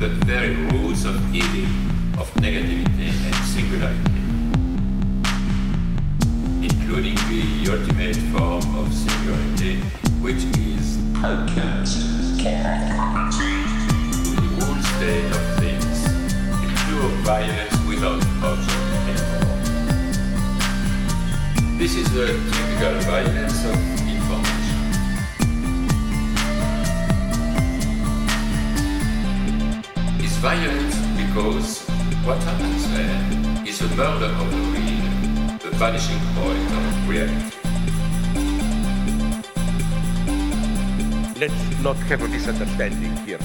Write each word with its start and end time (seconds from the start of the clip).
the 0.00 0.08
very 0.24 0.54
roots 0.54 1.04
of 1.04 1.14
evil, 1.34 1.68
of 2.18 2.32
negativity 2.40 3.12
and 3.26 3.34
singularity, 3.44 4.22
including 6.64 7.16
the 7.28 7.68
ultimate 7.70 8.16
form 8.32 8.64
of 8.78 8.94
singularity, 8.94 9.76
which 10.22 10.42
is 10.56 10.96
outcast, 11.22 11.98
the 12.38 12.54
whole 14.56 14.80
state 14.96 15.30
of 15.36 15.42
things, 15.60 15.96
the 16.62 16.68
pure 16.86 17.10
violence 17.20 17.76
without 17.86 18.24
object 18.42 18.80
anymore. 19.04 19.60
This 21.76 21.92
is 21.94 22.10
the 22.14 22.26
typical 22.50 22.96
violence 23.00 23.64
of 23.66 23.99
violent 30.40 30.90
because 31.18 31.86
what 32.24 32.42
happens 32.44 32.90
there 32.94 33.68
is 33.68 33.82
a 33.82 33.88
murder 33.94 34.24
of 34.24 34.50
the 34.50 34.56
real, 34.72 35.58
the 35.58 35.70
vanishing 35.76 36.18
point 36.34 36.70
of 36.72 37.08
reality. 37.10 37.56
Let's 41.38 41.82
not 41.82 41.96
have 42.08 42.22
a 42.22 42.28
misunderstanding 42.28 43.14
here. 43.26 43.38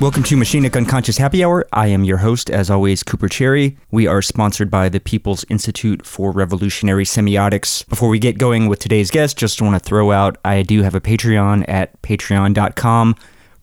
Welcome 0.00 0.22
to 0.22 0.36
Machinic 0.36 0.74
Unconscious 0.74 1.18
Happy 1.18 1.44
Hour. 1.44 1.66
I 1.74 1.88
am 1.88 2.04
your 2.04 2.16
host, 2.16 2.48
as 2.48 2.70
always, 2.70 3.02
Cooper 3.02 3.28
Cherry. 3.28 3.76
We 3.90 4.06
are 4.06 4.22
sponsored 4.22 4.70
by 4.70 4.88
the 4.88 5.00
People's 5.00 5.44
Institute 5.50 6.06
for 6.06 6.30
Revolutionary 6.32 7.04
Semiotics. 7.04 7.86
Before 7.86 8.08
we 8.08 8.18
get 8.18 8.38
going 8.38 8.66
with 8.66 8.78
today's 8.78 9.10
guest, 9.10 9.36
just 9.36 9.60
want 9.60 9.74
to 9.74 9.78
throw 9.78 10.12
out 10.12 10.38
I 10.42 10.62
do 10.62 10.80
have 10.80 10.94
a 10.94 11.02
Patreon 11.02 11.66
at 11.68 12.00
patreon.com 12.00 13.14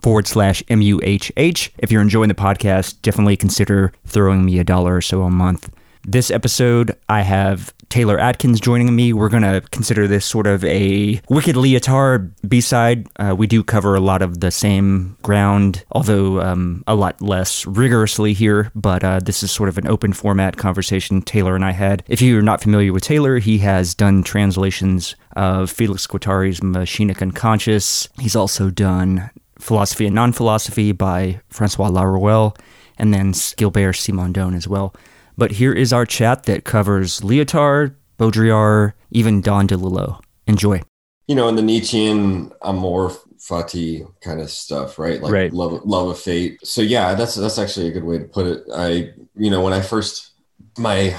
forward 0.03 0.27
slash 0.27 0.61
MUHH. 0.63 1.69
If 1.79 1.91
you're 1.91 2.01
enjoying 2.01 2.27
the 2.27 2.35
podcast, 2.35 3.01
definitely 3.01 3.37
consider 3.37 3.93
throwing 4.05 4.45
me 4.45 4.59
a 4.59 4.63
dollar 4.63 4.97
or 4.97 5.01
so 5.01 5.23
a 5.23 5.31
month. 5.31 5.73
This 6.05 6.29
episode, 6.29 6.97
I 7.07 7.21
have 7.21 7.73
Taylor 7.87 8.19
Adkins 8.19 8.59
joining 8.59 8.93
me. 8.93 9.13
We're 9.13 9.29
going 9.29 9.43
to 9.43 9.61
consider 9.71 10.05
this 10.05 10.25
sort 10.25 10.47
of 10.47 10.65
a 10.65 11.21
Wicked 11.29 11.55
Lyotard 11.55 12.33
B 12.45 12.59
side. 12.59 13.07
Uh, 13.17 13.33
we 13.37 13.47
do 13.47 13.63
cover 13.63 13.95
a 13.95 14.01
lot 14.01 14.21
of 14.21 14.41
the 14.41 14.51
same 14.51 15.15
ground, 15.21 15.85
although 15.93 16.41
um, 16.41 16.83
a 16.87 16.95
lot 16.95 17.21
less 17.21 17.65
rigorously 17.65 18.33
here, 18.33 18.69
but 18.75 19.03
uh, 19.05 19.21
this 19.21 19.43
is 19.43 19.51
sort 19.51 19.69
of 19.69 19.77
an 19.77 19.87
open 19.87 20.11
format 20.11 20.57
conversation 20.57 21.21
Taylor 21.21 21.55
and 21.55 21.63
I 21.63 21.71
had. 21.71 22.03
If 22.09 22.21
you're 22.21 22.41
not 22.41 22.61
familiar 22.61 22.91
with 22.91 23.03
Taylor, 23.03 23.37
he 23.37 23.59
has 23.59 23.95
done 23.95 24.23
translations 24.23 25.15
of 25.37 25.71
Felix 25.71 26.05
Guattari's 26.05 26.59
Machinic 26.59 27.21
Unconscious. 27.21 28.09
He's 28.19 28.35
also 28.35 28.69
done 28.69 29.29
Philosophy 29.63 30.05
and 30.05 30.13
Non-Philosophy 30.15 30.91
by 30.91 31.39
Francois 31.49 31.89
Laruelle, 31.89 32.55
and 32.97 33.13
then 33.13 33.33
Gilbert 33.57 33.95
Simondon 33.95 34.55
as 34.55 34.67
well. 34.67 34.93
But 35.37 35.51
here 35.53 35.71
is 35.73 35.93
our 35.93 36.05
chat 36.05 36.43
that 36.43 36.65
covers 36.65 37.21
Lyotard, 37.21 37.95
Baudrillard, 38.19 38.93
even 39.11 39.41
Don 39.41 39.67
DeLillo. 39.67 40.19
Enjoy. 40.47 40.81
You 41.27 41.35
know, 41.35 41.47
in 41.47 41.55
the 41.55 41.61
Nietzschean 41.61 42.51
amor 42.61 43.11
fati 43.39 44.05
kind 44.21 44.41
of 44.41 44.49
stuff, 44.49 44.99
right? 44.99 45.21
Like 45.21 45.31
Right. 45.31 45.53
love, 45.53 45.81
love 45.85 46.09
of 46.09 46.19
fate. 46.19 46.59
So 46.63 46.81
yeah, 46.81 47.15
that's 47.15 47.35
that's 47.35 47.57
actually 47.57 47.87
a 47.87 47.91
good 47.91 48.03
way 48.03 48.17
to 48.19 48.25
put 48.25 48.45
it. 48.45 48.63
I, 48.75 49.11
you 49.35 49.49
know, 49.49 49.61
when 49.61 49.73
I 49.73 49.81
first, 49.81 50.31
my 50.77 51.15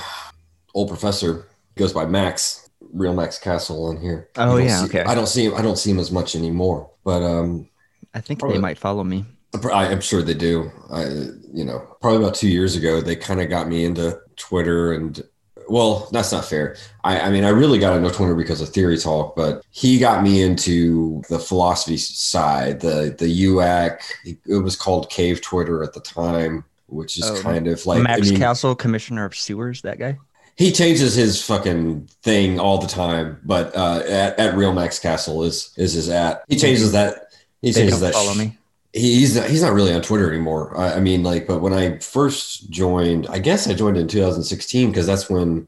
old 0.74 0.88
professor 0.88 1.46
goes 1.76 1.92
by 1.94 2.04
Max, 2.06 2.68
real 2.92 3.14
Max 3.14 3.38
Castle 3.38 3.86
on 3.86 3.96
here. 4.00 4.28
Oh, 4.36 4.58
yeah, 4.58 4.80
see- 4.80 4.84
okay. 4.86 5.02
I 5.04 5.14
don't 5.14 5.26
see 5.28 5.46
him. 5.46 5.54
I 5.54 5.62
don't 5.62 5.78
see 5.78 5.90
him 5.90 5.98
as 5.98 6.10
much 6.12 6.36
anymore. 6.36 6.90
But 7.04 7.22
um, 7.22 7.68
I 8.14 8.20
think 8.20 8.40
Probably. 8.40 8.58
they 8.58 8.62
might 8.62 8.78
follow 8.78 9.04
me. 9.04 9.24
I'm 9.72 10.00
sure 10.00 10.22
they 10.22 10.34
do. 10.34 10.70
I, 10.90 11.04
you 11.52 11.64
know, 11.64 11.78
probably 12.00 12.18
about 12.18 12.34
two 12.34 12.48
years 12.48 12.74
ago, 12.76 13.00
they 13.00 13.14
kind 13.16 13.40
of 13.40 13.48
got 13.48 13.68
me 13.68 13.84
into 13.84 14.18
Twitter 14.36 14.92
and, 14.92 15.22
well, 15.68 16.08
that's 16.12 16.32
not 16.32 16.44
fair. 16.44 16.76
I, 17.04 17.20
I 17.20 17.30
mean, 17.30 17.44
I 17.44 17.50
really 17.50 17.78
got 17.78 17.96
into 17.96 18.10
Twitter 18.10 18.34
because 18.34 18.60
of 18.60 18.68
Theory 18.70 18.98
Talk, 18.98 19.36
but 19.36 19.64
he 19.70 19.98
got 19.98 20.22
me 20.24 20.42
into 20.42 21.22
the 21.28 21.38
philosophy 21.38 21.96
side, 21.96 22.80
the 22.80 23.14
the 23.18 23.44
UAC. 23.46 23.98
It 24.46 24.58
was 24.62 24.76
called 24.76 25.08
Cave 25.08 25.40
Twitter 25.40 25.82
at 25.82 25.92
the 25.94 26.00
time, 26.00 26.64
which 26.86 27.16
is 27.16 27.30
Oh, 27.30 27.40
kind 27.40 27.66
of 27.68 27.86
like 27.86 28.02
Max 28.02 28.26
I 28.28 28.30
mean, 28.30 28.38
Castle, 28.38 28.74
Commissioner 28.74 29.24
of 29.24 29.34
Sewers, 29.36 29.82
that 29.82 29.98
guy? 29.98 30.18
he 30.56 30.70
changes 30.70 31.14
his 31.14 31.42
fucking 31.44 32.08
thing 32.22 32.60
all 32.60 32.78
the 32.78 32.86
time, 32.86 33.40
but 33.44 33.74
uh, 33.76 34.02
at, 34.06 34.38
at 34.38 34.54
Real 34.56 34.72
Max 34.72 34.98
Castle 34.98 35.44
is 35.44 35.72
is 35.76 35.94
his 35.94 36.08
at. 36.08 36.42
He 36.48 36.56
changes 36.56 36.92
that. 36.92 37.28
He 37.64 37.72
They 37.72 37.88
don't 37.88 38.12
follow 38.12 38.32
sh- 38.32 38.38
me. 38.38 38.58
he's 38.92 39.36
not, 39.36 39.48
he's 39.48 39.62
not 39.62 39.72
really 39.72 39.92
on 39.92 40.02
Twitter 40.02 40.30
anymore. 40.30 40.76
I, 40.78 40.94
I 40.94 41.00
mean, 41.00 41.22
like, 41.22 41.46
but 41.46 41.60
when 41.60 41.72
I 41.72 41.98
first 41.98 42.70
joined, 42.70 43.26
I 43.28 43.38
guess 43.38 43.66
I 43.66 43.74
joined 43.74 43.96
in 43.96 44.06
2016 44.06 44.90
because 44.90 45.06
that's 45.06 45.30
when, 45.30 45.66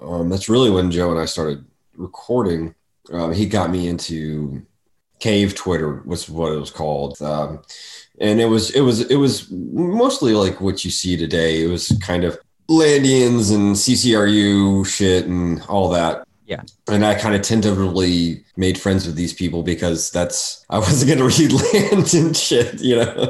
um, 0.00 0.28
that's 0.28 0.48
really 0.48 0.70
when 0.70 0.90
Joe 0.90 1.10
and 1.10 1.20
I 1.20 1.26
started 1.26 1.64
recording. 1.96 2.74
Um, 3.12 3.32
he 3.32 3.46
got 3.46 3.70
me 3.70 3.88
into 3.88 4.64
Cave 5.20 5.54
Twitter 5.54 6.02
was 6.04 6.28
what 6.28 6.52
it 6.52 6.58
was 6.58 6.70
called, 6.70 7.20
um, 7.22 7.62
and 8.20 8.40
it 8.40 8.46
was 8.46 8.70
it 8.70 8.80
was 8.80 9.02
it 9.02 9.16
was 9.16 9.50
mostly 9.50 10.34
like 10.34 10.60
what 10.60 10.84
you 10.84 10.90
see 10.90 11.16
today. 11.16 11.62
It 11.62 11.68
was 11.68 11.96
kind 12.02 12.24
of 12.24 12.38
Landians 12.68 13.54
and 13.54 13.74
CCRU 13.74 14.86
shit 14.86 15.26
and 15.26 15.62
all 15.68 15.88
that. 15.90 16.23
Yeah. 16.46 16.62
And 16.88 17.04
I 17.04 17.14
kind 17.14 17.34
of 17.34 17.42
tentatively 17.42 18.44
made 18.56 18.78
friends 18.78 19.06
with 19.06 19.16
these 19.16 19.32
people 19.32 19.62
because 19.62 20.10
that's 20.10 20.64
I 20.68 20.78
wasn't 20.78 21.10
gonna 21.10 21.24
read 21.38 21.52
Land 21.52 22.14
and 22.14 22.36
shit, 22.36 22.80
you 22.80 22.96
know. 22.96 23.12
I 23.12 23.28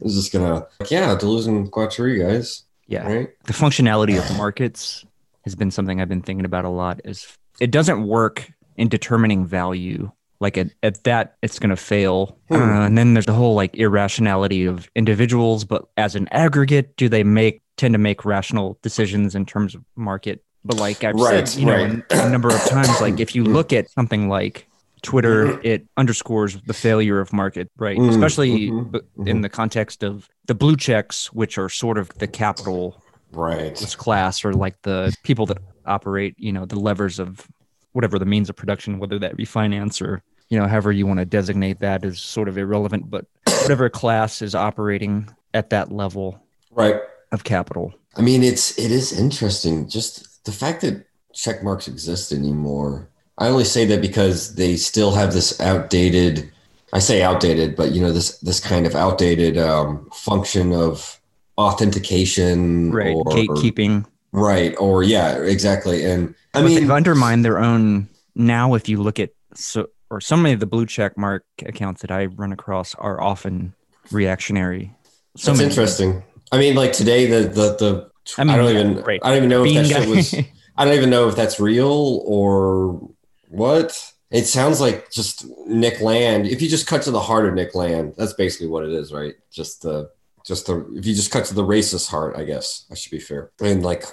was 0.00 0.14
just 0.14 0.32
gonna 0.32 0.66
like, 0.80 0.90
yeah, 0.90 1.16
Deleuze 1.16 1.70
Guattari, 1.70 2.20
guys. 2.20 2.62
Yeah. 2.86 3.06
Right? 3.06 3.28
the 3.44 3.52
functionality 3.52 4.18
of 4.18 4.36
markets 4.36 5.04
has 5.44 5.54
been 5.54 5.70
something 5.70 6.00
I've 6.00 6.08
been 6.08 6.22
thinking 6.22 6.44
about 6.44 6.64
a 6.64 6.68
lot. 6.68 7.00
Is 7.04 7.26
it 7.60 7.70
doesn't 7.70 8.06
work 8.06 8.50
in 8.76 8.88
determining 8.88 9.46
value. 9.46 10.10
Like 10.40 10.58
at, 10.58 10.70
at 10.82 11.04
that, 11.04 11.36
it's 11.42 11.58
going 11.58 11.70
to 11.70 11.76
fail. 11.76 12.36
Hmm. 12.48 12.54
Uh, 12.56 12.86
and 12.86 12.98
then 12.98 13.14
there's 13.14 13.26
the 13.26 13.32
whole 13.32 13.54
like 13.54 13.76
irrationality 13.76 14.64
of 14.64 14.90
individuals, 14.96 15.64
but 15.64 15.86
as 15.96 16.16
an 16.16 16.28
aggregate, 16.32 16.96
do 16.96 17.08
they 17.08 17.22
make 17.22 17.62
tend 17.76 17.94
to 17.94 17.98
make 17.98 18.24
rational 18.24 18.78
decisions 18.82 19.34
in 19.34 19.46
terms 19.46 19.74
of 19.74 19.84
market? 19.96 20.44
But 20.64 20.76
like 20.76 21.04
I've 21.04 21.18
Right, 21.18 21.48
said, 21.48 21.54
you 21.58 21.66
know, 21.66 22.02
a 22.10 22.26
number 22.26 22.54
of 22.54 22.64
times, 22.64 23.00
like 23.00 23.20
if 23.20 23.34
you 23.34 23.44
look 23.44 23.72
at 23.72 23.90
something 23.90 24.28
like 24.28 24.68
Twitter, 25.02 25.56
it 25.60 25.86
underscores 25.96 26.60
the 26.62 26.74
failure 26.74 27.20
of 27.20 27.32
market, 27.32 27.68
right? 27.76 27.98
Mm, 27.98 28.08
Especially 28.08 28.70
mhm, 28.70 28.92
b- 28.92 29.00
in 29.26 29.40
the 29.40 29.48
context 29.48 30.02
of 30.04 30.28
the 30.46 30.54
blue 30.54 30.76
checks, 30.76 31.32
which 31.32 31.58
are 31.58 31.68
sort 31.68 31.98
of 31.98 32.10
the 32.18 32.28
capital 32.28 33.02
Right. 33.32 33.74
this 33.78 33.96
class 33.96 34.44
or 34.44 34.52
like 34.54 34.76
the 34.82 35.14
people 35.24 35.46
that 35.46 35.58
operate, 35.86 36.34
you 36.38 36.52
know, 36.52 36.66
the 36.66 36.78
levers 36.78 37.18
of 37.18 37.46
whatever 37.92 38.18
the 38.18 38.26
means 38.26 38.48
of 38.48 38.56
production, 38.56 38.98
whether 38.98 39.18
that 39.18 39.36
be 39.36 39.44
finance 39.44 40.00
or, 40.00 40.22
you 40.48 40.58
know, 40.58 40.66
however 40.68 40.92
you 40.92 41.06
want 41.06 41.18
to 41.18 41.24
designate 41.26 41.80
that 41.80 42.04
is 42.04 42.20
sort 42.20 42.48
of 42.48 42.56
irrelevant, 42.58 43.10
but 43.10 43.26
whatever 43.58 43.88
class 43.90 44.42
is 44.42 44.54
operating 44.54 45.28
at 45.54 45.70
that 45.70 45.90
level 45.90 46.46
Right. 46.70 47.00
of 47.32 47.44
capital. 47.44 47.94
I 48.16 48.22
mean, 48.22 48.42
it's 48.42 48.78
it 48.78 48.90
is 48.90 49.12
interesting. 49.18 49.88
Just 49.88 50.31
the 50.44 50.52
fact 50.52 50.80
that 50.82 51.06
check 51.34 51.62
marks 51.62 51.88
exist 51.88 52.32
anymore. 52.32 53.08
I 53.38 53.48
only 53.48 53.64
say 53.64 53.86
that 53.86 54.00
because 54.00 54.54
they 54.54 54.76
still 54.76 55.12
have 55.12 55.32
this 55.32 55.60
outdated. 55.60 56.50
I 56.92 56.98
say 56.98 57.22
outdated, 57.22 57.74
but 57.76 57.92
you 57.92 58.00
know 58.02 58.12
this 58.12 58.38
this 58.38 58.60
kind 58.60 58.86
of 58.86 58.94
outdated 58.94 59.56
um, 59.56 60.08
function 60.12 60.72
of 60.72 61.18
authentication, 61.58 62.90
Right. 62.92 63.14
Or, 63.14 63.24
Gatekeeping. 63.24 64.04
right? 64.32 64.74
Or 64.78 65.02
yeah, 65.02 65.38
exactly. 65.38 66.04
And 66.04 66.34
I 66.54 66.60
but 66.60 66.66
mean, 66.66 66.80
they've 66.80 66.90
undermined 66.90 67.44
their 67.44 67.58
own 67.58 68.08
now 68.34 68.74
if 68.74 68.88
you 68.88 69.02
look 69.02 69.18
at 69.18 69.30
so 69.54 69.86
or 70.10 70.20
so 70.20 70.36
many 70.36 70.52
of 70.52 70.60
the 70.60 70.66
blue 70.66 70.86
check 70.86 71.16
mark 71.16 71.44
accounts 71.64 72.02
that 72.02 72.10
I 72.10 72.26
run 72.26 72.52
across 72.52 72.94
are 72.96 73.20
often 73.20 73.74
reactionary. 74.10 74.94
So 75.36 75.52
that's 75.52 75.62
interesting. 75.62 76.22
I 76.52 76.58
mean, 76.58 76.74
like 76.74 76.92
today, 76.92 77.26
the 77.26 77.48
the 77.48 77.76
the. 77.76 78.11
I 78.38 78.42
I, 78.42 78.56
don't 78.56 78.70
even. 78.70 79.04
I 79.22 79.28
don't 79.28 79.36
even 79.36 79.48
know 79.48 79.64
if 79.64 79.74
that 79.74 79.86
shit 79.86 80.08
was. 80.08 80.34
I 80.76 80.84
don't 80.84 80.94
even 80.94 81.10
know 81.10 81.28
if 81.28 81.36
that's 81.36 81.60
real 81.60 82.22
or 82.24 83.10
what. 83.48 84.12
It 84.30 84.46
sounds 84.46 84.80
like 84.80 85.10
just 85.10 85.44
Nick 85.66 86.00
Land. 86.00 86.46
If 86.46 86.62
you 86.62 86.68
just 86.68 86.86
cut 86.86 87.02
to 87.02 87.10
the 87.10 87.20
heart 87.20 87.46
of 87.46 87.54
Nick 87.54 87.74
Land, 87.74 88.14
that's 88.16 88.32
basically 88.32 88.68
what 88.68 88.84
it 88.84 88.92
is, 88.92 89.12
right? 89.12 89.34
Just 89.50 89.82
the, 89.82 90.10
just 90.46 90.66
the. 90.66 90.86
If 90.94 91.04
you 91.04 91.14
just 91.14 91.30
cut 91.30 91.44
to 91.46 91.54
the 91.54 91.64
racist 91.64 92.08
heart, 92.08 92.36
I 92.36 92.44
guess 92.44 92.86
I 92.90 92.94
should 92.94 93.10
be 93.10 93.20
fair, 93.20 93.50
and 93.60 93.82
like 93.82 94.04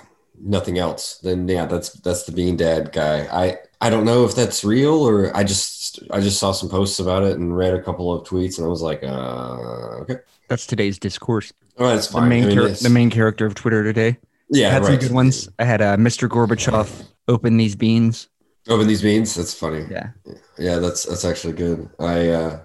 nothing 0.41 0.77
else, 0.77 1.19
then 1.19 1.47
yeah, 1.47 1.65
that's 1.65 1.91
that's 1.91 2.23
the 2.23 2.31
Bean 2.31 2.57
Dad 2.57 2.91
guy. 2.91 3.27
I 3.31 3.57
I 3.81 3.89
don't 3.89 4.05
know 4.05 4.25
if 4.25 4.35
that's 4.35 4.63
real 4.63 5.07
or 5.07 5.35
I 5.35 5.43
just 5.43 5.99
I 6.11 6.19
just 6.19 6.39
saw 6.39 6.51
some 6.51 6.69
posts 6.69 6.99
about 6.99 7.23
it 7.23 7.37
and 7.37 7.55
read 7.55 7.73
a 7.73 7.81
couple 7.81 8.13
of 8.13 8.27
tweets 8.27 8.57
and 8.57 8.65
I 8.65 8.69
was 8.69 8.81
like, 8.81 9.03
uh, 9.03 9.78
okay, 10.01 10.17
That's 10.47 10.65
today's 10.65 10.97
discourse. 10.99 11.51
all 11.79 11.87
right, 11.87 11.95
it's 11.97 12.07
The 12.07 12.13
fine. 12.13 12.29
main 12.29 12.43
I 12.43 12.47
mean, 12.47 12.55
char- 12.57 12.69
the 12.69 12.89
main 12.89 13.09
character 13.09 13.45
of 13.45 13.55
Twitter 13.55 13.83
today. 13.83 14.17
yeah, 14.49 14.67
I 14.67 14.71
had 14.71 14.81
right. 14.83 14.87
some 14.91 14.97
good 15.07 15.11
ones. 15.15 15.49
I 15.59 15.65
had 15.65 15.81
uh, 15.81 15.97
Mr. 15.97 16.27
Gorbachev 16.27 17.05
open 17.27 17.57
these 17.57 17.75
beans. 17.75 18.27
Open 18.67 18.87
these 18.87 19.01
beans. 19.01 19.35
That's 19.35 19.53
funny. 19.53 19.85
Yeah. 19.89 20.09
Yeah, 20.57 20.77
that's 20.77 21.03
that's 21.05 21.23
actually 21.25 21.53
good. 21.53 21.89
I 21.99 22.29
uh 22.29 22.59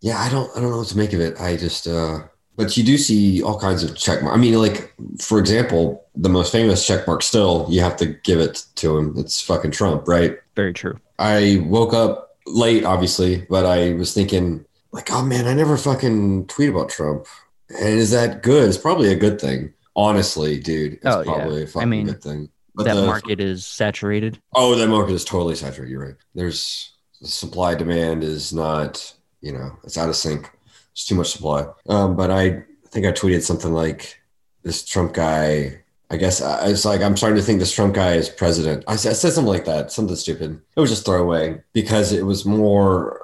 yeah, 0.00 0.18
I 0.20 0.28
don't 0.28 0.48
I 0.56 0.60
don't 0.60 0.70
know 0.70 0.78
what 0.78 0.88
to 0.88 0.96
make 0.96 1.12
of 1.12 1.20
it. 1.20 1.40
I 1.40 1.56
just 1.56 1.86
uh 1.88 2.20
but 2.56 2.76
you 2.76 2.84
do 2.84 2.98
see 2.98 3.42
all 3.42 3.58
kinds 3.58 3.82
of 3.82 3.96
check 3.96 4.22
mark. 4.22 4.36
I 4.36 4.38
mean, 4.38 4.54
like 4.54 4.92
for 5.20 5.38
example, 5.38 6.04
the 6.14 6.28
most 6.28 6.52
famous 6.52 6.86
check 6.86 7.06
mark 7.06 7.22
still 7.22 7.66
you 7.70 7.80
have 7.80 7.96
to 7.96 8.06
give 8.06 8.38
it 8.40 8.64
to 8.76 8.96
him. 8.98 9.14
It's 9.16 9.40
fucking 9.40 9.70
Trump, 9.72 10.06
right? 10.06 10.36
Very 10.54 10.72
true. 10.74 10.98
I 11.18 11.62
woke 11.66 11.94
up 11.94 12.36
late, 12.46 12.84
obviously, 12.84 13.46
but 13.50 13.64
I 13.66 13.94
was 13.94 14.12
thinking 14.14 14.64
like, 14.98 15.12
oh 15.12 15.24
man, 15.24 15.46
I 15.46 15.54
never 15.54 15.76
fucking 15.76 16.46
tweet 16.48 16.70
about 16.70 16.88
Trump. 16.90 17.26
And 17.70 17.98
is 17.98 18.10
that 18.10 18.42
good? 18.42 18.68
It's 18.68 18.76
probably 18.78 19.12
a 19.12 19.16
good 19.16 19.40
thing. 19.40 19.72
Honestly, 19.94 20.58
dude, 20.58 20.94
it's 20.94 21.06
Oh, 21.06 21.20
yeah. 21.20 21.24
probably 21.34 21.60
a 21.62 21.64
I 21.64 21.66
fucking 21.66 21.88
mean, 21.88 22.06
good 22.06 22.22
thing. 22.22 22.48
But 22.74 22.84
that 22.84 22.94
the- 22.94 23.06
market 23.06 23.40
is 23.40 23.64
saturated. 23.66 24.40
Oh, 24.54 24.74
that 24.74 24.88
market 24.88 25.12
is 25.14 25.24
totally 25.24 25.54
saturated. 25.54 25.90
You're 25.92 26.04
right. 26.04 26.14
There's 26.34 26.92
the 27.20 27.28
supply 27.28 27.74
demand 27.74 28.22
is 28.24 28.52
not, 28.52 29.12
you 29.40 29.52
know, 29.52 29.76
it's 29.84 29.96
out 29.98 30.08
of 30.08 30.16
sync. 30.16 30.50
It's 30.92 31.04
too 31.06 31.14
much 31.14 31.30
supply. 31.30 31.66
Um, 31.88 32.16
but 32.16 32.30
I 32.30 32.64
think 32.88 33.06
I 33.06 33.12
tweeted 33.12 33.42
something 33.42 33.72
like 33.72 34.20
this 34.64 34.84
Trump 34.84 35.14
guy. 35.14 35.80
I 36.10 36.16
guess 36.16 36.40
I, 36.40 36.68
it's 36.68 36.84
like 36.84 37.02
I'm 37.02 37.16
starting 37.16 37.36
to 37.38 37.42
think 37.44 37.58
this 37.60 37.72
Trump 37.72 37.94
guy 37.94 38.14
is 38.14 38.28
president. 38.28 38.82
I, 38.88 38.92
I 38.94 38.96
said 38.96 39.14
something 39.32 39.44
like 39.52 39.64
that, 39.66 39.92
something 39.92 40.16
stupid. 40.16 40.60
It 40.76 40.80
was 40.80 40.90
just 40.90 41.04
throwaway 41.04 41.60
because 41.72 42.12
it 42.12 42.24
was 42.24 42.44
more 42.46 43.20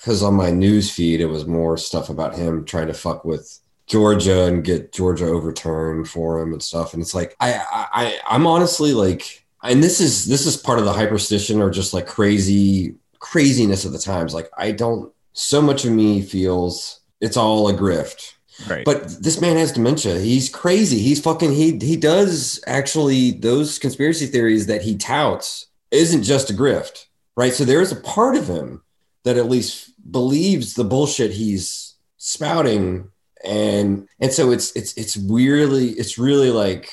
because 0.00 0.22
on 0.22 0.34
my 0.34 0.50
news 0.50 0.90
feed 0.90 1.20
it 1.20 1.26
was 1.26 1.46
more 1.46 1.76
stuff 1.76 2.08
about 2.08 2.34
him 2.34 2.64
trying 2.64 2.86
to 2.88 2.94
fuck 2.94 3.24
with 3.24 3.58
Georgia 3.86 4.44
and 4.44 4.64
get 4.64 4.92
Georgia 4.92 5.26
overturned 5.26 6.08
for 6.08 6.40
him 6.40 6.52
and 6.52 6.62
stuff. 6.62 6.92
And 6.92 7.02
it's 7.02 7.14
like 7.14 7.34
I 7.40 7.54
I 7.54 7.86
I- 7.92 8.20
I'm 8.28 8.46
honestly 8.46 8.92
like, 8.92 9.44
and 9.62 9.82
this 9.82 10.00
is 10.00 10.26
this 10.26 10.46
is 10.46 10.56
part 10.56 10.78
of 10.78 10.84
the 10.84 10.92
hyperstition 10.92 11.60
or 11.60 11.70
just 11.70 11.94
like 11.94 12.06
crazy 12.06 12.94
craziness 13.18 13.84
of 13.84 13.92
the 13.92 13.98
times. 13.98 14.34
Like 14.34 14.50
I 14.56 14.72
don't. 14.72 15.12
So 15.32 15.62
much 15.62 15.84
of 15.84 15.92
me 15.92 16.20
feels 16.20 17.00
it's 17.20 17.36
all 17.36 17.68
a 17.68 17.72
grift. 17.74 18.34
Right. 18.68 18.84
But 18.84 19.22
this 19.22 19.40
man 19.40 19.56
has 19.56 19.70
dementia. 19.72 20.18
He's 20.18 20.48
crazy. 20.48 20.98
He's 20.98 21.20
fucking 21.20 21.52
he 21.52 21.78
he 21.78 21.96
does 21.96 22.60
actually 22.66 23.30
those 23.32 23.78
conspiracy 23.78 24.26
theories 24.26 24.66
that 24.66 24.82
he 24.82 24.96
touts 24.96 25.66
isn't 25.92 26.24
just 26.24 26.50
a 26.50 26.52
grift, 26.52 27.06
right? 27.36 27.54
So 27.54 27.64
there 27.64 27.80
is 27.80 27.92
a 27.92 27.96
part 27.96 28.36
of 28.36 28.48
him 28.48 28.82
that 29.28 29.36
at 29.36 29.50
least 29.50 29.92
believes 30.10 30.72
the 30.72 30.84
bullshit 30.84 31.30
he's 31.30 31.96
spouting 32.16 33.10
and 33.44 34.08
and 34.20 34.32
so 34.32 34.50
it's 34.50 34.72
it's 34.72 34.94
it's 34.94 35.18
weirdly 35.18 35.90
it's 35.90 36.16
really 36.16 36.50
like 36.50 36.90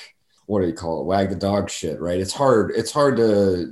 what 0.48 0.60
do 0.60 0.68
you 0.68 0.74
call 0.74 1.00
it 1.00 1.06
wag 1.06 1.30
the 1.30 1.36
dog 1.36 1.70
shit 1.70 1.98
right 2.02 2.20
it's 2.20 2.34
hard 2.34 2.72
it's 2.76 2.92
hard 2.92 3.16
to 3.16 3.72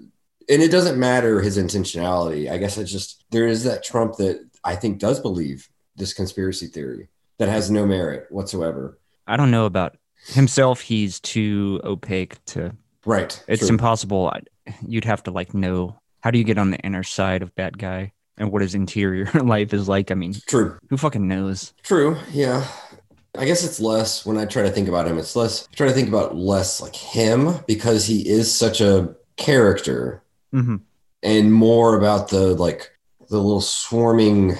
and 0.50 0.62
it 0.62 0.72
doesn't 0.72 0.98
matter 0.98 1.42
his 1.42 1.58
intentionality 1.58 2.50
i 2.50 2.58
guess 2.58 2.78
it's 2.78 2.90
just 2.92 3.26
there 3.32 3.48
is 3.48 3.66
that 3.66 3.84
trump 3.84 4.16
that 4.16 4.40
i 4.64 4.78
think 4.78 4.98
does 4.98 5.20
believe 5.20 5.68
this 5.98 6.14
conspiracy 6.14 6.68
theory 6.68 7.10
that 7.40 7.50
has 7.50 7.70
no 7.70 7.86
merit 7.86 8.28
whatsoever 8.30 8.98
I 9.28 9.38
don't 9.38 9.52
know 9.52 9.66
about 9.66 9.96
himself. 10.28 10.82
He's 10.82 11.20
too 11.20 11.80
opaque 11.84 12.44
to. 12.46 12.76
right 13.06 13.42
It's 13.48 13.62
true. 13.62 13.70
impossible. 13.70 14.34
You'd 14.86 15.06
have 15.06 15.24
to 15.24 15.32
like 15.32 15.54
know 15.54 16.00
how 16.22 16.32
do 16.32 16.38
you 16.38 16.44
get 16.44 16.58
on 16.58 16.72
the 16.72 16.80
inner 16.80 17.04
side 17.04 17.42
of 17.42 17.52
that 17.56 17.78
guy 17.78 18.12
and 18.38 18.52
what 18.52 18.62
his 18.62 18.76
interior 18.76 19.26
life 19.44 19.74
is 19.74 19.88
like. 19.88 20.12
I 20.12 20.16
mean, 20.16 20.34
true 20.48 20.78
who 20.90 20.98
fucking 20.98 21.28
knows? 21.28 21.74
True. 21.84 22.18
Yeah. 22.32 22.66
I 23.36 23.46
guess 23.46 23.64
it's 23.64 23.80
less 23.80 24.26
when 24.28 24.38
I 24.38 24.46
try 24.46 24.62
to 24.62 24.70
think 24.70 24.88
about 24.88 25.08
him, 25.08 25.18
it's 25.18 25.36
less 25.36 25.68
I 25.72 25.76
try 25.76 25.88
to 25.88 25.94
think 25.94 26.08
about 26.08 26.36
less 26.36 26.80
like 26.82 26.96
him 26.96 27.56
because 27.68 28.06
he 28.06 28.28
is 28.30 28.54
such 28.54 28.80
a 28.82 29.16
character 29.38 30.22
Mm-hmm. 30.54 30.76
and 31.24 31.52
more 31.52 31.98
about 31.98 32.30
the 32.30 32.54
like 32.54 32.92
the 33.30 33.38
little 33.40 33.60
swarming 33.62 34.56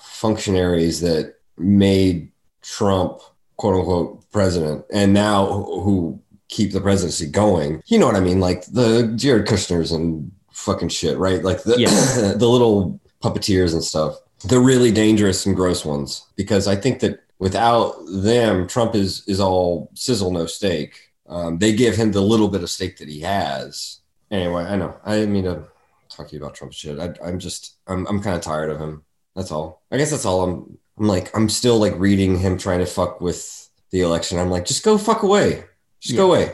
functionaries 0.00 1.00
that 1.00 1.34
made 1.56 2.30
Trump 2.62 3.18
quote 3.56 3.74
unquote 3.76 4.30
president 4.30 4.84
and 4.92 5.12
now 5.12 5.46
who 5.46 5.80
who 5.80 6.20
keep 6.48 6.72
the 6.72 6.80
presidency 6.80 7.26
going. 7.26 7.82
You 7.86 7.98
know 7.98 8.06
what 8.06 8.14
I 8.16 8.20
mean? 8.20 8.40
Like 8.40 8.64
the 8.66 9.12
Jared 9.16 9.46
Kushner's 9.46 9.92
and 9.92 10.30
fucking 10.58 10.88
shit, 10.88 11.16
right? 11.18 11.42
Like 11.42 11.62
the 11.62 11.78
Yeah. 11.78 11.88
the 12.36 12.48
little 12.48 13.00
puppeteers 13.22 13.72
and 13.72 13.82
stuff. 13.82 14.16
The 14.44 14.60
really 14.60 14.92
dangerous 14.92 15.46
and 15.46 15.56
gross 15.56 15.84
ones. 15.84 16.26
Because 16.36 16.68
I 16.68 16.76
think 16.76 17.00
that 17.00 17.20
without 17.38 17.94
them, 18.10 18.66
Trump 18.66 18.94
is 18.94 19.22
is 19.26 19.40
all 19.40 19.90
sizzle 19.94 20.32
no 20.32 20.46
steak. 20.46 21.10
Um, 21.28 21.58
they 21.58 21.74
give 21.74 21.94
him 21.96 22.12
the 22.12 22.22
little 22.22 22.48
bit 22.48 22.62
of 22.62 22.70
steak 22.70 22.98
that 22.98 23.08
he 23.08 23.20
has. 23.20 24.00
Anyway, 24.30 24.64
I 24.64 24.76
know. 24.76 24.96
I 25.04 25.16
didn't 25.16 25.32
mean 25.32 25.44
to 25.44 25.64
talk 26.08 26.28
to 26.28 26.34
you 26.36 26.42
about 26.42 26.54
Trump 26.54 26.72
shit. 26.72 26.98
I, 26.98 27.14
I'm 27.24 27.38
just 27.38 27.76
I'm 27.86 28.06
I'm 28.06 28.22
kind 28.22 28.36
of 28.36 28.42
tired 28.42 28.70
of 28.70 28.80
him. 28.80 29.04
That's 29.36 29.52
all. 29.52 29.82
I 29.90 29.96
guess 29.96 30.10
that's 30.10 30.24
all. 30.24 30.42
I'm 30.42 30.78
I'm 30.98 31.06
like 31.06 31.34
I'm 31.36 31.48
still 31.48 31.78
like 31.78 31.94
reading 31.96 32.38
him 32.38 32.58
trying 32.58 32.80
to 32.80 32.86
fuck 32.86 33.20
with 33.20 33.68
the 33.90 34.00
election. 34.00 34.38
I'm 34.38 34.50
like, 34.50 34.66
just 34.66 34.84
go 34.84 34.98
fuck 34.98 35.22
away. 35.22 35.64
Just 36.00 36.16
go 36.16 36.28
away. 36.32 36.52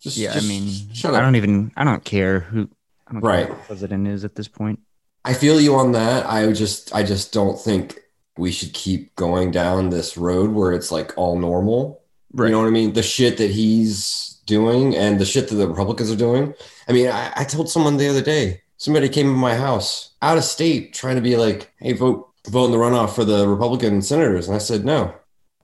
Just 0.00 0.16
Yeah, 0.16 0.32
just 0.32 0.46
I 0.46 0.48
mean, 0.48 0.68
shut 0.92 1.14
up. 1.14 1.18
I 1.18 1.20
don't 1.22 1.36
even. 1.36 1.72
I 1.76 1.84
don't 1.84 2.04
care 2.04 2.40
who. 2.40 2.68
I 3.12 3.20
don't 3.20 3.24
Right. 3.24 3.46
care 3.46 3.54
who 3.54 3.60
the 3.60 3.66
president 3.66 4.08
is 4.08 4.24
at 4.24 4.34
this 4.34 4.48
point. 4.48 4.80
I 5.24 5.34
feel 5.34 5.60
you 5.60 5.74
on 5.76 5.92
that. 5.92 6.26
I 6.28 6.50
just 6.52 6.94
I 6.94 7.02
just 7.02 7.32
don't 7.32 7.58
think 7.60 8.00
we 8.36 8.50
should 8.50 8.72
keep 8.72 9.14
going 9.16 9.50
down 9.50 9.90
this 9.90 10.16
road 10.16 10.50
where 10.52 10.72
it's 10.72 10.90
like 10.90 11.12
all 11.16 11.38
normal. 11.38 12.00
Right. 12.32 12.46
You 12.46 12.52
know 12.52 12.60
what 12.60 12.68
I 12.68 12.70
mean? 12.70 12.94
The 12.94 13.02
shit 13.02 13.36
that 13.36 13.50
he's 13.50 14.40
doing 14.46 14.96
and 14.96 15.20
the 15.20 15.24
shit 15.26 15.48
that 15.48 15.54
the 15.56 15.68
Republicans 15.68 16.10
are 16.10 16.16
doing. 16.16 16.54
I 16.88 16.92
mean, 16.92 17.08
I, 17.08 17.32
I 17.36 17.44
told 17.44 17.68
someone 17.70 17.98
the 17.98 18.08
other 18.08 18.22
day, 18.22 18.62
somebody 18.78 19.08
came 19.08 19.26
to 19.26 19.32
my 19.32 19.54
house 19.54 20.12
out 20.22 20.38
of 20.38 20.44
state 20.44 20.94
trying 20.94 21.16
to 21.16 21.22
be 21.22 21.36
like, 21.36 21.70
hey, 21.78 21.92
vote 21.92 22.28
vote 22.48 22.64
in 22.66 22.72
the 22.72 22.78
runoff 22.78 23.14
for 23.14 23.24
the 23.24 23.46
Republican 23.46 24.02
senators. 24.02 24.48
And 24.48 24.56
I 24.56 24.58
said, 24.58 24.84
no. 24.84 25.04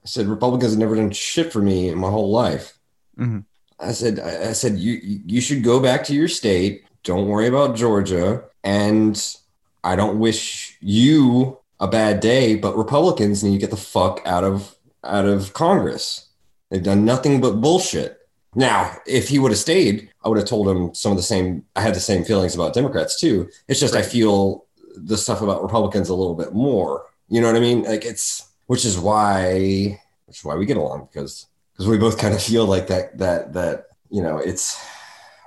I 0.01 0.07
said, 0.07 0.27
Republicans 0.27 0.71
have 0.71 0.79
never 0.79 0.95
done 0.95 1.11
shit 1.11 1.51
for 1.51 1.59
me 1.61 1.89
in 1.89 1.97
my 1.97 2.09
whole 2.09 2.31
life. 2.31 2.77
Mhm. 3.19 3.43
I 3.79 3.91
said, 3.91 4.19
I 4.19 4.49
I 4.49 4.53
said, 4.53 4.77
you 4.77 4.93
you 5.25 5.41
should 5.41 5.63
go 5.63 5.79
back 5.81 6.03
to 6.05 6.13
your 6.13 6.27
state. 6.29 6.83
Don't 7.03 7.27
worry 7.27 7.47
about 7.47 7.75
Georgia. 7.75 8.43
And 8.63 9.35
I 9.83 9.95
don't 9.95 10.19
wish 10.19 10.77
you 10.81 11.57
a 11.79 11.87
bad 11.87 12.19
day, 12.19 12.55
but 12.55 12.77
Republicans 12.77 13.43
need 13.43 13.53
to 13.53 13.57
get 13.57 13.71
the 13.71 13.77
fuck 13.77 14.21
out 14.25 14.43
of 14.43 14.75
out 15.03 15.25
of 15.25 15.53
Congress. 15.53 16.27
They've 16.69 16.83
done 16.83 17.05
nothing 17.05 17.41
but 17.41 17.61
bullshit. 17.61 18.17
Now, 18.55 18.95
if 19.05 19.29
he 19.29 19.39
would 19.39 19.51
have 19.51 19.59
stayed, 19.59 20.09
I 20.23 20.29
would 20.29 20.37
have 20.37 20.47
told 20.47 20.67
him 20.67 20.93
some 20.93 21.11
of 21.11 21.17
the 21.17 21.23
same. 21.23 21.65
I 21.75 21.81
had 21.81 21.95
the 21.95 21.99
same 21.99 22.23
feelings 22.23 22.55
about 22.55 22.73
Democrats 22.73 23.19
too. 23.19 23.49
It's 23.67 23.79
just 23.79 23.95
I 23.95 24.01
feel 24.01 24.65
the 24.95 25.17
stuff 25.17 25.41
about 25.41 25.63
Republicans 25.63 26.09
a 26.09 26.15
little 26.15 26.35
bit 26.35 26.53
more. 26.53 27.05
You 27.29 27.41
know 27.41 27.47
what 27.47 27.55
I 27.55 27.61
mean? 27.61 27.83
Like 27.83 28.05
it's 28.05 28.49
which 28.67 28.85
is 28.85 28.97
why 28.97 29.99
which 30.25 30.39
is 30.39 30.43
why 30.43 30.55
we 30.55 30.65
get 30.65 30.77
along 30.77 31.07
because 31.11 31.47
because 31.73 31.87
we 31.87 31.97
both 31.97 32.19
kind 32.19 32.33
of 32.33 32.41
feel 32.41 32.65
like 32.65 32.87
that 32.87 33.17
that 33.19 33.53
that 33.53 33.87
you 34.09 34.21
know 34.21 34.37
it's 34.37 34.83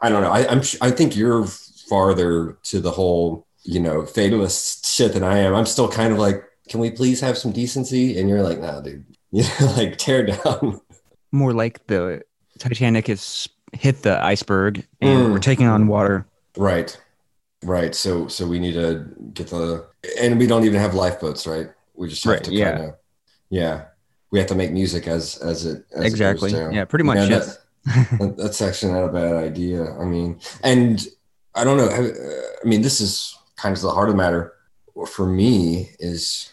I 0.03 0.09
don't 0.09 0.23
know. 0.23 0.31
I, 0.33 0.47
I'm 0.49 0.63
I 0.81 0.91
think 0.91 1.17
you're 1.17 1.47
farther 1.89 2.57
to 2.65 2.81
the 2.81 2.91
whole 2.91 3.47
you 3.65 3.81
know 3.81 4.05
fatalist 4.05 4.87
shit 4.87 5.13
than 5.15 5.23
I 5.25 5.39
am. 5.39 5.55
I'm 5.55 5.67
still 5.67 5.89
kind 5.89 6.13
of 6.13 6.19
like, 6.19 6.43
can 6.69 6.81
we 6.81 6.91
please 6.91 7.21
have 7.21 7.39
some 7.39 7.53
decency? 7.53 8.19
And 8.19 8.29
you're 8.29 8.43
like, 8.43 8.61
nah, 8.61 8.81
dude. 8.81 9.05
You 9.35 9.45
know, 9.61 9.73
like 9.79 9.97
tear 9.97 10.27
down. 10.27 10.79
More 11.33 11.55
like 11.55 11.87
the 11.87 12.21
Titanic 12.59 13.07
has 13.07 13.49
hit 13.73 14.03
the 14.03 14.23
iceberg 14.23 14.87
and 15.01 15.29
Mm. 15.29 15.33
we're 15.33 15.39
taking 15.39 15.67
on 15.67 15.87
water. 15.87 16.27
Right. 16.59 16.95
Right. 17.63 17.95
So 17.95 18.29
so 18.29 18.47
we 18.47 18.59
need 18.59 18.75
to 18.75 19.07
get 19.33 19.47
the 19.47 19.87
and 20.21 20.39
we 20.39 20.47
don't 20.47 20.65
even 20.65 20.79
have 20.79 20.93
lifeboats, 20.95 21.47
right? 21.47 21.69
We 21.95 22.09
just 22.09 22.23
have 22.25 22.33
Right, 22.35 22.45
to 22.45 22.53
yeah. 22.53 22.71
kind 22.73 22.85
of 22.91 22.95
yeah. 23.49 23.85
We 24.31 24.39
have 24.39 24.49
to 24.49 24.55
make 24.55 24.71
music 24.73 25.07
as 25.09 25.39
as 25.39 25.65
it 25.65 25.87
as 25.95 26.05
it 26.05 26.07
exactly. 26.09 26.53
down. 26.53 26.73
yeah, 26.75 26.85
pretty 26.85 27.05
much. 27.05 27.17
Yeah, 27.17 27.37
yes. 27.37 27.59
That- 27.87 28.09
that- 28.19 28.37
that's 28.37 28.63
actually 28.63 28.93
not 28.93 29.05
a 29.05 29.13
bad 29.13 29.35
idea. 29.35 29.93
I 29.95 30.05
mean, 30.05 30.41
and 30.63 31.07
I 31.55 31.65
don't 31.65 31.77
know. 31.77 31.89
I, 31.89 32.61
I 32.63 32.69
mean, 32.69 32.83
this 32.83 33.01
is 33.01 33.37
kind 33.57 33.75
of 33.77 33.83
the 33.83 33.91
heart 33.91 34.09
of 34.09 34.15
the 34.15 34.23
matter 34.23 34.53
for 35.09 35.27
me. 35.27 35.91
Is 35.99 36.53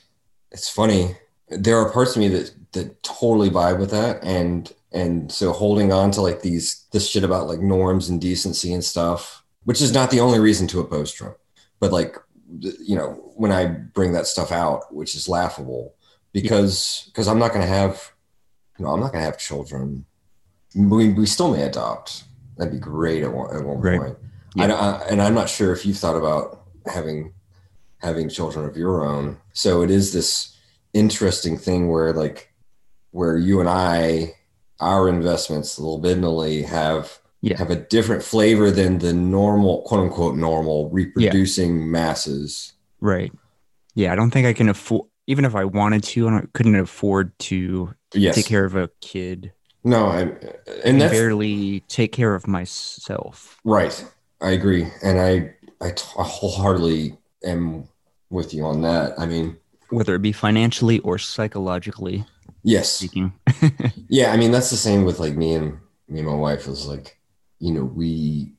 it's 0.51 0.69
funny. 0.69 1.15
There 1.49 1.77
are 1.77 1.91
parts 1.91 2.15
of 2.15 2.19
me 2.19 2.27
that 2.29 2.51
that 2.73 3.01
totally 3.03 3.49
vibe 3.49 3.79
with 3.79 3.91
that, 3.91 4.23
and 4.23 4.71
and 4.91 5.31
so 5.31 5.51
holding 5.53 5.91
on 5.93 6.11
to 6.11 6.21
like 6.21 6.41
these 6.41 6.85
this 6.91 7.07
shit 7.09 7.23
about 7.23 7.47
like 7.47 7.59
norms 7.59 8.09
and 8.09 8.19
decency 8.19 8.73
and 8.73 8.83
stuff, 8.83 9.43
which 9.63 9.81
is 9.81 9.93
not 9.93 10.11
the 10.11 10.19
only 10.19 10.39
reason 10.39 10.67
to 10.67 10.79
oppose 10.79 11.11
Trump, 11.11 11.37
but 11.79 11.91
like 11.91 12.15
you 12.59 12.95
know 12.95 13.11
when 13.35 13.51
I 13.51 13.65
bring 13.67 14.13
that 14.13 14.27
stuff 14.27 14.51
out, 14.51 14.93
which 14.93 15.15
is 15.15 15.29
laughable 15.29 15.93
because 16.33 17.03
because 17.07 17.27
I'm 17.27 17.39
not 17.39 17.49
going 17.53 17.61
to 17.65 17.67
have 17.73 18.11
you 18.77 18.85
know 18.85 18.91
I'm 18.91 18.99
not 18.99 19.11
going 19.11 19.21
to 19.21 19.25
have 19.31 19.37
children 19.37 20.05
we, 20.75 21.09
we 21.09 21.25
still 21.25 21.51
may 21.53 21.63
adopt. 21.63 22.23
That'd 22.57 22.73
be 22.73 22.79
great 22.79 23.23
at 23.23 23.31
one, 23.33 23.55
at 23.55 23.63
one 23.63 23.81
point. 23.81 24.17
Yeah. 24.55 24.65
I, 24.65 24.67
I, 24.71 25.01
and 25.09 25.21
I'm 25.21 25.33
not 25.33 25.49
sure 25.49 25.71
if 25.71 25.85
you've 25.85 25.97
thought 25.97 26.17
about 26.17 26.63
having 26.85 27.33
having 27.99 28.29
children 28.29 28.65
of 28.65 28.77
your 28.77 29.05
own. 29.05 29.37
So 29.53 29.81
it 29.81 29.91
is 29.91 30.13
this 30.13 30.55
interesting 30.93 31.57
thing 31.57 31.89
where 31.89 32.13
like 32.13 32.51
where 33.11 33.37
you 33.37 33.59
and 33.59 33.69
I, 33.69 34.33
our 34.79 35.09
investments, 35.09 35.77
libidinally 35.79 36.63
have 36.65 37.19
Yeah. 37.41 37.57
have 37.57 37.69
a 37.69 37.75
different 37.75 38.23
flavor 38.23 38.71
than 38.71 38.99
the 38.99 39.13
normal 39.13 39.81
quote 39.83 40.01
unquote 40.01 40.35
normal 40.35 40.89
reproducing 40.89 41.89
masses. 41.91 42.73
Right. 43.01 43.31
Yeah, 43.95 44.11
I 44.13 44.15
don't 44.15 44.31
think 44.31 44.47
I 44.47 44.53
can 44.53 44.69
afford. 44.69 45.07
even 45.27 45.45
if 45.45 45.55
I 45.55 45.65
wanted 45.65 46.03
to, 46.03 46.27
I 46.29 46.41
couldn't 46.53 46.75
afford 46.75 47.37
to 47.39 47.93
Yes. 48.13 48.35
take 48.35 48.45
care 48.47 48.65
of 48.65 48.75
a 48.75 48.89
kid. 49.01 49.51
No, 49.83 50.07
I 50.07 50.21
And 50.83 50.99
that's 51.01 51.13
barely 51.13 51.81
take 51.81 52.11
care 52.11 52.35
of 52.35 52.47
myself. 52.47 53.59
right. 53.63 54.05
I 54.41 54.51
agree, 54.51 54.87
and 55.03 55.19
I 55.19 55.53
I 55.81 55.91
t- 55.91 56.07
I 56.17 56.23
wholeheartedly 56.23 57.17
am 57.43 57.89
with 58.29 58.53
you 58.53 58.63
on 58.65 58.81
that. 58.83 59.19
I 59.19 59.25
mean, 59.25 59.57
whether 59.89 60.15
it 60.15 60.21
be 60.21 60.31
financially 60.31 60.99
or 60.99 61.17
psychologically 61.17 62.25
yes, 62.63 62.89
speaking. 62.89 63.33
yeah. 64.07 64.31
I 64.31 64.37
mean, 64.37 64.51
that's 64.51 64.69
the 64.69 64.77
same 64.77 65.03
with 65.03 65.19
like 65.19 65.35
me 65.35 65.55
and 65.55 65.77
me 66.07 66.19
and 66.19 66.27
my 66.27 66.35
wife. 66.35 66.67
Is 66.67 66.87
like, 66.87 67.17
you 67.59 67.73
know, 67.73 67.83
we 67.83 68.53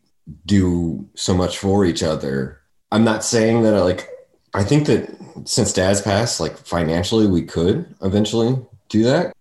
do 0.46 1.08
so 1.14 1.34
much 1.34 1.58
for 1.58 1.84
each 1.84 2.02
other. 2.02 2.60
I'm 2.92 3.04
not 3.04 3.24
saying 3.24 3.62
that 3.62 3.74
I 3.74 3.80
like 3.80 4.08
I 4.54 4.64
think 4.64 4.86
that 4.86 5.08
since 5.44 5.72
dad's 5.72 6.02
passed, 6.02 6.40
like 6.40 6.56
financially, 6.58 7.26
we 7.26 7.42
could 7.42 7.94
eventually 8.02 8.56
do 8.88 9.04
that. 9.04 9.32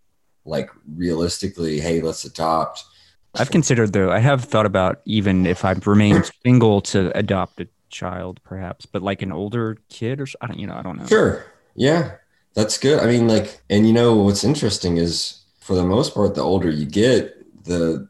Like 0.50 0.70
realistically, 0.96 1.80
hey, 1.80 2.02
let's 2.02 2.26
adopt. 2.26 2.84
I've 3.36 3.52
considered 3.52 3.94
though, 3.94 4.12
I 4.12 4.20
have 4.20 4.44
thought 4.44 4.66
about 4.66 5.02
even 5.06 5.46
if 5.46 5.64
I 5.64 5.74
remain 5.86 6.24
single 6.44 6.82
to 6.82 7.16
adopt 7.18 7.62
a 7.62 7.68
child, 7.90 8.40
perhaps, 8.44 8.86
but 8.86 9.02
like 9.02 9.22
an 9.22 9.32
older 9.32 9.78
kid 9.90 10.20
or 10.20 10.28
I 10.42 10.48
don't, 10.48 10.60
you 10.60 10.68
know, 10.68 10.76
I 10.76 10.82
don't 10.82 10.98
know. 10.98 11.06
Sure. 11.06 11.46
Yeah, 11.76 12.16
that's 12.56 12.78
good. 12.78 13.00
I 13.00 13.06
mean, 13.06 13.28
like, 13.28 13.62
and 13.70 13.88
you 13.88 13.94
know 13.94 14.16
what's 14.16 14.44
interesting 14.44 14.98
is 14.98 15.42
for 15.60 15.76
the 15.76 15.86
most 15.86 16.14
part, 16.16 16.34
the 16.36 16.42
older 16.42 16.70
you 16.70 16.86
get, 16.86 17.36
the 17.64 18.08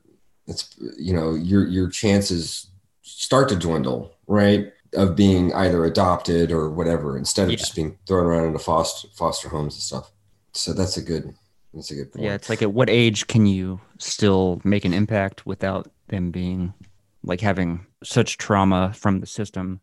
it's 0.48 0.74
you 0.98 1.13
know 1.13 1.36
your 1.36 1.67
your 1.67 1.89
chances 1.89 2.67
start 3.01 3.50
to 3.50 3.55
dwindle, 3.55 4.15
right? 4.27 4.72
Of 4.93 5.15
being 5.15 5.53
either 5.53 5.84
adopted 5.86 6.51
or 6.51 6.69
whatever, 6.69 7.17
instead 7.17 7.43
of 7.43 7.51
Yeah. 7.51 7.58
just 7.58 7.75
being 7.75 7.98
thrown 8.08 8.25
around 8.25 8.46
into 8.48 8.60
foster 8.60 9.08
foster 9.15 9.50
homes 9.50 9.75
and 9.75 9.84
stuff. 9.84 10.12
So 10.53 10.74
that's 10.74 10.98
a 10.98 11.01
good 11.03 11.36
that's 11.73 11.91
a 11.91 11.95
good 11.95 12.11
point. 12.13 12.25
Yeah, 12.25 12.33
it's 12.33 12.49
like 12.49 12.61
at 12.61 12.73
what 12.73 12.89
age 12.89 13.27
can 13.27 13.45
you 13.45 13.79
still 13.97 14.61
make 14.63 14.85
an 14.85 14.93
impact 14.93 15.45
without 15.45 15.89
them 16.07 16.31
being 16.31 16.73
like 17.23 17.41
having 17.41 17.85
such 18.03 18.38
trauma 18.38 18.93
from 18.93 19.19
the 19.19 19.25
system 19.27 19.81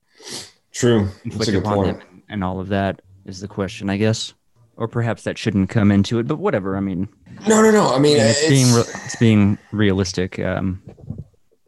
true. 0.73 1.09
That's 1.25 1.49
a 1.49 1.53
good 1.53 1.65
point. 1.65 2.03
and 2.29 2.43
all 2.45 2.61
of 2.61 2.69
that 2.69 3.03
is 3.25 3.41
the 3.41 3.49
question, 3.49 3.91
I 3.91 3.97
guess. 3.97 4.33
Or 4.79 4.89
perhaps 4.89 5.23
that 5.23 5.39
shouldn't 5.39 5.71
come 5.71 5.91
into 5.91 6.19
it, 6.19 6.27
but 6.27 6.37
whatever. 6.39 6.77
I 6.77 6.81
mean, 6.81 7.09
No, 7.49 7.63
no, 7.63 7.71
no. 7.71 7.95
I 7.95 7.99
mean, 7.99 8.19
it's, 8.19 8.43
it's, 8.43 8.49
being 8.51 8.75
re- 8.75 9.05
it's 9.07 9.17
being 9.17 9.59
realistic, 9.73 10.39
um, 10.39 10.83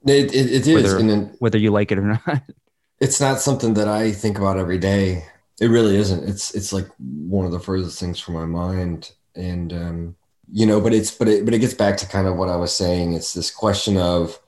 it, 0.07 0.35
it, 0.35 0.53
it 0.53 0.67
is, 0.67 0.75
whether- 0.75 0.99
and 0.99 1.09
then 1.09 1.37
whether 1.39 1.59
you 1.59 1.71
like 1.71 1.91
it 1.91 1.99
or 1.99 2.03
not. 2.03 2.43
it's 3.01 3.21
not 3.21 3.41
something 3.41 3.75
that 3.75 3.89
I 3.89 4.13
think 4.13 4.39
about 4.39 4.59
every 4.59 4.79
day. 4.79 5.25
It 5.61 5.69
really 5.69 5.97
isn't. 5.97 6.29
It's 6.29 6.55
it's 6.55 6.73
like 6.73 6.87
one 6.99 7.45
of 7.45 7.51
the 7.53 7.59
furthest 7.59 7.99
things 7.99 8.21
from 8.21 8.35
my 8.35 8.45
mind, 8.47 9.11
and 9.39 9.73
um, 9.73 10.17
you 10.51 10.67
know, 10.67 10.81
but 10.81 10.93
it's 10.93 11.11
but 11.11 11.29
it 11.29 11.45
but 11.45 11.55
it 11.55 11.61
gets 11.61 11.75
back 11.75 11.97
to 11.99 12.07
kind 12.07 12.27
of 12.27 12.37
what 12.37 12.49
I 12.49 12.57
was 12.57 12.75
saying. 12.75 13.13
It's 13.13 13.33
this 13.33 13.51
question 13.51 13.97
of 13.97 14.39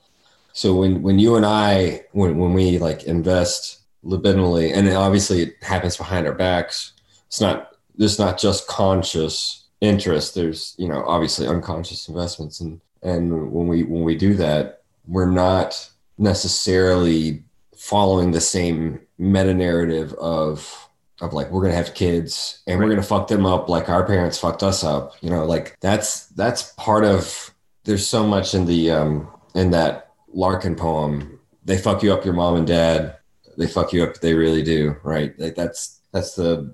so 0.53 0.75
when 0.75 1.01
when 1.01 1.19
you 1.19 1.35
and 1.35 1.45
I 1.45 2.05
when 2.11 2.37
when 2.37 2.53
we 2.53 2.77
like 2.77 3.03
invest 3.03 3.81
libidinally, 4.03 4.73
and 4.73 4.89
obviously 4.89 5.41
it 5.43 5.63
happens 5.63 5.97
behind 5.97 6.27
our 6.27 6.33
backs. 6.33 6.93
It's 7.27 7.41
not 7.41 7.71
there's 7.95 8.19
not 8.19 8.39
just 8.39 8.67
conscious 8.67 9.65
interest. 9.79 10.35
There's 10.35 10.75
you 10.77 10.87
know 10.87 11.03
obviously 11.05 11.47
unconscious 11.47 12.07
investments, 12.07 12.59
and 12.59 12.81
and 13.03 13.51
when 13.51 13.67
we 13.67 13.83
when 13.83 14.03
we 14.03 14.15
do 14.15 14.33
that, 14.35 14.81
we're 15.07 15.29
not 15.29 15.89
necessarily 16.17 17.43
following 17.75 18.31
the 18.31 18.41
same 18.41 18.99
meta 19.17 19.53
narrative 19.53 20.13
of 20.13 20.89
of 21.21 21.33
like 21.33 21.49
we're 21.51 21.61
gonna 21.61 21.73
have 21.73 21.93
kids 21.93 22.61
and 22.67 22.79
we're 22.79 22.89
gonna 22.89 23.03
fuck 23.03 23.27
them 23.27 23.45
up 23.45 23.69
like 23.69 23.89
our 23.89 24.05
parents 24.05 24.37
fucked 24.37 24.63
us 24.63 24.83
up 24.83 25.13
you 25.21 25.29
know 25.29 25.45
like 25.45 25.77
that's 25.79 26.27
that's 26.27 26.73
part 26.73 27.03
of 27.03 27.53
there's 27.83 28.07
so 28.07 28.25
much 28.25 28.53
in 28.53 28.65
the 28.65 28.91
um 28.91 29.27
in 29.55 29.71
that 29.71 30.11
larkin 30.33 30.75
poem. 30.75 31.39
They 31.63 31.77
fuck 31.77 32.03
you 32.03 32.13
up 32.13 32.25
your 32.25 32.33
mom 32.33 32.55
and 32.55 32.67
dad. 32.67 33.17
They 33.57 33.67
fuck 33.67 33.93
you 33.93 34.03
up 34.03 34.15
they 34.15 34.33
really 34.33 34.63
do 34.63 34.95
right? 35.03 35.37
Like 35.39 35.55
that's 35.55 36.01
that's 36.11 36.35
the 36.35 36.73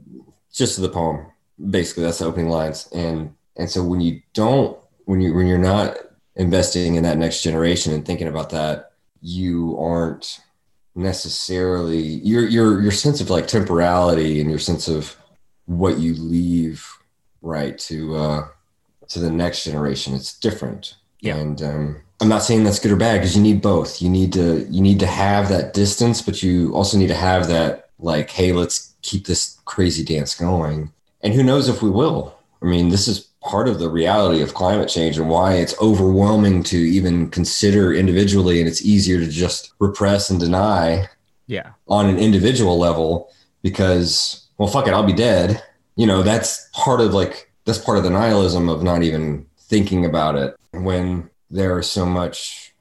gist 0.54 0.78
of 0.78 0.84
the 0.84 0.90
poem. 0.90 1.28
Basically 1.70 2.04
that's 2.04 2.20
the 2.20 2.26
opening 2.26 2.50
lines. 2.50 2.88
And 2.94 3.36
and 3.56 3.70
so 3.70 3.84
when 3.84 4.02
you 4.02 4.22
don't 4.34 4.78
when 5.06 5.22
you 5.22 5.34
when 5.34 5.48
you're 5.48 5.58
not 5.58 5.98
investing 6.36 6.96
in 6.96 7.04
that 7.04 7.18
next 7.18 7.42
generation 7.42 7.94
and 7.94 8.06
thinking 8.06 8.28
about 8.28 8.52
that 8.52 8.92
you 9.22 9.76
aren't 9.80 10.40
necessarily 10.98 12.00
your 12.02 12.48
your 12.48 12.82
your 12.82 12.92
sense 12.92 13.22
of 13.22 13.30
like 13.30 13.48
temporality 13.48 14.42
and 14.42 14.50
your 14.50 14.60
sense 14.60 14.88
of 14.88 15.16
what 15.66 16.00
you 16.00 16.16
leave 16.16 16.86
right 17.42 17.78
to 17.78 18.16
uh 18.16 18.48
to 19.08 19.20
the 19.20 19.30
next 19.30 19.64
generation 19.64 20.14
it's 20.14 20.38
different. 20.38 20.96
Yeah. 21.22 21.36
and 21.38 21.62
um 21.62 22.02
i'm 22.20 22.28
not 22.28 22.44
saying 22.44 22.64
that's 22.64 22.80
good 22.80 22.92
or 22.92 22.96
bad 22.96 23.20
because 23.20 23.36
you 23.36 23.42
need 23.42 23.62
both. 23.62 24.02
You 24.02 24.10
need 24.10 24.34
to 24.34 24.66
you 24.70 24.82
need 24.82 25.00
to 25.00 25.08
have 25.08 25.50
that 25.50 25.74
distance 25.74 26.22
but 26.22 26.42
you 26.42 26.74
also 26.74 26.98
need 26.98 27.08
to 27.08 27.16
have 27.16 27.48
that 27.48 27.90
like 28.00 28.32
hey 28.32 28.52
let's 28.52 28.96
keep 29.04 29.26
this 29.28 29.60
crazy 29.66 30.04
dance 30.04 30.36
going. 30.36 30.92
And 31.22 31.34
who 31.34 31.44
knows 31.44 31.70
if 31.70 31.82
we 31.82 31.90
will? 31.92 32.36
I 32.62 32.66
mean 32.66 32.90
this 32.90 33.08
is 33.08 33.28
part 33.48 33.68
of 33.68 33.80
the 33.80 33.90
reality 33.90 34.42
of 34.42 34.54
climate 34.54 34.90
change 34.90 35.18
and 35.18 35.30
why 35.30 35.54
it's 35.54 35.80
overwhelming 35.82 36.62
to 36.64 36.78
even 36.78 37.30
consider 37.30 37.94
individually 37.94 38.60
and 38.60 38.68
it's 38.68 38.86
easier 38.86 39.20
to 39.20 39.28
just 39.28 39.74
repress 39.80 40.30
and 40.30 40.40
deny 40.40 41.08
yeah. 41.48 41.72
on 41.88 42.08
an 42.10 42.20
individual 42.20 42.78
level 42.78 43.32
because 43.64 44.48
well 44.58 44.68
fuck 44.68 44.88
it 44.88 44.94
i'll 44.94 45.04
be 45.04 45.14
dead 45.14 45.64
you 45.96 46.06
know 46.06 46.22
that's 46.22 46.70
part 46.74 47.00
of 47.00 47.14
like 47.14 47.50
that's 47.64 47.80
part 47.80 47.98
of 47.98 48.04
the 48.04 48.10
nihilism 48.10 48.68
of 48.68 48.84
not 48.84 49.02
even 49.02 49.46
thinking 49.58 50.06
about 50.06 50.36
it 50.36 50.56
when 50.72 51.30
there 51.50 51.80
is 51.80 51.90
so 51.90 52.06
much 52.06 52.74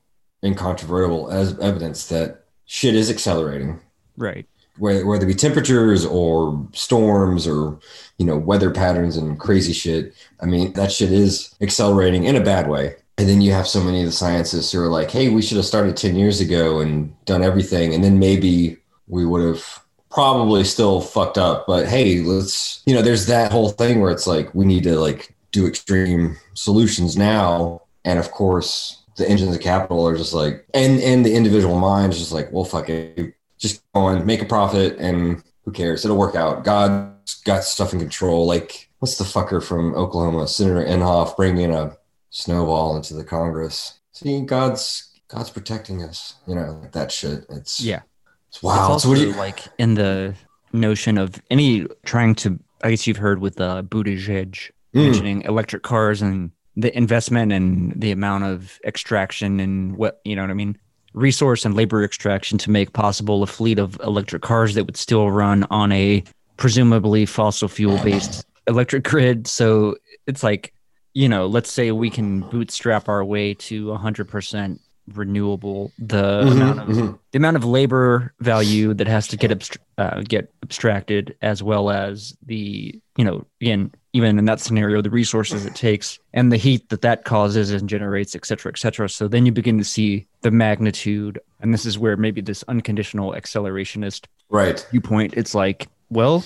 incontrovertible 0.45 1.31
as 1.31 1.59
evidence 1.61 2.09
that 2.09 2.45
shit 2.67 2.95
is 2.95 3.09
accelerating 3.09 3.81
Right. 4.17 4.47
Whether, 4.79 5.25
it 5.25 5.27
be 5.27 5.35
temperatures 5.35 6.05
or 6.05 6.67
storms 6.73 7.47
or 7.47 7.79
you 8.19 8.27
know 8.27 8.37
weather 8.37 8.71
patterns 8.71 9.17
and 9.17 9.39
crazy 9.39 9.73
shit 9.73 10.15
i 10.41 10.47
mean 10.47 10.73
that 10.75 10.93
shit 10.93 11.13
is 11.13 11.55
accelerating 11.61 12.25
in 12.25 12.37
a 12.37 12.41
bad 12.41 12.69
way. 12.69 12.97
And 13.19 13.27
then 13.27 13.41
you 13.41 13.53
have 13.53 13.67
so 13.67 13.83
many 13.83 14.01
of 14.01 14.07
the 14.07 14.13
scientists 14.13 14.73
who 14.73 14.81
are 14.81 14.89
like 14.89 15.11
hey 15.11 15.29
we 15.29 15.43
should 15.43 15.57
have 15.57 15.67
started 15.67 15.97
10 15.97 16.17
years 16.17 16.41
ago 16.41 16.81
and 16.81 17.15
done 17.25 17.43
everything 17.43 17.95
and 17.95 18.05
then 18.05 18.19
maybe 18.19 18.77
we 19.09 19.25
would 19.25 19.43
have 19.43 19.83
probably 20.11 20.65
still 20.65 21.01
fucked 21.01 21.39
up. 21.39 21.67
But 21.67 21.87
hey 21.87 22.21
let's 22.21 22.83
you 22.87 22.95
know 22.95 23.03
there's 23.03 23.27
that 23.27 23.53
whole 23.53 23.71
thing 23.71 24.01
where 24.01 24.11
it's 24.11 24.27
like 24.27 24.55
we 24.55 24.65
need 24.65 24.85
to 24.85 24.99
like 24.99 25.35
do 25.53 25.67
extreme 25.67 26.37
solutions 26.55 27.17
now. 27.17 27.83
And 28.05 28.19
of 28.19 28.31
course 28.31 29.03
the 29.17 29.29
engines 29.29 29.55
of 29.55 29.63
capital 29.63 30.07
are 30.07 30.17
just 30.17 30.35
like 30.35 30.67
and 30.75 31.01
and 31.01 31.25
the 31.25 31.35
individual 31.35 31.79
mind 31.79 32.13
is 32.13 32.19
just 32.19 32.33
like 32.33 32.53
well 32.53 32.65
fuck 32.65 32.89
it 32.89 33.35
just 33.59 33.83
go 33.95 34.01
on 34.03 34.25
make 34.27 34.43
a 34.43 34.47
profit 34.47 34.97
and 34.99 35.43
who 35.65 35.73
cares 35.73 36.05
it'll 36.05 36.17
work 36.17 36.35
out 36.35 36.65
god's 36.65 37.35
got 37.45 37.65
stuff 37.65 37.93
in 37.93 37.99
control 37.99 38.47
like 38.47 38.89
what's 38.99 39.19
the 39.19 39.25
fucker 39.25 39.63
from 39.63 39.95
oklahoma 39.95 40.47
senator 40.47 40.85
inhofe 40.85 41.37
bringing 41.37 41.73
a 41.75 41.97
snowball 42.31 42.97
into 42.97 43.15
the 43.15 43.25
congress 43.25 44.01
see 44.13 44.41
god's 44.43 45.13
god's 45.29 45.51
protecting 45.51 46.03
us 46.03 46.35
you 46.47 46.55
know 46.55 46.79
like 46.83 46.93
that 46.93 47.11
shit 47.11 47.45
it's 47.51 47.81
Yeah. 47.81 48.01
it's 48.49 48.63
wild. 48.63 48.95
It's 48.95 49.03
so 49.05 49.09
what 49.09 49.19
also 49.19 49.25
do 49.25 49.31
you 49.31 49.37
like 49.37 49.65
in 49.79 49.95
the 49.95 50.35
notion 50.73 51.17
of 51.19 51.41
any 51.51 51.87
trying 52.05 52.35
to, 52.37 52.59
I 52.83 52.91
guess 52.91 53.07
you've 53.07 53.17
heard 53.17 53.41
with 53.41 53.61
uh, 53.61 53.83
Buttigieg 53.83 54.71
Mm. 54.95 55.05
mentioning 55.05 55.43
electric 55.43 55.83
cars 55.83 56.23
and 56.23 56.51
the 56.77 56.97
investment 56.97 57.53
and 57.53 57.93
the 58.01 58.13
amount 58.13 58.45
of 58.45 58.79
extraction 58.85 59.61
and 59.61 59.97
what, 59.97 60.21
you 60.25 60.35
know 60.37 60.43
what 60.43 60.51
I 60.51 60.55
mean? 60.55 60.79
Resource 61.21 61.65
and 61.65 61.75
labor 61.75 62.05
extraction 62.05 62.59
to 62.59 62.71
make 62.71 62.93
possible 62.93 63.43
a 63.43 63.47
fleet 63.47 63.79
of 63.79 63.99
electric 64.05 64.43
cars 64.43 64.75
that 64.75 64.85
would 64.85 64.99
still 64.99 65.31
run 65.31 65.65
on 65.71 65.91
a 65.91 66.23
presumably 66.59 67.25
fossil 67.25 67.69
fuel 67.69 67.99
based 68.05 68.45
electric 68.67 69.05
grid. 69.05 69.47
So 69.47 69.97
it's 70.27 70.43
like, 70.43 70.75
you 71.15 71.27
know, 71.27 71.47
let's 71.47 71.73
say 71.73 71.91
we 71.91 72.11
can 72.11 72.43
bootstrap 72.43 73.09
our 73.09 73.25
way 73.25 73.55
to 73.55 73.87
100% 73.87 74.79
renewable. 75.15 75.91
The 75.99 76.43
Mhm, 76.45 76.53
amount 76.53 76.81
of 76.81 76.89
mhm. 76.89 77.19
the 77.33 77.37
amount 77.39 77.57
of 77.57 77.65
labor 77.65 78.35
value 78.41 78.93
that 78.93 79.07
has 79.09 79.27
to 79.29 79.39
get 79.39 79.51
abstr- 79.51 79.79
uh, 79.97 80.21
get 80.21 80.53
abstracted, 80.63 81.35
as 81.41 81.63
well 81.63 81.89
as 81.89 82.37
the 82.45 83.01
you 83.17 83.25
know 83.25 83.47
again 83.63 83.91
even 84.17 84.39
in 84.39 84.47
that 84.47 84.61
scenario 84.61 85.03
the 85.03 85.11
resources 85.11 85.67
it 85.67 85.75
takes 85.75 86.19
and 86.33 86.51
the 86.51 86.57
heat 86.57 86.89
that 86.89 87.03
that 87.03 87.25
causes 87.25 87.71
and 87.71 87.89
generates, 87.89 88.35
et 88.35 88.47
cetera, 88.47 88.73
et 88.73 88.79
cetera. 88.79 89.09
So 89.09 89.29
then 89.29 89.45
you 89.45 89.53
begin 89.53 89.77
to 89.77 89.85
see 89.85 90.27
the 90.41 90.51
magnitude, 90.51 91.39
and 91.61 91.75
this 91.75 91.85
is 91.85 91.99
where 91.99 92.17
maybe 92.17 92.41
this 92.41 92.65
unconditional 92.67 93.33
accelerationist 93.33 94.25
right 94.49 94.87
viewpoint. 94.91 95.35
It's 95.37 95.55
like, 95.55 95.89
well, 96.09 96.45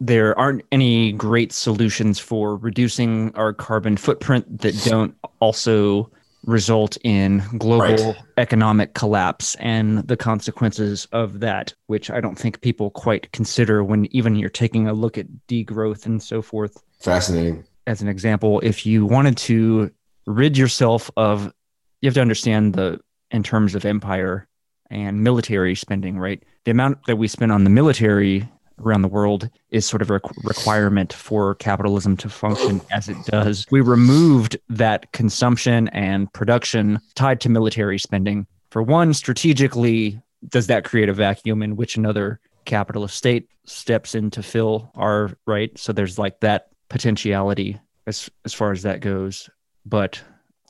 there 0.00 0.38
aren't 0.38 0.64
any 0.70 1.12
great 1.12 1.52
solutions 1.52 2.18
for 2.18 2.56
reducing 2.56 3.34
our 3.36 3.52
carbon 3.52 3.96
footprint 3.96 4.60
that 4.60 4.74
don't 4.84 5.14
also 5.40 6.10
result 6.44 6.98
in 7.04 7.42
global 7.58 8.12
Right. 8.12 8.16
economic 8.36 8.94
collapse 8.94 9.54
and 9.60 9.98
the 10.08 10.16
consequences 10.16 11.06
of 11.12 11.40
that, 11.40 11.72
which 11.86 12.10
I 12.10 12.20
don't 12.20 12.38
think 12.38 12.60
people 12.60 12.90
quite 12.90 13.30
consider 13.32 13.84
when 13.84 14.06
even 14.14 14.36
you're 14.36 14.50
taking 14.50 14.88
a 14.88 14.92
look 14.92 15.16
at 15.18 15.26
degrowth 15.48 16.06
and 16.06 16.22
so 16.22 16.42
forth. 16.42 16.82
Fascinating. 17.00 17.64
As 17.86 18.02
an 18.02 18.08
example, 18.08 18.60
if 18.60 18.84
you 18.86 19.06
wanted 19.06 19.36
to 19.38 19.90
rid 20.26 20.56
yourself 20.58 21.10
of, 21.16 21.52
you 22.00 22.08
have 22.08 22.14
to 22.14 22.20
understand 22.20 22.74
the, 22.74 23.00
in 23.30 23.42
terms 23.42 23.74
of 23.74 23.84
empire 23.84 24.48
and 24.90 25.22
military 25.22 25.74
spending, 25.74 26.18
right? 26.18 26.42
The 26.64 26.70
amount 26.72 27.06
that 27.06 27.16
we 27.16 27.28
spend 27.28 27.50
on 27.52 27.64
the 27.64 27.70
military 27.70 28.48
around 28.84 29.02
the 29.02 29.08
world 29.08 29.48
is 29.70 29.86
sort 29.86 30.02
of 30.02 30.10
a 30.10 30.20
requirement 30.44 31.12
for 31.12 31.54
capitalism 31.56 32.16
to 32.18 32.28
function 32.28 32.80
as 32.90 33.08
it 33.08 33.16
does. 33.26 33.66
We 33.70 33.80
removed 33.80 34.56
that 34.68 35.12
consumption 35.12 35.88
and 35.88 36.32
production 36.32 37.00
tied 37.14 37.40
to 37.42 37.48
military 37.48 37.98
spending. 37.98 38.46
For 38.70 38.82
one, 38.82 39.14
strategically, 39.14 40.20
does 40.48 40.66
that 40.66 40.84
create 40.84 41.08
a 41.08 41.12
vacuum 41.12 41.62
in 41.62 41.76
which 41.76 41.96
another 41.96 42.40
capitalist 42.64 43.16
state 43.16 43.48
steps 43.64 44.14
in 44.14 44.30
to 44.30 44.42
fill 44.42 44.90
our 44.94 45.30
right? 45.46 45.76
So 45.78 45.92
there's 45.92 46.18
like 46.18 46.40
that 46.40 46.68
potentiality 46.88 47.78
as 48.06 48.30
as 48.44 48.52
far 48.52 48.72
as 48.72 48.82
that 48.82 49.00
goes. 49.00 49.48
But 49.84 50.20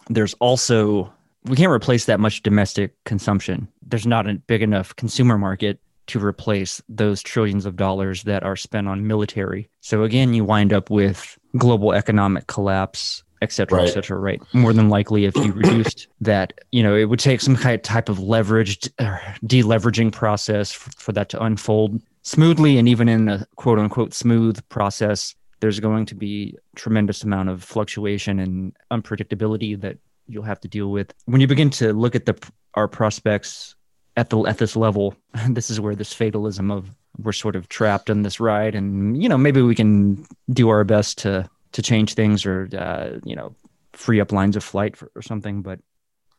there's 0.08 0.34
also 0.34 1.12
we 1.44 1.56
can't 1.56 1.72
replace 1.72 2.04
that 2.04 2.20
much 2.20 2.42
domestic 2.42 2.94
consumption. 3.04 3.68
There's 3.86 4.06
not 4.06 4.28
a 4.28 4.34
big 4.34 4.62
enough 4.62 4.94
consumer 4.96 5.38
market 5.38 5.80
to 6.08 6.24
replace 6.24 6.82
those 6.88 7.22
trillions 7.22 7.66
of 7.66 7.76
dollars 7.76 8.24
that 8.24 8.42
are 8.42 8.56
spent 8.56 8.88
on 8.88 9.06
military. 9.06 9.68
So 9.80 10.02
again, 10.02 10.34
you 10.34 10.44
wind 10.44 10.72
up 10.72 10.90
with 10.90 11.38
global 11.56 11.92
economic 11.92 12.46
collapse, 12.46 13.22
et 13.40 13.52
cetera, 13.52 13.82
et 13.82 13.90
cetera, 13.90 14.18
right? 14.18 14.40
More 14.52 14.72
than 14.72 14.88
likely, 14.88 15.24
if 15.24 15.36
you 15.36 15.52
reduced 15.54 16.08
that, 16.20 16.52
you 16.70 16.82
know, 16.82 16.94
it 16.94 17.04
would 17.04 17.20
take 17.20 17.40
some 17.40 17.56
kind 17.56 17.74
of 17.74 17.82
type 17.82 18.08
of 18.08 18.18
leveraged 18.18 18.90
uh, 18.98 19.18
deleveraging 19.44 20.12
process 20.12 20.72
for, 20.72 20.90
for 20.92 21.12
that 21.12 21.28
to 21.30 21.42
unfold 21.42 22.00
smoothly. 22.22 22.78
And 22.78 22.88
even 22.88 23.08
in 23.08 23.28
a 23.28 23.46
quote 23.56 23.78
unquote 23.78 24.14
smooth 24.14 24.60
process, 24.68 25.34
there's 25.60 25.80
going 25.80 26.06
to 26.06 26.14
be 26.14 26.56
tremendous 26.76 27.22
amount 27.22 27.48
of 27.48 27.62
fluctuation 27.62 28.38
and 28.38 28.76
unpredictability 28.90 29.80
that 29.80 29.98
you'll 30.26 30.42
have 30.42 30.60
to 30.60 30.68
deal 30.68 30.90
with 30.90 31.12
when 31.26 31.40
you 31.40 31.46
begin 31.46 31.70
to 31.70 31.92
look 31.92 32.14
at 32.14 32.26
the 32.26 32.50
our 32.74 32.88
prospects 32.88 33.74
at 34.16 34.30
the 34.30 34.40
at 34.46 34.58
this 34.58 34.76
level 34.76 35.14
this 35.48 35.70
is 35.70 35.80
where 35.80 35.94
this 35.94 36.12
fatalism 36.12 36.70
of 36.70 36.90
we're 37.18 37.32
sort 37.32 37.56
of 37.56 37.68
trapped 37.68 38.08
on 38.10 38.22
this 38.22 38.40
ride 38.40 38.74
and 38.74 39.22
you 39.22 39.28
know 39.28 39.38
maybe 39.38 39.60
we 39.62 39.74
can 39.74 40.24
do 40.50 40.68
our 40.68 40.84
best 40.84 41.18
to 41.18 41.48
to 41.72 41.82
change 41.82 42.14
things 42.14 42.44
or 42.44 42.68
uh, 42.76 43.18
you 43.24 43.36
know 43.36 43.54
free 43.92 44.20
up 44.20 44.32
lines 44.32 44.56
of 44.56 44.64
flight 44.64 44.96
for, 44.96 45.10
or 45.14 45.22
something 45.22 45.62
but 45.62 45.78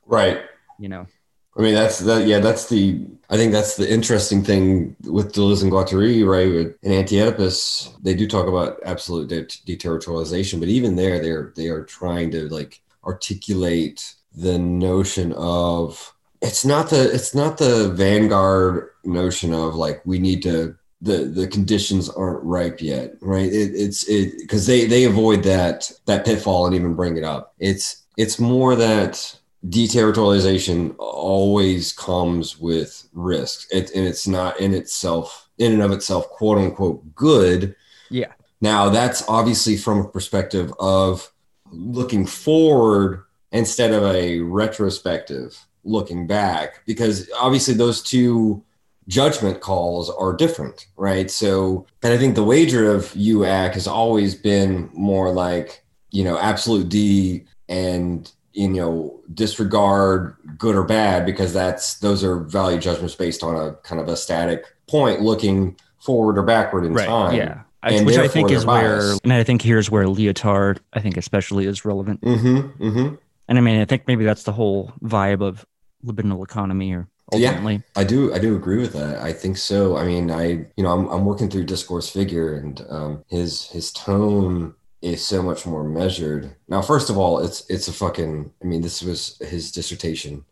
Right. 0.06 0.42
you 0.80 0.90
know 0.90 1.08
I 1.56 1.62
mean, 1.62 1.76
that's 1.76 2.00
that. 2.00 2.26
Yeah, 2.26 2.40
that's 2.40 2.68
the. 2.70 3.06
I 3.30 3.38
think 3.38 3.52
that's 3.52 3.78
the 3.78 3.92
interesting 3.92 4.44
thing 4.44 4.96
with 5.04 5.34
Deleuze 5.34 5.62
and 5.62 5.72
Guattari, 5.72 6.26
right? 6.26 6.76
In 6.82 6.92
Anti-Oedipus, 6.92 7.94
they 8.02 8.16
do 8.16 8.28
talk 8.28 8.48
about 8.48 8.80
absolute 8.84 9.28
de- 9.28 9.46
deterritorialization, 9.78 10.60
but 10.60 10.70
even 10.70 10.96
there, 10.96 11.20
they're 11.20 11.54
they 11.56 11.68
are 11.68 11.84
trying 11.84 12.32
to 12.32 12.50
like 12.50 12.82
articulate 13.04 14.16
the 14.36 14.58
notion 14.58 15.32
of 15.34 16.13
it's 16.44 16.66
not 16.66 16.90
the 16.90 17.12
it's 17.12 17.34
not 17.34 17.58
the 17.58 17.90
vanguard 17.90 18.90
notion 19.06 19.54
of 19.54 19.76
like 19.76 20.02
we 20.06 20.20
need 20.20 20.44
to 20.44 20.76
the 21.02 21.26
the 21.26 21.48
conditions 21.48 22.10
aren't 22.10 22.44
ripe 22.44 22.82
yet, 22.82 23.16
right? 23.22 23.52
It, 23.52 23.72
it's 23.76 24.08
it 24.08 24.38
because 24.40 24.68
they 24.68 24.86
they 24.86 25.06
avoid 25.06 25.44
that 25.44 25.92
that 26.06 26.26
pitfall 26.26 26.66
and 26.66 26.76
even 26.76 26.96
bring 26.96 27.18
it 27.18 27.24
up. 27.24 27.54
It's 27.60 28.04
it's 28.18 28.40
more 28.40 28.76
that 28.76 29.40
deterritorialization 29.70 30.96
always 31.00 31.94
comes 31.94 32.60
with 32.60 33.08
risks 33.14 33.66
it, 33.72 33.92
and 33.96 34.06
it's 34.06 34.28
not 34.28 34.60
in 34.60 34.74
itself 34.74 35.50
in 35.58 35.72
and 35.72 35.82
of 35.82 35.94
itself 35.94 36.28
quote 36.30 36.58
unquote 36.58 37.16
good 37.16 37.74
Yeah. 38.10 38.34
now 38.60 38.90
that's 38.90 39.24
obviously 39.30 39.78
from 39.78 40.00
a 40.00 40.10
perspective 40.10 40.74
of 40.80 41.32
looking 41.72 42.26
forward 42.26 43.24
instead 43.54 43.94
of 43.94 44.04
a 44.04 44.40
retrospective 44.42 45.66
looking 45.84 46.28
back 46.28 46.82
because 46.86 47.30
obviously 47.40 47.74
those 47.74 48.02
two 48.02 48.64
judgment 49.08 49.60
calls 49.60 50.10
are 50.10 50.34
different 50.34 50.88
right? 50.96 51.30
So 51.30 51.86
and 52.02 52.14
i 52.14 52.18
think 52.18 52.36
the 52.36 52.44
wager 52.44 52.94
of 52.94 53.06
uac 53.14 53.74
has 53.74 53.88
always 53.88 54.36
been 54.36 54.90
more 54.94 55.32
like 55.32 55.84
you 56.12 56.24
know 56.24 56.38
absolute 56.38 56.90
d 56.90 57.44
and 57.68 58.32
you 58.54 58.68
know 58.70 59.20
disregard 59.34 60.36
good 60.58 60.76
or 60.76 60.84
bad 60.84 61.26
because 61.26 61.54
that's 61.54 61.96
those 62.00 62.24
are 62.24 62.40
value 62.40 62.80
judgments 62.80 63.16
based 63.16 63.44
on 63.44 63.56
a 63.56 63.74
kind 63.78 64.00
of 64.00 64.08
a 64.08 64.16
static 64.16 64.66
point 64.88 65.22
looking 65.22 65.76
forward 66.00 66.38
or 66.38 66.44
backward 66.44 66.86
in 66.86 66.94
time. 66.96 67.36
Yeah. 67.36 67.62
I- 67.82 68.02
which 68.04 68.18
i 68.18 68.28
think 68.28 68.50
is 68.52 68.66
where 68.66 69.14
and 69.24 69.34
i 69.34 69.44
think 69.44 69.62
here's 69.62 69.92
where 69.92 70.06
lyotard 70.06 70.80
i 70.94 71.02
think 71.02 71.18
especially 71.18 71.66
is 71.66 71.84
relevant. 71.84 72.22
Mm-hmm 72.22 72.84
mm-hmm. 72.84 73.16
And 73.50 73.58
i 73.58 73.62
mean 73.62 73.82
i 73.82 73.86
think 73.86 74.08
maybe 74.08 74.24
that's 74.24 74.44
the 74.44 74.54
whole 74.54 74.94
vibe 75.04 75.42
of 75.42 75.66
libidinal 76.06 76.44
economy 76.44 76.92
or 76.94 77.08
Yeah. 77.34 77.50
ultimately 77.50 77.82
I 77.96 78.04
do 78.04 78.34
I 78.34 78.40
do 78.40 78.56
agree 78.56 78.78
with 78.78 78.94
that. 78.94 79.18
I 79.22 79.34
think 79.34 79.58
so. 79.58 79.98
I 79.98 80.06
mean, 80.06 80.30
I 80.32 80.46
you 80.78 80.84
know 80.84 80.92
I'm, 80.92 81.08
I'm 81.10 81.26
working 81.26 81.50
through 81.50 81.66
discourse 81.66 82.10
figure, 82.10 82.56
and 82.56 82.86
um, 82.90 83.24
his 83.28 83.68
his 83.68 83.92
tone 83.92 84.76
is 85.02 85.26
so 85.26 85.42
much 85.42 85.66
more 85.66 85.84
measured. 85.84 86.56
Now, 86.68 86.82
first 86.82 87.10
of 87.10 87.18
all, 87.18 87.40
it's 87.40 87.66
it's 87.70 87.88
a 87.88 87.94
fucking. 87.94 88.52
I 88.62 88.66
mean, 88.66 88.82
this 88.82 89.02
was 89.02 89.38
his 89.40 89.72
dissertation, 89.72 90.46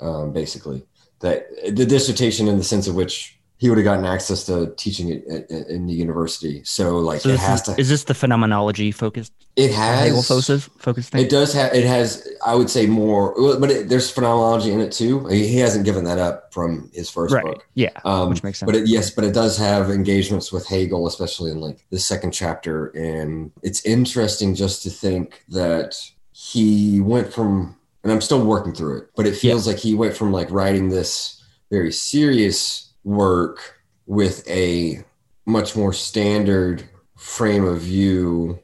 um, 0.00 0.32
basically. 0.32 0.84
That 1.20 1.46
the 1.74 1.86
dissertation 1.86 2.46
in 2.48 2.58
the 2.58 2.64
sense 2.64 2.86
of 2.88 2.94
which 2.94 3.35
he 3.58 3.68
would 3.70 3.78
have 3.78 3.84
gotten 3.84 4.04
access 4.04 4.44
to 4.44 4.74
teaching 4.76 5.08
it 5.08 5.26
at, 5.28 5.50
at- 5.50 5.68
in 5.68 5.86
the 5.86 5.94
university. 5.94 6.62
So 6.64 6.98
like 6.98 7.22
so 7.22 7.30
it 7.30 7.38
has 7.38 7.60
is, 7.60 7.74
to. 7.74 7.80
is 7.80 7.88
this 7.88 8.04
the 8.04 8.14
phenomenology 8.14 8.92
focused 8.92 9.32
It 9.56 9.70
Hegel 9.72 10.16
has 10.16 10.28
focus 10.28 10.68
focus 10.78 11.08
thing 11.08 11.24
It 11.24 11.30
does 11.30 11.52
have. 11.54 11.72
It 11.72 11.84
has. 11.84 12.28
I 12.44 12.54
would 12.54 12.68
say 12.68 12.86
more, 12.86 13.34
but 13.58 13.70
it, 13.70 13.88
there's 13.88 14.10
phenomenology 14.10 14.72
in 14.72 14.80
it 14.80 14.92
too. 14.92 15.26
He, 15.26 15.56
hasn't 15.58 15.84
given 15.84 16.04
that 16.04 16.18
up 16.18 16.52
from 16.52 16.90
his 16.92 17.08
first 17.08 17.34
right 17.34 17.44
book. 17.44 17.66
yeah 17.74 17.90
Um, 18.04 18.28
which 18.28 18.42
makes 18.42 18.58
sense 18.58 18.70
but 18.70 18.76
it, 18.76 18.88
yes, 18.88 19.10
but 19.10 19.24
it 19.24 19.32
does 19.32 19.56
have 19.56 19.90
engagements 19.90 20.52
with 20.52 20.66
Hegel, 20.66 21.06
especially 21.06 21.50
in 21.50 21.60
like 21.60 21.84
the 21.90 21.98
second 21.98 22.32
chapter. 22.32 22.88
And 22.88 23.52
it's 23.62 23.84
interesting 23.86 24.54
just 24.54 24.82
to 24.82 24.90
think 24.90 25.42
that 25.48 25.96
he 26.32 27.00
went 27.00 27.32
from, 27.32 27.76
and 28.04 28.12
I'm 28.12 28.20
still 28.20 28.44
working 28.44 28.74
through 28.74 28.98
it, 28.98 29.10
but 29.16 29.26
it 29.26 29.34
feels 29.34 29.66
like 29.66 29.78
he 29.78 29.94
went 29.94 30.14
from 30.14 30.30
like 30.30 30.50
writing 30.50 30.90
this 30.90 31.42
very 31.70 31.90
serious 31.90 32.85
work 33.06 33.78
with 34.06 34.46
a 34.50 35.02
much 35.46 35.76
more 35.76 35.92
standard 35.92 36.82
frame 37.16 37.64
of 37.64 37.80
view. 37.80 38.58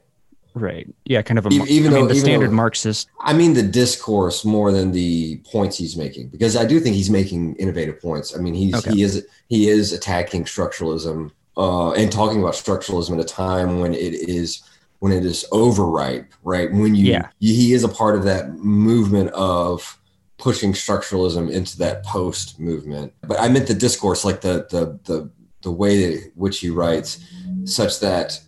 Right. 0.55 0.87
Yeah, 1.07 1.23
kind 1.23 1.39
of 1.39 1.47
a 1.47 1.49
even 1.51 1.63
I 1.63 1.63
mean 1.63 1.91
though- 1.93 2.09
the 2.09 2.15
even 2.15 2.17
standard 2.17 2.51
though- 2.51 2.55
Marxist. 2.55 3.09
I 3.21 3.33
mean, 3.33 3.55
the 3.55 3.63
discourse 3.63 4.45
more 4.45 4.71
than 4.73 4.93
the 4.93 5.37
points 5.51 5.79
he's 5.79 5.97
making, 5.97 6.29
because 6.29 6.57
I 6.57 6.67
do 6.67 6.79
think 6.81 6.95
he's 6.97 7.09
making 7.09 7.55
innovative 7.55 8.03
points. 8.03 8.37
I 8.37 8.41
mean, 8.41 8.53
he's 8.55 8.75
Okay. 8.75 8.93
he 8.93 9.03
is 9.03 9.25
he 9.49 9.69
is 9.71 9.93
attacking 9.95 10.45
structuralism 10.45 11.31
uh, 11.57 11.93
and 11.93 12.11
talking 12.13 12.41
about 12.41 12.55
structuralism 12.55 13.15
at 13.15 13.21
a 13.21 13.25
time 13.25 13.79
when 13.81 13.95
it 13.95 14.13
is 14.15 14.61
when 14.99 15.13
it 15.13 15.25
is 15.25 15.45
overripe, 15.53 16.33
right? 16.45 16.71
When 16.73 16.95
you, 16.95 17.07
Yeah. 17.07 17.29
you 17.41 17.55
he 17.55 17.73
is 17.73 17.83
a 17.85 17.89
part 17.89 18.15
of 18.17 18.25
that 18.25 18.55
movement 18.59 19.31
of 19.31 19.99
pushing 20.43 20.73
structuralism 20.73 21.49
into 21.49 21.79
that 21.79 22.05
post 22.05 22.59
movement. 22.59 23.15
But 23.21 23.39
I 23.39 23.49
meant 23.49 23.69
the 23.69 23.75
discourse, 23.75 24.25
like 24.25 24.41
the 24.41 24.67
the 24.69 24.99
the 25.05 25.31
the 25.63 25.71
way 25.71 26.17
that 26.17 26.33
which 26.35 26.59
he 26.59 26.69
writes, 26.69 27.25
such 27.65 28.01
that 28.01 28.41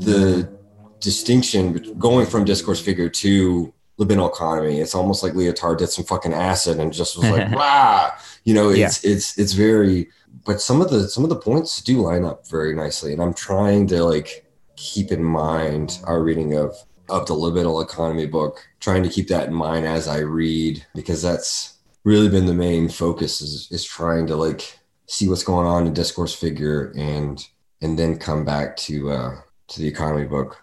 the 0.00 0.52
distinction 1.00 1.98
going 1.98 2.26
from 2.26 2.44
discourse 2.44 2.82
figure 2.82 3.08
to 3.08 3.72
libidinal 3.98 4.28
economy. 4.28 4.80
It's 4.80 4.94
almost 4.94 5.22
like 5.22 5.32
Lyotard 5.32 5.78
did 5.78 5.88
some 5.88 6.04
fucking 6.04 6.34
acid 6.34 6.78
and 6.78 6.92
just 6.92 7.16
was 7.16 7.30
like, 7.30 7.50
wow, 7.56 8.12
you 8.44 8.52
know, 8.52 8.68
it's 8.68 9.02
it's 9.02 9.38
it's 9.38 9.54
very. 9.54 10.10
But 10.44 10.60
some 10.60 10.82
of 10.82 10.90
the 10.90 11.08
some 11.08 11.24
of 11.24 11.30
the 11.30 11.36
points 11.36 11.80
do 11.80 12.02
line 12.02 12.26
up 12.26 12.46
very 12.46 12.74
nicely, 12.74 13.14
and 13.14 13.22
I'm 13.22 13.32
trying 13.32 13.86
to 13.86 14.04
like 14.04 14.44
keep 14.76 15.10
in 15.10 15.24
mind 15.24 15.98
our 16.04 16.22
reading 16.22 16.54
of 16.56 16.76
of 17.12 17.26
the 17.26 17.34
libidinal 17.34 17.82
economy 17.82 18.26
book, 18.26 18.66
trying 18.80 19.02
to 19.02 19.08
keep 19.08 19.28
that 19.28 19.48
in 19.48 19.54
mind 19.54 19.86
as 19.86 20.08
I 20.08 20.18
read 20.18 20.84
because 20.94 21.22
that's 21.22 21.78
really 22.04 22.28
been 22.28 22.46
the 22.46 22.54
main 22.54 22.88
focus 22.88 23.40
is 23.40 23.68
is 23.70 23.84
trying 23.84 24.26
to 24.26 24.36
like 24.36 24.78
see 25.06 25.28
what's 25.28 25.44
going 25.44 25.66
on 25.66 25.86
in 25.86 25.92
discourse 25.92 26.34
figure 26.34 26.92
and 26.96 27.46
and 27.80 27.98
then 27.98 28.18
come 28.18 28.44
back 28.44 28.76
to 28.76 29.10
uh 29.10 29.36
to 29.68 29.80
the 29.80 29.88
economy 29.88 30.26
book 30.26 30.62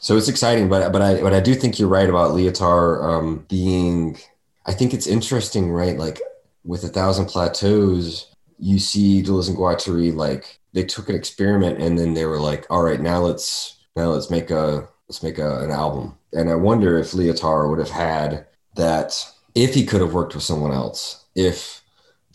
so 0.00 0.16
it's 0.16 0.28
exciting, 0.28 0.68
but 0.68 0.92
but 0.92 1.02
I 1.02 1.20
but 1.20 1.34
I 1.34 1.40
do 1.40 1.54
think 1.54 1.78
you're 1.78 1.88
right 1.88 2.08
about 2.08 2.32
Lyotard 2.32 3.02
um, 3.02 3.46
being. 3.48 4.18
I 4.66 4.72
think 4.72 4.92
it's 4.92 5.06
interesting, 5.06 5.70
right? 5.70 5.96
Like 5.96 6.20
with 6.64 6.84
a 6.84 6.88
thousand 6.88 7.26
plateaus, 7.26 8.26
you 8.58 8.78
see 8.78 9.22
Deleuze 9.22 9.48
and 9.48 9.56
Guattari 9.56 10.14
like 10.14 10.60
they 10.72 10.84
took 10.84 11.08
an 11.08 11.16
experiment 11.16 11.80
and 11.80 11.98
then 11.98 12.14
they 12.14 12.26
were 12.26 12.40
like, 12.40 12.66
all 12.70 12.82
right, 12.82 13.00
now 13.00 13.20
let's 13.20 13.76
now 13.96 14.06
let's 14.08 14.30
make 14.30 14.50
a 14.50 14.88
let's 15.08 15.22
make 15.22 15.38
a, 15.38 15.60
an 15.60 15.70
album. 15.70 16.14
And 16.32 16.50
I 16.50 16.54
wonder 16.54 16.98
if 16.98 17.12
Lyotard 17.12 17.70
would 17.70 17.78
have 17.78 17.90
had 17.90 18.46
that 18.76 19.26
if 19.54 19.74
he 19.74 19.84
could 19.84 20.00
have 20.00 20.12
worked 20.14 20.34
with 20.34 20.44
someone 20.44 20.72
else, 20.72 21.24
if 21.34 21.82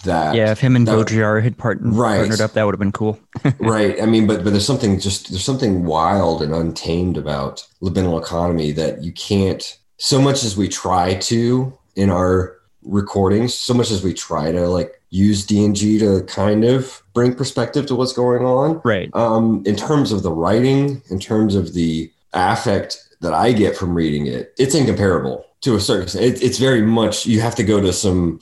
that 0.03 0.35
Yeah, 0.35 0.51
if 0.51 0.59
him 0.59 0.75
and 0.75 0.87
that- 0.87 0.97
Baudrillard 0.97 1.43
had 1.43 1.57
part- 1.57 1.77
Right. 1.81 2.17
partnered 2.17 2.41
up, 2.41 2.53
that 2.53 2.63
would 2.65 2.73
have 2.73 2.79
been 2.79 2.91
cool. 2.91 3.19
right. 3.59 4.01
I 4.01 4.05
mean, 4.05 4.27
but 4.27 4.43
but 4.43 4.49
there's 4.51 4.65
something 4.65 4.99
just 4.99 5.29
there's 5.29 5.45
something 5.45 5.85
wild 5.85 6.41
and 6.41 6.53
untamed 6.53 7.17
about 7.17 7.65
libidinal 7.81 8.19
economy 8.19 8.71
that 8.73 9.03
you 9.03 9.11
can't. 9.13 9.77
So 9.97 10.21
much 10.21 10.43
as 10.43 10.57
we 10.57 10.67
try 10.67 11.13
to 11.15 11.77
in 11.95 12.09
our 12.09 12.57
recordings, 12.81 13.53
so 13.53 13.73
much 13.73 13.91
as 13.91 14.03
we 14.03 14.13
try 14.13 14.51
to 14.51 14.67
like 14.67 14.99
use 15.09 15.45
DNG 15.45 15.99
to 15.99 16.23
kind 16.25 16.65
of 16.65 17.01
bring 17.13 17.33
perspective 17.35 17.85
to 17.85 17.95
what's 17.95 18.11
going 18.13 18.43
on. 18.43 18.81
Right. 18.83 19.09
Um, 19.13 19.63
in 19.65 19.75
terms 19.77 20.11
of 20.11 20.23
the 20.23 20.31
writing, 20.31 21.01
in 21.09 21.19
terms 21.19 21.55
of 21.55 21.73
the 21.73 22.11
affect 22.33 22.97
that 23.21 23.33
I 23.33 23.51
get 23.51 23.75
from 23.75 23.93
reading 23.93 24.27
it, 24.27 24.53
it's 24.57 24.75
incomparable 24.75 25.45
to 25.61 25.75
a 25.75 25.79
certain 25.79 26.03
extent. 26.03 26.25
It, 26.25 26.43
it's 26.43 26.57
very 26.57 26.81
much 26.81 27.25
you 27.25 27.41
have 27.41 27.55
to 27.55 27.63
go 27.63 27.81
to 27.81 27.93
some. 27.93 28.41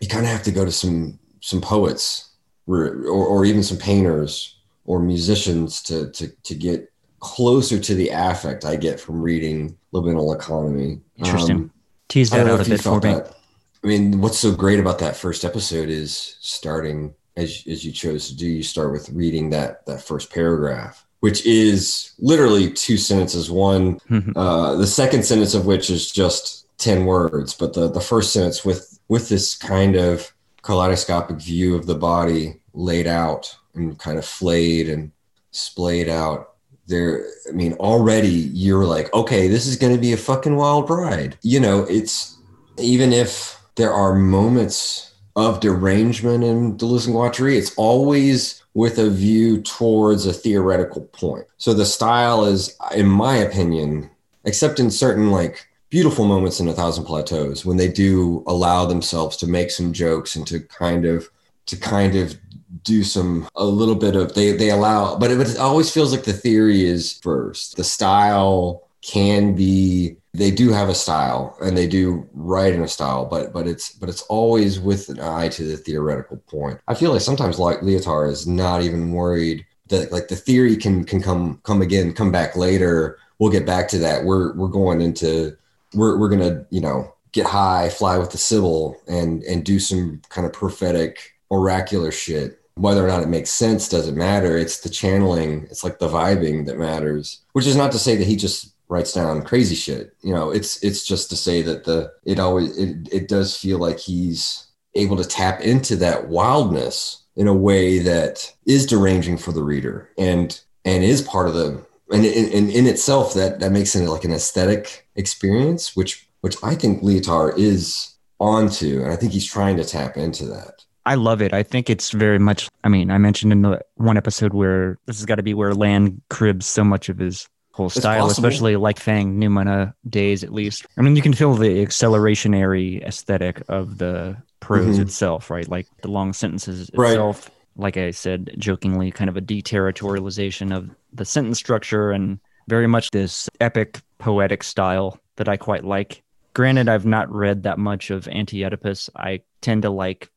You 0.00 0.08
kind 0.08 0.26
of 0.26 0.32
have 0.32 0.42
to 0.44 0.50
go 0.50 0.64
to 0.64 0.72
some 0.72 1.18
some 1.40 1.60
poets 1.60 2.30
or, 2.66 3.06
or, 3.06 3.44
even 3.44 3.62
some 3.62 3.78
painters 3.78 4.58
or 4.84 4.98
musicians 5.00 5.80
to, 5.82 6.10
to 6.10 6.28
to 6.28 6.54
get 6.54 6.92
closer 7.20 7.78
to 7.78 7.94
the 7.94 8.08
affect 8.10 8.64
I 8.64 8.76
get 8.76 9.00
from 9.00 9.22
reading 9.22 9.76
Libidinal 9.94 10.34
Economy. 10.34 11.00
Interesting. 11.16 11.56
Um, 11.56 11.72
Tease 12.08 12.30
that 12.30 12.46
out 12.46 12.66
a 12.66 12.68
bit 12.68 12.80
for 12.80 13.00
me. 13.00 13.12
that. 13.12 13.34
I 13.82 13.86
mean, 13.86 14.20
what's 14.20 14.38
so 14.38 14.52
great 14.52 14.80
about 14.80 14.98
that 14.98 15.16
first 15.16 15.44
episode 15.44 15.88
is 15.88 16.36
starting 16.40 17.14
as 17.36 17.62
as 17.68 17.84
you 17.84 17.92
chose 17.92 18.28
to 18.28 18.36
do. 18.36 18.46
You 18.46 18.62
start 18.62 18.92
with 18.92 19.08
reading 19.10 19.50
that 19.50 19.86
that 19.86 20.02
first 20.02 20.32
paragraph, 20.32 21.05
which 21.20 21.44
is 21.46 22.12
literally 22.18 22.70
two 22.70 22.96
sentences. 22.96 23.50
One, 23.50 23.98
Mhm. 24.10 24.32
uh, 24.36 24.76
the 24.76 24.86
second 24.86 25.24
sentence 25.24 25.54
of 25.54 25.66
which 25.66 25.90
is 25.90 26.10
just 26.10 26.66
ten 26.78 27.06
words, 27.06 27.54
but 27.54 27.72
the 27.72 27.88
the 27.90 28.00
first 28.00 28.32
sentence 28.32 28.64
with 28.64 28.98
with 29.08 29.28
this 29.28 29.54
kind 29.54 29.96
of 29.96 30.32
kaleidoscopic 30.62 31.36
view 31.40 31.74
of 31.76 31.86
the 31.86 31.94
body 31.94 32.60
laid 32.74 33.06
out 33.06 33.54
and 33.74 33.98
kind 33.98 34.18
of 34.18 34.24
flayed 34.24 34.88
and 34.88 35.10
splayed 35.52 36.08
out 36.08 36.50
there 36.88 37.24
i 37.48 37.52
mean 37.52 37.72
already 37.74 38.28
you're 38.52 38.84
like 38.84 39.12
okay 39.14 39.48
this 39.48 39.66
is 39.66 39.76
going 39.76 39.92
to 39.94 40.00
be 40.00 40.12
a 40.12 40.16
fucking 40.16 40.54
wild 40.56 40.88
ride 40.90 41.36
you 41.42 41.58
know 41.58 41.84
it's 41.84 42.36
even 42.78 43.12
if 43.12 43.58
there 43.76 43.92
are 43.92 44.14
moments 44.14 45.12
of 45.36 45.60
derangement 45.60 46.42
in 46.44 46.76
Deleuze 46.78 47.06
and 47.06 47.14
Guattari, 47.14 47.56
it's 47.56 47.74
always 47.76 48.62
with 48.76 48.98
a 48.98 49.08
view 49.08 49.62
towards 49.62 50.26
a 50.26 50.34
theoretical 50.34 51.00
point. 51.06 51.46
So 51.56 51.72
the 51.72 51.86
style 51.86 52.44
is, 52.44 52.76
in 52.94 53.06
my 53.06 53.34
opinion, 53.36 54.10
except 54.44 54.78
in 54.78 54.90
certain 54.90 55.30
like 55.30 55.66
beautiful 55.88 56.26
moments 56.26 56.60
in 56.60 56.68
A 56.68 56.74
Thousand 56.74 57.06
Plateaus, 57.06 57.64
when 57.64 57.78
they 57.78 57.88
do 57.88 58.44
allow 58.46 58.84
themselves 58.84 59.38
to 59.38 59.46
make 59.46 59.70
some 59.70 59.94
jokes 59.94 60.36
and 60.36 60.46
to 60.48 60.60
kind 60.60 61.06
of 61.06 61.26
to 61.64 61.76
kind 61.78 62.16
of 62.16 62.38
do 62.82 63.02
some 63.02 63.48
a 63.54 63.64
little 63.64 63.94
bit 63.94 64.14
of 64.14 64.34
they 64.34 64.52
they 64.52 64.68
allow 64.68 65.16
but 65.16 65.30
it, 65.30 65.38
but 65.38 65.48
it 65.48 65.56
always 65.56 65.90
feels 65.90 66.12
like 66.12 66.24
the 66.24 66.34
theory 66.34 66.84
is 66.84 67.18
first 67.22 67.76
the 67.76 67.84
style 67.84 68.86
can 69.00 69.54
be 69.54 70.16
they 70.36 70.50
do 70.50 70.70
have 70.70 70.88
a 70.88 70.94
style 70.94 71.56
and 71.62 71.76
they 71.76 71.86
do 71.86 72.28
write 72.34 72.74
in 72.74 72.82
a 72.82 72.88
style 72.88 73.24
but 73.24 73.52
but 73.52 73.66
it's 73.66 73.90
but 73.92 74.08
it's 74.08 74.22
always 74.22 74.78
with 74.78 75.08
an 75.08 75.20
eye 75.20 75.48
to 75.48 75.64
the 75.64 75.76
theoretical 75.76 76.36
point. 76.48 76.80
I 76.88 76.94
feel 76.94 77.12
like 77.12 77.22
sometimes 77.22 77.58
like 77.58 77.80
lyotard 77.80 78.30
is 78.30 78.46
not 78.46 78.82
even 78.82 79.12
worried 79.12 79.64
that 79.88 80.12
like 80.12 80.28
the 80.28 80.36
theory 80.36 80.76
can 80.76 81.04
can 81.04 81.22
come 81.22 81.60
come 81.62 81.82
again 81.82 82.12
come 82.12 82.30
back 82.30 82.56
later. 82.56 83.18
We'll 83.38 83.50
get 83.50 83.66
back 83.66 83.88
to 83.88 83.98
that. 83.98 84.24
We're 84.24 84.54
we're 84.54 84.68
going 84.68 85.00
into 85.00 85.56
we're, 85.94 86.18
we're 86.18 86.28
gonna 86.28 86.66
you 86.70 86.80
know 86.80 87.14
get 87.32 87.46
high 87.46 87.88
fly 87.88 88.18
with 88.18 88.30
the 88.30 88.38
sybil 88.38 89.00
and 89.08 89.42
and 89.44 89.64
do 89.64 89.78
some 89.78 90.22
kind 90.28 90.46
of 90.46 90.52
prophetic 90.52 91.34
oracular 91.50 92.12
shit. 92.12 92.60
Whether 92.74 93.04
or 93.04 93.08
not 93.08 93.22
it 93.22 93.28
makes 93.28 93.50
sense 93.50 93.88
doesn't 93.88 94.16
matter. 94.16 94.58
It's 94.58 94.80
the 94.80 94.90
channeling. 94.90 95.64
It's 95.70 95.82
like 95.82 95.98
the 95.98 96.08
vibing 96.08 96.66
that 96.66 96.78
matters 96.78 97.40
which 97.56 97.66
is 97.66 97.74
not 97.74 97.90
to 97.90 97.98
say 97.98 98.16
that 98.16 98.26
he 98.26 98.36
just 98.36 98.74
writes 98.88 99.12
down 99.12 99.42
crazy 99.42 99.74
shit 99.74 100.14
you 100.22 100.32
know 100.32 100.50
it's 100.50 100.82
it's 100.82 101.04
just 101.04 101.28
to 101.30 101.36
say 101.36 101.62
that 101.62 101.84
the 101.84 102.12
it 102.24 102.38
always 102.38 102.76
it, 102.78 103.08
it 103.12 103.28
does 103.28 103.56
feel 103.56 103.78
like 103.78 103.98
he's 103.98 104.66
able 104.94 105.16
to 105.16 105.24
tap 105.24 105.60
into 105.60 105.96
that 105.96 106.28
wildness 106.28 107.24
in 107.34 107.48
a 107.48 107.54
way 107.54 107.98
that 107.98 108.52
is 108.64 108.86
deranging 108.86 109.36
for 109.36 109.52
the 109.52 109.62
reader 109.62 110.10
and 110.18 110.60
and 110.84 111.04
is 111.04 111.22
part 111.22 111.48
of 111.48 111.54
the 111.54 111.84
and 112.10 112.24
in, 112.24 112.70
in, 112.70 112.86
itself 112.86 113.34
that 113.34 113.58
that 113.60 113.72
makes 113.72 113.94
it 113.96 114.08
like 114.08 114.24
an 114.24 114.32
aesthetic 114.32 115.06
experience 115.16 115.96
which 115.96 116.28
which 116.40 116.56
i 116.62 116.74
think 116.74 117.02
lyotard 117.02 117.58
is 117.58 118.14
onto 118.38 119.02
and 119.02 119.12
i 119.12 119.16
think 119.16 119.32
he's 119.32 119.46
trying 119.46 119.76
to 119.76 119.84
tap 119.84 120.16
into 120.16 120.46
that 120.46 120.84
I 121.08 121.14
love 121.14 121.40
it. 121.40 121.54
I 121.54 121.62
think 121.62 121.88
it's 121.88 122.10
very 122.10 122.40
much. 122.40 122.68
I 122.82 122.88
mean, 122.88 123.12
I 123.12 123.18
mentioned 123.18 123.52
in 123.52 123.62
the 123.62 123.80
one 123.94 124.16
episode 124.16 124.52
where 124.52 124.98
this 125.06 125.16
has 125.18 125.24
got 125.24 125.36
to 125.36 125.42
be 125.44 125.54
where 125.54 125.72
Land 125.72 126.20
cribs 126.30 126.66
so 126.66 126.82
much 126.82 127.08
of 127.08 127.18
his 127.18 127.48
whole 127.76 127.90
style, 127.90 128.26
especially 128.26 128.76
like 128.76 128.98
Fanged 128.98 129.36
Noumena 129.36 129.92
days, 130.08 130.42
at 130.42 130.52
least. 130.52 130.86
I 130.96 131.02
mean, 131.02 131.14
you 131.14 131.20
can 131.22 131.34
feel 131.34 131.54
the 131.54 131.84
accelerationary 131.84 133.02
aesthetic 133.06 133.62
of 133.68 133.98
the 133.98 134.36
prose 134.60 134.98
Mhm. 134.98 135.02
itself, 135.02 135.50
right? 135.50 135.68
Like 135.68 135.86
the 136.02 136.08
long 136.08 136.32
sentences 136.32 136.90
Right. 136.94 137.10
itself. 137.10 137.50
Like 137.76 137.98
I 137.98 138.10
said, 138.12 138.54
jokingly, 138.56 139.10
kind 139.10 139.28
of 139.28 139.36
a 139.36 139.42
deterritorialization 139.42 140.74
of 140.74 140.88
the 141.12 141.24
sentence 141.26 141.58
structure 141.58 142.10
and 142.10 142.38
very 142.68 142.86
much 142.86 143.10
this 143.10 143.48
epic 143.60 144.00
poetic 144.18 144.62
style 144.62 145.20
that 145.36 145.48
I 145.48 145.56
quite 145.58 145.84
like. 145.84 146.22
Granted, 146.54 146.88
I've 146.88 147.04
not 147.04 147.30
read 147.30 147.64
that 147.64 147.78
much 147.78 148.10
of 148.10 148.26
Anti 148.28 148.64
Oedipus. 148.64 149.10
I 149.16 149.42
tend 149.60 149.82
to 149.82 149.90
like 149.90 150.30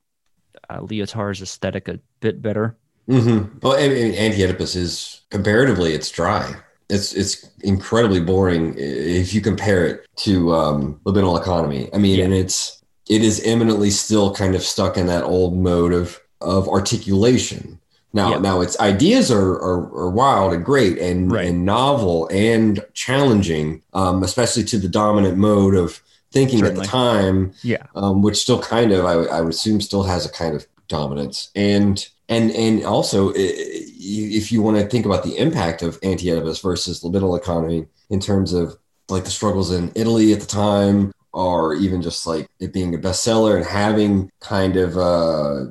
uh, 0.69 0.79
Lyotard's 0.81 1.41
aesthetic 1.41 1.87
a 1.87 1.99
bit 2.19 2.41
better. 2.41 2.75
Mm-hmm. 3.09 3.59
Well, 3.63 3.73
I 3.77 3.87
mean, 3.87 4.13
Anti-Oedipus 4.13 4.75
is 4.75 5.21
comparatively, 5.31 5.93
it's 5.93 6.11
dry. 6.11 6.53
It's 6.89 7.13
it's 7.13 7.47
incredibly 7.61 8.19
boring 8.19 8.73
if 8.77 9.33
you 9.33 9.41
compare 9.41 9.85
it 9.85 10.07
to 10.17 10.53
um, 10.55 10.99
Libidinal 11.05 11.39
Economy. 11.39 11.89
I 11.93 11.97
mean, 11.99 12.17
Yeah. 12.19 12.25
and 12.25 12.33
it's 12.33 12.81
it 13.07 13.23
is 13.23 13.41
eminently 13.43 13.89
still 13.91 14.33
kind 14.33 14.55
of 14.55 14.63
stuck 14.63 14.97
in 14.97 15.07
that 15.07 15.23
old 15.23 15.55
mode 15.57 15.93
of 15.93 16.19
of 16.41 16.67
articulation. 16.67 17.79
Now, 18.11 18.31
Yeah. 18.31 18.39
now 18.39 18.61
its 18.61 18.79
ideas 18.79 19.29
are, 19.29 19.51
are 19.53 19.81
are 19.95 20.09
wild 20.09 20.53
and 20.53 20.65
great 20.65 20.97
and 20.97 21.31
Right. 21.31 21.47
and 21.49 21.63
novel 21.63 22.27
and 22.31 22.83
challenging, 22.93 23.83
um, 23.93 24.23
especially 24.23 24.63
to 24.65 24.79
the 24.79 24.87
dominant 24.89 25.37
mode 25.37 25.75
of 25.75 26.01
thinking 26.31 26.63
at 26.65 26.75
the 26.75 26.83
time 26.83 27.51
Yeah. 27.63 27.83
um, 27.95 28.21
which 28.23 28.37
still 28.37 28.59
kind 28.59 28.91
of 28.91 29.05
I, 29.05 29.13
I 29.37 29.41
would 29.41 29.53
assume 29.53 29.79
still 29.81 30.03
has 30.03 30.25
a 30.25 30.29
kind 30.29 30.55
of 30.55 30.65
dominance 30.87 31.49
and 31.55 32.07
and 32.29 32.49
and 32.51 32.83
also 32.83 33.31
if 34.01 34.51
you 34.51 34.61
want 34.61 34.77
to 34.77 34.85
think 34.87 35.05
about 35.05 35.23
the 35.23 35.37
impact 35.37 35.81
of 35.81 35.99
anti-oedipus 36.03 36.61
versus 36.61 37.01
libidinal 37.03 37.37
economy 37.37 37.85
in 38.09 38.19
terms 38.19 38.53
of 38.53 38.75
like 39.09 39.25
the 39.25 39.29
struggles 39.29 39.71
in 39.71 39.91
italy 39.95 40.31
at 40.33 40.39
the 40.39 40.45
time 40.45 41.11
or 41.33 41.73
even 41.75 42.01
just 42.01 42.25
like 42.25 42.47
it 42.59 42.71
being 42.73 42.95
a 42.95 42.97
bestseller 42.97 43.55
and 43.57 43.65
having 43.65 44.31
kind 44.39 44.77
of 44.77 44.97
uh 44.97 45.65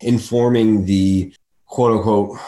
informing 0.00 0.84
the 0.86 1.34
quote 1.66 1.92
unquote 1.96 2.38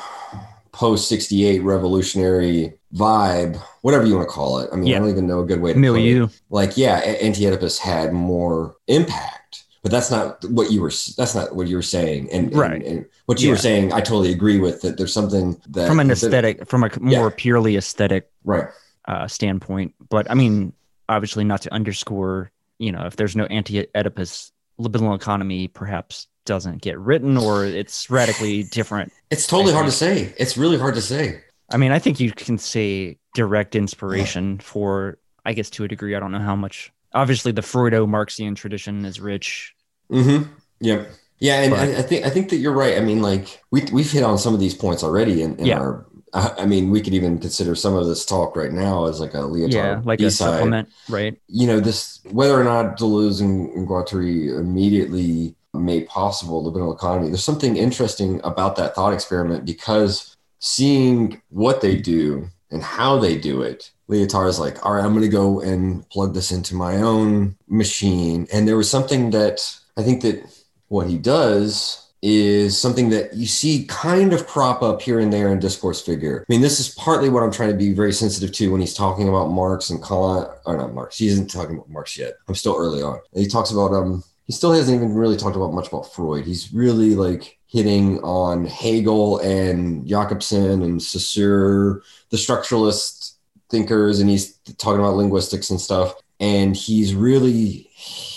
post 0.72 1.08
68 1.08 1.62
revolutionary 1.62 2.74
vibe 2.94 3.60
whatever 3.82 4.04
you 4.06 4.14
want 4.14 4.28
to 4.28 4.32
call 4.32 4.58
it 4.60 4.68
i 4.72 4.76
mean 4.76 4.86
Yeah. 4.86 4.96
i 4.96 4.98
don't 5.00 5.10
even 5.10 5.26
know 5.26 5.40
a 5.40 5.44
good 5.46 5.60
way 5.60 5.72
to 5.72 5.74
put 5.74 5.78
it 5.78 5.90
Milieu. 5.90 6.28
like 6.50 6.76
yeah 6.76 6.98
A- 7.00 7.22
anti-oedipus 7.24 7.78
had 7.78 8.12
more 8.12 8.76
impact 8.86 9.64
but 9.86 9.92
that's 9.92 10.10
not 10.10 10.44
what 10.46 10.72
you 10.72 10.80
were 10.82 10.90
that's 11.16 11.36
not 11.36 11.54
what 11.54 11.68
you 11.68 11.76
were 11.76 11.82
saying 11.96 12.28
and, 12.32 12.46
and- 12.48 12.56
Right. 12.56 12.84
and 12.84 13.06
what 13.26 13.40
you 13.40 13.50
were 13.50 13.56
saying 13.56 13.92
i 13.92 14.00
totally 14.00 14.32
agree 14.32 14.58
with 14.58 14.80
that 14.82 14.96
there's 14.96 15.12
something 15.12 15.60
that 15.68 15.86
From 15.86 16.00
an 16.00 16.08
that- 16.08 16.14
aesthetic, 16.14 16.66
from 16.66 16.82
a 16.82 16.90
more 17.00 17.28
Yeah. 17.28 17.34
purely 17.36 17.76
aesthetic 17.76 18.28
right 18.42 18.66
uh, 19.06 19.28
standpoint. 19.28 19.94
But 20.08 20.28
I 20.28 20.34
mean, 20.34 20.72
obviously, 21.08 21.44
not 21.44 21.62
to 21.62 21.72
underscore, 21.72 22.50
you 22.80 22.90
know, 22.90 23.06
if 23.06 23.14
there's 23.14 23.36
no 23.36 23.44
anti 23.44 23.86
Oedipus, 23.94 24.50
libidinal 24.80 25.14
economy 25.14 25.68
perhaps 25.68 26.26
doesn't 26.46 26.82
get 26.82 26.98
written 26.98 27.36
or 27.36 27.64
it's 27.64 28.10
radically 28.10 28.64
different. 28.64 29.12
it's 29.30 29.46
totally 29.46 29.72
hard 29.72 29.86
to 29.86 29.92
say 29.92 30.34
it's 30.38 30.56
really 30.56 30.76
hard 30.78 30.96
to 30.96 31.00
say 31.00 31.40
I 31.70 31.76
mean, 31.76 31.92
I 31.92 32.00
think 32.00 32.18
you 32.18 32.32
can 32.32 32.58
say 32.58 33.18
direct 33.34 33.76
inspiration 33.76 34.58
for, 34.58 35.18
I 35.44 35.52
guess, 35.52 35.70
to 35.70 35.84
a 35.84 35.88
degree. 35.88 36.16
I 36.16 36.20
don't 36.20 36.32
know 36.32 36.40
how 36.40 36.56
much. 36.56 36.92
Obviously, 37.14 37.52
the 37.52 37.62
Freudo 37.62 38.06
Marxian 38.08 38.56
tradition 38.56 39.04
is 39.04 39.20
rich. 39.20 39.74
Mm-hmm 40.10 40.52
yeah 40.80 41.04
yeah 41.38 41.62
and 41.62 41.74
I, 41.74 41.98
I 41.98 42.02
think 42.02 42.26
i 42.26 42.30
think 42.30 42.50
that 42.50 42.56
you're 42.56 42.72
right 42.72 42.98
i 42.98 43.00
mean 43.00 43.22
like 43.22 43.62
we, 43.70 43.82
we've 43.92 44.10
hit 44.10 44.22
on 44.22 44.36
some 44.38 44.52
of 44.52 44.60
these 44.60 44.74
points 44.74 45.02
already 45.02 45.42
in, 45.42 45.56
in 45.56 45.66
Yeah. 45.66 45.78
our 45.78 46.06
I 46.34 46.66
mean, 46.66 46.90
we 46.90 47.00
could 47.00 47.14
even 47.14 47.38
consider 47.38 47.74
some 47.74 47.94
of 47.94 48.06
this 48.06 48.26
talk 48.26 48.56
right 48.56 48.72
now 48.72 49.06
as 49.06 49.20
like 49.20 49.32
a 49.32 49.38
Lyotard 49.38 49.72
yeah, 49.72 50.02
like 50.04 50.20
a 50.20 50.24
B-side. 50.24 50.50
supplement, 50.54 50.88
right? 51.08 51.40
you 51.48 51.66
know, 51.66 51.80
this 51.80 52.20
whether 52.30 52.60
or 52.60 52.64
not 52.64 52.98
Deleuze 52.98 53.40
and, 53.40 53.70
and 53.70 53.88
Guattari 53.88 54.48
immediately 54.58 55.54
made 55.72 56.06
possible 56.08 56.62
libidinal 56.62 56.94
economy, 56.94 57.28
there's 57.28 57.44
something 57.44 57.76
interesting 57.78 58.40
about 58.44 58.76
that 58.76 58.94
thought 58.94 59.14
experiment 59.14 59.64
because 59.64 60.36
seeing 60.58 61.40
what 61.48 61.80
they 61.80 61.96
do 61.96 62.48
and 62.70 62.82
how 62.82 63.18
they 63.18 63.38
do 63.38 63.62
it. 63.62 63.90
Lyotard 64.10 64.48
is 64.48 64.58
like, 64.58 64.84
all 64.84 64.92
right, 64.92 65.04
I'm 65.04 65.12
going 65.12 65.22
to 65.22 65.28
go 65.28 65.60
and 65.60 66.06
plug 66.10 66.34
this 66.34 66.52
into 66.52 66.74
my 66.74 66.96
own 66.96 67.56
machine. 67.66 68.46
And 68.52 68.68
there 68.68 68.76
was 68.76 68.90
something 68.90 69.30
that 69.30 69.60
I 69.96 70.02
think 70.02 70.22
that 70.22 70.44
what 70.88 71.06
he 71.06 71.18
does 71.18 72.06
is 72.22 72.76
something 72.76 73.10
that 73.10 73.34
you 73.34 73.46
see 73.46 73.84
kind 73.88 74.32
of 74.32 74.46
crop 74.46 74.82
up 74.82 75.00
here 75.02 75.20
and 75.20 75.32
there 75.32 75.52
in 75.52 75.60
discourse 75.60 76.00
figure. 76.00 76.44
I 76.48 76.52
mean, 76.52 76.60
this 76.60 76.80
is 76.80 76.94
partly 76.94 77.28
what 77.28 77.42
I'm 77.42 77.52
trying 77.52 77.70
to 77.70 77.76
be 77.76 77.92
very 77.92 78.12
sensitive 78.12 78.52
to 78.52 78.72
when 78.72 78.80
he's 78.80 78.94
talking 78.94 79.28
about 79.28 79.48
Marx 79.50 79.90
and 79.90 80.02
Kant, 80.02 80.48
or 80.64 80.76
not 80.76 80.94
Marx. 80.94 81.18
He 81.18 81.28
isn't 81.28 81.48
talking 81.48 81.76
about 81.76 81.90
Marx 81.90 82.18
yet. 82.18 82.34
I'm 82.48 82.54
still 82.54 82.76
early 82.76 83.02
on. 83.02 83.20
He 83.34 83.46
talks 83.46 83.70
about 83.70 83.92
um. 83.92 84.24
He 84.46 84.52
still 84.52 84.72
hasn't 84.72 84.94
even 84.94 85.12
really 85.14 85.36
talked 85.36 85.56
about 85.56 85.72
much 85.72 85.88
about 85.88 86.12
Freud. 86.14 86.44
He's 86.46 86.72
really 86.72 87.16
like 87.16 87.58
hitting 87.66 88.20
on 88.20 88.64
Hegel 88.64 89.38
and 89.40 90.06
Jakobson 90.06 90.82
and 90.82 91.02
Saussure, 91.02 92.02
the 92.30 92.36
structuralist 92.36 93.32
thinkers, 93.70 94.20
and 94.20 94.30
he's 94.30 94.56
talking 94.78 95.00
about 95.00 95.16
linguistics 95.16 95.70
and 95.70 95.80
stuff. 95.80 96.14
And 96.38 96.76
he's 96.76 97.14
really 97.14 97.90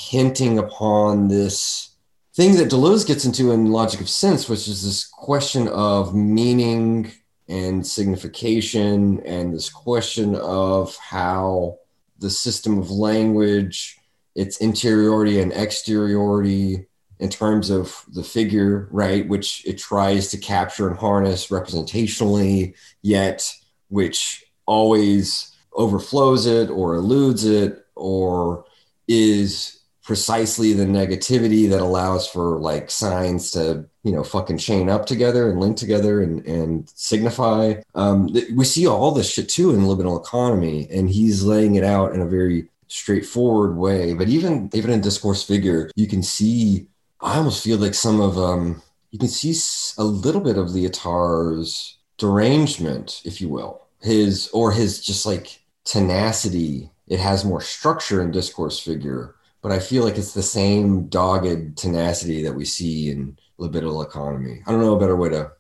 hinting 0.10 0.58
upon 0.58 1.28
this 1.28 1.96
thing 2.34 2.56
that 2.56 2.68
Deleuze 2.68 3.06
gets 3.06 3.26
into 3.26 3.52
in 3.52 3.72
Logic 3.72 4.02
of 4.02 4.10
Sense, 4.10 4.50
which 4.50 4.68
is 4.68 4.84
this 4.84 5.06
question 5.06 5.68
of 5.68 6.16
meaning 6.16 7.12
and 7.48 7.86
signification, 7.86 9.20
and 9.24 9.54
this 9.54 9.70
question 9.70 10.34
of 10.34 10.96
how 10.96 11.78
the 12.18 12.30
system 12.32 12.80
of 12.80 12.90
language, 12.90 14.00
its 14.34 14.58
interiority 14.58 15.42
and 15.42 15.54
exteriority, 15.54 16.88
in 17.20 17.30
terms 17.30 17.70
of 17.70 18.04
the 18.12 18.24
figure, 18.24 18.88
right, 18.92 19.28
which 19.30 19.64
it 19.68 19.78
tries 19.78 20.32
to 20.32 20.38
capture 20.40 20.88
and 20.88 20.98
harness 20.98 21.50
representationally, 21.50 22.74
yet 23.04 23.48
which 23.90 24.44
always 24.66 25.56
overflows 25.74 26.48
it 26.48 26.72
or 26.72 26.96
eludes 26.96 27.46
it 27.46 27.86
or 27.96 28.66
is 29.08 29.79
precisely 30.10 30.74
the 30.74 30.86
negativity 30.86 31.70
that 31.70 31.82
allows 31.82 32.28
for 32.28 32.58
like 32.58 32.90
signs 32.90 33.52
to 33.52 33.86
you 34.02 34.12
know 34.12 34.24
fucking 34.24 34.58
chain 34.58 34.90
up 34.90 35.06
together 35.06 35.52
and 35.52 35.60
link 35.60 35.78
together 35.78 36.20
and 36.24 36.44
and 36.48 36.92
signify. 36.96 37.76
Um, 37.94 38.28
we 38.56 38.66
see 38.66 38.88
all 38.88 39.12
this 39.12 39.32
shit 39.32 39.50
too 39.50 39.70
in 39.70 39.84
the 39.84 39.88
libidinal 39.88 40.20
economy 40.20 40.88
and 40.90 41.12
he's 41.12 41.44
laying 41.44 41.76
it 41.76 41.84
out 41.84 42.16
in 42.16 42.22
a 42.22 42.26
very 42.26 42.70
straightforward 42.88 43.78
way. 43.78 44.16
But 44.16 44.30
even 44.30 44.72
even 44.74 44.90
in 44.90 45.02
discourse 45.02 45.44
figure 45.44 45.92
you 45.96 46.08
can 46.08 46.24
see 46.24 46.88
i 47.22 47.38
almost 47.38 47.64
feel 47.64 47.78
like 47.78 47.94
some 47.94 48.20
of 48.20 48.36
um 48.36 48.82
you 49.12 49.20
can 49.20 49.28
see 49.28 49.54
a 50.00 50.04
little 50.04 50.42
bit 50.42 50.58
of 50.58 50.70
lyotard's 50.70 52.00
derangement 52.18 53.22
if 53.26 53.40
you 53.42 53.48
will. 53.48 53.86
His 54.02 54.50
or 54.54 54.72
his 54.72 55.06
just 55.06 55.28
like 55.28 55.62
tenacity. 55.84 56.90
It 57.08 57.20
has 57.20 57.46
more 57.46 57.62
structure 57.62 58.24
in 58.24 58.32
discourse 58.32 58.80
figure 58.80 59.36
but 59.62 59.72
I 59.72 59.80
feel 59.80 60.04
like 60.04 60.18
it's 60.18 60.34
the 60.34 60.44
same 60.44 61.08
dogged 61.08 61.78
tenacity 61.78 62.44
that 62.44 62.54
we 62.54 62.66
see 62.66 63.10
in 63.10 63.38
libidinal 63.60 64.06
economy. 64.06 64.62
I 64.66 64.72
don't 64.72 64.80
know 64.80 64.96
a 64.96 65.00
better 65.00 65.16
way 65.16 65.30
to, 65.30 65.52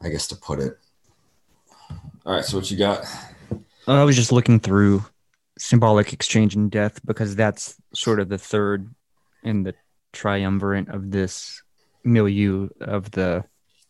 I 0.00 0.08
guess, 0.08 0.26
to 0.28 0.36
put 0.36 0.60
it. 0.60 0.78
All 2.26 2.34
right, 2.34 2.44
so 2.44 2.58
what 2.58 2.70
you 2.70 2.76
got? 2.76 3.04
Uh, 3.88 4.00
I 4.00 4.04
was 4.04 4.16
just 4.16 4.32
looking 4.32 4.60
through 4.60 5.04
symbolic 5.58 6.12
exchange 6.12 6.54
and 6.54 6.70
death 6.70 7.04
because 7.04 7.34
that's 7.34 7.76
sort 7.94 8.20
of 8.20 8.28
the 8.28 8.38
third 8.38 8.94
in 9.42 9.62
the 9.62 9.74
triumvirate 10.12 10.88
of 10.88 11.10
this 11.10 11.62
milieu 12.04 12.68
of 12.80 13.10
the, 13.12 13.44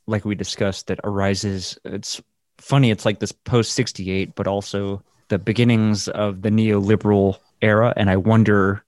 like 0.07 0.25
we 0.25 0.35
discussed, 0.37 0.87
that 0.87 1.01
arises. 1.03 1.77
It's 1.85 2.21
funny. 2.59 2.91
It's 2.91 3.05
like 3.05 3.19
this 3.19 3.33
post 3.33 3.73
68, 3.73 4.35
but 4.37 4.47
also 4.47 5.03
the 5.29 5.39
beginnings 5.39 6.09
of 6.09 6.43
the 6.43 6.51
neoliberal 6.51 7.39
era. 7.63 7.93
And 7.97 8.11
I 8.11 8.17
wonder 8.17 8.85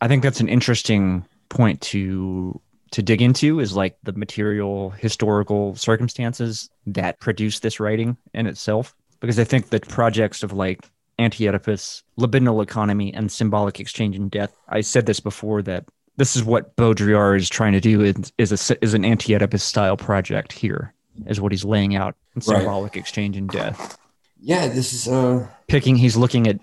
I 0.00 0.08
think 0.08 0.22
that's 0.22 0.40
an 0.40 0.48
interesting 0.48 1.24
point 1.48 1.80
to 1.82 2.60
to 2.90 3.02
dig 3.02 3.20
into 3.20 3.58
is 3.58 3.74
like 3.74 3.96
the 4.04 4.12
material 4.12 4.90
historical 4.90 5.74
circumstances 5.74 6.70
that 6.86 7.18
produce 7.18 7.58
this 7.60 7.80
writing 7.80 8.16
in 8.34 8.46
itself 8.46 8.94
because 9.20 9.38
I 9.38 9.44
think 9.44 9.70
the 9.70 9.80
projects 9.80 10.44
of 10.44 10.52
like 10.52 10.88
anti-Oedipus, 11.18 12.02
libidinal 12.18 12.62
economy, 12.62 13.12
and 13.12 13.30
symbolic 13.32 13.80
exchange 13.80 14.16
and 14.16 14.30
death. 14.30 14.56
I 14.68 14.80
said 14.80 15.06
this 15.06 15.20
before 15.20 15.62
that 15.62 15.84
this 16.16 16.36
is 16.36 16.44
what 16.44 16.76
Baudrillard 16.76 17.38
is 17.38 17.48
trying 17.48 17.72
to 17.72 17.80
do 17.80 18.00
is, 18.00 18.32
is 18.38 18.70
a 18.70 18.84
is 18.84 18.94
an 18.94 19.04
anti-Oedipus 19.04 19.62
style 19.62 19.96
project 19.96 20.52
here 20.52 20.92
is 21.26 21.40
what 21.40 21.52
he's 21.52 21.64
laying 21.64 21.94
out 21.96 22.16
in 22.34 22.40
symbolic 22.40 22.92
right. 22.94 23.00
exchange 23.00 23.36
and 23.36 23.48
death. 23.48 23.98
Yeah, 24.40 24.68
this 24.68 24.92
is 24.92 25.08
uh 25.08 25.48
picking. 25.68 25.96
He's 25.96 26.16
looking 26.16 26.46
at 26.46 26.60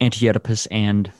anti-Oedipus 0.00 0.66
and 0.66 1.10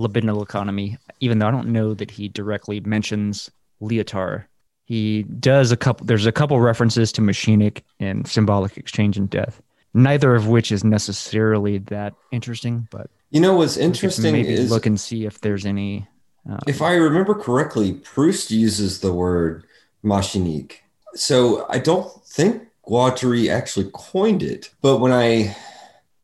libidinal 0.00 0.42
economy, 0.42 0.96
even 1.20 1.38
though 1.38 1.46
I 1.46 1.50
don't 1.50 1.68
know 1.68 1.94
that 1.94 2.10
he 2.10 2.28
directly 2.28 2.80
mentions 2.80 3.50
Lyotard. 3.80 4.44
He 4.84 5.22
does 5.22 5.70
a 5.70 5.76
couple, 5.76 6.06
there's 6.06 6.26
a 6.26 6.32
couple 6.32 6.58
references 6.60 7.12
to 7.12 7.20
machinic 7.20 7.82
and 8.00 8.26
symbolic 8.26 8.76
exchange 8.76 9.16
and 9.16 9.30
death, 9.30 9.62
neither 9.94 10.34
of 10.34 10.48
which 10.48 10.72
is 10.72 10.82
necessarily 10.82 11.78
that 11.78 12.14
interesting, 12.32 12.88
but. 12.90 13.10
You 13.30 13.40
know, 13.40 13.54
what's 13.54 13.76
interesting 13.76 14.32
maybe 14.32 14.48
is. 14.48 14.70
Look 14.70 14.86
and 14.86 14.98
see 14.98 15.24
if 15.26 15.40
there's 15.40 15.64
any. 15.64 16.08
Um, 16.48 16.58
if 16.66 16.82
I 16.82 16.94
remember 16.94 17.34
correctly, 17.34 17.92
Proust 17.92 18.50
uses 18.50 19.00
the 19.00 19.12
word 19.12 19.64
machinique. 20.02 20.78
So 21.14 21.66
I 21.68 21.78
don't 21.78 22.10
think 22.24 22.66
Guattari 22.88 23.48
actually 23.52 23.90
coined 23.92 24.42
it, 24.42 24.70
but 24.80 24.98
when 24.98 25.12
I, 25.12 25.56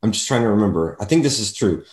I'm 0.02 0.10
just 0.10 0.26
trying 0.26 0.42
to 0.42 0.48
remember, 0.48 0.96
I 0.98 1.04
think 1.04 1.22
this 1.22 1.38
is 1.38 1.52
true 1.52 1.84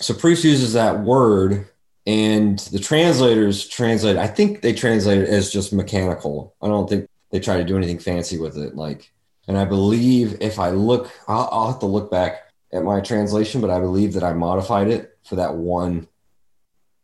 so 0.00 0.14
Proust 0.14 0.44
uses 0.44 0.72
that 0.72 1.00
word 1.00 1.66
and 2.06 2.58
the 2.58 2.78
translators 2.78 3.68
translate 3.68 4.16
i 4.16 4.26
think 4.26 4.62
they 4.62 4.72
translate 4.72 5.18
it 5.18 5.28
as 5.28 5.52
just 5.52 5.72
mechanical. 5.72 6.54
I 6.62 6.68
don't 6.68 6.88
think 6.88 7.08
they 7.30 7.40
try 7.40 7.58
to 7.58 7.64
do 7.64 7.76
anything 7.76 7.98
fancy 7.98 8.38
with 8.38 8.56
it 8.56 8.74
like 8.74 9.12
and 9.46 9.58
i 9.58 9.64
believe 9.64 10.36
if 10.40 10.58
i 10.58 10.70
look 10.70 11.10
I'll, 11.28 11.48
I'll, 11.52 11.70
have 11.70 11.80
to 11.80 11.86
look 11.86 12.10
back 12.10 12.50
at 12.72 12.82
my 12.82 13.00
translation 13.00 13.60
but 13.60 13.70
i 13.70 13.78
believe 13.78 14.14
that 14.14 14.24
i 14.24 14.32
modified 14.32 14.88
it 14.88 15.16
for 15.24 15.36
that 15.36 15.54
one 15.54 16.08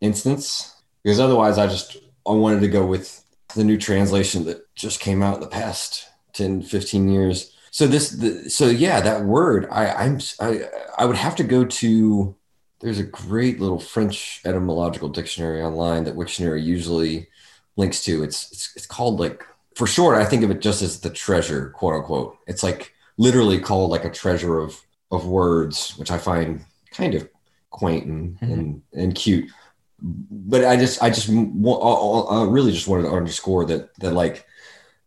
instance 0.01 0.83
because 1.03 1.21
otherwise 1.21 1.59
i 1.59 1.67
just 1.67 1.99
i 2.27 2.33
wanted 2.33 2.61
to 2.61 2.69
go 2.69 2.87
with 2.87 3.23
the 3.55 3.65
new 3.65 3.79
translation 3.79 4.45
that 4.45 4.75
just 4.75 5.01
came 5.01 5.23
out 5.23 5.37
in 5.37 5.41
the 5.41 5.47
past 5.47 6.09
10 6.35 6.63
15 6.63 7.09
years. 7.09 7.53
So 7.71 7.87
this 7.87 8.11
the, 8.11 8.49
so 8.49 8.69
yeah 8.69 9.01
that 9.01 9.25
word 9.25 9.67
i 9.71 9.89
i'm 10.05 10.19
i 10.41 10.63
i 10.99 11.05
would 11.05 11.17
have 11.17 11.37
to 11.37 11.45
go 11.45 11.65
to 11.65 12.35
there's 12.81 12.99
a 12.99 13.05
great 13.05 13.61
little 13.61 13.81
French 13.81 14.41
etymological 14.45 15.09
dictionary 15.09 15.63
online 15.63 16.05
that 16.05 16.17
Wiktionary 16.17 16.63
usually 16.63 17.29
links 17.77 18.05
to. 18.05 18.23
It's, 18.23 18.51
it's 18.53 18.77
it's 18.77 18.87
called 18.87 19.19
like 19.19 19.43
for 19.75 19.87
short, 19.87 20.19
I 20.19 20.25
think 20.25 20.43
of 20.43 20.51
it 20.51 20.61
just 20.61 20.83
as 20.83 21.01
the 21.01 21.11
treasure, 21.11 21.71
quote 21.71 21.95
unquote. 21.95 22.39
It's 22.47 22.63
like 22.63 22.95
literally 23.17 23.61
called 23.61 23.91
like 23.91 24.05
a 24.05 24.11
treasure 24.11 24.59
of 24.59 24.81
of 25.11 25.27
words, 25.27 25.97
which 25.99 26.11
I 26.11 26.19
find 26.19 26.65
kind 26.91 27.15
of 27.15 27.29
quaint 27.71 28.07
and 28.07 28.37
mm-hmm. 28.37 28.53
and, 28.53 28.83
and 28.93 29.15
cute. 29.15 29.51
But 30.01 30.65
I 30.65 30.77
just 30.77 31.03
I 31.03 31.11
just 31.11 31.31
I 31.31 32.45
really 32.45 32.73
just 32.73 32.89
wanted 32.89 33.05
to 33.05 33.15
underscore 33.15 33.65
that 33.67 33.95
that 34.01 34.13
like 34.13 34.47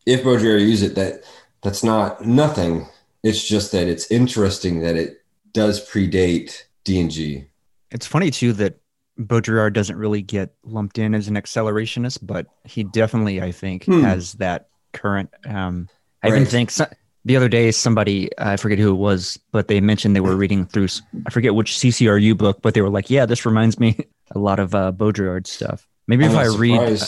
if 0.05 0.23
Baudrillard 0.23 0.61
use 0.61 0.81
it, 0.81 0.95
that 0.95 1.23
that's 1.61 1.83
not 1.83 2.25
nothing. 2.25 2.87
It's 3.21 3.45
just 3.45 3.71
that 3.73 3.87
it's 3.87 4.09
interesting 4.09 4.79
that 4.79 4.95
it 4.95 5.23
does 5.53 5.87
predate 5.87 6.63
D 6.83 6.99
and 7.01 7.11
G 7.11 7.48
it's 7.91 8.05
funny 8.05 8.31
too 8.31 8.53
that 8.53 8.79
Baudrillard 9.19 9.73
doesn't 9.73 9.97
really 9.97 10.21
get 10.21 10.53
lumped 10.63 10.97
in 10.97 11.13
as 11.13 11.27
an 11.27 11.35
accelerationist, 11.35 12.19
but 12.21 12.47
he 12.63 12.83
definitely, 12.83 13.41
I 13.41 13.51
think, 13.51 13.85
hmm. 13.85 14.01
has 14.01 14.33
that 14.33 14.69
current. 14.93 15.29
Um, 15.45 15.89
I 16.23 16.29
right. 16.29 16.37
even 16.37 16.47
think 16.47 16.71
so, 16.71 16.85
the 17.25 17.35
other 17.35 17.49
day 17.49 17.71
somebody 17.71 18.29
I 18.37 18.55
forget 18.55 18.79
who 18.79 18.91
it 18.91 18.97
was, 18.97 19.37
but 19.51 19.67
they 19.67 19.81
mentioned 19.81 20.15
they 20.15 20.21
were 20.21 20.35
reading 20.37 20.65
through 20.65 20.87
I 21.25 21.29
forget 21.31 21.55
which 21.55 21.73
CCRU 21.73 22.37
book, 22.37 22.61
but 22.61 22.73
they 22.73 22.81
were 22.81 22.89
like, 22.89 23.09
"Yeah, 23.09 23.25
this 23.25 23.45
reminds 23.45 23.79
me 23.79 23.97
a 24.31 24.39
lot 24.39 24.59
of 24.59 24.73
uh, 24.73 24.91
Baudrillard 24.91 25.47
stuff." 25.47 25.87
Maybe 26.07 26.25
I'm 26.25 26.31
if 26.31 26.37
I 26.37 26.45
read, 26.57 27.01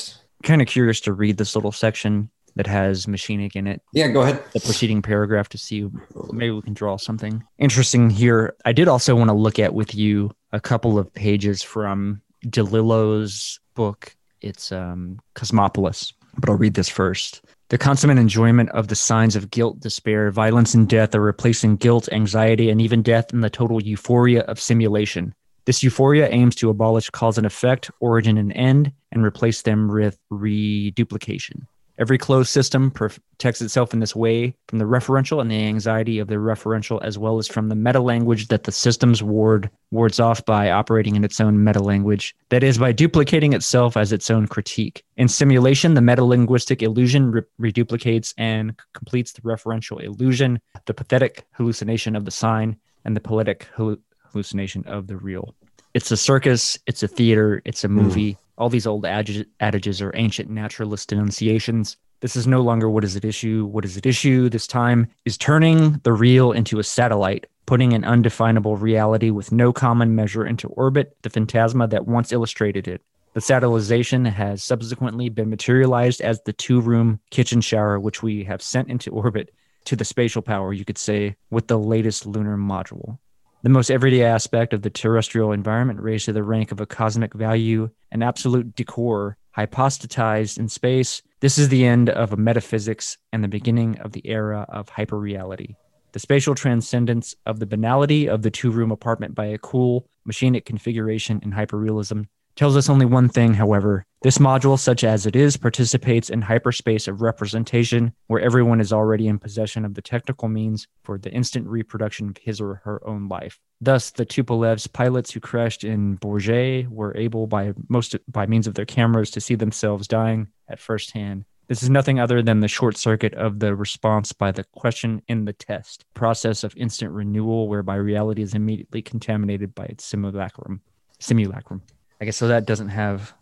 kind 0.44 0.62
of 0.62 0.68
curious 0.68 1.00
to 1.02 1.14
read 1.14 1.38
this 1.38 1.56
little 1.56 1.72
section 1.72 2.30
that 2.56 2.68
has 2.68 3.06
machinic 3.06 3.56
in 3.56 3.68
it. 3.68 3.82
Yeah, 3.94 4.10
go 4.10 4.22
ahead. 4.22 4.44
The 4.54 4.60
preceding 4.60 5.02
paragraph 5.02 5.50
to 5.50 5.58
see 5.58 5.88
maybe 6.32 6.52
we 6.52 6.62
can 6.62 6.74
draw 6.74 6.98
something 6.98 7.44
interesting 7.58 8.10
here. 8.10 8.56
I 8.66 8.74
did 8.74 8.88
also 8.88 9.16
want 9.16 9.30
to 9.30 9.36
look 9.36 9.60
at 9.60 9.74
with 9.74 9.96
you 9.96 10.32
a 10.52 10.60
couple 10.60 11.00
of 11.00 11.14
pages 11.14 11.64
from 11.64 12.22
DeLillo's 12.46 13.60
book. 13.76 14.16
It's 14.42 14.72
um, 14.72 15.20
Cosmopolis, 15.36 16.14
but 16.38 16.50
I'll 16.50 16.58
read 16.58 16.74
this 16.74 16.90
first. 16.90 17.42
The 17.70 17.78
consummate 17.78 18.18
enjoyment 18.18 18.70
of 18.72 18.90
the 18.90 18.96
signs 18.96 19.38
of 19.38 19.50
guilt, 19.50 19.80
despair, 19.80 20.30
violence, 20.30 20.74
and 20.74 20.90
death 20.90 21.16
are 21.16 21.22
replacing 21.22 21.78
guilt, 21.78 22.10
anxiety, 22.12 22.70
and 22.70 22.82
even 22.82 23.02
death 23.02 23.32
in 23.32 23.40
the 23.40 23.50
total 23.50 23.82
euphoria 23.82 24.42
of 24.42 24.60
simulation. 24.60 25.34
This 25.66 25.84
euphoria 25.84 26.28
aims 26.28 26.56
to 26.56 26.70
abolish 26.70 27.10
cause 27.12 27.38
and 27.38 27.48
effect, 27.48 27.90
origin 28.00 28.38
and 28.38 28.52
end, 28.54 28.92
and 29.12 29.24
replace 29.24 29.62
them 29.62 29.88
with 29.88 30.18
reduplication. 30.30 31.68
Every 32.02 32.18
closed 32.18 32.50
system 32.50 32.90
protects 32.90 33.62
itself 33.62 33.94
in 33.94 34.00
this 34.00 34.16
way 34.16 34.56
from 34.68 34.80
the 34.80 34.86
referential 34.86 35.40
and 35.40 35.52
the 35.52 35.68
anxiety 35.68 36.18
of 36.18 36.30
the 36.30 36.38
referential, 36.38 37.00
as 37.04 37.20
well 37.20 37.38
as 37.38 37.48
from 37.48 37.70
the 37.70 37.76
meta 37.76 38.00
language 38.00 38.48
that 38.48 38.64
the 38.64 38.72
system's 38.72 39.22
ward 39.22 39.70
wards 39.92 40.20
off 40.20 40.44
by 40.44 40.72
operating 40.72 41.16
in 41.16 41.24
its 41.24 41.40
own 41.40 41.64
meta 41.64 41.80
language. 41.80 42.36
That 42.50 42.64
is, 42.64 42.80
by 42.80 42.92
duplicating 42.92 43.54
itself 43.54 43.96
as 43.96 44.12
its 44.12 44.32
own 44.32 44.48
critique. 44.48 45.04
In 45.16 45.28
simulation, 45.28 45.94
the 45.94 46.02
meta 46.02 46.24
linguistic 46.24 46.82
illusion 46.82 47.30
re- 47.30 47.44
reduplicates 47.60 48.34
and 48.36 48.76
completes 48.94 49.34
the 49.34 49.42
referential 49.42 50.04
illusion, 50.04 50.60
the 50.88 50.96
pathetic 50.96 51.46
hallucination 51.52 52.16
of 52.16 52.26
the 52.26 52.32
sign, 52.32 52.78
and 53.06 53.16
the 53.16 53.22
poetic 53.22 53.68
hallucination 53.76 54.84
of 54.88 55.06
the 55.06 55.18
real. 55.18 55.54
It's 55.94 56.10
a 56.10 56.18
circus, 56.18 56.80
it's 56.88 57.04
a 57.04 57.08
theater, 57.08 57.62
it's 57.64 57.84
a 57.84 57.90
movie. 57.90 58.34
Mm 58.34 58.38
all 58.58 58.70
these 58.70 58.88
old 58.88 59.06
adages 59.06 60.02
are 60.02 60.12
ancient 60.16 60.50
naturalist 60.50 61.10
denunciations. 61.10 61.98
This 62.20 62.36
is 62.36 62.46
no 62.46 62.62
longer 62.62 62.90
what 62.90 63.04
is 63.04 63.16
at 63.16 63.26
issue. 63.26 63.66
What 63.66 63.86
is 63.86 63.98
at 63.98 64.06
issue 64.06 64.50
this 64.50 64.68
time 64.68 65.08
is 65.26 65.38
turning 65.38 65.94
the 66.04 66.14
real 66.14 66.52
into 66.52 66.78
a 66.78 66.84
satellite, 66.84 67.48
putting 67.66 67.94
an 67.94 68.04
undefinable 68.04 68.78
reality 68.78 69.32
with 69.32 69.52
no 69.52 69.74
common 69.74 70.16
measure 70.16 70.46
into 70.46 70.68
orbit, 70.70 71.18
the 71.24 71.30
phantasma 71.30 71.88
that 71.88 72.08
once 72.08 72.32
illustrated 72.32 72.88
it. 72.88 73.02
The 73.34 73.40
satellization 73.40 74.32
has 74.32 74.64
subsequently 74.64 75.30
been 75.30 75.50
materialized 75.50 76.22
as 76.22 76.42
the 76.42 76.54
two 76.54 76.82
room 76.82 77.20
kitchen 77.32 77.62
shower, 77.62 78.00
which 78.00 78.22
we 78.22 78.44
have 78.44 78.62
sent 78.62 78.90
into 78.90 79.10
orbit 79.10 79.52
to 79.86 79.96
the 79.96 80.06
spatial 80.06 80.42
power, 80.42 80.74
you 80.74 80.86
could 80.86 80.98
say, 80.98 81.36
with 81.50 81.68
the 81.68 81.80
latest 81.80 82.26
lunar 82.26 82.58
module 82.58 83.18
the 83.64 83.70
most 83.70 83.92
everyday 83.92 84.24
aspect 84.24 84.74
of 84.74 84.82
the 84.82 84.90
terrestrial 84.90 85.52
environment 85.52 86.02
raised 86.02 86.26
to 86.26 86.34
the 86.34 86.44
rank 86.44 86.72
of 86.72 86.82
a 86.82 86.86
cosmic 86.86 87.34
value, 87.34 87.90
an 88.12 88.24
absolute 88.24 88.76
decor, 88.76 89.38
hypostatized 89.56 90.58
in 90.58 90.68
space. 90.68 91.22
This 91.42 91.58
is 91.58 91.70
the 91.70 91.86
end 91.86 92.10
of 92.10 92.34
a 92.34 92.38
metaphysics 92.38 93.18
and 93.32 93.44
the 93.44 93.48
beginning 93.48 94.00
of 94.00 94.14
the 94.14 94.28
era 94.28 94.66
of 94.70 94.90
hyperreality. 94.90 95.76
The 96.14 96.20
spatial 96.20 96.56
transcendence 96.56 97.36
of 97.46 97.60
the 97.60 97.66
banality 97.66 98.28
of 98.28 98.42
the 98.42 98.52
two 98.52 98.72
room 98.72 98.92
apartment 98.92 99.36
by 99.36 99.46
a 99.46 99.58
cool, 99.58 100.08
machinic 100.28 100.66
configuration 100.66 101.40
in 101.44 101.52
hyperrealism 101.52 102.28
tells 102.56 102.76
us 102.76 102.90
only 102.90 103.06
one 103.06 103.30
thing, 103.30 103.54
however. 103.54 104.06
This 104.22 104.38
module, 104.38 104.78
such 104.78 105.04
as 105.04 105.26
it 105.26 105.36
is, 105.36 105.58
participates 105.58 106.30
in 106.30 106.44
hyperspace 106.44 107.08
of 107.08 107.22
representation, 107.22 108.14
where 108.28 108.40
everyone 108.40 108.80
is 108.80 108.94
already 108.94 109.28
in 109.28 109.40
possession 109.40 109.84
of 109.84 109.96
the 109.96 110.02
technical 110.02 110.48
means 110.48 110.88
for 111.04 111.18
the 111.18 111.32
instant 111.32 111.68
reproduction 111.68 112.30
of 112.30 112.38
his 112.38 112.62
or 112.62 112.82
her 112.84 113.02
own 113.08 113.28
life. 113.28 113.60
Thus, 113.80 114.12
the 114.12 114.26
Tupolev's 114.26 114.86
pilots 114.86 115.32
who 115.32 115.40
crashed 115.40 115.84
in 115.84 116.18
Bourget 116.18 116.88
were 116.88 117.18
able, 117.18 117.48
by 117.48 117.74
most 117.90 118.16
by 118.28 118.46
means 118.46 118.68
of 118.68 118.76
their 118.76 118.86
cameras, 118.86 119.32
to 119.32 119.42
see 119.42 119.56
themselves 119.56 120.08
dying 120.08 120.50
at 120.70 120.80
first 120.80 121.12
hand. 121.12 121.46
This 121.68 121.82
is 121.82 121.90
nothing 121.90 122.20
other 122.20 122.44
than 122.44 122.60
the 122.60 122.68
short 122.68 122.98
circuit 122.98 123.34
of 123.34 123.60
the 123.60 123.74
response 123.74 124.34
by 124.34 124.52
the 124.52 124.66
question 124.76 125.22
in 125.28 125.46
the 125.46 125.54
test, 125.54 126.06
process 126.14 126.64
of 126.64 126.76
instant 126.76 127.12
renewal 127.12 127.70
whereby 127.70 127.96
reality 127.96 128.42
is 128.42 128.54
immediately 128.54 129.02
contaminated 129.02 129.74
by 129.74 129.86
its 129.86 130.04
simulacrum. 130.04 130.82
Simulacrum. 131.20 131.82
I 132.22 132.26
guess 132.26 132.38
so 132.38 132.48
that 132.48 132.68
doesn't 132.68 132.90
have 132.90 133.34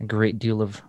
a 0.00 0.04
great 0.04 0.38
deal 0.38 0.62
of 0.62 0.80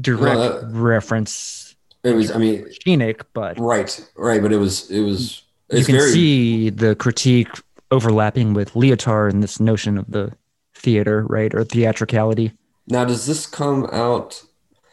direct 0.00 0.36
well, 0.36 0.64
uh, 0.64 0.68
reference. 0.70 1.76
It 2.02 2.14
was, 2.14 2.32
I 2.32 2.38
mean, 2.38 2.66
scenic, 2.82 3.32
but 3.32 3.58
right, 3.60 4.10
right, 4.16 4.42
but 4.42 4.52
it 4.52 4.56
was, 4.56 4.90
it 4.90 5.00
was. 5.02 5.42
You 5.70 5.84
can 5.84 5.94
very... 5.94 6.10
see 6.10 6.70
the 6.70 6.96
critique 6.96 7.48
overlapping 7.92 8.54
with 8.54 8.72
Lyotard 8.72 9.30
and 9.30 9.40
this 9.40 9.60
notion 9.60 9.98
of 9.98 10.10
the 10.10 10.32
theater, 10.74 11.24
right, 11.28 11.54
or 11.54 11.62
theatricality. 11.62 12.52
Now, 12.88 13.04
does 13.04 13.24
this 13.24 13.46
come 13.46 13.86
out? 13.92 14.42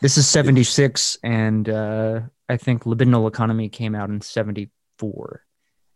This 0.02 0.20
is 0.20 0.28
seventy 0.28 0.64
six, 0.64 1.18
and 1.24 1.68
uh, 1.68 2.20
I 2.48 2.58
think 2.58 2.84
libidinal 2.84 3.28
economy 3.28 3.70
came 3.70 3.96
out 3.96 4.10
in 4.10 4.22
seventy 4.22 4.70
four, 5.00 5.46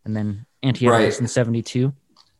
and 0.04 0.16
then 0.16 0.46
anti 0.64 0.88
right. 0.88 1.16
in 1.20 1.28
seventy 1.28 1.62
two. 1.62 1.92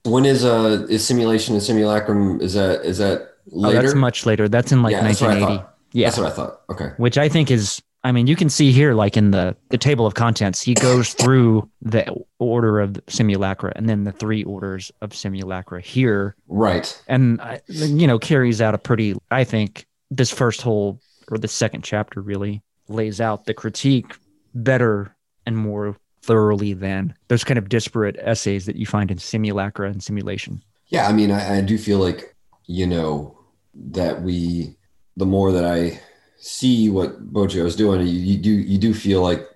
When 0.05 0.25
is 0.25 0.44
uh 0.44 0.85
is 0.90 1.07
simulation 1.07 1.55
and 1.55 1.62
simulacrum? 1.62 2.40
Is 2.40 2.55
that 2.55 2.85
is 2.85 2.98
that 2.98 3.32
later? 3.46 3.78
Oh, 3.78 3.83
that's 3.83 3.94
much 3.94 4.26
later. 4.26 4.48
That's 4.48 4.72
in 4.72 4.83
like 4.83 4.92
yeah, 4.92 5.02
1980. 5.02 5.64
yeah, 5.92 6.07
that's 6.07 6.18
what 6.18 6.26
I 6.26 6.31
thought. 6.31 6.61
Okay, 6.70 6.90
which 6.96 7.18
I 7.18 7.28
think 7.28 7.50
is. 7.50 7.83
I 8.05 8.11
mean, 8.11 8.26
you 8.26 8.35
can 8.35 8.50
see 8.50 8.72
here, 8.72 8.94
like 8.94 9.16
in 9.16 9.31
the 9.31 9.57
the 9.70 9.78
table 9.78 10.07
of 10.07 10.14
contents, 10.14 10.61
he 10.61 10.74
goes 10.74 11.14
through 11.22 11.68
the 11.81 12.07
order 12.38 12.81
of 12.81 13.00
simulacra 13.09 13.72
and 13.76 13.88
then 13.88 14.05
the 14.05 14.12
three 14.12 14.44
orders 14.44 14.90
of 15.00 15.14
simulacra 15.14 15.81
here. 15.81 16.35
Right. 16.48 17.00
And 17.09 17.40
uh, 17.40 17.59
you 17.68 18.07
know 18.07 18.18
carries 18.18 18.61
out 18.61 18.74
a 18.74 18.78
pretty. 18.78 19.14
I 19.31 19.44
think 19.44 19.87
this 20.11 20.31
first 20.31 20.62
whole 20.62 21.00
or 21.31 21.38
the 21.38 21.48
second 21.48 21.83
chapter 21.83 22.20
really 22.20 22.62
lays 22.88 23.20
out 23.20 23.46
the 23.46 23.55
critique 23.55 24.16
better 24.55 25.14
and 25.46 25.57
more 25.57 25.96
thoroughly 26.22 26.72
than 26.72 27.14
those 27.28 27.44
kind 27.44 27.59
of 27.59 27.68
disparate 27.68 28.16
essays 28.20 28.66
that 28.66 28.76
you 28.76 28.87
find 28.87 29.11
in 29.11 29.18
simulacra 29.18 29.88
and 29.88 30.02
simulation. 30.02 30.62
Yeah, 30.88 31.09
I 31.09 31.12
mean, 31.12 31.31
I, 31.31 31.59
I 31.59 31.61
do 31.62 31.78
feel 31.78 31.98
like 31.98 32.32
you 32.72 32.87
know, 32.87 33.38
that 33.74 34.22
we, 34.22 34.76
the 35.16 35.26
more 35.26 35.52
that 35.52 35.64
I 35.64 36.00
see 36.38 36.88
what 36.88 37.32
Baudrillard 37.32 37.66
is 37.66 37.76
doing, 37.76 38.06
you, 38.06 38.14
you, 38.14 38.38
do 38.38 38.50
you 38.50 38.78
do 38.78 38.94
feel 38.94 39.22
like 39.22 39.46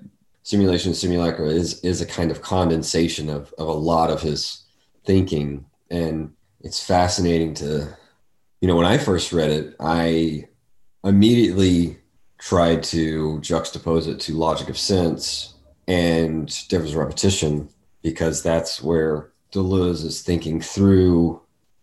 simulation 0.42 0.94
simulacra 0.94 1.48
is 1.48 1.81
is 1.81 2.00
a 2.00 2.07
kind 2.07 2.31
of 2.31 2.42
condensation 2.42 3.29
of 3.29 3.52
of 3.59 3.68
a 3.68 3.72
lot 3.72 4.11
of 4.11 4.20
his 4.20 4.64
thinking, 5.05 5.64
and 5.90 6.33
it's 6.61 6.85
fascinating 6.85 7.55
to, 7.55 7.96
you 8.61 8.68
know, 8.68 8.76
when 8.76 8.87
I 8.87 8.98
first 8.98 9.33
read 9.33 9.50
it, 9.50 9.74
I 9.81 10.48
immediately 11.02 11.98
tried 12.38 12.83
to 12.83 13.38
juxtapose 13.38 14.09
it 14.09 14.20
to 14.20 14.35
logic 14.35 14.68
of 14.68 14.76
sense 14.76 15.55
and 15.88 16.46
difference 16.68 16.92
of 16.92 16.98
repetition 16.98 17.70
because 18.02 18.42
that's 18.42 18.83
where 18.83 19.31
Deleuze 19.52 20.05
is 20.05 20.20
thinking 20.20 20.61
through 20.61 21.40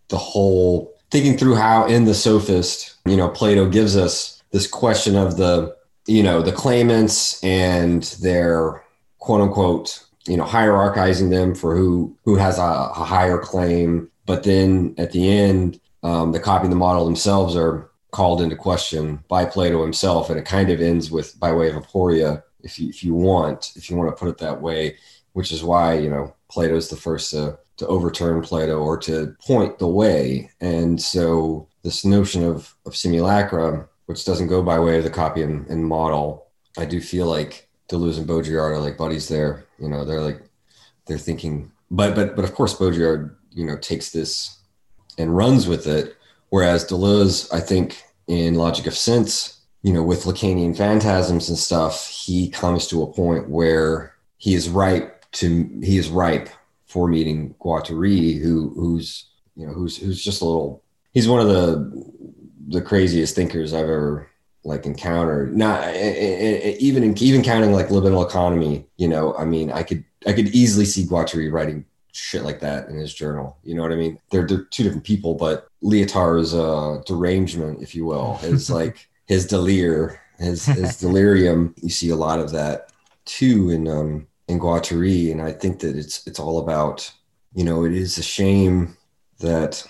the 0.09 0.17
whole 0.17 0.92
thinking 1.13 1.37
through 1.37 1.53
how 1.53 1.85
in 1.85 2.05
the 2.05 2.13
sophist, 2.15 2.95
you 3.05 3.15
know, 3.15 3.29
Plato 3.29 3.69
gives 3.69 3.95
us 3.95 4.41
this 4.49 4.65
question 4.65 5.15
of 5.15 5.37
the, 5.37 5.77
you 6.07 6.23
know, 6.23 6.41
the 6.41 6.51
claimants 6.51 7.41
and 7.43 8.01
their 8.19 8.83
quote 9.19 9.39
unquote, 9.39 10.03
you 10.27 10.35
know, 10.35 10.43
hierarchizing 10.43 11.29
them 11.29 11.53
for 11.53 11.75
who 11.77 12.17
who 12.25 12.35
has 12.35 12.57
a, 12.57 12.63
a 12.63 13.05
higher 13.05 13.37
claim. 13.37 14.09
But 14.25 14.41
then 14.41 14.95
at 14.97 15.11
the 15.11 15.29
end, 15.29 15.79
um, 16.01 16.31
the 16.31 16.39
copy 16.39 16.63
and 16.63 16.71
the 16.71 16.77
model 16.77 17.05
themselves 17.05 17.55
are 17.55 17.91
called 18.09 18.41
into 18.41 18.55
question 18.55 19.23
by 19.27 19.45
Plato 19.45 19.83
himself, 19.83 20.31
and 20.31 20.39
it 20.39 20.45
kind 20.45 20.71
of 20.71 20.81
ends 20.81 21.11
with 21.11 21.39
by 21.39 21.53
way 21.53 21.69
of 21.69 21.75
aporia, 21.75 22.41
if 22.63 22.79
you 22.79 22.89
if 22.89 23.03
you 23.03 23.13
want, 23.13 23.71
if 23.75 23.87
you 23.87 23.95
want 23.95 24.09
to 24.09 24.19
put 24.19 24.29
it 24.29 24.39
that 24.39 24.63
way, 24.63 24.97
which 25.33 25.51
is 25.51 25.63
why 25.63 25.93
you 25.93 26.09
know 26.09 26.33
Plato's 26.49 26.89
the 26.89 26.95
first 26.95 27.29
to 27.29 27.59
to 27.77 27.87
overturn 27.87 28.41
Plato 28.41 28.79
or 28.79 28.97
to 28.97 29.35
point 29.45 29.79
the 29.79 29.87
way. 29.87 30.51
And 30.61 31.01
so 31.01 31.67
this 31.83 32.05
notion 32.05 32.43
of, 32.43 32.75
of 32.85 32.95
simulacra, 32.95 33.87
which 34.05 34.25
doesn't 34.25 34.47
go 34.47 34.61
by 34.61 34.79
way 34.79 34.97
of 34.97 35.03
the 35.03 35.09
copy 35.09 35.41
and, 35.41 35.67
and 35.67 35.85
model, 35.85 36.47
I 36.77 36.85
do 36.85 37.01
feel 37.01 37.27
like 37.27 37.69
Deleuze 37.89 38.17
and 38.17 38.27
Baudrillard 38.27 38.71
are 38.71 38.79
like 38.79 38.97
buddies 38.97 39.27
there. 39.27 39.65
You 39.79 39.89
know, 39.89 40.05
they're 40.05 40.21
like 40.21 40.41
they're 41.05 41.17
thinking, 41.17 41.71
but 41.91 42.15
but 42.15 42.35
but 42.35 42.45
of 42.45 42.55
course 42.55 42.75
Baudrillard, 42.75 43.35
you 43.51 43.65
know, 43.65 43.77
takes 43.77 44.11
this 44.11 44.59
and 45.17 45.35
runs 45.35 45.67
with 45.67 45.87
it. 45.87 46.15
Whereas 46.49 46.85
Deleuze, 46.85 47.51
I 47.53 47.59
think, 47.59 48.03
in 48.27 48.55
Logic 48.55 48.85
of 48.85 48.95
Sense, 48.95 49.61
you 49.81 49.91
know, 49.91 50.03
with 50.03 50.23
Lacanian 50.23 50.77
phantasms 50.77 51.49
and 51.49 51.57
stuff, 51.57 52.07
he 52.07 52.49
comes 52.49 52.87
to 52.87 53.03
a 53.03 53.11
point 53.11 53.49
where 53.49 54.13
he 54.37 54.53
is 54.53 54.69
ripe 54.69 55.25
to 55.33 55.69
he 55.83 55.97
is 55.97 56.09
ripe 56.09 56.49
for 56.93 57.07
meeting 57.07 57.55
Guattari, 57.59 58.39
who 58.39 58.69
who's 58.75 59.25
you 59.55 59.65
know 59.65 59.73
who's 59.73 59.97
who's 59.97 60.23
just 60.23 60.43
a 60.43 60.45
little. 60.45 60.83
He's 61.11 61.27
one 61.27 61.39
of 61.39 61.47
the 61.47 62.13
the 62.67 62.81
craziest 62.81 63.35
thinkers 63.35 63.73
I've 63.73 63.89
ever 63.89 64.29
like 64.63 64.85
encountered. 64.85 65.57
Not 65.57 65.83
eh, 65.85 65.89
eh, 65.95 66.59
eh, 66.63 66.75
even 66.79 67.03
in, 67.03 67.17
even 67.17 67.41
counting 67.41 67.73
like 67.73 67.87
libidinal 67.87 68.25
economy. 68.25 68.85
You 68.97 69.07
know, 69.07 69.35
I 69.35 69.43
mean, 69.43 69.71
I 69.71 69.81
could 69.81 70.05
I 70.27 70.33
could 70.33 70.49
easily 70.49 70.85
see 70.85 71.05
Guattari 71.05 71.51
writing 71.51 71.83
shit 72.11 72.43
like 72.43 72.59
that 72.59 72.89
in 72.89 72.95
his 72.95 73.11
journal. 73.11 73.57
You 73.63 73.73
know 73.73 73.81
what 73.81 73.91
I 73.91 73.95
mean? 73.95 74.19
They're, 74.29 74.45
they're 74.45 74.65
two 74.65 74.83
different 74.83 75.03
people, 75.03 75.33
but 75.33 75.67
Lyotard's 75.83 76.53
uh, 76.53 77.01
derangement, 77.07 77.81
if 77.81 77.95
you 77.95 78.05
will, 78.05 78.39
is 78.43 78.69
like 78.79 79.09
his 79.25 79.47
delir, 79.47 80.19
his 80.37 80.67
his 80.67 80.97
delirium. 80.97 81.73
You 81.81 81.89
see 81.89 82.09
a 82.09 82.15
lot 82.15 82.39
of 82.39 82.51
that 82.51 82.91
too 83.25 83.71
in 83.71 83.87
um 83.87 84.27
in 84.47 84.59
Guattari, 84.59 85.31
and 85.31 85.41
I 85.41 85.51
think 85.51 85.79
that 85.79 85.95
it's 85.95 86.25
it's 86.27 86.39
all 86.39 86.59
about 86.59 87.11
you 87.53 87.63
know 87.63 87.85
it 87.85 87.93
is 87.93 88.17
a 88.17 88.23
shame 88.23 88.97
that 89.39 89.85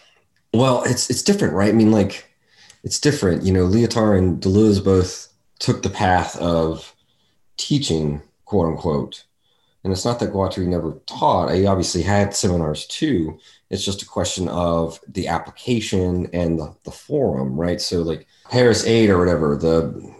well 0.53 0.83
it's 0.83 1.09
it's 1.09 1.21
different 1.21 1.53
right? 1.53 1.69
I 1.69 1.73
mean 1.73 1.91
like 1.91 2.29
it's 2.83 2.99
different. 2.99 3.43
You 3.43 3.53
know 3.53 3.67
Lyotard 3.67 4.17
and 4.17 4.41
Deleuze 4.41 4.83
both 4.83 5.29
took 5.59 5.81
the 5.81 5.89
path 5.89 6.37
of 6.37 6.93
teaching 7.57 8.21
quote 8.45 8.67
unquote. 8.67 9.23
And 9.83 9.91
it's 9.91 10.05
not 10.05 10.19
that 10.19 10.31
Guattari 10.31 10.65
never 10.65 10.93
taught. 11.07 11.53
He 11.53 11.65
obviously 11.65 12.03
had 12.03 12.33
seminars 12.33 12.87
too. 12.87 13.37
It's 13.69 13.83
just 13.83 14.01
a 14.01 14.05
question 14.05 14.47
of 14.47 14.97
the 15.09 15.27
application 15.27 16.29
and 16.31 16.57
the, 16.57 16.73
the 16.85 16.91
forum 16.91 17.59
right? 17.59 17.81
So 17.81 18.01
like 18.01 18.25
Paris 18.49 18.85
8 18.85 19.09
or 19.09 19.17
whatever 19.17 19.57
the 19.57 20.13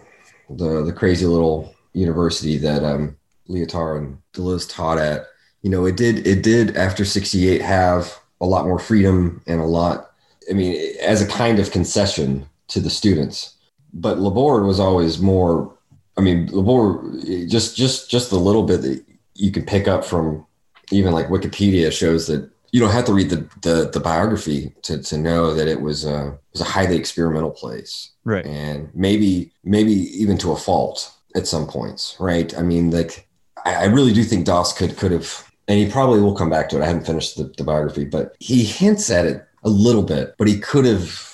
the 0.50 0.84
the 0.84 0.94
crazy 0.94 1.26
little 1.26 1.74
university 1.94 2.58
that 2.58 2.84
um, 2.84 3.16
Lyotard 3.50 3.98
and 3.98 4.18
Deleuze 4.34 4.70
taught 4.70 4.98
at, 4.98 5.26
you 5.62 5.70
know, 5.70 5.86
it 5.86 5.96
did 5.98 6.26
it 6.28 6.44
did 6.44 6.76
after 6.78 7.06
'68 7.06 7.62
have 7.62 8.18
a 8.42 8.46
lot 8.46 8.66
more 8.66 8.80
freedom 8.80 9.42
and 9.48 9.60
a 9.62 9.66
lot. 9.66 10.12
I 10.50 10.54
mean, 10.54 10.96
as 11.02 11.22
a 11.22 11.28
kind 11.28 11.60
of 11.60 11.72
concession 11.72 12.46
to 12.70 12.80
the 12.80 12.90
students, 12.90 13.56
but 13.94 14.20
La 14.20 14.30
Borde 14.30 14.66
was 14.66 14.80
always 14.80 15.20
more. 15.20 15.74
I 16.18 16.22
mean, 16.22 16.48
La 16.52 16.62
Borde 16.62 17.26
just 17.50 17.76
just 17.76 18.10
just 18.10 18.30
the 18.30 18.38
little 18.40 18.64
bit 18.64 18.82
that 18.82 19.04
you 19.36 19.52
can 19.52 19.66
pick 19.66 19.88
up 19.88 20.04
from 20.06 20.46
even 20.92 21.14
like 21.14 21.28
Wikipedia 21.28 21.92
shows 21.92 22.28
that 22.28 22.50
you 22.72 22.80
don't 22.80 22.92
have 22.92 23.06
to 23.06 23.14
read 23.14 23.30
the 23.30 23.48
the, 23.62 23.90
the 23.94 24.00
biography 24.00 24.74
to, 24.84 25.02
to 25.02 25.18
know 25.18 25.54
that 25.54 25.68
it 25.68 25.80
was 25.82 26.06
a 26.06 26.38
was 26.52 26.62
a 26.62 26.66
highly 26.66 26.98
experimental 26.98 27.52
place, 27.52 28.12
Right. 28.26 28.46
and 28.46 28.90
maybe 28.94 29.52
maybe 29.64 29.94
even 29.94 30.38
to 30.40 30.52
a 30.52 30.58
fault 30.58 31.12
at 31.36 31.48
some 31.48 31.66
points, 31.68 32.16
right? 32.20 32.56
I 32.58 32.62
mean, 32.62 32.92
like 32.92 33.28
I, 33.66 33.76
I 33.76 33.84
really 33.86 34.14
do 34.14 34.24
think 34.24 34.46
Dosse 34.46 34.74
could 34.78 34.98
could 34.98 35.12
have, 35.12 35.50
and 35.68 35.80
he 35.80 35.90
probably 35.90 36.22
will 36.22 36.36
come 36.36 36.50
back 36.50 36.70
to 36.70 36.78
it. 36.78 36.84
I 36.84 36.88
haven't 36.88 37.06
finished 37.06 37.38
the, 37.38 37.54
the 37.58 37.64
biography, 37.64 38.06
but 38.06 38.36
he 38.40 38.64
hints 38.64 39.10
at 39.10 39.26
it 39.26 39.46
a 39.64 39.70
little 39.70 40.04
bit, 40.04 40.36
but 40.38 40.48
he 40.48 40.60
could 40.60 40.86
have 40.86 41.30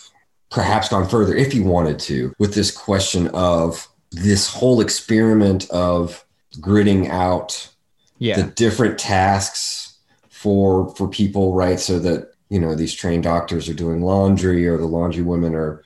perhaps 0.52 0.90
gone 0.90 1.08
further 1.08 1.36
if 1.36 1.52
he 1.52 1.60
wanted 1.60 2.00
to 2.00 2.34
with 2.40 2.54
this 2.56 2.72
question 2.72 3.28
of 3.30 3.88
this 4.12 4.52
whole 4.52 4.82
experiment 4.82 5.70
of 5.70 6.26
gridding 6.60 7.08
out 7.10 7.70
Yeah. 8.18 8.38
the 8.42 8.52
different 8.52 8.98
tasks 8.98 9.98
for 10.30 10.94
for 10.96 11.08
people 11.08 11.54
right 11.54 11.80
so 11.80 12.00
that 12.00 12.32
you 12.50 12.60
know 12.60 12.74
these 12.74 12.94
trained 12.96 13.24
doctors 13.24 13.70
are 13.70 13.76
doing 13.76 14.02
laundry 14.02 14.68
or 14.68 14.78
the 14.78 14.88
laundry 14.88 15.22
women 15.22 15.54
are 15.54 15.84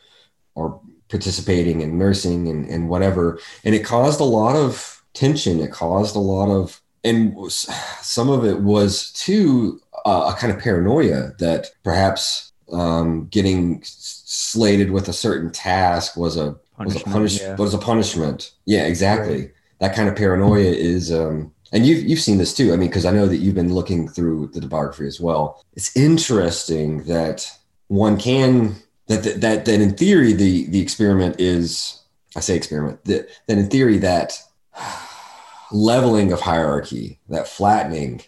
are 0.55 0.79
participating 1.09 1.81
in 1.81 1.97
nursing 1.97 2.47
and, 2.47 2.65
and 2.69 2.87
whatever 2.87 3.39
and 3.65 3.75
it 3.75 3.83
caused 3.83 4.19
a 4.21 4.23
lot 4.23 4.55
of 4.55 4.92
tension. 5.13 5.59
It 5.59 5.71
caused 5.71 6.15
a 6.15 6.19
lot 6.19 6.49
of 6.49 6.81
and 7.03 7.35
some 7.51 8.29
of 8.29 8.45
it 8.45 8.61
was 8.61 9.11
too 9.11 9.81
uh, 10.05 10.33
a 10.33 10.39
kind 10.39 10.53
of 10.53 10.59
paranoia 10.59 11.31
that 11.39 11.67
perhaps 11.83 12.51
um, 12.71 13.27
getting 13.27 13.81
slated 13.83 14.91
with 14.91 15.09
a 15.09 15.13
certain 15.13 15.51
task 15.51 16.15
was 16.15 16.37
a 16.37 16.55
was 16.79 16.95
a 16.95 16.99
Punishment, 16.99 17.05
punish 17.13 17.41
yeah. 17.41 17.55
was 17.55 17.73
a 17.73 17.77
punishment. 17.77 18.51
Yeah 18.65 18.85
exactly. 18.85 19.51
That 19.79 19.95
kind 19.95 20.09
of 20.09 20.15
paranoia 20.15 20.71
is 20.71 21.11
um 21.11 21.53
and 21.71 21.85
you've 21.85 22.03
you've 22.03 22.19
seen 22.19 22.37
this 22.37 22.53
too. 22.53 22.73
I 22.73 22.77
mean 22.77 22.89
because 22.89 23.05
i 23.05 23.11
know 23.11 23.27
that 23.27 23.37
you've 23.37 23.55
been 23.55 23.73
looking 23.73 24.07
through 24.07 24.47
the 24.47 24.65
biography 24.65 25.05
as 25.05 25.19
well. 25.19 25.63
It's 25.73 25.95
interesting 25.95 27.03
that 27.03 27.49
one 27.87 28.17
can 28.17 28.75
that 29.07 29.23
that 29.23 29.41
that, 29.41 29.65
that 29.65 29.81
in 29.81 29.93
theory 29.95 30.33
the 30.33 30.65
the 30.67 30.79
experiment 30.79 31.39
is 31.39 31.99
i 32.35 32.39
say 32.39 32.55
experiment 32.55 33.03
that, 33.05 33.29
that 33.47 33.57
in 33.57 33.69
theory 33.69 33.97
that 33.97 34.37
leveling 35.71 36.31
of 36.31 36.39
hierarchy 36.41 37.19
that 37.29 37.47
flattening 37.47 38.21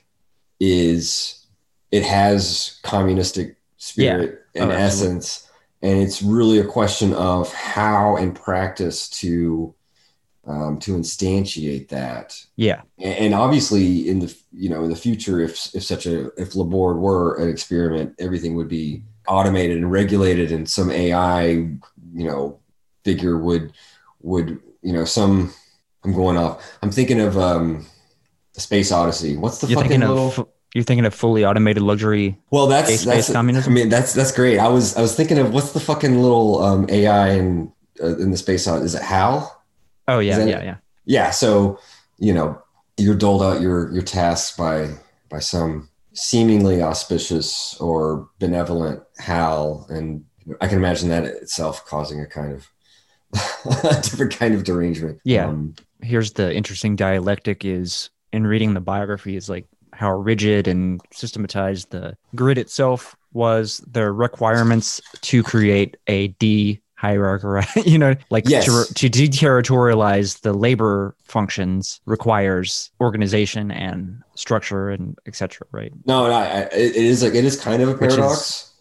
is 0.60 1.46
it 1.92 2.04
has 2.04 2.80
communistic 2.84 3.58
spirit 3.78 4.42
Oh, 4.58 4.64
in 4.64 4.72
absolutely. 4.72 4.84
essence 4.84 5.50
and 5.82 6.02
it's 6.02 6.22
really 6.24 6.60
a 6.60 6.66
question 6.66 7.14
of 7.14 7.54
how 7.54 8.16
in 8.16 8.32
practice 8.34 9.10
to 9.22 9.76
um, 10.48 10.80
to 10.80 10.96
instantiate 10.96 11.90
that 11.90 12.40
Yeah. 12.56 12.82
and, 13.00 13.14
and 13.16 13.34
obviously 13.34 14.08
in 14.10 14.20
the 14.20 14.36
you 14.54 14.70
know 14.70 14.84
in 14.84 14.90
the 14.90 14.96
future 14.96 15.40
if 15.42 15.74
if 15.76 15.84
such 15.84 16.06
a 16.06 16.28
if 16.42 16.56
laborde 16.56 16.98
were 16.98 17.36
an 17.36 17.50
experiment 17.50 18.16
everything 18.20 18.56
would 18.56 18.70
be 18.70 19.04
automated 19.28 19.78
and 19.78 19.92
regulated 19.92 20.52
and 20.52 20.70
some 20.70 20.90
ai 20.92 21.46
you 21.48 21.80
know 22.14 22.60
figure 23.04 23.38
would 23.38 23.74
would 24.22 24.60
you 24.82 24.94
know 24.94 25.04
some 25.06 25.52
i'm 26.06 26.14
going 26.14 26.38
off 26.38 26.64
i'm 26.82 26.92
thinking 26.92 27.20
of 27.20 27.38
um 27.38 27.86
space 28.54 28.92
odyssey 28.92 29.36
what's 29.36 29.60
the 29.60 29.68
You're 29.68 29.76
fucking 29.78 29.90
thinking 30.00 30.08
little 30.08 30.28
of 30.28 30.48
you're 30.74 30.84
thinking 30.84 31.06
of 31.06 31.14
fully 31.14 31.46
automated 31.46 31.82
luxury. 31.82 32.38
well, 32.52 32.68
that's 32.68 32.90
Space-based 32.90 33.28
that's 33.28 33.32
communism? 33.32 33.72
I 33.72 33.74
mean, 33.74 33.88
that's 33.88 34.14
that's 34.14 34.34
great. 34.34 34.60
I 34.60 34.68
was 34.68 34.98
I 34.98 35.02
was 35.02 35.16
thinking 35.16 35.38
of 35.38 35.54
what's 35.54 35.72
the 35.72 35.80
fucking 35.80 36.22
little 36.22 36.62
um, 36.62 36.86
AI 36.90 37.30
in 37.30 37.72
uh, 38.04 38.18
in 38.18 38.32
the 38.32 38.36
space 38.36 38.68
out? 38.68 38.82
Is 38.82 38.94
it 38.94 39.02
HAL? 39.02 39.64
Oh 40.10 40.20
yeah, 40.20 40.38
that- 40.38 40.50
yeah, 40.50 40.64
yeah. 40.64 40.76
Yeah. 41.06 41.30
So 41.32 41.80
you 42.20 42.34
know, 42.34 42.62
you're 42.98 43.16
doled 43.16 43.42
out 43.42 43.62
your 43.62 43.90
your 43.94 44.02
tasks 44.04 44.58
by 44.58 44.90
by 45.30 45.40
some 45.40 45.88
seemingly 46.12 46.82
auspicious 46.82 47.78
or 47.80 48.28
benevolent 48.40 49.02
HAL, 49.18 49.86
and 49.90 50.26
I 50.60 50.68
can 50.68 50.78
imagine 50.78 51.08
that 51.08 51.24
itself 51.24 51.86
causing 51.86 52.20
a 52.20 52.26
kind 52.28 52.52
of 52.52 52.68
a 53.82 54.02
different 54.02 54.36
kind 54.38 54.54
of 54.54 54.66
derangement. 54.66 55.20
Yeah. 55.24 55.48
Um, 55.48 55.76
Here's 56.06 56.34
the 56.34 56.54
interesting 56.54 56.96
dialectic 56.96 57.66
is 57.66 58.10
in 58.32 58.46
reading 58.48 58.74
the 58.74 58.80
biography 58.82 59.36
is 59.36 59.50
like 59.50 59.66
how 59.94 60.12
rigid 60.12 60.68
and 60.68 61.02
systematized 61.12 61.92
the 61.92 62.16
grid 62.36 62.58
itself 62.58 63.16
was, 63.34 63.82
the 63.90 64.12
requirements 64.12 65.02
to 65.22 65.42
create 65.44 65.98
a 66.08 66.28
de 66.40 66.80
hierarchy, 66.98 67.82
you 67.90 67.98
know, 67.98 68.16
like 68.30 68.48
Yes. 68.48 68.66
to, 68.66 68.94
to 68.94 69.10
deterritorialize 69.10 70.42
the 70.42 70.54
labor 70.54 71.16
functions 71.24 72.00
requires 72.06 72.92
organization 73.02 73.72
and 73.72 74.22
structure 74.36 74.90
and 74.90 75.18
etc. 75.26 75.68
Right. 75.72 75.92
no, 76.06 76.26
I, 76.32 76.62
it 76.74 76.96
is 76.96 77.24
like 77.24 77.34
it 77.36 77.44
is 77.46 77.60
kind 77.60 77.82
of 77.82 77.90
a 77.90 77.98
paradox, 77.98 78.74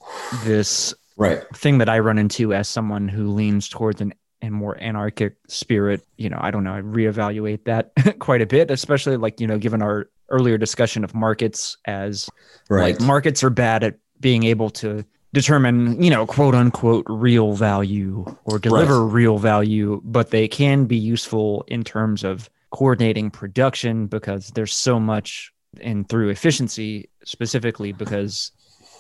This 0.45 0.95
right? 1.17 1.43
thing 1.55 1.79
that 1.79 1.89
I 1.89 1.99
run 1.99 2.19
into 2.19 2.53
as 2.55 2.69
someone 2.69 3.09
who 3.09 3.33
leans 3.33 3.69
towards 3.69 4.01
an 4.01 4.15
a 4.47 4.51
more 4.51 4.77
anarchic 4.81 5.37
spirit, 5.49 6.07
you 6.17 6.29
know, 6.29 6.39
I 6.41 6.51
don't 6.51 6.65
know, 6.65 6.75
I 6.75 6.81
reevaluate 6.81 7.65
that 7.65 7.93
quite 8.19 8.43
a 8.43 8.47
bit, 8.47 8.71
especially 8.71 9.17
like, 9.17 9.41
you 9.41 9.47
know, 9.47 9.59
given 9.59 9.83
our 9.83 10.09
earlier 10.31 10.59
discussion 10.59 11.05
of 11.05 11.15
markets 11.15 11.77
as 11.85 12.29
Right. 12.71 12.99
like 12.99 13.01
markets 13.01 13.45
are 13.45 13.51
bad 13.51 13.85
at 13.85 13.99
being 14.21 14.45
able 14.45 14.71
to 14.71 15.05
determine, 15.35 16.03
you 16.03 16.11
know, 16.11 16.27
quote 16.27 16.55
unquote 16.55 17.05
real 17.09 17.53
value 17.55 18.25
or 18.45 18.59
deliver 18.59 19.05
real 19.05 19.39
value, 19.39 20.01
but 20.05 20.31
they 20.31 20.49
can 20.49 20.87
be 20.87 20.97
useful 20.97 21.65
in 21.69 21.85
terms 21.85 22.25
of 22.25 22.49
coordinating 22.71 23.31
production 23.31 24.07
because 24.07 24.49
there's 24.51 24.75
so 24.75 24.99
much 24.99 25.53
and 25.81 26.09
through 26.09 26.29
efficiency 26.29 27.09
specifically 27.25 27.93
because 27.93 28.51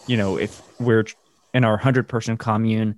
you 0.06 0.16
know 0.16 0.36
if 0.36 0.62
we're 0.78 1.04
in 1.52 1.64
our 1.64 1.72
100 1.72 2.08
person 2.08 2.36
commune 2.36 2.96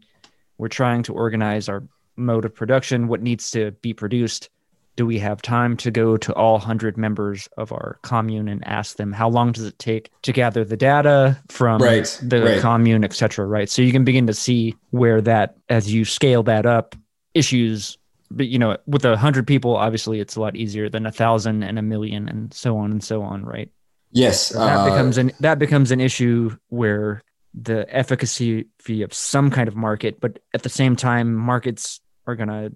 we're 0.59 0.69
trying 0.69 1.03
to 1.03 1.15
organize 1.15 1.69
our 1.69 1.83
mode 2.17 2.45
of 2.45 2.55
production 2.55 3.09
what 3.09 3.23
needs 3.23 3.51
to 3.51 3.71
be 3.83 3.93
produced 3.93 4.49
do 4.97 5.05
we 5.05 5.19
have 5.19 5.43
time 5.43 5.77
to 5.77 5.91
go 5.91 6.17
to 6.17 6.33
all 6.35 6.55
100 6.55 6.97
members 6.97 7.49
of 7.59 7.71
our 7.71 7.99
commune 8.03 8.49
and 8.49 8.67
ask 8.67 8.97
them 8.97 9.13
how 9.13 9.29
long 9.29 9.53
does 9.53 9.65
it 9.65 9.79
take 9.79 10.11
to 10.23 10.33
gather 10.33 10.65
the 10.65 10.77
data 10.77 11.39
from 11.49 11.83
Right, 11.83 12.19
the 12.23 12.43
right. 12.43 12.61
commune 12.61 13.05
et 13.05 13.13
cetera 13.13 13.47
right 13.47 13.69
so 13.69 13.83
you 13.83 13.93
can 13.93 14.05
begin 14.05 14.27
to 14.27 14.35
see 14.35 14.75
where 14.91 15.21
that 15.21 15.57
as 15.69 15.93
you 15.93 16.05
scale 16.05 16.43
that 16.45 16.67
up 16.67 16.97
issues 17.35 17.99
but 18.31 18.49
you 18.49 18.59
know 18.59 18.77
with 18.87 19.05
a 19.05 19.17
hundred 19.17 19.47
people 19.47 19.77
obviously 19.77 20.21
it's 20.21 20.37
a 20.37 20.41
lot 20.41 20.57
easier 20.57 20.89
than 20.89 21.07
a 21.07 21.13
thousand 21.13 21.63
and 21.63 21.79
a 21.79 21.83
million 21.83 22.29
and 22.29 22.53
so 22.53 22.77
on 22.79 22.91
and 22.91 23.05
so 23.05 23.23
on 23.23 23.45
right 23.45 23.71
yes. 24.13 24.49
that 24.51 24.79
uh, 24.79 24.85
becomes 24.91 25.19
an 25.19 25.33
that 25.41 25.59
becomes 25.59 25.91
an 25.91 26.01
issue 26.01 26.57
where 26.69 27.23
the 27.55 27.87
efficacy 27.95 28.67
fee 28.79 29.03
of 29.03 29.13
some 29.15 29.51
kind 29.51 29.69
of 29.69 29.77
market 29.77 30.21
but 30.21 30.39
at 30.55 30.63
the 30.63 30.69
same 30.69 30.97
time 30.97 31.35
markets 31.35 32.01
are 32.27 32.37
going 32.37 32.49
to 32.49 32.73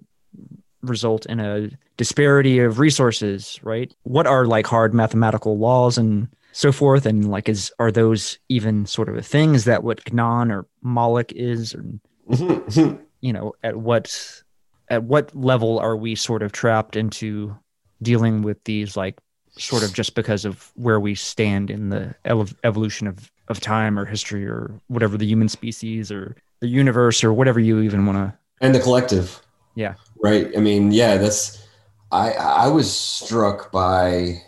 result 0.81 1.25
in 1.27 1.39
a 1.39 1.69
disparity 1.97 2.59
of 2.59 2.79
resources 2.79 3.59
right? 3.63 3.93
What 4.03 4.27
are 4.27 4.45
like 4.45 4.67
hard 4.67 4.93
mathematical 4.93 5.57
laws 5.57 5.97
and 5.97 6.27
so 6.51 6.71
forth? 6.71 7.05
And 7.05 7.29
like 7.29 7.49
is 7.49 7.71
are 7.79 7.91
those 7.91 8.39
even 8.49 8.85
sort 8.85 9.09
of 9.09 9.15
a 9.15 9.21
thing? 9.21 9.55
Is 9.55 9.65
that 9.65 9.83
what 9.83 10.11
gnon 10.11 10.51
or 10.51 10.65
moloch 10.81 11.31
is? 11.33 11.75
Or 11.75 11.85
mm-hmm. 12.29 12.95
you 13.21 13.33
know 13.33 13.53
at 13.63 13.77
what 13.77 14.43
at 14.89 15.03
what 15.03 15.33
level 15.35 15.79
are 15.79 15.95
we 15.95 16.15
sort 16.15 16.43
of 16.43 16.51
trapped 16.51 16.95
into 16.95 17.55
dealing 18.01 18.41
with 18.41 18.63
these 18.63 18.97
like 18.97 19.17
sort 19.57 19.83
of 19.83 19.93
just 19.93 20.15
because 20.15 20.45
of 20.45 20.71
where 20.75 20.99
we 20.99 21.13
stand 21.13 21.69
in 21.69 21.89
the 21.89 22.15
ev- 22.25 22.55
evolution 22.63 23.07
of 23.07 23.31
of 23.47 23.59
time 23.59 23.99
or 23.99 24.05
history 24.05 24.45
or 24.45 24.71
whatever 24.87 25.17
the 25.17 25.25
human 25.25 25.49
species 25.49 26.11
or 26.11 26.35
the 26.61 26.67
universe 26.67 27.23
or 27.23 27.33
whatever 27.33 27.59
you 27.59 27.81
even 27.81 28.05
want 28.05 28.17
to 28.17 28.33
and 28.61 28.73
the 28.73 28.79
collective. 28.79 29.41
Yeah. 29.75 29.95
Right. 30.23 30.51
I 30.55 30.59
mean, 30.61 30.91
yeah, 30.91 31.17
that's 31.17 31.65
I 32.11 32.31
I 32.33 32.67
was 32.67 32.91
struck 32.95 33.71
by 33.71 34.41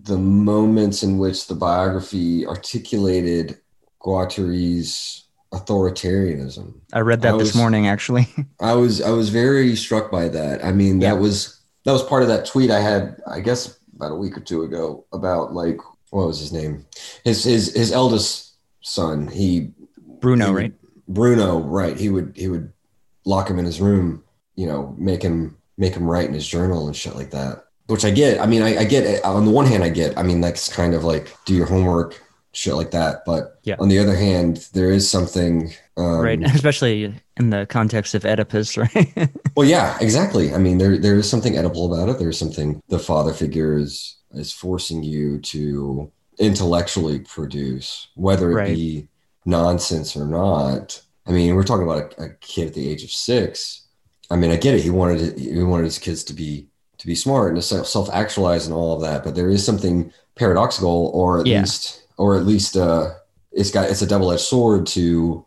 the 0.00 0.18
moments 0.18 1.02
in 1.02 1.18
which 1.18 1.46
the 1.48 1.54
biography 1.54 2.46
articulated 2.46 3.58
Guattari's 4.00 5.24
authoritarianism. 5.52 6.74
i 6.92 7.00
read 7.00 7.22
that 7.22 7.34
I 7.34 7.38
this 7.38 7.54
morning 7.54 7.88
actually 7.88 8.28
I 8.60 8.74
was 8.74 9.00
I 9.00 9.10
was 9.10 9.30
very 9.30 9.74
struck 9.76 10.10
by 10.10 10.28
that. 10.28 10.64
I 10.64 10.72
mean, 10.72 11.00
Yeah. 11.00 11.14
that 11.14 11.20
was 11.20 11.60
that 11.84 11.92
was 11.92 12.02
part 12.02 12.22
of 12.22 12.28
that 12.28 12.44
tweet 12.44 12.70
I 12.70 12.80
had, 12.80 13.20
I 13.26 13.40
guess, 13.40 13.78
about 13.96 14.12
a 14.12 14.14
week 14.14 14.36
or 14.36 14.40
two 14.40 14.62
ago 14.62 15.04
about 15.12 15.54
like 15.54 15.78
what 16.10 16.26
was 16.26 16.38
his 16.40 16.52
name? 16.52 16.84
His 17.24 17.44
his 17.44 17.74
his 17.74 17.92
eldest 17.92 18.54
son. 18.82 19.26
He 19.28 19.70
bruno 20.20 20.48
he 20.48 20.52
right 20.52 20.74
Bruno, 21.08 21.60
right? 21.60 21.96
He 21.98 22.10
would 22.10 22.34
he 22.36 22.48
would 22.48 22.72
lock 23.24 23.48
him 23.50 23.58
in 23.58 23.64
his 23.64 23.80
room, 23.80 24.22
you 24.56 24.66
know, 24.66 24.94
make 24.98 25.22
him 25.22 25.56
make 25.76 25.94
him 25.94 26.04
write 26.10 26.26
in 26.28 26.34
his 26.34 26.46
journal 26.46 26.86
and 26.86 26.96
shit 26.96 27.14
like 27.14 27.30
that. 27.30 27.64
which 27.86 28.04
I 28.04 28.10
get. 28.10 28.40
I 28.40 28.46
mean, 28.46 28.62
I, 28.62 28.78
I 28.78 28.84
get 28.84 29.04
it. 29.04 29.24
on 29.24 29.44
the 29.44 29.50
one 29.50 29.64
hand, 29.66 29.82
I 29.84 29.88
get. 29.88 30.18
I 30.18 30.22
mean, 30.22 30.40
that's 30.40 30.68
kind 30.72 30.94
of 30.94 31.04
like 31.04 31.34
do 31.46 31.54
your 31.54 31.66
homework, 31.66 32.20
shit 32.52 32.74
like 32.74 32.90
that. 32.90 33.24
But 33.24 33.58
Yeah. 33.62 33.76
on 33.78 33.88
the 33.88 33.98
other 33.98 34.14
hand, 34.14 34.68
there 34.74 34.90
is 34.90 35.08
something. 35.08 35.72
Um, 35.96 36.20
right, 36.20 36.42
especially 36.54 37.14
in 37.38 37.50
the 37.50 37.64
context 37.66 38.14
of 38.14 38.24
Oedipus, 38.24 38.76
right? 38.94 39.30
Well, 39.56 39.66
yeah, 39.66 39.96
exactly. 40.00 40.52
I 40.54 40.58
mean, 40.58 40.78
there 40.78 40.98
there 40.98 41.16
is 41.16 41.28
something 41.30 41.54
Oedipal 41.54 41.92
about 41.92 42.08
it. 42.08 42.18
There's 42.18 42.38
something 42.38 42.80
the 42.88 42.98
father 42.98 43.32
figure 43.32 43.78
is 43.78 44.16
is 44.34 44.52
forcing 44.52 45.02
you 45.02 45.38
to 45.40 46.10
intellectually 46.38 47.20
produce, 47.20 48.08
whether 48.14 48.50
it 48.50 48.54
Right. 48.54 48.74
be 48.76 49.08
nonsense 49.46 50.14
or 50.16 50.26
not. 50.26 51.00
I 51.28 51.32
mean, 51.32 51.54
we're 51.54 51.62
talking 51.62 51.84
about 51.84 52.14
a, 52.18 52.24
a 52.24 52.28
kid 52.40 52.68
at 52.68 52.74
the 52.74 52.88
age 52.88 53.04
of 53.04 53.10
six. 53.10 53.86
I 54.30 54.36
mean, 54.36 54.50
I 54.50 54.56
get 54.56 54.74
it. 54.74 54.82
He 54.82 54.90
wanted 54.90 55.20
it, 55.20 55.38
he 55.38 55.62
wanted 55.62 55.84
his 55.84 55.98
kids 55.98 56.24
to 56.24 56.32
be 56.34 56.66
to 56.98 57.06
be 57.06 57.14
smart 57.14 57.52
and 57.52 57.62
to 57.62 57.84
self 57.84 58.10
actualize 58.10 58.66
and 58.66 58.74
all 58.74 58.94
of 58.94 59.02
that. 59.02 59.22
But 59.24 59.34
there 59.34 59.50
is 59.50 59.64
something 59.64 60.12
paradoxical, 60.34 61.10
or 61.14 61.40
at 61.40 61.46
Yeah. 61.46 61.60
least, 61.60 62.02
or 62.16 62.36
at 62.36 62.46
least, 62.46 62.76
uh, 62.76 63.12
it's 63.52 63.70
got 63.70 63.90
it's 63.90 64.02
a 64.02 64.06
double 64.06 64.32
edged 64.32 64.42
sword 64.42 64.86
to 64.88 65.44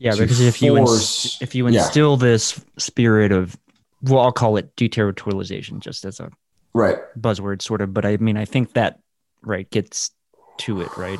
yeah, 0.00 0.12
to 0.12 0.22
because 0.22 0.40
if 0.40 0.60
you 0.62 0.76
ins- 0.76 0.88
force- 0.90 1.38
if 1.40 1.54
you 1.54 1.68
yeah. 1.68 1.84
instill 1.84 2.16
this 2.16 2.60
spirit 2.78 3.32
of, 3.32 3.56
well, 4.02 4.20
I'll 4.20 4.32
call 4.32 4.56
it 4.56 4.74
deterritorialization, 4.76 5.80
just 5.80 6.04
as 6.04 6.20
a 6.20 6.30
right. 6.74 6.98
buzzword, 7.18 7.62
sort 7.62 7.80
of. 7.82 7.92
But 7.94 8.04
I 8.04 8.16
mean, 8.16 8.36
I 8.36 8.44
think 8.44 8.72
that 8.74 9.00
right 9.42 9.68
gets 9.70 10.10
to 10.58 10.80
it, 10.80 10.96
right? 10.96 11.18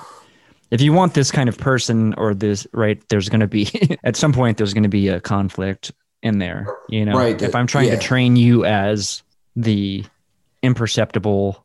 If 0.71 0.81
you 0.81 0.93
want 0.93 1.15
this 1.15 1.31
kind 1.31 1.49
of 1.49 1.59
person 1.59 2.15
or 2.15 2.33
this, 2.35 2.67
right, 2.73 3.03
there's 3.09 3.29
going 3.29 3.41
to 3.41 3.49
be 3.49 3.99
at 4.05 4.17
some 4.17 4.33
point 4.33 4.57
there's 4.59 4.73
going 4.75 4.85
to 4.85 4.89
be 4.89 5.09
a 5.09 5.21
conflict 5.21 5.93
in 6.23 6.39
there. 6.39 6.67
You 6.89 7.05
know, 7.07 7.17
Right, 7.17 7.41
if 7.41 7.55
uh, 7.55 7.59
I'm 7.59 7.67
trying 7.67 7.89
yeah. 7.89 7.97
to 7.97 8.01
train 8.01 8.37
you 8.37 8.65
as 8.65 9.23
the 9.57 10.05
imperceptible, 10.63 11.65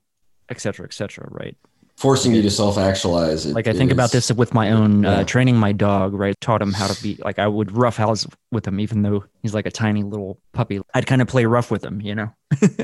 et 0.50 0.60
cetera, 0.60 0.86
et 0.86 0.94
cetera, 0.94 1.28
right? 1.30 1.56
Forcing 1.98 2.34
you 2.34 2.42
to 2.42 2.50
self 2.52 2.78
actualize. 2.78 3.46
Like 3.46 3.68
I 3.68 3.74
think 3.74 3.92
about 3.92 4.12
this 4.12 4.30
with 4.32 4.54
my 4.54 4.72
own 4.72 5.04
Yeah. 5.04 5.12
uh, 5.20 5.24
training 5.24 5.56
my 5.56 5.72
dog, 5.72 6.14
right? 6.14 6.36
Taught 6.42 6.62
him 6.62 6.74
how 6.74 6.88
to 6.88 7.04
be 7.04 7.18
like 7.24 7.40
I 7.40 7.48
would 7.48 7.72
rough 7.72 7.96
house 7.96 8.28
with 8.52 8.68
him, 8.68 8.80
even 8.82 9.02
though 9.02 9.24
he's 9.42 9.54
like 9.54 9.66
a 9.66 9.72
tiny 9.72 10.04
little 10.04 10.38
puppy. 10.52 10.82
I'd 10.94 11.08
kind 11.08 11.22
of 11.22 11.28
play 11.30 11.46
rough 11.46 11.72
with 11.72 11.86
him, 11.86 12.02
you 12.02 12.16
know. 12.16 12.34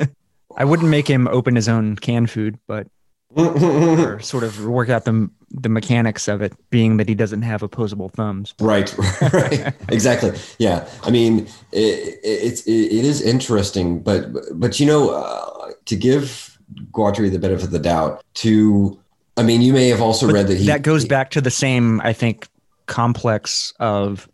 I 0.57 0.63
wouldn't 0.65 0.89
make 0.89 1.09
him 1.09 1.28
open 1.28 1.55
his 1.55 1.67
own 1.67 1.95
canned 1.97 2.30
food, 2.30 2.57
but 2.67 2.88
or 3.36 4.19
sort 4.21 4.43
of 4.43 4.65
work 4.65 4.89
out 4.89 5.05
the 5.05 5.29
the 5.53 5.69
mechanics 5.69 6.27
of 6.27 6.41
it, 6.41 6.53
being 6.69 6.97
that 6.97 7.09
he 7.09 7.15
doesn't 7.15 7.41
have 7.41 7.61
opposable 7.61 8.09
thumbs. 8.09 8.53
Right, 8.59 8.95
right, 9.34 9.73
exactly. 9.89 10.32
Yeah, 10.59 10.88
I 11.03 11.11
mean, 11.11 11.47
it, 11.71 12.19
it's 12.23 12.61
it, 12.63 12.71
it 12.71 13.05
is 13.05 13.21
interesting, 13.21 14.01
but 14.01 14.32
but 14.53 14.79
you 14.79 14.86
know, 14.86 15.09
uh, 15.09 15.71
to 15.86 15.95
give 15.95 16.57
Guattari 16.91 17.32
the 17.32 17.39
benefit 17.39 17.65
of 17.65 17.71
the 17.71 17.79
doubt, 17.79 18.23
to 18.36 18.99
I 19.38 19.43
mean, 19.43 19.61
you 19.61 19.73
may 19.73 19.88
have 19.89 20.01
also 20.01 20.27
But 20.27 20.36
read 20.36 20.47
that 20.47 20.57
he 20.57 20.65
that 20.67 20.82
goes 20.84 21.05
back 21.05 21.32
to 21.32 21.41
the 21.41 21.51
same, 21.51 22.01
I 22.01 22.13
think, 22.13 22.47
complex 22.86 23.73
of 23.79 24.29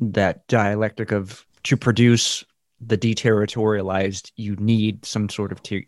that 0.00 0.46
dialectic 0.48 1.12
of 1.12 1.44
to 1.64 1.76
produce 1.76 2.44
the 2.80 2.96
deterritorialized, 2.96 4.32
you 4.36 4.56
need 4.56 5.04
some 5.04 5.28
sort 5.28 5.52
of 5.52 5.62
te- 5.62 5.86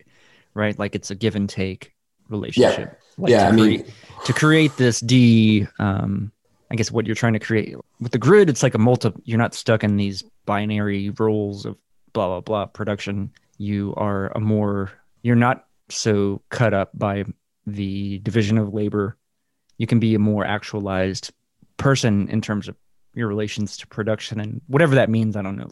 right, 0.54 0.78
like 0.78 0.94
it's 0.94 1.10
a 1.10 1.14
give 1.14 1.34
and 1.34 1.48
take 1.48 1.91
relationship. 2.32 2.98
Like 3.18 3.30
yeah, 3.30 3.44
to 3.44 3.48
I 3.48 3.52
mean, 3.52 3.64
create- 3.82 3.94
to 4.24 4.32
create 4.32 4.76
this 4.76 5.00
de 5.00 5.66
um 5.78 6.30
i 6.70 6.76
guess 6.76 6.90
what 6.92 7.06
you're 7.06 7.14
trying 7.16 7.32
to 7.32 7.40
create 7.40 7.74
with 8.00 8.12
the 8.12 8.18
grid 8.18 8.48
it's 8.48 8.62
like 8.62 8.74
a 8.74 8.78
multi 8.78 9.10
you're 9.24 9.36
not 9.38 9.52
stuck 9.52 9.82
in 9.82 9.96
these 9.96 10.22
binary 10.46 11.10
roles 11.18 11.66
of 11.66 11.76
blah 12.12 12.28
blah 12.28 12.40
blah 12.40 12.66
production. 12.66 13.30
You 13.58 13.94
are 13.96 14.28
a 14.36 14.40
more 14.40 14.90
you're 15.22 15.36
not 15.36 15.66
so 15.88 16.40
cut 16.50 16.72
up 16.74 16.90
by 16.94 17.24
the 17.66 18.18
division 18.20 18.58
of 18.58 18.72
labor. 18.72 19.16
You 19.78 19.86
can 19.86 19.98
be 20.00 20.14
a 20.14 20.18
more 20.18 20.44
actualized 20.44 21.32
person 21.76 22.28
in 22.28 22.40
terms 22.40 22.68
of 22.68 22.76
your 23.14 23.28
relations 23.28 23.76
to 23.78 23.86
production 23.86 24.40
and 24.40 24.60
whatever 24.68 24.94
that 24.94 25.10
means 25.10 25.36
i 25.36 25.42
don't 25.42 25.56
know. 25.56 25.70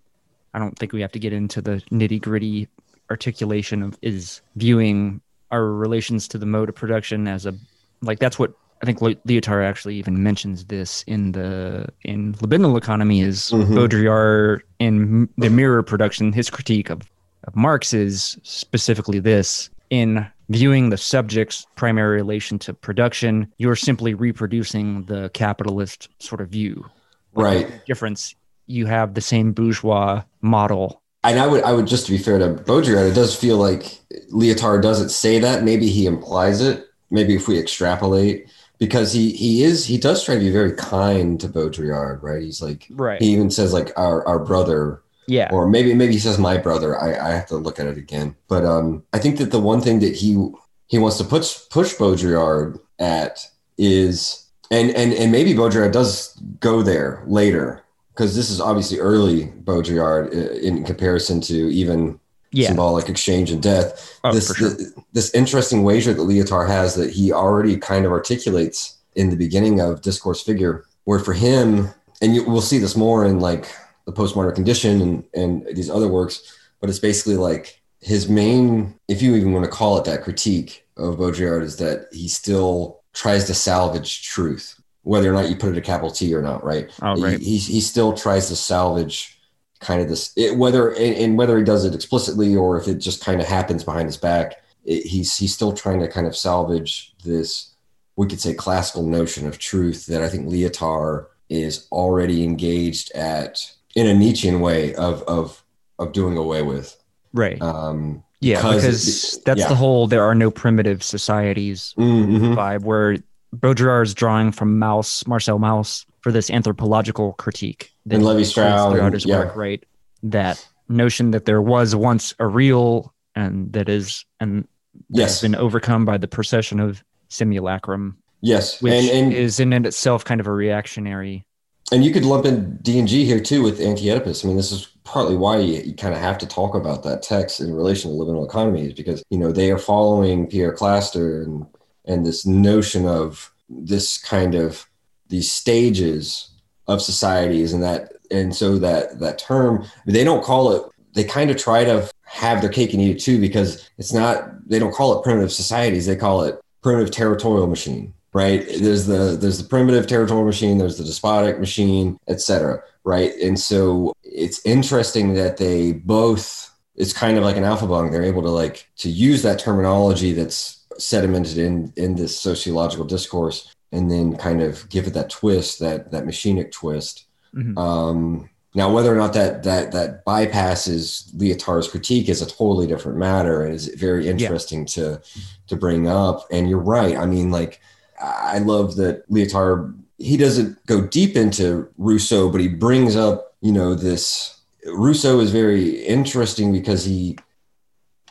I 0.54 0.58
don't 0.58 0.76
think 0.78 0.92
we 0.92 1.00
have 1.00 1.12
to 1.12 1.18
get 1.20 1.32
into 1.32 1.62
the 1.62 1.82
nitty 1.92 2.20
gritty 2.20 2.68
articulation 3.10 3.82
of 3.82 3.96
is 4.02 4.40
viewing 4.56 5.20
our 5.50 5.64
relations 5.66 6.28
to 6.28 6.38
the 6.38 6.46
mode 6.46 6.68
of 6.68 6.74
production 6.74 7.26
as 7.28 7.46
a 7.46 7.54
like 8.02 8.18
that's 8.18 8.38
what 8.38 8.52
I 8.82 8.86
think 8.86 9.02
Le- 9.02 9.14
Lyotard 9.26 9.62
actually 9.68 9.96
even 9.96 10.22
mentions 10.22 10.64
this 10.66 11.02
in 11.06 11.32
the 11.32 11.86
in 12.02 12.34
libidinal 12.34 12.78
economy 12.78 13.20
is 13.20 13.50
Mhm. 13.50 13.74
Baudrillard 13.76 14.60
in 14.78 15.28
the 15.36 15.50
mirror 15.50 15.82
production. 15.82 16.32
His 16.32 16.48
critique 16.48 16.88
of, 16.88 17.02
of 17.44 17.54
Marx 17.54 17.92
is 17.92 18.38
specifically 18.42 19.18
this 19.18 19.68
in 19.90 20.26
viewing 20.48 20.88
the 20.90 20.96
subject's 20.96 21.66
primary 21.76 22.16
relation 22.16 22.58
to 22.60 22.72
production. 22.72 23.52
You're 23.58 23.76
simply 23.76 24.14
reproducing 24.14 25.04
the 25.04 25.28
capitalist 25.34 26.08
sort 26.18 26.40
of 26.40 26.48
view. 26.48 26.86
right. 27.34 27.84
Difference. 27.86 28.34
You 28.66 28.86
have 28.86 29.14
the 29.14 29.20
same 29.20 29.52
bourgeois 29.52 30.22
model. 30.42 31.02
And 31.22 31.38
I 31.38 31.46
would 31.46 31.62
I 31.64 31.72
would 31.72 31.86
just 31.86 32.06
to 32.06 32.12
be 32.12 32.18
fair 32.18 32.38
to 32.38 32.48
Baudrillard, 32.48 33.10
it 33.10 33.14
does 33.14 33.36
feel 33.36 33.58
like 33.58 33.98
Lyotard 34.32 34.82
doesn't 34.82 35.10
say 35.10 35.38
that. 35.38 35.64
Maybe 35.64 35.88
he 35.88 36.06
implies 36.06 36.60
it. 36.60 36.86
Maybe 37.10 37.34
if 37.34 37.48
we 37.48 37.58
extrapolate, 37.58 38.48
because 38.78 39.12
he 39.12 39.32
he 39.32 39.62
is 39.62 39.84
he 39.84 39.98
does 39.98 40.24
try 40.24 40.34
to 40.34 40.40
be 40.40 40.50
very 40.50 40.72
kind 40.72 41.38
to 41.40 41.48
Baudrillard, 41.48 42.22
right? 42.22 42.42
He's 42.42 42.62
like 42.62 42.86
Right. 42.90 43.20
he 43.20 43.28
even 43.32 43.50
says 43.50 43.72
like 43.72 43.92
our 43.96 44.26
our 44.26 44.38
brother 44.38 45.02
yeah. 45.26 45.48
or 45.52 45.68
maybe 45.68 45.94
maybe 45.94 46.14
he 46.14 46.18
says 46.18 46.38
my 46.38 46.56
brother. 46.56 46.98
I, 46.98 47.28
I 47.28 47.30
have 47.32 47.46
to 47.46 47.56
look 47.56 47.78
at 47.78 47.86
it 47.86 47.98
again. 47.98 48.34
But 48.48 48.64
um, 48.64 49.04
I 49.12 49.18
think 49.18 49.38
that 49.38 49.50
the 49.50 49.60
one 49.60 49.80
thing 49.80 50.00
that 50.00 50.16
he 50.16 50.48
he 50.86 50.98
wants 50.98 51.18
to 51.18 51.24
push 51.24 51.58
push 51.70 51.94
Baudrillard 51.94 52.80
at 52.98 53.46
is 53.78 54.46
and 54.70 54.90
and 54.90 55.12
and 55.12 55.30
maybe 55.30 55.54
Baudrillard 55.54 55.92
does 55.92 56.34
go 56.60 56.82
there 56.82 57.22
later 57.26 57.82
because 58.20 58.36
this 58.36 58.50
is 58.50 58.60
obviously 58.60 58.98
early 58.98 59.46
Baudrillard 59.64 60.30
in 60.60 60.84
comparison 60.84 61.40
to 61.40 61.54
even 61.72 62.20
Yeah. 62.52 62.68
symbolic 62.68 63.08
exchange 63.08 63.50
and 63.50 63.62
death. 63.62 64.18
Oh, 64.22 64.34
this 64.34 64.54
sure. 64.54 64.76
th- 64.76 64.90
this 65.14 65.32
interesting 65.32 65.84
wager 65.84 66.12
that 66.12 66.20
Lyotard 66.20 66.68
has 66.68 66.94
that 66.96 67.08
he 67.10 67.32
already 67.32 67.78
kind 67.78 68.04
of 68.04 68.12
articulates 68.12 68.98
in 69.14 69.30
the 69.30 69.36
beginning 69.36 69.80
of 69.80 70.02
discourse 70.02 70.42
figure, 70.42 70.84
where 71.04 71.18
for 71.18 71.32
him, 71.32 71.88
and 72.20 72.34
you, 72.34 72.44
we'll 72.44 72.60
see 72.60 72.76
this 72.76 72.94
more 72.94 73.24
in 73.24 73.40
like 73.40 73.74
the 74.04 74.12
postmodern 74.12 74.54
condition 74.54 75.00
and 75.00 75.24
and 75.32 75.66
these 75.74 75.88
other 75.88 76.08
works, 76.08 76.42
but 76.78 76.90
it's 76.90 76.98
basically 76.98 77.36
like 77.36 77.80
his 78.02 78.28
main, 78.28 78.94
if 79.08 79.22
you 79.22 79.34
even 79.34 79.52
want 79.54 79.64
to 79.64 79.70
call 79.70 79.96
it 79.96 80.04
that 80.04 80.22
critique 80.22 80.84
of 80.98 81.16
Baudrillard, 81.16 81.62
is 81.62 81.76
that 81.76 82.08
he 82.12 82.28
still 82.28 83.00
tries 83.14 83.44
to 83.46 83.54
salvage 83.54 84.28
truth, 84.28 84.78
whether 85.10 85.28
or 85.28 85.32
not 85.32 85.48
you 85.48 85.56
put 85.56 85.72
it 85.72 85.76
a 85.76 85.80
capital 85.80 86.12
T 86.12 86.32
or 86.32 86.40
not, 86.40 86.62
right? 86.62 86.88
Oh, 87.02 87.16
He- 87.16 87.24
right. 87.24 87.40
He, 87.40 87.58
he 87.58 87.80
still 87.80 88.12
tries 88.12 88.46
to 88.46 88.54
salvage 88.54 89.40
kind 89.80 90.00
of 90.00 90.08
this, 90.08 90.32
it, 90.36 90.56
whether 90.56 90.94
and, 90.94 91.36
whether 91.36 91.58
he 91.58 91.64
does 91.64 91.84
it 91.84 91.96
explicitly 91.96 92.54
or 92.54 92.78
if 92.80 92.86
it 92.86 92.98
just 92.98 93.24
kind 93.24 93.40
of 93.40 93.48
happens 93.48 93.82
behind 93.82 94.06
his 94.06 94.16
back. 94.16 94.62
It, 94.84 95.04
he's 95.04 95.36
he's 95.36 95.52
still 95.52 95.72
trying 95.72 95.98
to 95.98 96.06
kind 96.06 96.28
of 96.28 96.36
salvage 96.36 97.12
this, 97.24 97.74
we 98.14 98.28
could 98.28 98.40
say, 98.40 98.54
classical 98.54 99.04
notion 99.04 99.48
of 99.48 99.58
truth 99.58 100.06
that 100.06 100.22
I 100.22 100.28
think 100.28 100.48
Lyotard 100.48 101.26
is 101.48 101.88
already 101.90 102.44
engaged 102.44 103.10
at 103.10 103.58
in 103.96 104.06
a 104.06 104.14
Nietzschean 104.14 104.60
way 104.60 104.94
of 104.94 105.24
of 105.24 105.64
of 105.98 106.12
doing 106.12 106.36
away 106.36 106.62
with. 106.62 106.96
Right. 107.32 107.60
Um, 107.60 108.22
yeah. 108.40 108.62
because 108.62 109.34
it- 109.34 109.44
that's 109.44 109.62
yeah. 109.62 109.68
the 109.68 109.74
whole 109.74 110.06
there 110.06 110.22
are 110.22 110.36
no 110.36 110.52
primitive 110.52 111.02
societies 111.02 111.94
mhm. 111.98 112.54
vibe 112.54 112.82
where 112.84 113.18
Baudrillard's 113.54 114.14
drawing 114.14 114.52
from 114.52 114.78
Mauss, 114.78 115.26
Marcel 115.26 115.58
Mauss, 115.58 116.06
for 116.20 116.30
this 116.32 116.50
anthropological 116.50 117.32
critique. 117.34 117.90
that 118.06 118.16
And 118.16 118.24
Levi 118.24 118.42
Strauss 118.44 118.92
throughout 118.92 119.12
his 119.12 119.24
yeah. 119.26 119.38
work, 119.38 119.56
right? 119.56 119.84
That 120.22 120.64
notion 120.88 121.30
that 121.32 121.44
there 121.46 121.62
was 121.62 121.94
once 121.94 122.34
a 122.38 122.46
real 122.46 123.12
and 123.34 123.72
that 123.72 123.88
is 123.88 124.24
and 124.40 124.66
Yes. 125.08 125.40
been 125.40 125.54
overcome 125.54 126.04
by 126.04 126.18
the 126.18 126.26
procession 126.28 126.80
of 126.80 127.02
simulacrum, 127.28 128.18
Yes, 128.42 128.82
which 128.82 128.92
and 128.92 129.08
and 129.26 129.32
is 129.32 129.60
in 129.60 129.72
and 129.72 129.86
itself 129.86 130.24
kind 130.24 130.40
of 130.40 130.46
a 130.48 130.52
reactionary. 130.52 131.46
and 131.92 132.04
you 132.04 132.12
could 132.12 132.24
lump 132.24 132.44
in 132.44 132.76
D 132.82 132.98
and 132.98 133.06
G 133.08 133.24
here 133.24 133.40
too 133.40 133.62
with 133.62 133.80
anti-Oedipus. 133.80 134.44
I 134.44 134.48
mean, 134.48 134.56
this 134.56 134.72
is 134.72 134.88
partly 135.04 135.36
why 135.36 135.58
you, 135.58 135.80
you 135.82 135.94
kind 135.94 136.12
of 136.14 136.20
have 136.20 136.38
to 136.38 136.46
talk 136.46 136.74
about 136.74 137.02
that 137.04 137.22
text 137.22 137.60
in 137.60 137.72
relation 137.74 138.10
to 138.10 138.16
libidinal 138.16 138.44
economy, 138.44 138.86
is 138.88 138.94
because 138.94 139.22
you 139.30 139.38
know 139.38 139.52
they 139.52 139.70
are 139.70 139.78
following 139.78 140.46
Pierre 140.48 140.72
Clastres 140.72 141.46
and 141.46 141.66
and 142.04 142.24
this 142.24 142.46
notion 142.46 143.06
of 143.06 143.52
this 143.68 144.18
kind 144.18 144.54
of 144.54 144.86
these 145.28 145.50
stages 145.50 146.50
of 146.86 147.02
societies, 147.02 147.72
and 147.72 147.82
that 147.82 148.12
and 148.30 148.54
so 148.54 148.78
that 148.78 149.20
that 149.20 149.38
term 149.38 149.84
they 150.06 150.24
don't 150.24 150.44
call 150.44 150.72
it. 150.72 150.82
They 151.12 151.24
kind 151.24 151.50
of 151.50 151.56
try 151.56 151.84
to 151.84 152.08
have 152.24 152.60
their 152.60 152.70
cake 152.70 152.92
and 152.92 153.02
eat 153.02 153.16
it 153.16 153.20
too, 153.20 153.40
because 153.40 153.88
it's 153.98 154.12
not. 154.12 154.68
They 154.68 154.78
don't 154.78 154.94
call 154.94 155.18
it 155.18 155.24
primitive 155.24 155.52
societies. 155.52 156.06
They 156.06 156.16
call 156.16 156.42
it 156.42 156.60
primitive 156.82 157.10
territorial 157.10 157.66
machine 157.66 158.14
right 158.32 158.64
there's 158.80 159.06
the 159.06 159.36
there's 159.40 159.60
the 159.60 159.68
primitive 159.68 160.06
territorial 160.06 160.46
machine 160.46 160.78
there's 160.78 160.96
the 160.96 161.04
despotic 161.04 161.58
machine 161.58 162.16
etc 162.28 162.80
right 163.02 163.34
and 163.42 163.58
so 163.58 164.14
it's 164.22 164.64
interesting 164.64 165.34
that 165.34 165.56
they 165.56 165.90
both 165.92 166.70
it's 167.00 167.14
kind 167.14 167.38
of 167.38 167.44
like 167.44 167.56
an 167.56 167.64
Aufhebung. 167.64 168.10
They're 168.12 168.22
able 168.22 168.42
to 168.42 168.50
like 168.50 168.86
to 168.98 169.08
use 169.08 169.42
that 169.42 169.58
terminology 169.58 170.32
that's 170.32 170.79
sedimented 171.00 171.58
in 171.58 171.92
in 171.96 172.14
this 172.14 172.38
sociological 172.38 173.04
discourse 173.04 173.74
and 173.92 174.10
then 174.10 174.36
kind 174.36 174.62
of 174.62 174.88
give 174.88 175.06
it 175.06 175.14
that 175.14 175.30
twist, 175.30 175.80
that 175.80 176.10
that 176.12 176.24
machinic 176.24 176.70
twist. 176.70 177.24
Mhm. 177.54 177.76
Um, 177.76 178.48
now, 178.74 178.92
whether 178.92 179.12
or 179.12 179.16
not 179.16 179.32
that 179.32 179.64
that 179.64 179.90
that 179.92 180.24
bypasses 180.24 181.34
Lyotard's 181.34 181.88
critique 181.88 182.28
is 182.28 182.40
a 182.40 182.46
totally 182.46 182.86
different 182.86 183.18
matter, 183.18 183.64
and 183.64 183.74
is 183.74 183.88
very 183.88 184.28
interesting 184.28 184.84
to 184.86 185.20
to 185.66 185.76
bring 185.76 186.06
up. 186.06 186.46
And 186.52 186.68
you're 186.68 186.78
right. 186.78 187.16
I 187.16 187.26
mean, 187.26 187.50
like 187.50 187.80
I 188.20 188.58
love 188.58 188.96
that 188.96 189.28
Lyotard. 189.28 189.94
He 190.18 190.36
doesn't 190.36 190.84
go 190.86 191.00
deep 191.00 191.34
into 191.34 191.88
Rousseau, 191.96 192.50
but 192.50 192.60
he 192.60 192.68
brings 192.68 193.16
up, 193.16 193.54
you 193.60 193.72
know, 193.72 193.94
this. 193.94 194.56
Rousseau 194.86 195.40
is 195.40 195.50
very 195.50 196.04
interesting 196.06 196.72
because 196.72 197.04
he 197.04 197.36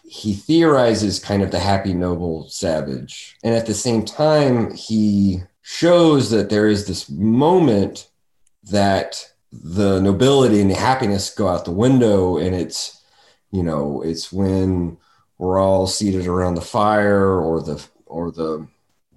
he 0.10 0.34
theorizes 0.34 1.20
kind 1.20 1.44
of 1.44 1.52
the 1.52 1.60
happy 1.60 1.94
noble 1.94 2.50
savage. 2.50 3.38
And 3.44 3.54
at 3.54 3.68
the 3.68 3.76
same 3.76 4.04
time 4.04 4.74
he 4.74 5.44
shows 5.62 6.32
that 6.32 6.50
there 6.50 6.68
is 6.68 6.88
this 6.88 7.08
moment 7.12 8.10
that 8.64 9.32
the 9.52 10.00
nobility 10.00 10.62
and 10.62 10.72
the 10.72 10.76
happiness 10.76 11.34
go 11.34 11.48
out 11.48 11.64
the 11.64 11.72
window 11.72 12.38
and 12.38 12.56
it's 12.56 13.02
you 13.52 13.62
know 13.62 14.02
it's 14.02 14.32
when 14.32 14.98
we're 15.38 15.60
all 15.60 15.86
seated 15.86 16.26
around 16.26 16.56
the 16.56 16.62
fire 16.62 17.40
or 17.40 17.62
the 17.62 17.84
or 18.08 18.32
the 18.32 18.68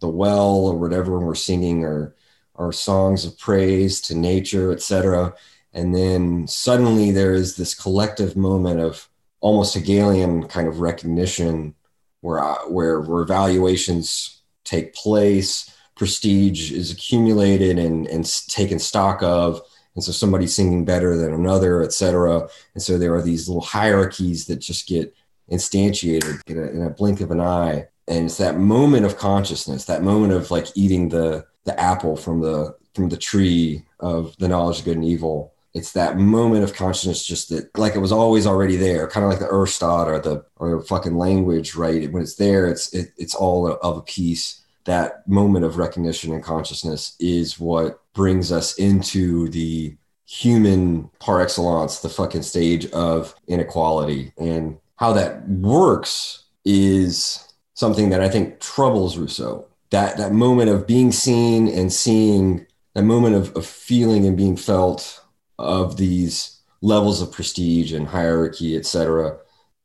the 0.01 0.09
well 0.09 0.67
or 0.67 0.79
whatever 0.79 1.17
and 1.17 1.27
we're 1.27 1.35
singing 1.35 1.85
our 1.85 2.15
our 2.57 2.73
songs 2.73 3.25
of 3.25 3.39
praise 3.39 4.01
to 4.01 4.15
nature 4.15 4.73
etc 4.73 5.35
and 5.73 5.95
then 5.95 6.47
suddenly 6.47 7.11
there 7.11 7.33
is 7.33 7.57
this 7.57 7.75
collective 7.75 8.37
moment 8.37 8.81
of 8.81 9.09
almost 9.43 9.75
Hegelian 9.75 10.49
kind 10.49 10.67
of 10.69 10.81
recognition 10.81 11.75
where, 12.21 12.43
uh, 12.43 12.63
where, 12.69 13.01
where 13.03 13.23
evaluations 13.23 14.41
take 14.65 14.95
place, 14.95 15.69
prestige 15.97 16.73
is 16.73 16.91
accumulated 16.91 17.79
and, 17.79 18.07
and 18.07 18.25
taken 18.49 18.79
stock 18.79 19.23
of. 19.23 19.61
And 19.95 20.03
so 20.03 20.13
somebody's 20.13 20.55
singing 20.55 20.85
better 20.87 21.17
than 21.17 21.35
another, 21.35 21.83
et 21.83 21.93
cetera. 21.93 22.49
And 22.75 22.83
so 22.83 22.97
there 22.97 23.15
are 23.15 23.21
these 23.21 23.49
little 23.49 23.61
hierarchies 23.61 24.47
that 24.47 24.57
just 24.57 24.89
get 24.89 25.15
instantiated 25.51 26.41
in 26.47 26.59
a, 26.59 26.63
in 26.63 26.83
a 26.85 26.91
blink 26.91 27.21
of 27.21 27.31
an 27.31 27.41
eye. 27.41 27.89
And 28.09 28.27
it's 28.27 28.39
that 28.39 28.59
moment 28.59 29.05
of 29.05 29.19
consciousness, 29.19 29.85
that 29.85 30.03
moment 30.03 30.33
of 30.33 30.51
like 30.51 30.69
eating 30.77 31.09
the, 31.09 31.45
the 31.65 31.79
apple 31.79 32.17
from 32.17 32.41
the, 32.41 32.75
from 32.95 33.09
the 33.09 33.17
tree 33.17 33.85
of 34.01 34.35
the 34.39 34.49
knowledge 34.49 34.79
of 34.79 34.85
good 34.85 34.97
and 34.97 35.05
evil 35.05 35.52
it's 35.75 35.93
that 35.93 36.19
moment 36.19 36.65
of 36.65 36.75
consciousness 36.75 37.25
just 37.25 37.49
that 37.49 37.77
like 37.79 37.95
it 37.95 38.01
was 38.01 38.13
always 38.13 38.47
already 38.47 38.77
there 38.77 39.09
kind 39.09 39.25
of 39.25 39.31
like 39.31 39.41
the 39.41 39.47
Urstaat 39.47 40.07
or 40.07 40.19
the 40.19 40.45
or 40.57 40.83
fucking 40.83 41.17
language 41.17 41.75
right? 41.75 42.11
When 42.13 42.23
it's 42.23 42.37
there 42.37 42.67
it's 42.67 42.93
it, 42.93 43.13
it's 43.17 43.35
all 43.35 43.67
of 43.67 43.97
a 43.97 44.03
piece. 44.03 44.61
That 44.85 45.27
moment 45.29 45.65
of 45.65 45.79
recognition 45.79 46.33
and 46.33 46.43
consciousness 46.43 47.17
is 47.21 47.59
what 47.59 48.01
brings 48.15 48.51
us 48.51 48.77
into 48.79 49.49
the 49.49 49.97
human 50.27 51.11
par 51.21 51.41
excellence 51.41 52.01
the 52.01 52.09
fucking 52.09 52.43
stage 52.43 52.87
of 52.91 53.35
inequality. 53.47 54.33
And 54.39 54.79
how 54.97 55.13
that 55.13 55.49
works 55.49 56.45
is 56.65 57.53
something 57.75 58.11
that 58.11 58.21
i 58.21 58.29
think 58.29 58.61
troubles 58.61 59.17
rousseau. 59.17 59.67
That 59.91 60.17
that 60.19 60.33
moment 60.33 60.71
of 60.71 60.87
being 60.87 61.13
seen 61.13 61.69
and 61.69 61.93
seeing 61.93 62.67
that 62.95 63.03
moment 63.03 63.37
of, 63.37 63.57
of 63.57 63.67
feeling 63.67 64.27
and 64.27 64.37
being 64.37 64.57
felt 64.57 65.22
of 65.63 65.97
these 65.97 66.61
levels 66.81 67.23
of 67.23 67.33
prestige 67.33 67.93
and 67.93 68.09
hierarchy, 68.09 68.77
et 68.77 68.85
cetera, 68.85 69.39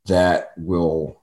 that 0.08 0.52
will 0.58 1.22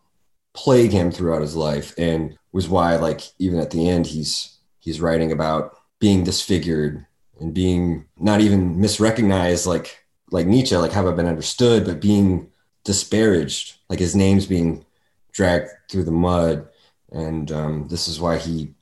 plague 0.54 0.92
him 0.92 1.10
throughout 1.10 1.42
his 1.42 1.56
life 1.56 1.92
and 1.98 2.38
was 2.52 2.68
why 2.68 2.96
like 2.96 3.22
even 3.38 3.58
at 3.58 3.72
the 3.72 3.88
end 3.88 4.06
he's 4.06 4.58
he's 4.78 5.00
writing 5.00 5.32
about 5.32 5.76
being 5.98 6.22
disfigured 6.22 7.04
and 7.40 7.52
being 7.52 8.04
not 8.16 8.40
even 8.40 8.76
misrecognized 8.76 9.66
like 9.66 10.04
like 10.30 10.46
Nietzsche, 10.46 10.76
like 10.76 10.92
have 10.92 11.06
I 11.06 11.12
been 11.12 11.26
understood, 11.26 11.84
but 11.84 12.00
being 12.00 12.50
disparaged, 12.84 13.76
like 13.88 13.98
his 13.98 14.16
name's 14.16 14.46
being 14.46 14.84
dragged 15.32 15.68
through 15.90 16.04
the 16.04 16.10
mud. 16.10 16.68
And 17.12 17.50
um, 17.52 17.88
this 17.88 18.08
is 18.08 18.20
why 18.20 18.38
he, 18.38 18.74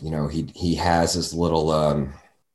you 0.00 0.10
know, 0.10 0.28
he 0.28 0.50
he 0.54 0.74
has 0.74 1.14
this 1.14 1.32
little 1.32 1.70
um, 1.70 2.12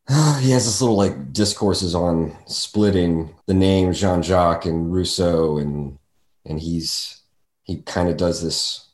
he 0.39 0.51
has 0.51 0.65
this 0.65 0.81
little 0.81 0.97
like 0.97 1.31
discourses 1.31 1.95
on 1.95 2.35
splitting 2.45 3.33
the 3.45 3.53
name 3.53 3.93
Jean-Jacques 3.93 4.65
and 4.65 4.91
Rousseau 4.93 5.57
and 5.57 5.97
and 6.45 6.59
he's 6.59 7.21
he 7.63 7.81
kind 7.83 8.09
of 8.09 8.17
does 8.17 8.41
this 8.41 8.89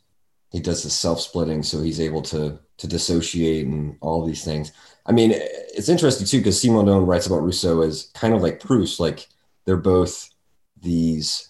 he 0.51 0.60
does 0.60 0.84
this 0.84 0.95
self-splitting 0.95 1.64
so 1.64 1.82
he's 1.82 1.99
able 1.99 2.22
to 2.24 2.60
to 2.80 2.88
dissociate 2.88 3.68
and 3.68 3.97
all 4.01 4.26
these 4.26 4.43
things. 4.43 4.72
I 5.05 5.12
mean, 5.12 5.32
it's 5.34 5.89
interesting 5.89 6.26
too 6.26 6.39
because 6.39 6.64
Simondon 6.64 7.05
writes 7.05 7.28
about 7.28 7.43
Rousseau 7.43 7.82
as 7.82 8.10
kind 8.14 8.34
of 8.34 8.41
like 8.41 8.62
Proust, 8.62 8.99
like 8.99 9.28
they're 9.66 9.78
both 9.78 10.30
these 10.82 11.49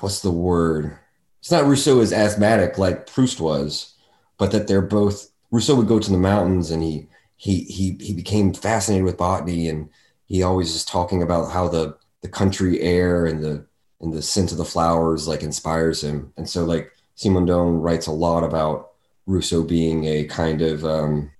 what's 0.00 0.20
the 0.20 0.30
word? 0.30 0.96
It's 1.40 1.50
not 1.50 1.66
Rousseau 1.66 2.00
is 2.00 2.12
asthmatic 2.12 2.78
like 2.78 3.06
Proust 3.06 3.40
was, 3.40 3.94
but 4.38 4.52
that 4.52 4.68
they're 4.68 4.80
both 4.80 5.30
Rousseau 5.50 5.74
would 5.74 5.88
go 5.88 5.98
to 5.98 6.10
the 6.10 6.18
mountains 6.18 6.70
and 6.70 6.82
he 6.82 7.08
he 7.42 7.64
he 7.64 7.96
he 8.00 8.14
became 8.14 8.54
fascinated 8.54 9.04
with 9.04 9.16
botany 9.16 9.68
and 9.68 9.88
he 10.26 10.44
always 10.44 10.76
is 10.76 10.84
talking 10.84 11.24
about 11.24 11.50
how 11.50 11.66
the 11.66 11.96
the 12.20 12.28
country 12.28 12.80
air 12.80 13.26
and 13.26 13.42
the 13.42 13.66
and 14.00 14.12
the 14.12 14.22
scent 14.22 14.52
of 14.52 14.58
the 14.58 14.64
flowers 14.64 15.26
like 15.26 15.42
inspires 15.42 16.04
him. 16.04 16.32
And 16.36 16.48
so 16.48 16.64
like 16.64 16.92
Simondon 17.16 17.82
writes 17.82 18.06
a 18.06 18.12
lot 18.12 18.44
about 18.44 18.92
Rousseau 19.26 19.64
being 19.64 20.04
a 20.04 20.22
kind 20.26 20.62
of 20.62 20.84
um, 20.84 21.32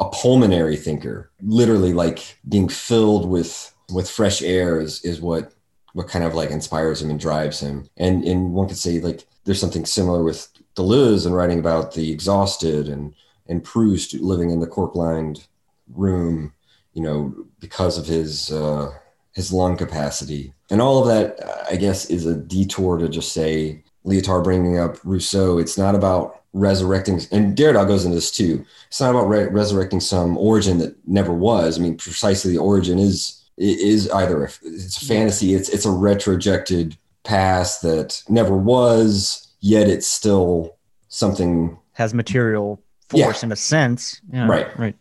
a 0.00 0.06
pulmonary 0.10 0.76
thinker. 0.76 1.30
Literally 1.40 1.92
like 1.92 2.38
being 2.48 2.68
filled 2.68 3.28
with 3.28 3.72
with 3.92 4.10
fresh 4.10 4.42
air 4.42 4.80
is 4.80 5.00
is 5.04 5.20
what 5.20 5.52
what 5.92 6.08
kind 6.08 6.24
of 6.24 6.34
like 6.34 6.50
inspires 6.50 7.00
him 7.00 7.10
and 7.10 7.20
drives 7.20 7.60
him. 7.60 7.88
And 7.96 8.24
and 8.24 8.52
one 8.52 8.66
could 8.66 8.78
say 8.78 8.98
like 8.98 9.24
there's 9.44 9.60
something 9.60 9.86
similar 9.86 10.24
with 10.24 10.48
Deleuze 10.74 11.24
and 11.24 11.36
writing 11.36 11.60
about 11.60 11.94
the 11.94 12.10
exhausted 12.10 12.88
and 12.88 13.14
and 13.48 13.62
Proust 13.62 14.14
living 14.14 14.50
in 14.50 14.60
the 14.60 14.66
cork-lined 14.66 15.46
room, 15.94 16.52
you 16.94 17.02
know, 17.02 17.34
because 17.60 17.98
of 17.98 18.06
his 18.06 18.50
uh, 18.50 18.92
his 19.32 19.52
lung 19.52 19.76
capacity, 19.76 20.52
and 20.70 20.80
all 20.80 21.00
of 21.00 21.06
that, 21.08 21.38
I 21.70 21.76
guess, 21.76 22.10
is 22.10 22.26
a 22.26 22.34
detour 22.34 22.98
to 22.98 23.08
just 23.08 23.32
say 23.32 23.82
Lyotard 24.04 24.44
bringing 24.44 24.78
up 24.78 24.96
Rousseau. 25.04 25.58
It's 25.58 25.76
not 25.76 25.94
about 25.94 26.42
resurrecting, 26.52 27.20
and 27.32 27.56
Derrida 27.56 27.86
goes 27.86 28.04
into 28.04 28.16
this 28.16 28.30
too. 28.30 28.64
It's 28.88 29.00
not 29.00 29.10
about 29.10 29.28
re- 29.28 29.46
resurrecting 29.46 30.00
some 30.00 30.38
origin 30.38 30.78
that 30.78 30.96
never 31.06 31.32
was. 31.32 31.78
I 31.78 31.82
mean, 31.82 31.96
precisely 31.96 32.52
the 32.52 32.58
origin 32.58 32.98
is 32.98 33.42
is 33.58 34.10
either 34.10 34.44
a, 34.44 34.50
it's 34.62 35.00
a 35.00 35.06
fantasy, 35.06 35.54
it's 35.54 35.68
it's 35.68 35.86
a 35.86 35.90
retrojected 35.90 36.96
past 37.24 37.82
that 37.82 38.22
never 38.28 38.56
was, 38.56 39.48
yet 39.60 39.88
it's 39.88 40.06
still 40.06 40.76
something 41.08 41.76
Has 41.92 42.14
material 42.14 42.80
Yeah. 43.12 43.24
force 43.26 43.42
in 43.42 43.52
a 43.52 43.56
sense. 43.56 44.20
Yeah, 44.32 44.46
Right. 44.48 44.78
Right. 44.78 44.96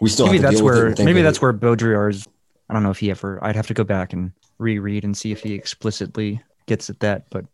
we 0.00 0.08
still 0.08 0.26
maybe 0.26 0.38
have 0.38 0.42
that's 0.44 0.56
deal 0.56 0.64
with 0.66 0.76
it 0.76 0.96
where 0.98 1.04
maybe 1.04 1.22
that's 1.22 1.38
it. 1.38 1.42
where 1.42 1.52
Baudrillard's. 1.52 2.26
I 2.68 2.72
don't 2.74 2.82
know 2.82 2.90
if 2.90 2.98
he 2.98 3.10
ever. 3.10 3.38
I'd 3.44 3.56
have 3.56 3.66
to 3.66 3.74
go 3.74 3.84
back 3.84 4.12
and 4.12 4.32
reread 4.58 5.04
and 5.04 5.16
see 5.16 5.32
if 5.32 5.42
he 5.42 5.54
explicitly 5.54 6.40
gets 6.66 6.88
at 6.88 7.00
that. 7.00 7.28
But 7.30 7.44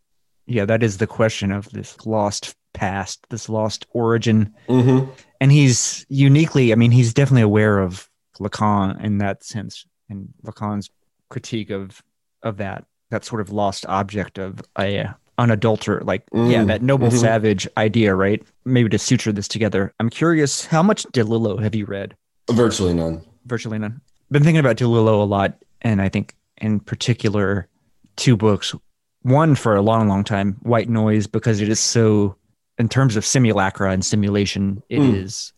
yeah, 0.46 0.64
that 0.66 0.82
is 0.82 0.98
the 0.98 1.06
question 1.06 1.50
of 1.52 1.68
this 1.70 1.96
lost 2.06 2.54
past, 2.74 3.24
this 3.30 3.48
lost 3.48 3.86
origin, 3.90 4.52
Mhm. 4.68 5.08
and 5.40 5.50
he's 5.50 6.04
uniquely. 6.08 6.72
I 6.72 6.76
mean, 6.76 6.90
he's 6.90 7.14
definitely 7.14 7.42
aware 7.42 7.78
of 7.78 8.08
Lacan 8.38 9.02
in 9.02 9.18
that 9.18 9.42
sense, 9.42 9.86
and 10.10 10.28
Lacan's 10.44 10.90
critique 11.30 11.70
of 11.70 12.02
of 12.42 12.58
that 12.58 12.84
that 13.10 13.24
sort 13.24 13.40
of 13.40 13.50
lost 13.50 13.86
object 13.86 14.38
of 14.38 14.60
a 14.78 15.08
unadulterated, 15.38 16.06
like 16.06 16.22
yeah, 16.32 16.62
Mm, 16.62 16.66
that 16.68 16.82
noble 16.82 17.08
mhm. 17.08 17.18
savage 17.20 17.68
idea, 17.76 18.14
right? 18.14 18.42
Maybe 18.64 18.88
to 18.90 18.98
suture 18.98 19.32
this 19.32 19.48
together. 19.48 19.92
I'm 20.00 20.10
curious, 20.10 20.64
how 20.66 20.82
much 20.82 21.04
DeLillo 21.12 21.62
have 21.62 21.74
you 21.74 21.86
read? 21.86 22.16
virtually 22.50 22.94
none. 22.94 23.22
virtually 23.46 23.78
none. 23.78 24.00
Been 24.30 24.42
thinking 24.44 24.60
about 24.60 24.76
DeLillo 24.76 25.20
a 25.20 25.24
lot, 25.24 25.56
and 25.82 26.00
I 26.00 26.08
think 26.08 26.34
in 26.58 26.80
particular 26.80 27.68
two 28.16 28.36
books. 28.36 28.74
One 29.22 29.54
for 29.56 29.74
a 29.74 29.82
long, 29.82 30.06
long 30.08 30.22
time, 30.24 30.56
White 30.62 30.88
Noise, 30.88 31.26
because 31.26 31.60
it 31.60 31.68
is 31.68 31.80
so, 31.80 32.36
in 32.78 32.88
terms 32.88 33.16
of 33.16 33.24
simulacra 33.26 33.90
and 33.90 34.04
simulation, 34.04 34.82
it 34.88 35.00
is 35.02 35.52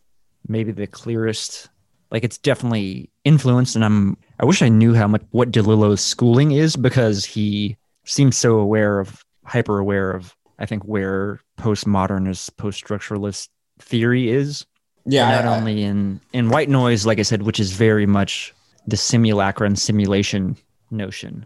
Mm. 0.47 0.49
maybe 0.49 0.71
the 0.71 0.87
clearest. 0.87 1.69
Like 2.11 2.23
it's 2.23 2.39
definitely 2.39 3.11
influenced, 3.23 3.75
and 3.75 3.85
I'm. 3.85 4.17
I 4.39 4.45
wish 4.45 4.63
I 4.63 4.69
knew 4.69 4.95
how 4.95 5.07
much 5.07 5.21
what 5.29 5.51
DeLillo's 5.51 6.01
schooling 6.01 6.51
is 6.53 6.75
because 6.75 7.23
he 7.23 7.77
seems 8.05 8.35
so 8.35 8.57
aware 8.57 8.99
of, 8.99 9.23
hyper 9.49 9.79
aware 9.79 10.11
of. 10.11 10.35
I 10.59 10.65
think 10.65 10.83
where 10.83 11.39
postmodernist, 11.57 12.55
post-structuralist 12.57 13.49
theory 13.79 14.29
is 14.29 14.65
Yeah, 15.05 15.29
not 15.31 15.45
I- 15.45 15.47
I- 15.53 15.57
only 15.57 15.83
in 15.83 16.19
in 16.33 16.49
white 16.49 16.69
noise 16.69 17.05
like 17.05 17.17
i 17.17 17.21
said 17.23 17.43
which 17.43 17.59
is 17.59 17.71
very 17.71 18.05
much 18.05 18.53
the 18.87 18.97
simulacra 18.97 19.65
and 19.65 19.79
simulation 19.79 20.57
notion 20.91 21.45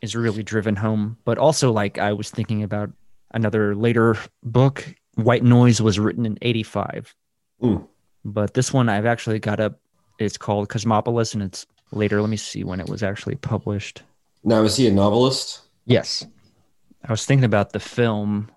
is 0.00 0.14
really 0.16 0.42
driven 0.42 0.76
home. 0.76 1.16
But 1.24 1.38
also, 1.38 1.72
like 1.72 1.98
I 1.98 2.12
was 2.12 2.30
thinking 2.30 2.62
about 2.62 2.90
another 3.32 3.74
later 3.74 4.16
book. 4.42 4.94
White 5.16 5.44
Noise 5.44 5.80
was 5.80 5.98
written 5.98 6.26
in 6.26 6.36
'85, 6.42 7.14
Mm. 7.62 7.86
but 8.24 8.54
this 8.54 8.72
one 8.72 8.88
I've 8.88 9.06
actually 9.06 9.38
got 9.38 9.60
up. 9.60 9.78
It's 10.18 10.36
called 10.36 10.68
Cosmopolis, 10.68 11.34
and 11.34 11.42
it's 11.42 11.66
later. 11.92 12.20
Let 12.20 12.30
me 12.30 12.36
see 12.36 12.64
when 12.64 12.80
it 12.80 12.88
was 12.88 13.02
actually 13.02 13.36
published. 13.36 14.02
Now, 14.44 14.62
is 14.64 14.76
he 14.76 14.86
a 14.88 14.92
novelist? 14.92 15.60
Yes. 15.86 16.26
I 17.06 17.12
was 17.12 17.24
thinking 17.24 17.44
about 17.44 17.72
the 17.72 17.80
film 17.80 18.50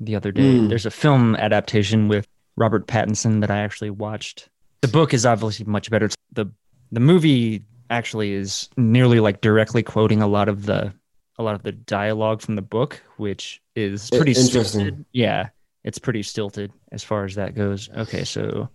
the 0.00 0.16
other 0.16 0.32
day. 0.32 0.58
Hmm. 0.58 0.68
There's 0.68 0.86
a 0.86 0.90
film 0.90 1.36
adaptation 1.36 2.08
with 2.08 2.26
Robert 2.56 2.86
Pattinson 2.86 3.40
that 3.40 3.50
I 3.50 3.58
actually 3.58 3.90
watched. 3.90 4.48
The 4.80 4.88
book 4.88 5.14
is 5.14 5.24
obviously 5.26 5.64
much 5.66 5.90
better. 5.90 6.08
The 6.32 6.46
the 6.90 7.00
movie 7.00 7.64
actually 7.90 8.32
is 8.32 8.68
nearly 8.76 9.20
like 9.20 9.40
directly 9.40 9.82
quoting 9.82 10.22
a 10.22 10.26
lot 10.26 10.48
of 10.48 10.66
the 10.66 10.92
a 11.38 11.42
lot 11.42 11.54
of 11.54 11.62
the 11.62 11.72
dialogue 11.72 12.40
from 12.42 12.56
the 12.56 12.62
book, 12.62 13.02
which 13.16 13.60
is 13.76 14.10
pretty 14.10 14.32
interesting. 14.32 14.64
stilted. 14.80 15.04
Yeah, 15.12 15.48
it's 15.84 15.98
pretty 15.98 16.22
stilted 16.22 16.72
as 16.90 17.02
far 17.04 17.24
as 17.24 17.34
that 17.36 17.54
goes. 17.54 17.88
Okay, 17.96 18.24
so 18.24 18.68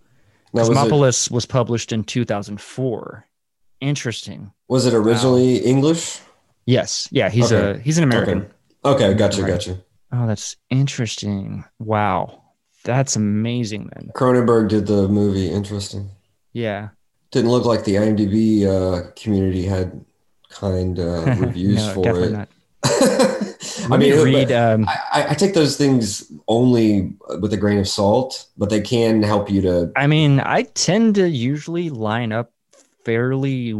Now, 0.52 0.62
was 0.62 0.68
it, 0.68 0.74
Cosmopolis 0.74 1.30
was 1.30 1.46
published 1.46 1.92
in 1.92 2.04
2004. 2.04 3.24
Interesting. 3.80 4.52
was 4.68 4.86
it 4.86 4.94
originally 4.94 5.58
English? 5.58 6.20
Yes. 6.66 7.08
Yeah, 7.12 7.28
he's 7.28 7.52
Okay. 7.52 7.78
a 7.78 7.82
he's 7.82 7.96
an 7.98 8.04
American. 8.04 8.38
Okay. 8.42 8.50
Okay, 8.84 9.14
gotcha, 9.14 9.42
Right. 9.42 9.52
gotcha. 9.52 9.78
Oh, 10.12 10.26
that's 10.26 10.56
interesting. 10.70 11.64
Wow. 11.78 12.42
That's 12.84 13.16
amazing 13.16 13.90
then. 13.94 14.10
Cronenberg 14.14 14.68
did 14.68 14.86
the 14.86 15.08
movie. 15.08 15.50
Interesting. 15.50 16.10
Yeah. 16.52 16.88
Didn't 17.30 17.50
look 17.50 17.64
like 17.66 17.84
the 17.84 17.96
IMDb 17.96 18.64
uh, 18.66 19.10
community 19.16 19.64
had 19.64 20.04
kind 20.48 20.98
uh, 20.98 21.36
reviews 21.38 21.76
no, 21.76 21.94
for 21.94 22.20
it. 22.22 22.48
I 23.90 23.96
me 23.96 24.10
mean, 24.12 24.22
read 24.22 24.52
um 24.52 24.88
I, 24.88 25.26
I 25.30 25.34
take 25.34 25.52
those 25.54 25.76
things 25.76 26.30
only 26.46 27.12
with 27.40 27.52
a 27.52 27.56
grain 27.56 27.78
of 27.78 27.88
salt, 27.88 28.46
but 28.56 28.70
they 28.70 28.80
can 28.80 29.22
help 29.22 29.50
you 29.50 29.60
to. 29.62 29.92
I 29.96 30.06
mean, 30.06 30.40
I 30.40 30.62
tend 30.62 31.16
to 31.16 31.28
usually 31.28 31.90
line 31.90 32.32
up 32.32 32.52
fairly 33.04 33.74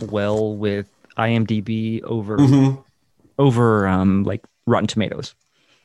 well 0.00 0.54
with 0.54 0.88
IMDb 1.16 2.02
over 2.04 2.36
Mhm. 2.36 2.84
Over 3.38 3.86
um 3.86 4.24
like 4.24 4.44
Rotten 4.66 4.86
Tomatoes. 4.86 5.34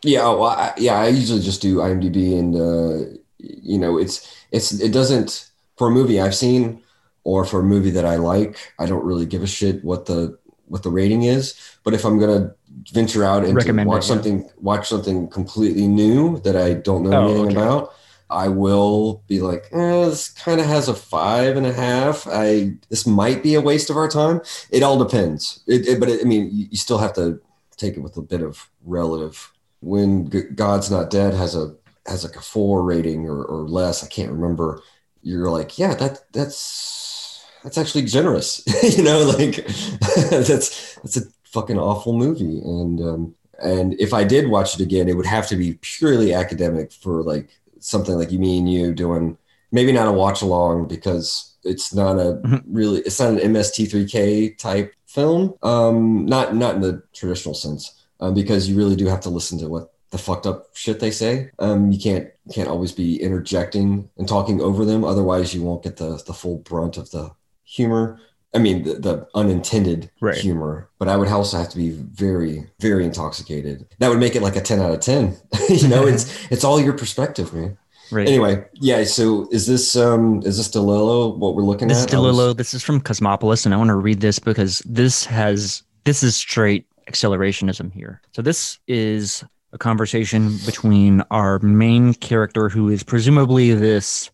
Yeah, 0.04 0.24
well, 0.30 0.46
I, 0.46 0.74
yeah. 0.78 0.96
I 1.00 1.08
usually 1.08 1.40
just 1.42 1.62
do 1.62 1.78
IMDb, 1.78 2.38
and 2.38 2.56
uh, 2.56 3.18
you 3.38 3.78
know, 3.78 3.98
it's 3.98 4.28
it's 4.52 4.72
it 4.74 4.92
doesn't 4.92 5.50
for 5.78 5.88
a 5.88 5.92
movie 5.92 6.20
I've 6.20 6.36
seen 6.36 6.84
or 7.24 7.46
for 7.46 7.62
a 7.62 7.64
movie 7.64 7.92
that 7.92 8.06
I 8.06 8.18
like. 8.18 8.74
I 8.80 8.86
don't 8.86 9.06
really 9.06 9.26
give 9.26 9.44
a 9.44 9.48
shit 9.48 9.84
what 9.84 10.06
the 10.06 10.38
what 10.68 10.84
the 10.84 10.90
rating 10.90 11.24
is. 11.24 11.56
But 11.84 11.94
if 11.94 12.04
I'm 12.06 12.20
gonna 12.20 12.54
venture 12.92 13.24
out 13.24 13.46
and 13.46 13.70
watch 13.86 14.06
it, 14.06 14.08
yeah. 14.10 14.16
something 14.16 14.50
watch 14.58 14.90
something 14.90 15.30
completely 15.30 15.88
new 15.88 16.40
that 16.42 16.58
I 16.58 16.74
don't 16.74 17.04
know 17.04 17.14
Oh, 17.14 17.24
anything 17.24 17.46
okay. 17.48 17.56
about, 17.56 17.94
I 18.34 18.48
will 18.50 19.24
be 19.28 19.40
like, 19.42 19.66
eh, 19.72 20.06
this 20.06 20.30
kind 20.30 20.60
of 20.60 20.68
has 20.68 20.88
a 20.90 20.94
five 20.96 21.56
and 21.58 21.66
a 21.66 21.74
half. 21.74 22.28
I 22.30 22.74
this 22.90 23.06
might 23.08 23.44
be 23.44 23.56
a 23.56 23.62
waste 23.62 23.90
of 23.90 23.98
our 23.98 24.08
time. 24.10 24.42
It 24.72 24.84
all 24.84 24.98
depends. 25.04 25.64
It, 25.68 25.88
it- 25.88 26.00
but 26.00 26.10
it, 26.10 26.22
I 26.22 26.26
mean, 26.26 26.50
you, 26.52 26.68
you 26.72 26.78
still 26.78 26.98
have 26.98 27.14
to 27.14 27.40
take 27.78 27.96
it 27.98 28.02
with 28.02 28.18
a 28.18 28.22
bit 28.22 28.42
of 28.42 28.70
relative. 28.84 29.52
When 29.82 30.30
G- 30.30 30.42
God's 30.56 30.90
Not 30.92 31.10
Dead 31.10 31.34
has 31.34 31.56
a 31.56 31.76
has 32.08 32.24
like 32.24 32.36
a 32.36 32.42
four 32.42 32.84
rating 32.84 33.28
or, 33.28 33.44
or 33.46 33.68
less, 33.68 34.04
I 34.04 34.08
can't 34.08 34.32
remember. 34.32 34.82
You're 35.22 35.50
like, 35.50 35.78
yeah, 35.80 35.94
that 35.96 36.20
that's 36.34 37.46
that's 37.64 37.78
actually 37.78 38.04
generous. 38.06 38.64
you 38.98 39.04
know, 39.04 39.20
like 39.38 39.66
that's 40.30 40.96
that's 40.96 41.18
a 41.18 41.22
fucking 41.46 41.78
awful 41.80 42.14
movie. 42.14 42.60
And 42.60 43.00
um, 43.02 43.36
and 43.64 43.94
if 44.00 44.14
I 44.14 44.24
did 44.24 44.50
watch 44.50 44.76
it 44.76 44.82
again, 44.82 45.08
it 45.08 45.16
would 45.16 45.26
have 45.26 45.48
to 45.48 45.56
be 45.56 45.78
purely 45.82 46.34
academic 46.34 46.92
for 46.92 47.24
like 47.24 47.50
something 47.84 48.16
like 48.16 48.32
you, 48.32 48.40
me, 48.40 48.58
and 48.60 48.72
you 48.72 48.94
doing 48.94 49.38
maybe 49.72 49.92
not 49.92 50.08
a 50.08 50.12
watch 50.12 50.42
along 50.42 50.88
because 50.88 51.56
it's 51.64 51.94
not 51.94 52.18
a 52.20 52.40
Mhm. 52.44 52.64
really 52.68 53.00
it's 53.02 53.20
not 53.20 53.34
an 53.34 53.40
MST3K 53.40 54.50
type 54.58 54.94
film. 55.08 55.54
Um, 55.64 56.26
not 56.26 56.56
not 56.56 56.76
in 56.76 56.82
the 56.82 57.02
traditional 57.14 57.56
sense, 57.56 57.92
um, 58.20 58.34
because 58.34 58.68
you 58.70 58.76
really 58.76 58.96
do 58.96 59.06
have 59.08 59.22
to 59.22 59.30
listen 59.30 59.58
to 59.60 59.68
what 59.70 59.92
the 60.12 60.18
fucked 60.18 60.46
up 60.46 60.68
shit 60.74 61.00
they 61.00 61.12
say. 61.12 61.50
Um, 61.60 61.92
you 61.92 62.00
can't 62.00 62.28
can't 62.52 62.70
always 62.70 62.92
be 62.92 63.22
interjecting 63.22 64.10
and 64.18 64.28
talking 64.28 64.62
over 64.62 64.86
them, 64.86 65.04
otherwise 65.04 65.54
you 65.54 65.64
won't 65.64 65.84
get 65.84 65.98
the 65.98 66.22
the 66.26 66.34
full 66.34 66.58
brunt 66.58 66.98
of 66.98 67.10
the 67.12 67.32
humor. 67.64 68.20
I 68.56 68.60
mean, 68.60 68.84
the, 68.84 68.94
the 68.96 69.28
unintended 69.34 70.12
Right. 70.22 70.38
humor, 70.38 70.90
but 71.00 71.08
I 71.08 71.18
would 71.18 71.28
also 71.28 71.58
have 71.58 71.70
to 71.70 71.78
be 71.78 71.90
very, 71.92 72.70
very 72.80 73.04
intoxicated. 73.06 73.88
That 74.00 74.10
would 74.10 74.20
make 74.20 74.36
it 74.36 74.42
like 74.42 74.56
a 74.56 74.62
10 74.62 74.80
out 74.80 74.92
of 74.94 75.00
10. 75.00 75.36
you 75.70 75.88
know, 75.88 76.06
it's, 76.06 76.46
it's 76.52 76.64
all 76.64 76.80
your 76.80 76.94
perspective, 76.94 77.54
man. 77.54 77.78
Right. 78.12 78.28
Anyway, 78.28 78.64
yeah. 78.76 79.04
So 79.06 79.48
is 79.52 79.66
this, 79.66 79.96
um, 79.96 80.44
is 80.46 80.58
this 80.58 80.70
DeLillo 80.70 81.36
what 81.38 81.56
we're 81.56 81.64
looking 81.64 81.88
This 81.88 81.98
is 82.00 82.06
at? 82.06 82.14
Was- 82.20 82.36
DeLillo. 82.36 82.56
This 82.56 82.74
is 82.76 82.84
from 82.84 83.02
Cosmopolis, 83.02 83.66
and 83.66 83.74
I 83.74 83.78
want 83.78 83.88
to 83.88 83.96
read 83.96 84.22
this 84.22 84.38
because 84.38 84.84
this 84.86 85.26
has 85.26 85.82
this 86.04 86.22
is 86.22 86.36
straight 86.36 86.86
accelerationism 87.10 87.92
here. 87.92 88.22
So 88.34 88.42
this 88.44 88.78
is 88.88 89.44
a 89.72 89.78
conversation 89.80 90.58
between 90.66 91.22
our 91.32 91.58
main 91.60 92.14
character, 92.14 92.70
who 92.70 92.90
is 92.90 93.02
presumably 93.04 93.74
this, 93.74 94.30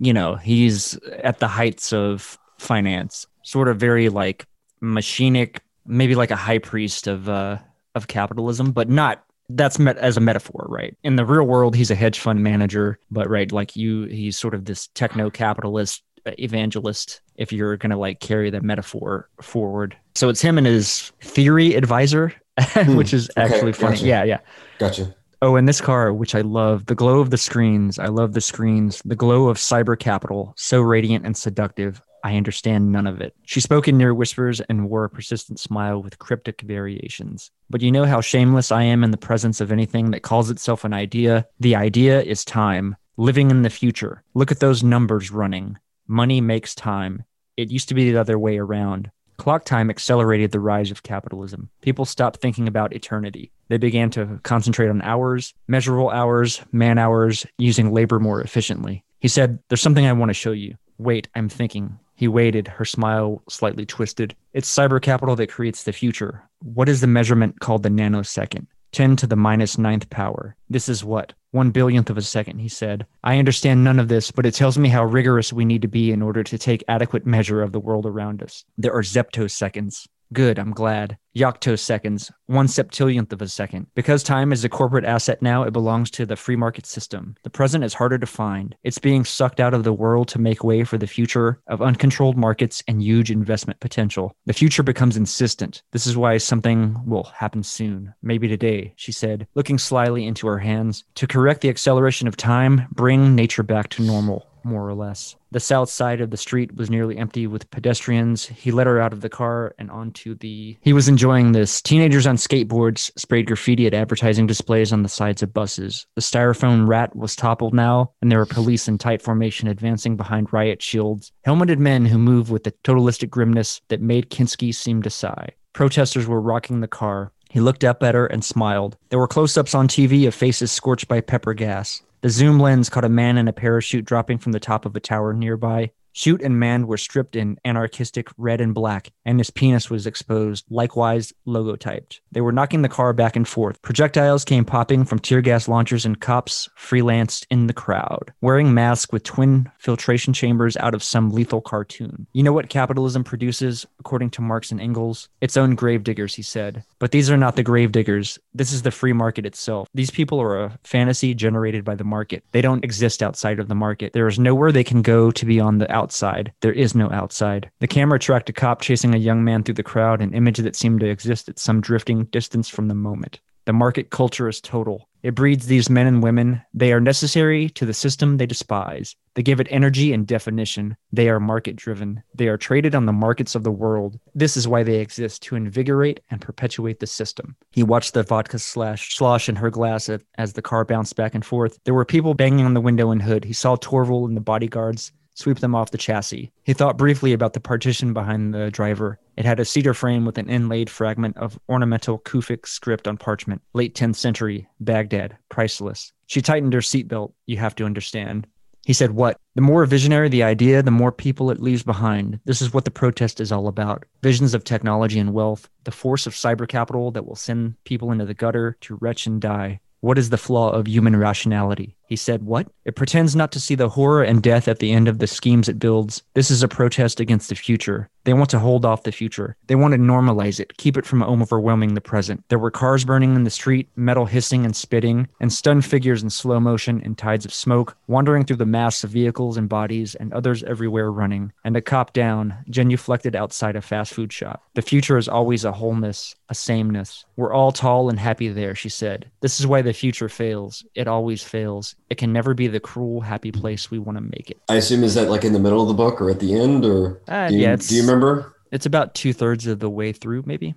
you 0.00 0.12
know, 0.12 0.34
he's 0.34 0.98
at 1.22 1.38
the 1.38 1.48
heights 1.48 1.92
of 1.94 2.36
finance, 2.64 3.26
sort 3.42 3.68
of 3.68 3.78
very 3.78 4.08
like 4.08 4.46
machinic, 4.82 5.58
maybe 5.86 6.14
like 6.14 6.30
a 6.30 6.36
high 6.36 6.58
priest 6.58 7.06
of 7.06 7.28
uh 7.28 7.58
of 7.94 8.08
capitalism, 8.08 8.72
but 8.72 8.88
not 8.88 9.24
that's 9.50 9.78
met 9.78 9.96
as 9.98 10.16
a 10.16 10.20
metaphor, 10.20 10.66
right? 10.68 10.96
In 11.04 11.16
the 11.16 11.24
real 11.24 11.44
world, 11.44 11.76
he's 11.76 11.90
a 11.90 11.94
hedge 11.94 12.18
fund 12.18 12.42
manager, 12.42 12.98
but 13.10 13.28
right, 13.28 13.50
like 13.52 13.76
you, 13.76 14.04
he's 14.04 14.38
sort 14.38 14.54
of 14.54 14.64
this 14.64 14.88
techno 14.88 15.30
capitalist 15.30 16.02
evangelist 16.38 17.20
if 17.36 17.52
you're 17.52 17.76
going 17.76 17.90
to 17.90 17.96
like 17.96 18.20
carry 18.20 18.50
the 18.50 18.60
metaphor 18.60 19.28
forward. 19.40 19.96
So 20.14 20.28
it's 20.28 20.40
him 20.40 20.58
and 20.58 20.66
his 20.66 21.12
theory 21.20 21.74
advisor, 21.74 22.32
which 22.88 23.12
is 23.12 23.30
okay, 23.36 23.42
actually 23.42 23.72
funny. 23.72 23.96
gotcha. 23.96 24.06
Yeah, 24.06 24.24
yeah. 24.24 24.38
Gotcha. 24.78 25.14
Oh, 25.42 25.56
and 25.56 25.68
this 25.68 25.80
car, 25.80 26.12
which 26.12 26.34
I 26.34 26.40
love, 26.40 26.86
the 26.86 26.94
glow 26.94 27.20
of 27.20 27.30
the 27.30 27.36
screens. 27.36 27.98
I 27.98 28.06
love 28.06 28.32
the 28.32 28.40
screens, 28.40 29.02
the 29.04 29.16
glow 29.16 29.48
of 29.48 29.58
cyber 29.58 29.98
capital, 29.98 30.54
so 30.56 30.80
radiant 30.80 31.26
and 31.26 31.36
seductive. 31.36 32.00
I 32.24 32.36
understand 32.36 32.90
none 32.90 33.06
of 33.06 33.20
it. 33.20 33.36
She 33.44 33.60
spoke 33.60 33.86
in 33.86 33.98
near 33.98 34.14
whispers 34.14 34.62
and 34.62 34.88
wore 34.88 35.04
a 35.04 35.10
persistent 35.10 35.60
smile 35.60 36.02
with 36.02 36.18
cryptic 36.18 36.62
variations. 36.62 37.50
But 37.68 37.82
you 37.82 37.92
know 37.92 38.06
how 38.06 38.22
shameless 38.22 38.72
I 38.72 38.84
am 38.84 39.04
in 39.04 39.10
the 39.10 39.18
presence 39.18 39.60
of 39.60 39.70
anything 39.70 40.10
that 40.10 40.22
calls 40.22 40.48
itself 40.48 40.84
an 40.84 40.94
idea? 40.94 41.46
The 41.60 41.76
idea 41.76 42.22
is 42.22 42.42
time, 42.42 42.96
living 43.18 43.50
in 43.50 43.60
the 43.60 43.68
future. 43.68 44.24
Look 44.32 44.50
at 44.50 44.60
those 44.60 44.82
numbers 44.82 45.30
running. 45.30 45.76
Money 46.08 46.40
makes 46.40 46.74
time. 46.74 47.24
It 47.58 47.70
used 47.70 47.90
to 47.90 47.94
be 47.94 48.10
the 48.10 48.18
other 48.18 48.38
way 48.38 48.56
around. 48.56 49.10
Clock 49.36 49.66
time 49.66 49.90
accelerated 49.90 50.50
the 50.50 50.60
rise 50.60 50.90
of 50.90 51.02
capitalism. 51.02 51.68
People 51.82 52.06
stopped 52.06 52.40
thinking 52.40 52.66
about 52.66 52.94
eternity. 52.94 53.52
They 53.68 53.76
began 53.76 54.08
to 54.10 54.40
concentrate 54.44 54.88
on 54.88 55.02
hours, 55.02 55.52
measurable 55.68 56.08
hours, 56.08 56.62
man 56.72 56.96
hours, 56.96 57.44
using 57.58 57.92
labor 57.92 58.18
more 58.18 58.40
efficiently. 58.40 59.04
He 59.20 59.28
said, 59.28 59.58
There's 59.68 59.82
something 59.82 60.06
I 60.06 60.12
want 60.14 60.30
to 60.30 60.34
show 60.34 60.52
you. 60.52 60.76
Wait, 60.96 61.28
I'm 61.34 61.50
thinking. 61.50 61.98
He 62.14 62.28
waited, 62.28 62.68
her 62.68 62.84
smile 62.84 63.42
slightly 63.48 63.84
twisted. 63.84 64.36
It's 64.52 64.72
cyber 64.72 65.02
capital 65.02 65.36
that 65.36 65.50
creates 65.50 65.82
the 65.82 65.92
future. 65.92 66.48
What 66.62 66.88
is 66.88 67.00
the 67.00 67.06
measurement 67.06 67.60
called 67.60 67.82
the 67.82 67.88
nanosecond? 67.88 68.66
10 68.92 69.16
to 69.16 69.26
the 69.26 69.36
minus 69.36 69.76
ninth 69.76 70.08
power. 70.08 70.54
This 70.70 70.88
is 70.88 71.04
what? 71.04 71.32
One 71.50 71.72
billionth 71.72 72.10
of 72.10 72.16
a 72.16 72.22
second, 72.22 72.60
he 72.60 72.68
said. 72.68 73.06
I 73.24 73.38
understand 73.38 73.82
none 73.82 73.98
of 73.98 74.06
this, 74.06 74.30
but 74.30 74.46
it 74.46 74.54
tells 74.54 74.78
me 74.78 74.88
how 74.88 75.04
rigorous 75.04 75.52
we 75.52 75.64
need 75.64 75.82
to 75.82 75.88
be 75.88 76.12
in 76.12 76.22
order 76.22 76.44
to 76.44 76.58
take 76.58 76.84
adequate 76.86 77.26
measure 77.26 77.60
of 77.60 77.72
the 77.72 77.80
world 77.80 78.06
around 78.06 78.42
us. 78.42 78.64
There 78.78 78.92
are 78.94 79.02
zeptoseconds. 79.02 80.06
Good, 80.34 80.58
I'm 80.58 80.72
glad. 80.72 81.16
Yocto 81.36 81.78
seconds, 81.78 82.30
one 82.46 82.66
septillionth 82.66 83.32
of 83.32 83.40
a 83.40 83.46
second. 83.46 83.86
Because 83.94 84.24
time 84.24 84.52
is 84.52 84.64
a 84.64 84.68
corporate 84.68 85.04
asset 85.04 85.40
now, 85.40 85.62
it 85.62 85.72
belongs 85.72 86.10
to 86.10 86.26
the 86.26 86.34
free 86.34 86.56
market 86.56 86.86
system. 86.86 87.36
The 87.44 87.50
present 87.50 87.84
is 87.84 87.94
harder 87.94 88.18
to 88.18 88.26
find. 88.26 88.74
It's 88.82 88.98
being 88.98 89.24
sucked 89.24 89.60
out 89.60 89.74
of 89.74 89.84
the 89.84 89.92
world 89.92 90.26
to 90.28 90.40
make 90.40 90.64
way 90.64 90.82
for 90.82 90.98
the 90.98 91.06
future 91.06 91.60
of 91.68 91.80
uncontrolled 91.80 92.36
markets 92.36 92.82
and 92.88 93.00
huge 93.00 93.30
investment 93.30 93.78
potential. 93.78 94.34
The 94.46 94.52
future 94.52 94.82
becomes 94.82 95.16
insistent. 95.16 95.84
This 95.92 96.04
is 96.04 96.16
why 96.16 96.38
something 96.38 97.00
will 97.06 97.24
happen 97.24 97.62
soon. 97.62 98.12
Maybe 98.20 98.48
today, 98.48 98.92
she 98.96 99.12
said, 99.12 99.46
looking 99.54 99.78
slyly 99.78 100.26
into 100.26 100.48
her 100.48 100.58
hands. 100.58 101.04
To 101.14 101.28
correct 101.28 101.60
the 101.60 101.70
acceleration 101.70 102.26
of 102.26 102.36
time, 102.36 102.88
bring 102.90 103.36
nature 103.36 103.62
back 103.62 103.88
to 103.90 104.02
normal 104.02 104.48
more 104.64 104.88
or 104.88 104.94
less. 104.94 105.36
The 105.50 105.60
south 105.60 105.88
side 105.88 106.20
of 106.20 106.30
the 106.30 106.36
street 106.36 106.74
was 106.76 106.90
nearly 106.90 107.16
empty 107.16 107.46
with 107.46 107.70
pedestrians. 107.70 108.46
He 108.46 108.72
let 108.72 108.86
her 108.86 109.00
out 109.00 109.12
of 109.12 109.20
the 109.20 109.28
car 109.28 109.74
and 109.78 109.90
onto 109.90 110.34
the. 110.34 110.76
He 110.80 110.92
was 110.92 111.08
enjoying 111.08 111.52
this. 111.52 111.80
Teenagers 111.80 112.26
on 112.26 112.36
skateboards 112.36 113.10
sprayed 113.16 113.46
graffiti 113.46 113.86
at 113.86 113.94
advertising 113.94 114.46
displays 114.46 114.92
on 114.92 115.02
the 115.02 115.08
sides 115.08 115.42
of 115.42 115.54
buses. 115.54 116.06
The 116.16 116.22
styrofoam 116.22 116.88
rat 116.88 117.14
was 117.14 117.36
toppled 117.36 117.74
now, 117.74 118.12
and 118.20 118.30
there 118.30 118.38
were 118.38 118.46
police 118.46 118.88
in 118.88 118.98
tight 118.98 119.22
formation 119.22 119.68
advancing 119.68 120.16
behind 120.16 120.52
riot 120.52 120.82
shields. 120.82 121.32
Helmeted 121.44 121.78
men 121.78 122.06
who 122.06 122.18
moved 122.18 122.50
with 122.50 122.64
the 122.64 122.72
totalistic 122.82 123.30
grimness 123.30 123.80
that 123.88 124.00
made 124.00 124.30
Kinski 124.30 124.74
seem 124.74 125.02
to 125.02 125.10
sigh. 125.10 125.50
Protesters 125.72 126.26
were 126.26 126.40
rocking 126.40 126.80
the 126.80 126.88
car. 126.88 127.32
He 127.50 127.60
looked 127.60 127.84
up 127.84 128.02
at 128.02 128.16
her 128.16 128.26
and 128.26 128.44
smiled. 128.44 128.96
There 129.10 129.18
were 129.18 129.28
close 129.28 129.56
ups 129.56 129.74
on 129.76 129.86
TV 129.86 130.26
of 130.26 130.34
faces 130.34 130.72
scorched 130.72 131.06
by 131.06 131.20
pepper 131.20 131.54
gas. 131.54 132.02
The 132.24 132.30
zoom 132.30 132.58
lens 132.58 132.88
caught 132.88 133.04
a 133.04 133.10
man 133.10 133.36
in 133.36 133.48
a 133.48 133.52
parachute 133.52 134.06
dropping 134.06 134.38
from 134.38 134.52
the 134.52 134.58
top 134.58 134.86
of 134.86 134.96
a 134.96 135.00
tower 135.00 135.34
nearby. 135.34 135.90
Shoot 136.16 136.42
and 136.42 136.60
Man 136.60 136.86
were 136.86 136.96
stripped 136.96 137.34
in 137.34 137.58
anarchistic 137.64 138.28
red 138.36 138.60
and 138.60 138.72
black, 138.72 139.12
and 139.24 139.40
his 139.40 139.50
penis 139.50 139.90
was 139.90 140.06
exposed, 140.06 140.64
likewise 140.70 141.32
logotyped. 141.44 142.20
They 142.30 142.40
were 142.40 142.52
knocking 142.52 142.82
the 142.82 142.88
car 142.88 143.12
back 143.12 143.34
and 143.34 143.48
forth. 143.48 143.82
Projectiles 143.82 144.44
came 144.44 144.64
popping 144.64 145.04
from 145.04 145.18
tear 145.18 145.40
gas 145.40 145.66
launchers, 145.66 146.06
and 146.06 146.20
cops 146.20 146.68
freelanced 146.78 147.46
in 147.50 147.66
the 147.66 147.72
crowd, 147.72 148.32
wearing 148.40 148.72
masks 148.72 149.12
with 149.12 149.24
twin 149.24 149.68
filtration 149.78 150.32
chambers 150.32 150.76
out 150.76 150.94
of 150.94 151.02
some 151.02 151.30
lethal 151.30 151.60
cartoon. 151.60 152.28
You 152.32 152.44
know 152.44 152.52
what 152.52 152.68
capitalism 152.68 153.24
produces, 153.24 153.84
according 153.98 154.30
to 154.30 154.40
Marx 154.40 154.70
and 154.70 154.80
Engels? 154.80 155.28
Its 155.40 155.56
own 155.56 155.74
gravediggers, 155.74 156.36
he 156.36 156.42
said. 156.42 156.84
But 157.00 157.10
these 157.10 157.28
are 157.28 157.36
not 157.36 157.56
the 157.56 157.64
gravediggers. 157.64 158.38
This 158.54 158.72
is 158.72 158.82
the 158.82 158.92
free 158.92 159.12
market 159.12 159.46
itself. 159.46 159.88
These 159.94 160.12
people 160.12 160.40
are 160.40 160.62
a 160.62 160.78
fantasy 160.84 161.34
generated 161.34 161.84
by 161.84 161.96
the 161.96 162.04
market. 162.04 162.44
They 162.52 162.62
don't 162.62 162.84
exist 162.84 163.20
outside 163.20 163.58
of 163.58 163.66
the 163.66 163.74
market. 163.74 164.12
There 164.12 164.28
is 164.28 164.38
nowhere 164.38 164.70
they 164.70 164.84
can 164.84 165.02
go 165.02 165.32
to 165.32 165.44
be 165.44 165.58
on 165.58 165.78
the 165.78 165.90
outside 165.90 166.03
outside. 166.04 166.52
There 166.60 166.70
is 166.70 166.94
no 166.94 167.10
outside. 167.10 167.70
The 167.80 167.86
camera 167.86 168.18
tracked 168.18 168.50
a 168.50 168.52
cop 168.52 168.82
chasing 168.82 169.14
a 169.14 169.18
young 169.18 169.42
man 169.42 169.62
through 169.62 169.76
the 169.76 169.82
crowd, 169.82 170.20
an 170.20 170.34
image 170.34 170.58
that 170.58 170.76
seemed 170.76 171.00
to 171.00 171.08
exist 171.08 171.48
at 171.48 171.58
some 171.58 171.80
drifting 171.80 172.24
distance 172.26 172.68
from 172.68 172.88
the 172.88 172.94
moment. 172.94 173.40
The 173.64 173.72
market 173.72 174.10
culture 174.10 174.46
is 174.46 174.60
total. 174.60 175.08
It 175.22 175.34
breeds 175.34 175.64
these 175.64 175.88
men 175.88 176.06
and 176.06 176.22
women. 176.22 176.60
They 176.74 176.92
are 176.92 177.00
necessary 177.00 177.70
to 177.70 177.86
the 177.86 177.94
system 177.94 178.36
they 178.36 178.44
despise. 178.44 179.16
They 179.34 179.42
give 179.42 179.60
it 179.60 179.68
energy 179.70 180.12
and 180.12 180.26
definition. 180.26 180.98
They 181.10 181.30
are 181.30 181.40
market 181.40 181.76
driven. 181.76 182.22
They 182.34 182.48
are 182.48 182.58
traded 182.58 182.94
on 182.94 183.06
the 183.06 183.12
markets 183.14 183.54
of 183.54 183.64
the 183.64 183.72
world. 183.72 184.20
This 184.34 184.58
is 184.58 184.68
why 184.68 184.82
they 184.82 185.00
exist 185.00 185.42
to 185.44 185.56
invigorate 185.56 186.20
and 186.30 186.42
perpetuate 186.42 187.00
the 187.00 187.06
system. 187.06 187.56
He 187.70 187.82
watched 187.82 188.12
the 188.12 188.22
vodka 188.22 188.58
slash 188.58 189.16
slosh 189.16 189.48
in 189.48 189.56
her 189.56 189.70
glass 189.70 190.10
as 190.36 190.52
the 190.52 190.60
car 190.60 190.84
bounced 190.84 191.16
back 191.16 191.34
and 191.34 191.42
forth. 191.42 191.78
There 191.84 191.94
were 191.94 192.04
people 192.04 192.34
banging 192.34 192.66
on 192.66 192.74
the 192.74 192.82
window 192.82 193.10
and 193.10 193.22
hood. 193.22 193.46
He 193.46 193.54
saw 193.54 193.76
Torval 193.76 194.26
and 194.28 194.36
the 194.36 194.42
bodyguards 194.42 195.10
sweep 195.34 195.58
them 195.58 195.74
off 195.74 195.90
the 195.90 195.98
chassis. 195.98 196.52
He 196.64 196.72
thought 196.72 196.96
briefly 196.96 197.32
about 197.32 197.52
the 197.52 197.60
partition 197.60 198.12
behind 198.12 198.54
the 198.54 198.70
driver. 198.70 199.18
It 199.36 199.44
had 199.44 199.60
a 199.60 199.64
cedar 199.64 199.94
frame 199.94 200.24
with 200.24 200.38
an 200.38 200.48
inlaid 200.48 200.88
fragment 200.88 201.36
of 201.36 201.58
ornamental 201.68 202.20
Kufic 202.20 202.66
script 202.66 203.06
on 203.06 203.16
parchment. 203.16 203.62
Late 203.74 203.94
10th 203.94 204.16
century, 204.16 204.68
Baghdad, 204.80 205.36
priceless. 205.48 206.12
She 206.26 206.40
tightened 206.40 206.72
her 206.72 206.80
seatbelt, 206.80 207.32
you 207.46 207.58
have 207.58 207.74
to 207.76 207.84
understand. 207.84 208.46
He 208.84 208.92
said, 208.92 209.12
What? 209.12 209.38
The 209.54 209.62
more 209.62 209.86
visionary 209.86 210.28
the 210.28 210.42
idea, 210.42 210.82
the 210.82 210.90
more 210.90 211.12
people 211.12 211.50
it 211.50 211.60
leaves 211.60 211.82
behind. 211.82 212.38
This 212.44 212.60
is 212.60 212.74
what 212.74 212.84
the 212.84 212.90
protest 212.90 213.40
is 213.40 213.50
all 213.50 213.66
about 213.66 214.04
visions 214.22 214.52
of 214.52 214.64
technology 214.64 215.18
and 215.18 215.32
wealth, 215.32 215.68
the 215.84 215.90
force 215.90 216.26
of 216.26 216.34
cyber 216.34 216.68
capital 216.68 217.10
that 217.12 217.26
will 217.26 217.36
send 217.36 217.82
people 217.84 218.12
into 218.12 218.26
the 218.26 218.34
gutter 218.34 218.76
to 218.82 218.96
retch 218.96 219.26
and 219.26 219.40
die. 219.40 219.80
What 220.00 220.18
is 220.18 220.28
the 220.28 220.36
flaw 220.36 220.70
of 220.70 220.86
human 220.86 221.16
rationality? 221.16 221.96
He 222.06 222.16
said, 222.16 222.44
What? 222.44 222.68
It 222.84 222.96
pretends 222.96 223.34
not 223.34 223.50
to 223.52 223.60
see 223.60 223.74
the 223.74 223.88
horror 223.88 224.22
and 224.22 224.42
death 224.42 224.68
at 224.68 224.78
the 224.78 224.92
end 224.92 225.08
of 225.08 225.18
the 225.18 225.26
schemes 225.26 225.68
it 225.68 225.78
builds. 225.78 226.22
This 226.34 226.50
is 226.50 226.62
a 226.62 226.68
protest 226.68 227.18
against 227.18 227.48
the 227.48 227.54
future. 227.54 228.10
They 228.24 228.32
want 228.32 228.50
to 228.50 228.58
hold 228.58 228.84
off 228.84 229.02
the 229.02 229.12
future. 229.12 229.56
They 229.66 229.74
want 229.74 229.92
to 229.92 229.98
normalize 229.98 230.58
it, 230.58 230.76
keep 230.78 230.96
it 230.96 231.04
from 231.04 231.22
overwhelming 231.22 231.94
the 231.94 232.00
present. 232.00 232.42
There 232.48 232.58
were 232.58 232.70
cars 232.70 233.04
burning 233.04 233.34
in 233.34 233.44
the 233.44 233.50
street, 233.50 233.88
metal 233.96 234.24
hissing 234.24 234.64
and 234.64 234.74
spitting, 234.74 235.28
and 235.40 235.52
stunned 235.52 235.84
figures 235.84 236.22
in 236.22 236.30
slow 236.30 236.58
motion 236.58 237.00
in 237.00 237.16
tides 237.16 237.44
of 237.44 237.52
smoke, 237.52 237.96
wandering 238.06 238.44
through 238.44 238.56
the 238.56 238.66
mass 238.66 239.04
of 239.04 239.10
vehicles 239.10 239.56
and 239.56 239.68
bodies, 239.68 240.14
and 240.14 240.32
others 240.32 240.62
everywhere 240.62 241.12
running. 241.12 241.52
And 241.64 241.76
a 241.76 241.82
cop 241.82 242.14
down, 242.14 242.54
genuflected 242.70 243.34
outside 243.34 243.76
a 243.76 243.82
fast 243.82 244.14
food 244.14 244.32
shop. 244.32 244.62
The 244.74 244.82
future 244.82 245.18
is 245.18 245.28
always 245.28 245.64
a 245.64 245.72
wholeness, 245.72 246.34
a 246.48 246.54
sameness. 246.54 247.24
We're 247.36 247.52
all 247.52 247.72
tall 247.72 248.08
and 248.08 248.18
happy 248.18 248.48
there, 248.48 248.74
she 248.74 248.88
said. 248.88 249.30
This 249.40 249.60
is 249.60 249.66
why 249.66 249.82
the 249.82 249.92
future 249.92 250.28
fails. 250.28 250.84
It 250.94 251.08
always 251.08 251.42
fails. 251.42 251.94
It 252.14 252.18
can 252.18 252.32
never 252.32 252.54
be 252.54 252.68
the 252.68 252.78
cruel, 252.78 253.22
happy 253.22 253.50
place 253.50 253.90
we 253.90 253.98
want 253.98 254.18
to 254.18 254.22
make 254.22 254.48
it. 254.48 254.56
I 254.68 254.76
assume 254.76 255.02
is 255.02 255.16
that 255.16 255.28
like 255.28 255.42
in 255.42 255.52
the 255.52 255.58
middle 255.58 255.82
of 255.82 255.88
the 255.88 255.94
book 255.94 256.20
or 256.20 256.30
at 256.30 256.38
the 256.38 256.54
end, 256.54 256.84
or 256.84 257.20
uh, 257.26 257.48
do, 257.48 257.56
you, 257.56 257.62
yeah, 257.62 257.74
do 257.74 257.92
you 257.92 258.02
remember? 258.02 258.54
It's 258.70 258.86
about 258.86 259.16
two 259.16 259.32
thirds 259.32 259.66
of 259.66 259.80
the 259.80 259.90
way 259.90 260.12
through, 260.12 260.44
maybe. 260.46 260.76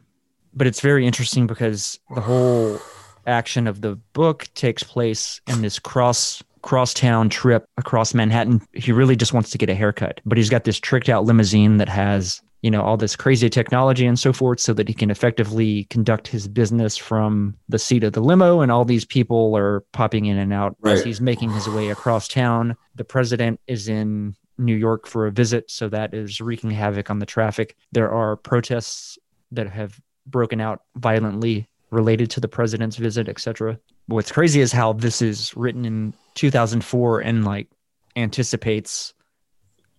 But 0.56 0.66
it's 0.66 0.82
very 0.82 1.06
interesting 1.06 1.46
because 1.46 2.00
the 2.16 2.22
whole 2.22 2.82
action 3.28 3.68
of 3.68 3.82
the 3.82 3.98
book 4.14 4.48
takes 4.56 4.82
place 4.82 5.42
in 5.46 5.62
this 5.62 5.78
cross 5.78 6.42
crosstown 6.64 7.30
trip 7.30 7.68
across 7.78 8.16
Manhattan. 8.16 8.60
He 8.74 8.92
really 8.92 9.16
just 9.16 9.32
wants 9.32 9.52
to 9.52 9.60
get 9.60 9.70
a 9.70 9.76
haircut, 9.76 10.20
but 10.26 10.40
he's 10.40 10.50
got 10.50 10.64
this 10.64 10.80
tricked 10.80 11.08
out 11.08 11.24
limousine 11.24 11.78
that 11.78 11.88
has 11.88 12.42
you 12.62 12.72
know 12.72 12.82
all 12.82 12.98
this 12.98 13.16
crazy 13.16 13.50
technology 13.50 14.06
and 14.06 14.20
so 14.20 14.34
forth 14.34 14.60
so 14.60 14.74
that 14.74 14.88
he 14.88 14.94
can 14.94 15.12
effectively 15.12 15.86
conduct 15.86 16.28
his 16.28 16.48
business 16.48 16.98
from 16.98 17.56
the 17.70 17.80
seat 17.80 18.04
of 18.04 18.14
the 18.14 18.22
limo 18.22 18.62
and 18.62 18.72
all 18.72 18.86
these 18.86 19.06
people 19.06 19.56
are 19.56 19.82
popping 19.92 20.26
in 20.26 20.38
and 20.38 20.54
out 20.54 20.76
right. 20.82 20.94
as 20.94 21.04
he's 21.04 21.22
making 21.22 21.52
his 21.52 21.68
way 21.70 21.90
across 21.90 22.28
town. 22.28 22.76
The 22.96 23.04
president 23.04 23.60
is 23.68 23.88
in 23.88 24.36
new 24.58 24.76
york 24.76 25.06
for 25.06 25.28
a 25.28 25.32
visit 25.32 25.70
so 25.70 25.88
that 25.88 26.16
is 26.16 26.42
wreaking 26.42 26.72
havoc 26.72 27.10
on 27.10 27.20
the 27.20 27.26
traffic. 27.26 27.76
There 27.92 28.12
are 28.12 28.36
protests 28.36 29.18
that 29.52 29.70
have 29.70 30.00
broken 30.26 30.60
out 30.60 30.82
violently 30.96 31.70
related 31.92 32.30
to 32.32 32.40
the 32.42 32.50
president's 32.50 32.98
visit 32.98 33.30
etc 33.30 33.80
what's 34.08 34.32
crazy 34.32 34.60
is 34.60 34.74
how 34.74 34.92
this 34.92 35.22
is 35.22 35.56
written 35.56 35.86
in 35.86 36.14
2004 36.36 37.22
and 37.22 37.46
like 37.46 37.70
anticipates 38.18 39.14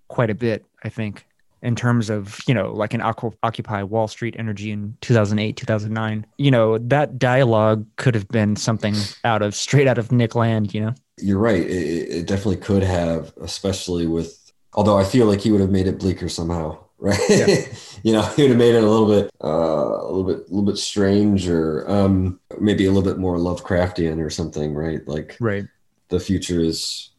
quite 0.09 0.29
a 0.29 0.35
bit 0.35 0.67
i 0.85 0.91
think 0.91 1.25
in 1.63 1.75
terms 1.75 2.11
of 2.11 2.41
you 2.47 2.55
know 2.55 2.73
like 2.73 2.95
an 2.95 3.01
occupy 3.01 3.83
wall 3.83 4.09
street 4.09 4.37
energy 4.39 4.71
in 4.71 4.97
2008 5.01 5.57
2009 5.57 6.27
you 6.37 6.51
know 6.51 6.79
that 6.79 7.19
dialogue 7.19 7.87
could 7.97 8.15
have 8.15 8.29
been 8.29 8.57
something 8.57 8.95
out 9.25 9.43
of 9.43 9.55
straight 9.55 9.87
out 9.87 9.99
of 9.99 10.13
nick 10.13 10.35
land 10.35 10.73
you 10.75 10.81
know? 10.81 10.95
You're 11.21 11.39
right. 11.39 11.63
It, 11.63 12.11
it 12.11 12.27
definitely 12.27 12.59
could 12.59 12.83
have 12.83 13.33
especially 13.41 14.07
with 14.07 14.53
although 14.75 14.99
i 14.99 15.05
feel 15.05 15.27
like 15.27 15.41
he 15.41 15.51
would 15.51 15.61
have 15.61 15.71
made 15.71 15.87
it 15.87 15.99
bleaker 15.99 16.29
somehow 16.29 16.79
right? 17.01 17.21
Yeah. 17.29 17.65
you 18.03 18.13
know 18.13 18.23
he 18.23 18.43
would 18.43 18.51
have 18.51 18.59
made 18.59 18.75
it 18.75 18.83
a 18.83 18.89
little 18.89 19.07
bit 19.07 19.31
uh, 19.45 19.49
a 19.49 20.11
little 20.11 20.25
bit 20.25 20.39
a 20.39 20.51
little 20.51 20.65
bit 20.65 20.79
strange 20.79 21.49
or 21.49 21.89
um 21.89 22.41
maybe 22.59 22.87
a 22.87 22.91
little 22.91 23.09
bit 23.09 23.19
more 23.19 23.37
lovecraftian 23.37 24.25
or 24.25 24.31
something 24.31 24.75
right? 24.75 25.07
Like 25.07 25.37
right. 25.39 25.65
the 26.09 26.19
future 26.19 26.61
is 26.61 27.11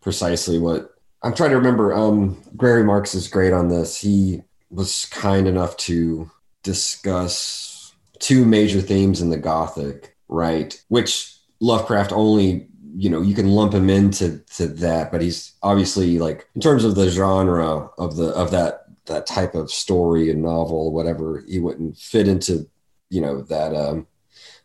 precisely 0.00 0.58
what 0.58 0.97
I'm 1.22 1.34
trying 1.34 1.50
to 1.50 1.56
remember. 1.56 1.92
Um, 1.92 2.40
Gregory 2.56 2.84
Marx 2.84 3.14
is 3.14 3.28
great 3.28 3.52
on 3.52 3.68
this. 3.68 4.00
He 4.00 4.42
was 4.70 5.06
kind 5.06 5.48
enough 5.48 5.76
to 5.78 6.30
discuss 6.62 7.94
two 8.18 8.44
major 8.44 8.80
themes 8.80 9.20
in 9.20 9.30
the 9.30 9.36
Gothic, 9.36 10.16
right? 10.28 10.80
Which 10.88 11.34
Lovecraft 11.60 12.12
only, 12.12 12.68
you 12.94 13.10
know, 13.10 13.20
you 13.20 13.34
can 13.34 13.48
lump 13.48 13.72
him 13.74 13.90
into 13.90 14.38
to 14.56 14.68
that, 14.68 15.10
but 15.10 15.20
he's 15.22 15.52
obviously 15.62 16.18
like 16.18 16.48
in 16.54 16.60
terms 16.60 16.84
of 16.84 16.94
the 16.94 17.08
genre 17.08 17.90
of 17.98 18.16
the 18.16 18.28
of 18.28 18.50
that 18.52 18.84
that 19.06 19.26
type 19.26 19.54
of 19.54 19.70
story 19.70 20.30
and 20.30 20.42
novel, 20.42 20.92
whatever, 20.92 21.44
he 21.48 21.58
wouldn't 21.58 21.96
fit 21.96 22.28
into, 22.28 22.68
you 23.10 23.20
know, 23.20 23.42
that 23.42 23.74
um 23.74 24.06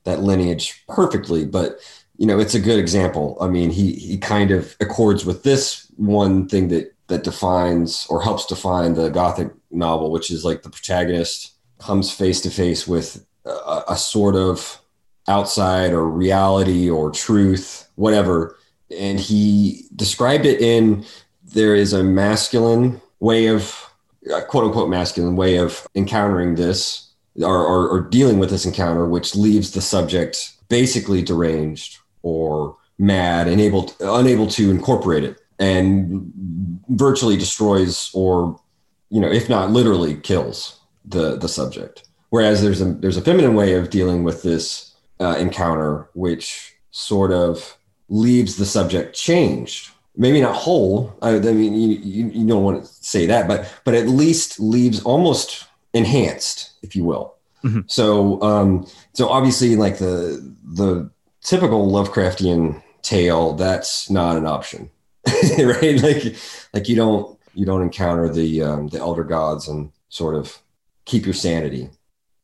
that 0.04 0.20
lineage 0.20 0.84
perfectly. 0.88 1.46
But 1.46 1.80
you 2.18 2.28
know, 2.28 2.40
it's 2.40 2.54
a 2.54 2.60
good 2.60 2.80
example. 2.80 3.38
I 3.42 3.48
mean, 3.48 3.72
he 3.72 3.94
he 3.94 4.18
kind 4.18 4.52
of 4.52 4.76
accords 4.80 5.26
with 5.26 5.44
this 5.44 5.83
one 5.98 6.48
thing 6.48 6.68
that 6.70 6.94
that 7.08 7.24
defines 7.24 8.08
or 8.10 8.22
helps 8.22 8.46
define 8.46 8.94
the 8.94 9.10
gothic 9.10 9.52
novel, 9.72 10.12
which 10.12 10.32
is 10.32 10.46
like 10.46 10.64
the 10.64 10.70
protagonist 10.70 11.54
comes 11.80 12.12
face 12.12 12.40
to 12.42 12.50
face 12.50 12.88
with 12.88 13.26
a, 13.46 13.84
a 13.90 13.98
sort 13.98 14.36
of 14.36 14.82
outside 15.28 15.92
or 15.92 16.10
reality 16.10 16.90
or 16.90 17.12
truth, 17.12 17.90
whatever. 17.96 18.58
And 18.98 19.20
he 19.20 19.86
described 19.96 20.46
it 20.46 20.62
in 20.62 21.06
there 21.44 21.76
is 21.76 21.94
a 21.94 22.04
masculine 22.04 23.02
way 23.20 23.48
of 23.48 23.90
quote 24.48 24.66
unquote 24.66 24.90
masculine 24.90 25.36
way 25.36 25.58
of 25.58 25.86
encountering 25.96 26.56
this 26.56 27.10
or, 27.42 27.58
or, 27.58 27.90
or 27.90 28.02
dealing 28.02 28.40
with 28.40 28.50
this 28.50 28.66
encounter, 28.66 29.08
which 29.08 29.36
leaves 29.36 29.72
the 29.72 29.82
subject 29.82 30.52
basically 30.70 31.22
deranged 31.22 31.98
or 32.22 32.78
mad 32.98 33.48
and 33.48 33.60
able 33.60 33.84
to, 33.84 34.14
unable 34.14 34.48
to 34.48 34.72
incorporate 34.72 35.24
it 35.24 35.43
and 35.60 36.82
virtually 36.90 37.38
destroys 37.38 38.10
or 38.14 38.60
you 39.10 39.20
know 39.20 39.32
if 39.32 39.50
not 39.50 39.72
literally 39.72 40.16
kills 40.16 40.80
the 41.06 41.38
the 41.38 41.50
subject. 41.50 42.08
Whereas 42.30 42.62
there's 42.62 42.82
a 42.82 42.86
there's 42.86 43.18
a 43.18 43.22
feminine 43.22 43.56
way 43.56 43.74
of 43.74 43.90
dealing 43.90 44.24
with 44.24 44.44
this 44.44 44.96
uh, 45.20 45.36
encounter 45.38 46.10
which 46.14 46.76
sort 46.92 47.32
of 47.32 47.78
leaves 48.10 48.58
the 48.58 48.66
subject 48.66 49.16
changed. 49.16 49.92
Maybe 50.16 50.42
not 50.42 50.56
whole. 50.56 51.16
I, 51.22 51.36
I 51.36 51.40
mean 51.40 51.74
you, 51.74 51.98
you, 51.98 52.30
you 52.30 52.48
don't 52.48 52.64
want 52.64 52.84
to 52.84 52.88
say 52.88 53.26
that 53.28 53.48
but 53.48 53.72
but 53.84 53.94
at 53.94 54.08
least 54.08 54.60
leaves 54.60 55.04
almost 55.04 55.66
enhanced 55.94 56.72
if 56.82 56.96
you 56.96 57.04
will. 57.04 57.36
Mm-hmm. 57.64 57.82
so 57.88 58.42
um 58.42 58.86
so 59.14 59.30
obviously 59.30 59.78
like 59.78 59.98
the 59.98 60.54
the 60.66 61.10
typical 61.42 61.90
lovecraftian 61.90 62.84
tale 63.04 63.54
that's 63.54 64.10
not 64.10 64.36
an 64.36 64.46
option 64.46 64.90
right? 65.60 66.02
Like, 66.02 66.36
like 66.74 66.90
you 66.90 66.96
don't 66.96 67.38
you 67.54 67.66
don't 67.66 67.82
encounter 67.82 68.28
the 68.32 68.62
um, 68.64 68.88
the 68.88 69.00
elder 69.00 69.24
gods 69.24 69.68
and 69.68 69.92
sort 70.10 70.36
of 70.36 70.58
keep 71.06 71.26
your 71.26 71.34
sanity. 71.34 71.90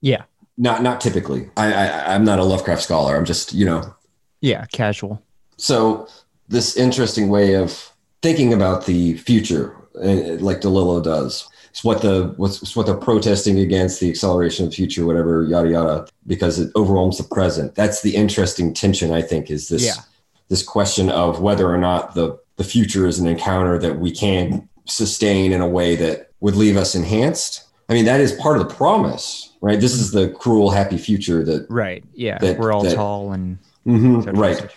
Yeah. 0.01 0.23
Not 0.57 0.83
not 0.83 1.01
typically. 1.01 1.49
I, 1.57 1.73
I 1.73 2.15
I'm 2.15 2.23
not 2.23 2.39
a 2.39 2.43
Lovecraft 2.43 2.81
scholar. 2.81 3.15
I'm 3.15 3.25
just 3.25 3.53
you 3.53 3.65
know. 3.65 3.93
Yeah, 4.41 4.65
casual. 4.71 5.21
So 5.57 6.07
this 6.47 6.77
interesting 6.77 7.29
way 7.29 7.55
of 7.55 7.91
thinking 8.21 8.53
about 8.53 8.85
the 8.85 9.15
future, 9.17 9.75
uh, 9.95 10.37
like 10.39 10.61
DeLillo 10.61 11.03
does. 11.03 11.47
It's 11.71 11.83
what 11.83 12.01
the 12.01 12.33
what's 12.37 12.61
it's 12.61 12.75
what 12.75 12.85
they're 12.85 12.95
protesting 12.95 13.59
against 13.59 13.99
the 13.99 14.09
acceleration 14.09 14.65
of 14.65 14.71
the 14.71 14.75
future, 14.75 15.05
whatever, 15.05 15.43
yada 15.43 15.69
yada, 15.69 16.07
because 16.25 16.59
it 16.59 16.71
overwhelms 16.75 17.17
the 17.17 17.23
present. 17.23 17.75
That's 17.75 18.01
the 18.01 18.15
interesting 18.15 18.73
tension, 18.73 19.11
I 19.13 19.21
think, 19.21 19.51
is 19.51 19.69
this 19.69 19.85
Yeah. 19.85 20.01
this 20.49 20.63
question 20.63 21.09
of 21.09 21.41
whether 21.41 21.69
or 21.69 21.77
not 21.77 22.15
the 22.15 22.39
the 22.59 22.63
future 22.65 23.07
is 23.07 23.17
an 23.19 23.25
encounter 23.25 23.79
that 23.79 23.99
we 23.99 24.11
can 24.11 24.67
sustain 24.85 25.53
in 25.53 25.61
a 25.61 25.67
way 25.67 25.95
that 25.95 26.29
would 26.41 26.55
leave 26.57 26.75
us 26.75 26.93
enhanced. 26.93 27.63
I 27.87 27.93
mean, 27.93 28.03
that 28.03 28.19
is 28.19 28.33
part 28.33 28.59
of 28.59 28.67
the 28.67 28.75
promise, 28.75 29.53
right? 29.61 29.79
This 29.79 29.93
is 29.93 30.11
the 30.11 30.29
cruel, 30.29 30.69
happy 30.69 30.97
future 30.97 31.43
that 31.45 31.65
Right. 31.69 32.03
Yeah. 32.13 32.37
That- 32.39 32.59
We're 32.59 32.73
all 32.73 32.83
that- 32.83 32.95
tall 32.95 33.31
and 33.31 33.57
Mhm, 33.87 34.27
et 34.27 34.35
right. 34.37 34.67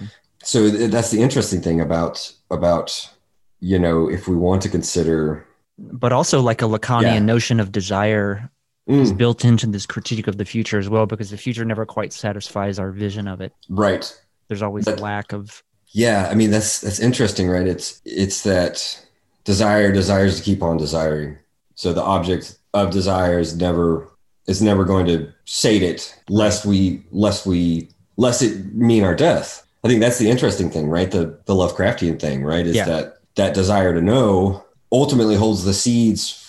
so 0.44 0.70
th- 0.70 0.90
that's 0.92 1.10
the 1.10 1.20
interesting 1.20 1.60
thing 1.60 1.80
about 1.80 2.32
about 2.52 3.10
you 3.60 3.78
know 3.80 4.08
if 4.08 4.28
we 4.28 4.36
want 4.36 4.62
to 4.62 4.68
consider 4.68 5.44
But 5.78 6.12
also 6.12 6.40
like 6.40 6.62
a 6.62 6.66
Lacanian 6.66 7.02
Yeah. 7.14 7.18
notion 7.34 7.58
of 7.58 7.72
desire 7.72 8.48
Mm, 8.88 9.00
is 9.00 9.12
built 9.12 9.44
into 9.44 9.66
this 9.66 9.86
critique 9.86 10.28
of 10.28 10.36
the 10.38 10.44
future 10.44 10.78
as 10.78 10.88
well, 10.88 11.06
because 11.06 11.30
the 11.30 11.36
future 11.36 11.64
never 11.64 11.84
quite 11.86 12.12
satisfies 12.12 12.78
our 12.78 12.92
vision 12.92 13.26
of 13.26 13.40
it. 13.40 13.52
right 13.68 14.04
There's 14.48 14.62
always 14.62 14.86
a 14.86 14.94
lack 14.96 15.32
of 15.32 15.62
yeah 15.92 16.28
i 16.30 16.34
mean 16.34 16.50
that's 16.50 16.80
that's 16.80 17.00
interesting 17.00 17.48
right? 17.48 17.66
It's 17.66 18.00
it's 18.04 18.42
that 18.42 18.98
desire 19.44 19.92
desires 19.92 20.36
to 20.38 20.42
keep 20.42 20.62
on 20.62 20.76
desiring. 20.76 21.38
So 21.74 21.92
the 21.92 22.02
object 22.02 22.58
of 22.74 22.90
desire 22.90 23.38
is 23.38 23.56
never 23.56 24.08
is 24.46 24.60
never 24.62 24.84
going 24.84 25.06
to 25.06 25.32
sate 25.44 25.82
it 25.82 26.14
lest 26.28 26.64
we 26.64 27.02
lest 27.10 27.46
we 27.46 27.88
lest 28.16 28.42
it 28.42 28.74
mean 28.74 29.04
our 29.04 29.14
death. 29.14 29.66
I 29.84 29.88
think 29.88 30.00
that's 30.00 30.18
the 30.18 30.30
interesting 30.30 30.70
thing 30.70 30.88
right? 30.88 31.10
The 31.10 31.38
the 31.46 31.54
lovecraftian 31.54 32.20
thing 32.20 32.42
right? 32.44 32.66
Is 32.66 32.76
Yeah. 32.76 32.84
that 32.86 33.18
that 33.34 33.54
desire 33.54 33.94
to 33.94 34.00
know 34.00 34.64
ultimately 34.90 35.34
holds 35.36 35.64
the 35.64 35.74
seeds 35.74 36.41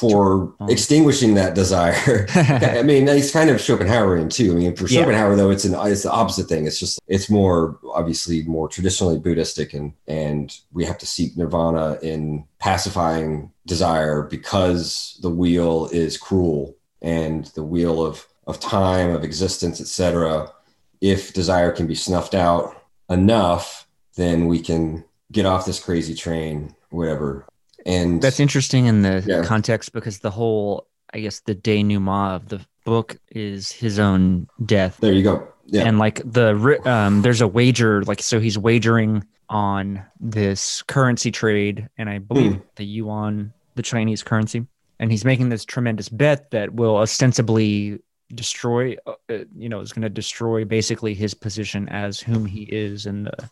for 0.00 0.52
Oh. 0.60 0.66
extinguishing 0.68 1.34
that 1.34 1.54
desire 1.54 2.26
I 2.34 2.82
mean, 2.82 3.08
it's 3.08 3.30
kind 3.30 3.50
of 3.50 3.56
Schopenhauerian 3.56 4.30
too. 4.30 4.52
I 4.52 4.54
mean, 4.54 4.76
for 4.76 4.86
Yeah. 4.86 5.00
Schopenhauer 5.00 5.36
though, 5.36 5.50
it's 5.50 5.64
an 5.64 5.74
it's 5.92 6.02
the 6.02 6.10
opposite 6.12 6.48
thing. 6.48 6.66
It's 6.66 6.78
just 6.78 6.98
it's 7.06 7.28
more 7.30 7.78
obviously 7.94 8.42
more 8.44 8.68
traditionally 8.68 9.18
Buddhistic, 9.18 9.74
and 9.74 9.92
and 10.06 10.56
we 10.72 10.84
have 10.84 10.98
to 10.98 11.06
seek 11.06 11.36
nirvana 11.36 11.98
in 12.02 12.44
pacifying 12.58 13.50
desire 13.66 14.22
because 14.22 15.18
the 15.22 15.30
wheel 15.30 15.88
is 15.92 16.16
cruel 16.18 16.76
and 17.02 17.46
the 17.54 17.64
wheel 17.64 18.04
of 18.04 18.26
of 18.46 18.60
time 18.60 19.10
of 19.10 19.24
existence, 19.24 19.80
etc. 19.80 20.52
If 21.00 21.32
desire 21.32 21.72
can 21.72 21.86
be 21.86 21.94
snuffed 21.94 22.34
out 22.34 22.74
enough, 23.10 23.86
then 24.16 24.46
we 24.46 24.60
can 24.60 25.04
get 25.32 25.46
off 25.46 25.66
this 25.66 25.82
crazy 25.82 26.14
train, 26.14 26.74
whatever. 26.90 27.44
And 27.86 28.20
That's 28.20 28.40
interesting 28.40 28.86
in 28.86 29.02
the 29.02 29.24
Yeah. 29.26 29.42
context 29.44 29.92
because 29.92 30.18
the 30.18 30.30
whole, 30.30 30.88
I 31.14 31.20
guess, 31.20 31.40
the 31.40 31.54
denouement 31.54 32.34
of 32.36 32.48
the 32.48 32.60
book 32.84 33.16
is 33.30 33.70
his 33.72 33.98
own 33.98 34.48
death, 34.64 34.98
there 35.00 35.12
you 35.12 35.22
go. 35.22 35.46
Yeah. 35.68 35.82
and 35.88 35.98
like 35.98 36.20
the 36.24 36.80
um, 36.84 37.22
there's 37.22 37.40
a 37.40 37.48
wager, 37.48 38.02
like 38.04 38.22
so 38.22 38.38
he's 38.38 38.56
wagering 38.58 39.24
on 39.48 40.02
this 40.20 40.82
currency 40.82 41.30
trade, 41.32 41.88
and 41.98 42.08
I 42.10 42.18
believe 42.18 42.52
Hmm. 42.54 42.58
the 42.76 42.84
yuan, 42.84 43.52
the 43.76 43.82
Chinese 43.82 44.22
currency, 44.22 44.66
and 45.00 45.10
he's 45.10 45.24
making 45.24 45.48
this 45.48 45.64
tremendous 45.64 46.08
bet 46.08 46.50
that 46.52 46.74
will 46.74 46.96
ostensibly 46.96 47.98
destroy, 48.34 48.96
uh, 49.06 49.12
uh, 49.30 49.38
you 49.56 49.68
know, 49.68 49.80
is 49.80 49.92
going 49.92 50.02
to 50.02 50.08
destroy 50.08 50.64
basically 50.64 51.14
his 51.14 51.34
position 51.34 51.88
as 51.88 52.20
whom 52.20 52.44
he 52.46 52.62
is 52.64 53.06
and 53.06 53.26
the 53.26 53.50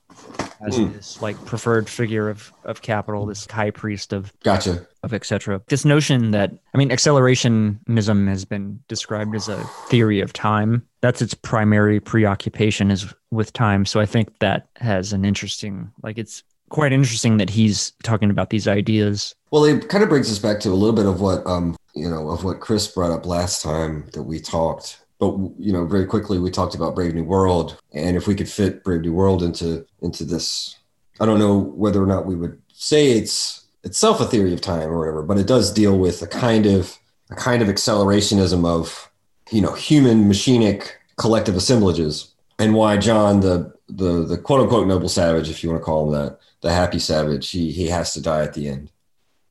as 0.66 0.76
Hmm. 0.76 0.92
this 0.92 1.20
like 1.20 1.42
preferred 1.44 1.88
figure 1.88 2.28
of 2.28 2.52
of 2.64 2.80
capital, 2.82 3.26
this 3.26 3.46
high 3.50 3.70
priest 3.70 4.12
of 4.12 4.32
gotcha. 4.42 4.86
of 5.02 5.12
etc. 5.12 5.60
This 5.68 5.84
notion 5.84 6.30
that 6.30 6.52
I 6.74 6.78
mean, 6.78 6.90
accelerationism 6.90 8.28
has 8.28 8.44
been 8.44 8.80
described 8.88 9.34
as 9.34 9.48
a 9.48 9.62
theory 9.88 10.20
of 10.20 10.32
time. 10.32 10.86
That's 11.00 11.20
its 11.22 11.34
primary 11.34 12.00
preoccupation 12.00 12.90
is 12.90 13.12
with 13.30 13.52
time. 13.52 13.84
So 13.84 14.00
I 14.00 14.06
think 14.06 14.38
that 14.38 14.68
has 14.76 15.12
an 15.12 15.24
interesting, 15.24 15.90
like, 16.02 16.16
it's 16.18 16.42
quite 16.70 16.92
interesting 16.92 17.36
that 17.36 17.50
he's 17.50 17.92
talking 18.02 18.30
about 18.30 18.50
these 18.50 18.66
ideas. 18.66 19.34
Well, 19.50 19.64
it 19.64 19.88
kind 19.88 20.02
of 20.02 20.08
brings 20.08 20.30
us 20.32 20.38
back 20.38 20.60
to 20.60 20.70
a 20.70 20.74
little 20.74 20.94
bit 20.96 21.06
of 21.06 21.20
what 21.20 21.46
um 21.46 21.76
you 21.94 22.08
know 22.08 22.30
of 22.30 22.44
what 22.44 22.60
Chris 22.60 22.86
brought 22.88 23.12
up 23.12 23.26
last 23.26 23.62
time 23.62 24.08
that 24.12 24.22
we 24.22 24.40
talked. 24.40 25.00
But 25.18 25.36
you 25.58 25.72
know, 25.72 25.86
very 25.86 26.06
quickly 26.06 26.38
we 26.38 26.50
talked 26.50 26.74
about 26.74 26.94
Brave 26.94 27.14
New 27.14 27.24
World, 27.24 27.78
and 27.92 28.16
if 28.16 28.26
we 28.26 28.34
could 28.34 28.48
fit 28.48 28.84
Brave 28.84 29.02
New 29.02 29.14
World 29.14 29.42
into 29.42 29.86
into 30.02 30.24
this, 30.24 30.76
I 31.20 31.26
don't 31.26 31.38
know 31.38 31.58
whether 31.58 32.02
or 32.02 32.06
not 32.06 32.26
we 32.26 32.34
would 32.34 32.60
say 32.72 33.12
it's 33.12 33.66
itself 33.84 34.20
a 34.20 34.24
theory 34.24 34.52
of 34.52 34.60
time 34.60 34.88
or 34.88 34.98
whatever, 34.98 35.22
but 35.22 35.38
it 35.38 35.46
does 35.46 35.72
deal 35.72 35.98
with 35.98 36.20
a 36.22 36.26
kind 36.26 36.66
of 36.66 36.98
a 37.30 37.36
kind 37.36 37.62
of 37.62 37.68
accelerationism 37.68 38.66
of 38.66 39.10
you 39.50 39.60
know 39.60 39.72
human 39.72 40.28
machinic 40.28 40.90
collective 41.16 41.56
assemblages, 41.56 42.34
and 42.58 42.74
why 42.74 42.96
John 42.96 43.40
the 43.40 43.72
the 43.88 44.24
the 44.24 44.38
quote 44.38 44.60
unquote 44.60 44.88
noble 44.88 45.08
savage, 45.08 45.48
if 45.48 45.62
you 45.62 45.70
want 45.70 45.80
to 45.80 45.84
call 45.84 46.06
him 46.06 46.20
that, 46.20 46.38
the 46.60 46.72
happy 46.72 46.98
savage, 46.98 47.50
he 47.50 47.70
he 47.70 47.86
has 47.86 48.12
to 48.14 48.20
die 48.20 48.42
at 48.42 48.54
the 48.54 48.68
end 48.68 48.90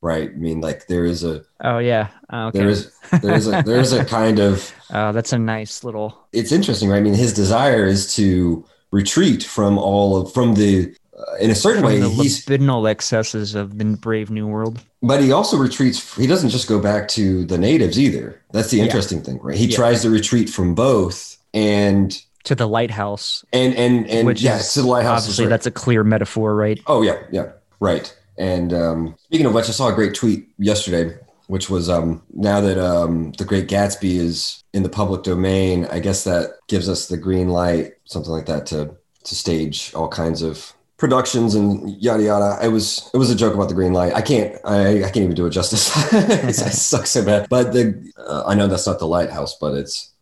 right? 0.04 0.28
I 0.30 0.36
mean, 0.46 0.60
like 0.60 0.86
there 0.86 1.04
is 1.04 1.24
a 1.24 1.42
Oh 1.60 1.78
yeah, 1.78 2.08
Uh, 2.32 2.48
okay. 2.48 2.58
there 2.60 2.68
is 2.68 2.92
there 3.22 3.34
is 3.34 3.46
a 3.48 3.62
there 3.66 3.80
is 3.80 3.92
a 3.92 4.04
kind 4.20 4.38
of 4.38 4.72
oh 4.92 5.12
that's 5.12 5.32
a 5.32 5.38
nice 5.38 5.82
little. 5.82 6.08
it's 6.32 6.52
interesting, 6.52 6.88
right? 6.90 6.98
I 6.98 7.00
mean, 7.08 7.14
his 7.14 7.32
desire 7.32 7.86
is 7.86 8.14
to 8.16 8.64
retreat 8.92 9.42
from 9.42 9.78
all 9.78 10.16
of 10.20 10.32
from 10.32 10.54
the 10.54 10.94
uh, 11.18 11.36
in 11.40 11.50
a 11.50 11.54
certain 11.54 11.82
From 11.82 11.90
way 11.92 12.00
the 12.00 12.08
he's 12.10 12.44
libidinal 12.44 12.88
excesses 12.90 13.54
of 13.54 13.78
the 13.78 13.84
brave 14.06 14.30
new 14.30 14.46
world. 14.46 14.82
but 15.02 15.20
he 15.20 15.32
also 15.32 15.56
retreats 15.56 15.98
he 16.16 16.26
doesn't 16.26 16.50
just 16.50 16.68
go 16.68 16.78
back 16.80 17.08
to 17.18 17.44
the 17.46 17.58
natives 17.58 17.98
either 17.98 18.40
that's 18.52 18.70
the 18.70 18.78
Yeah. 18.78 18.84
interesting 18.86 19.20
thing 19.22 19.38
right 19.42 19.56
he 19.56 19.66
Yeah. 19.66 19.76
tries 19.76 20.02
to 20.02 20.10
retreat 20.10 20.48
from 20.50 20.74
both 20.74 21.38
and 21.54 22.10
To 22.44 22.54
the 22.54 22.68
lighthouse, 22.68 23.44
and 23.52 23.74
and 23.74 24.06
and 24.10 24.26
which 24.26 24.42
yeah 24.42 24.58
is 24.58 24.72
to 24.74 24.82
the 24.82 24.88
lighthouse 24.88 25.22
obviously 25.22 25.46
right. 25.46 25.50
that's 25.54 25.66
a 25.66 25.70
clear 25.70 26.04
metaphor, 26.04 26.54
right? 26.54 26.78
Oh 26.86 27.00
yeah, 27.02 27.18
yeah, 27.32 27.46
right. 27.80 28.06
And 28.38 28.72
um, 28.72 29.16
speaking 29.24 29.46
of 29.46 29.54
which, 29.54 29.68
I 29.68 29.72
saw 29.72 29.88
a 29.88 29.94
great 29.94 30.14
tweet 30.14 30.48
yesterday, 30.58 31.16
which 31.46 31.70
was 31.70 31.88
um, 31.88 32.22
now 32.32 32.60
that 32.60 32.78
um, 32.78 33.32
the 33.32 33.44
Great 33.44 33.68
Gatsby 33.68 34.16
is 34.16 34.62
in 34.72 34.82
the 34.82 34.88
public 34.88 35.22
domain, 35.22 35.86
I 35.86 36.00
guess 36.00 36.24
that 36.24 36.54
gives 36.68 36.88
us 36.88 37.06
the 37.08 37.16
green 37.16 37.48
light, 37.48 37.92
something 38.06 38.32
like 38.32 38.46
that, 38.46 38.66
to 38.66 38.96
to 39.24 39.34
stage 39.34 39.90
all 39.94 40.08
kinds 40.08 40.42
of 40.42 40.74
productions 40.98 41.54
and 41.54 41.90
yada 42.02 42.22
yada. 42.22 42.58
It 42.64 42.68
was 42.68 43.10
it 43.14 43.18
was 43.18 43.30
a 43.30 43.36
joke 43.36 43.54
about 43.54 43.68
the 43.68 43.74
green 43.74 43.92
light. 43.92 44.14
I 44.14 44.22
can't 44.22 44.56
I, 44.64 44.98
I 45.04 45.10
can't 45.10 45.18
even 45.18 45.34
do 45.34 45.46
it 45.46 45.50
justice. 45.50 45.90
I 46.12 46.50
suck 46.52 47.06
so 47.06 47.24
bad. 47.24 47.48
But 47.48 47.72
the 47.72 48.10
uh, 48.18 48.44
I 48.46 48.54
know 48.54 48.66
that's 48.66 48.86
not 48.86 48.98
the 48.98 49.06
lighthouse, 49.06 49.56
but 49.58 49.74
it's 49.74 50.12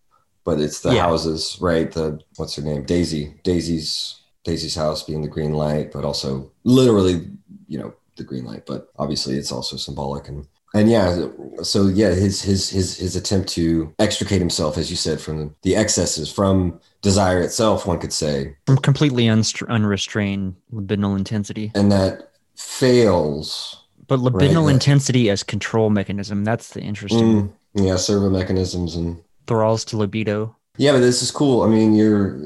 but 0.45 0.61
it's 0.61 0.81
the 0.81 0.95
Yeah. 0.95 1.03
houses, 1.03 1.57
right? 1.61 1.91
The 1.91 2.21
what's 2.37 2.57
her 2.57 2.63
name? 2.63 2.85
Daisy. 2.85 3.35
Daisy's 3.43 4.21
Daisy's 4.45 4.75
house 4.75 5.03
being 5.05 5.23
the 5.23 5.29
green 5.29 5.53
light, 5.53 5.93
but 5.93 6.05
also 6.05 6.51
literally, 6.65 7.29
you 7.69 7.79
know, 7.79 7.95
the 8.23 8.29
green 8.29 8.45
light. 8.45 8.65
But 8.67 8.89
obviously, 8.99 9.37
it's 9.37 9.53
also 9.53 9.77
symbolic 9.77 10.29
and 10.29 10.47
and 10.75 10.91
yeah. 10.91 11.27
So 11.63 11.89
yeah, 11.89 12.11
his 12.11 12.41
his 12.41 12.71
his 12.71 12.97
his 12.97 13.17
attempt 13.17 13.49
to 13.51 13.93
extricate 13.99 14.41
himself, 14.41 14.79
as 14.79 14.91
you 14.91 14.97
said, 14.97 15.21
from 15.21 15.55
the 15.63 15.77
excesses, 15.77 16.33
from 16.33 16.81
desire 17.03 17.41
itself, 17.41 17.87
one 17.87 17.99
could 17.99 18.13
say, 18.13 18.57
From 18.67 18.79
completely 18.79 19.25
unstr- 19.25 19.69
unrestrained 19.69 20.55
libidinal 20.73 21.17
intensity. 21.19 21.73
and 21.75 21.91
that 21.93 22.31
fails. 22.57 23.77
But 24.09 24.21
libidinal 24.21 24.67
that- 24.67 24.73
intensity 24.75 25.31
as 25.31 25.43
control 25.43 25.91
mechanism, 25.91 26.45
that's 26.45 26.71
the 26.71 26.81
interesting 26.81 27.51
Mm, 27.77 27.87
yeah, 27.87 27.97
servo 27.97 28.29
mechanisms 28.31 28.95
and 28.97 29.23
thralls 29.47 29.85
to 29.87 29.97
libido. 29.97 30.55
Yeah, 30.77 30.93
but 30.93 31.01
this 31.01 31.23
is 31.23 31.31
cool. 31.31 31.63
I 31.63 31.69
mean, 31.69 31.95
you're 31.95 32.39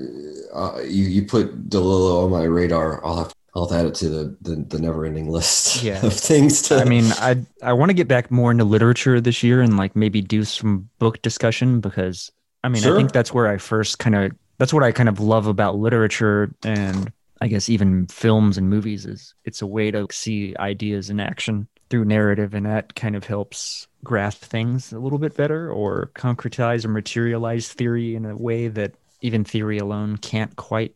uh, 0.53 0.81
you 0.83 1.05
you 1.05 1.22
put 1.22 1.68
Delillo 1.68 2.24
on 2.24 2.31
my 2.31 2.45
radar. 2.45 3.05
I'll 3.05 3.16
have 3.18 3.33
I'll 3.57 3.72
add 3.72 3.86
it 3.86 3.94
to 3.96 4.09
the 4.09 4.36
the, 4.42 4.57
the 4.68 4.78
never 4.78 5.04
ending 5.07 5.30
list 5.30 5.82
Yeah. 5.82 6.04
of 6.04 6.12
things. 6.12 6.62
To, 6.62 6.76
I 6.76 6.84
mean, 6.84 7.07
I 7.12 7.44
I 7.62 7.72
want 7.72 7.90
to 7.90 7.94
get 7.94 8.09
back 8.09 8.30
more 8.30 8.50
into 8.50 8.64
literature 8.64 9.20
this 9.20 9.42
year 9.42 9.62
and 9.62 9.76
like 9.76 9.96
maybe 9.96 10.20
do 10.22 10.44
some 10.44 10.88
book 10.98 11.22
discussion 11.22 11.80
because 11.80 12.30
I 12.64 12.68
mean, 12.68 12.82
Sure. 12.82 12.94
I 12.94 12.96
think 12.96 13.12
that's 13.12 13.32
where 13.32 13.48
I 13.48 13.59
first 13.59 13.98
kind 13.98 14.14
of 14.14 14.32
that's 14.59 14.72
what 14.72 14.82
I 14.82 14.92
kind 14.92 15.09
of 15.09 15.20
love 15.20 15.46
about 15.46 15.76
literature 15.76 16.54
and 16.64 17.12
I 17.40 17.48
guess 17.48 17.68
even 17.68 18.07
films 18.09 18.59
and 18.59 18.68
movies 18.70 19.07
is 19.07 19.34
it's 19.44 19.62
a 19.62 19.66
way 19.66 19.90
to 19.90 20.07
see 20.11 20.54
ideas 20.59 21.11
in 21.11 21.20
action 21.20 21.68
through 21.90 22.04
narrative 22.07 22.54
and 22.54 22.66
that 22.66 22.94
kind 22.96 23.14
of 23.14 23.24
helps 23.24 23.86
grasp 24.02 24.42
things 24.42 24.92
a 24.92 24.98
little 24.98 25.18
bit 25.18 25.36
better 25.36 25.70
or 25.70 26.11
concretize 26.14 26.84
or 26.84 26.88
materialize 26.88 27.68
theory 27.68 28.16
in 28.16 28.24
a 28.26 28.36
way 28.36 28.68
that 28.68 28.94
even 29.20 29.44
theory 29.44 29.78
alone 29.78 30.16
can't 30.16 30.57
quite 30.57 30.95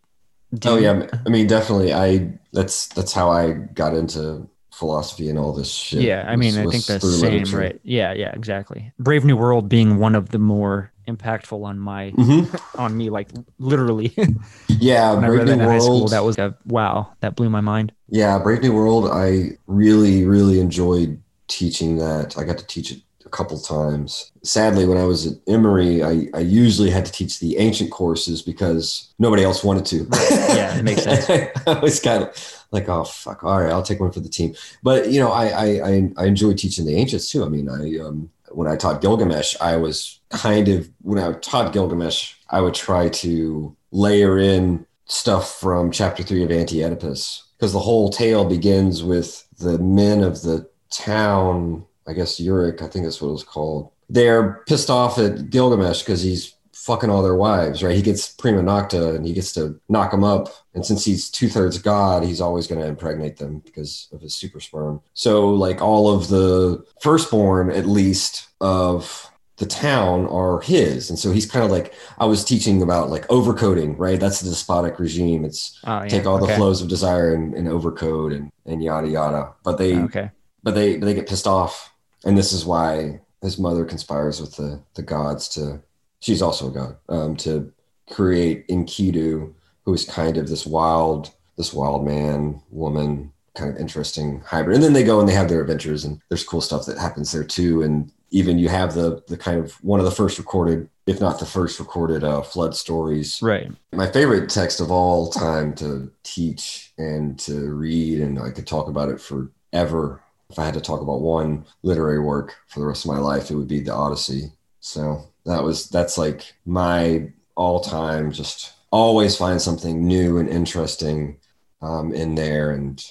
do. 0.55 0.69
oh 0.71 0.77
yeah, 0.77 1.07
I 1.27 1.29
mean, 1.29 1.47
definitely. 1.47 1.93
I 1.95 2.33
that's 2.53 2.87
that's 2.89 3.13
how 3.13 3.31
I 3.31 3.53
got 3.53 3.95
into 3.95 4.49
philosophy 4.73 5.29
and 5.29 5.39
all 5.39 5.53
this 5.53 5.71
shit. 5.71 6.03
Yeah, 6.03 6.25
I 6.27 6.37
mean, 6.37 6.55
was- 6.57 6.69
I 6.69 6.71
think 6.71 6.85
that's 6.87 7.05
through 7.05 7.13
same, 7.13 7.33
literature. 7.45 7.57
right? 7.59 7.81
Yeah, 7.85 8.13
yeah, 8.13 8.33
exactly. 8.35 8.93
Brave 8.99 9.25
New 9.25 9.37
World 9.37 9.69
being 9.69 9.99
one 9.99 10.15
of 10.15 10.31
the 10.31 10.39
more 10.39 10.91
impactful 11.07 11.63
on 11.65 11.79
my 11.79 12.13
Mhm. 12.13 12.61
on 12.79 12.97
me, 12.97 13.11
like 13.11 13.29
literally. 13.59 14.15
Yeah, 14.69 15.13
when 15.13 15.25
I 15.25 15.29
Brave 15.29 15.39
read 15.41 15.49
New 15.49 15.57
that 15.57 15.63
in 15.65 15.69
high 15.69 15.79
school, 15.79 16.09
that 16.09 16.25
was 16.25 16.39
a 16.39 16.57
wow. 16.65 17.13
That 17.21 17.37
blew 17.37 17.51
my 17.51 17.61
mind. 17.61 17.93
Yeah, 18.09 18.39
Brave 18.39 18.63
New 18.63 18.73
World. 18.73 19.11
I 19.13 19.59
really, 19.67 20.25
really 20.25 20.59
enjoyed 20.59 21.21
teaching 21.49 21.97
that. 21.99 22.39
I 22.39 22.45
got 22.45 22.57
to 22.59 22.67
teach 22.67 22.91
it 22.91 23.03
a 23.33 23.37
couple 23.37 23.59
times. 23.59 24.33
Sadly, 24.43 24.87
when 24.87 24.99
I 24.99 25.05
was 25.05 25.27
at 25.27 25.39
Emory, 25.47 26.03
I, 26.03 26.29
I 26.35 26.41
usually 26.41 26.91
had 26.91 27.07
to 27.07 27.13
teach 27.13 27.39
the 27.39 27.59
ancient 27.59 27.91
courses 27.91 28.43
because 28.43 29.13
nobody 29.19 29.45
else 29.45 29.63
wanted 29.63 29.87
to. 29.87 30.09
Yeah, 30.31 30.77
it 30.77 30.83
makes 30.83 31.03
sense. 31.05 31.29
I 31.67 31.79
was 31.79 32.01
kind 32.01 32.25
of 32.25 32.67
like, 32.73 32.89
oh 32.89 33.05
fuck, 33.05 33.45
all 33.45 33.61
right, 33.61 33.71
I'll 33.71 33.83
take 33.83 34.01
one 34.01 34.11
for 34.11 34.21
the 34.21 34.29
team. 34.29 34.55
But 34.83 35.11
you 35.11 35.21
know, 35.21 35.31
I 35.31 35.47
I 35.49 35.67
I, 35.89 36.13
I 36.17 36.27
enjoy 36.27 36.55
teaching 36.55 36.87
the 36.87 36.97
ancients 36.97 37.31
too. 37.31 37.45
I 37.45 37.49
mean, 37.49 37.69
I 37.69 38.05
um 38.05 38.31
when 38.51 38.67
I 38.67 38.77
taught 38.77 39.01
Gilgamesh, 39.01 39.57
I 39.61 39.77
was 39.77 40.21
kind 40.31 40.69
of 40.69 40.91
when 41.03 41.19
I 41.19 41.33
taught 41.33 41.73
Gilgamesh, 41.73 42.35
I 42.51 42.61
would 42.61 42.75
try 42.75 43.09
to 43.09 43.77
layer 43.93 44.39
in 44.39 44.87
stuff 45.07 45.59
from 45.61 45.91
chapter 45.91 46.23
three 46.23 46.43
of 46.45 46.51
Anti-Oedipus 46.51 47.45
because 47.57 47.73
the 47.73 47.79
whole 47.81 48.11
tale 48.11 48.45
begins 48.45 49.03
with 49.03 49.47
the 49.59 49.79
men 49.79 50.23
of 50.23 50.43
the 50.43 50.69
town. 50.91 51.85
I 52.11 52.13
guess 52.13 52.41
Uruk, 52.41 52.83
I 52.83 52.89
think 52.89 53.05
that's 53.05 53.21
what 53.23 53.29
it 53.29 53.33
was 53.33 53.45
called. 53.45 53.91
They're 54.09 54.63
pissed 54.67 54.91
off 54.91 55.19
at 55.19 55.51
Gilgamesh 55.51 56.01
because 56.01 56.23
he's 56.23 56.55
fucking 56.75 57.11
all 57.11 57.23
their 57.23 57.37
wives, 57.37 57.83
right? 57.83 57.95
He 57.95 58.03
gets 58.03 58.29
prima 58.31 58.63
nocta 58.63 59.15
and 59.15 59.25
he 59.27 59.33
gets 59.33 59.53
to 59.53 59.79
knock 59.89 60.11
them 60.11 60.25
up. 60.25 60.49
And 60.75 60.85
since 60.85 61.05
he's 61.05 61.31
two 61.31 61.49
thirds 61.49 61.79
god, 61.79 62.25
he's 62.25 62.41
always 62.41 62.67
going 62.67 62.81
to 62.81 62.87
impregnate 62.89 63.37
them 63.37 63.59
because 63.61 64.09
of 64.13 64.21
his 64.21 64.35
super 64.35 64.61
sperm. 64.61 65.01
So, 65.15 65.51
like, 65.51 65.81
all 65.83 66.11
of 66.13 66.29
the 66.29 66.85
firstborn, 67.01 67.71
at 67.71 67.87
least, 67.87 68.49
of 68.61 69.31
the 69.59 69.67
town 69.67 70.27
are 70.29 70.61
his. 70.63 71.11
And 71.11 71.19
so 71.19 71.33
he's 71.33 71.45
kind 71.45 71.65
of 71.65 71.71
like, 71.71 71.93
I 72.19 72.25
was 72.25 72.45
teaching 72.47 72.81
about 72.81 73.11
like 73.11 73.29
overcoding, 73.29 73.95
right? 73.99 74.19
That's 74.19 74.41
the 74.41 74.49
despotic 74.49 74.99
regime. 74.99 75.45
It's 75.45 75.79
Oh, 75.85 76.01
yeah. 76.03 76.09
take 76.09 76.25
all 76.27 76.39
the 76.39 76.45
okay. 76.47 76.57
flows 76.57 76.81
of 76.81 76.89
desire 76.89 77.35
and, 77.35 77.53
and 77.55 77.69
overcode 77.69 78.35
and, 78.35 78.51
and 78.65 78.83
yada 78.83 79.07
yada. 79.09 79.53
But 79.63 79.77
they 79.77 79.97
Okay. 79.99 80.31
but 80.63 80.75
they 80.75 80.97
they 80.97 81.13
get 81.13 81.29
pissed 81.29 81.47
off, 81.47 81.90
and 82.25 82.37
this 82.37 82.53
is 82.53 82.65
why 82.65 83.21
his 83.43 83.59
mother 83.59 83.85
conspires 83.85 84.41
with 84.41 84.57
the 84.57 84.81
the 84.95 85.03
gods 85.03 85.49
to. 85.51 85.81
She's 86.21 86.43
also 86.43 86.69
a 86.69 86.71
god 86.71 86.97
um, 87.09 87.37
to 87.37 87.73
create 88.11 88.69
Enkidu, 88.69 89.55
who 89.85 89.95
is 89.95 90.05
kind 90.05 90.37
of 90.37 90.49
this 90.49 90.67
wild 90.67 91.31
this 91.57 91.73
wild 91.73 92.05
man 92.05 92.61
woman 92.71 93.33
kind 93.55 93.71
of 93.71 93.77
interesting 93.79 94.41
hybrid. 94.47 94.75
And 94.77 94.85
then 94.85 94.93
they 94.93 95.03
go 95.05 95.19
and 95.21 95.29
they 95.29 95.33
have 95.35 95.49
their 95.49 95.61
adventures, 95.61 96.05
and 96.05 96.21
there's 96.29 96.45
cool 96.45 96.61
stuff 96.61 96.87
that 96.87 96.99
happens 96.99 97.33
there 97.33 97.45
too. 97.45 97.83
And 97.83 98.13
even 98.31 98.59
you 98.59 98.69
have 98.69 98.95
the 98.95 99.23
the 99.29 99.37
kind 99.37 99.59
of 99.59 99.73
one 99.83 99.99
of 99.99 100.05
the 100.05 100.13
first 100.13 100.39
recorded, 100.39 100.89
if 101.07 101.21
not 101.21 101.39
the 101.39 101.47
first 101.47 101.81
recorded, 101.81 102.23
uh, 102.23 102.43
flood 102.43 102.77
stories 102.77 103.41
Right. 103.43 103.71
my 103.93 104.11
favorite 104.11 104.49
text 104.51 104.81
of 104.81 104.91
all 104.91 105.31
time 105.31 105.75
to 105.77 106.11
teach 106.23 106.93
and 106.99 107.39
to 107.41 107.73
read, 107.75 108.21
and 108.21 108.39
I 108.39 108.51
could 108.51 108.67
talk 108.67 108.89
about 108.89 109.09
it 109.09 109.21
forever. 109.21 110.23
If 110.51 110.59
I 110.59 110.65
had 110.65 110.75
to 110.75 110.81
talk 110.81 111.01
about 111.01 111.21
one 111.21 111.65
literary 111.83 112.19
work 112.19 112.57
for 112.67 112.81
the 112.81 112.87
rest 112.87 113.05
of 113.05 113.11
my 113.11 113.19
life, 113.19 113.51
it 113.51 113.55
would 113.55 113.69
be 113.69 113.81
the 113.81 113.95
Odyssey. 113.95 114.53
So 114.81 115.29
that 115.47 115.63
was 115.63 115.89
that's 115.89 116.19
like 116.19 116.53
my 116.67 117.31
all-time. 117.57 118.33
Just 118.33 118.73
always 118.91 119.37
find 119.37 119.61
something 119.61 120.07
new 120.07 120.39
and 120.39 120.49
interesting 120.49 121.39
um, 121.83 122.13
in 122.13 122.35
there, 122.35 122.73
and 122.73 123.05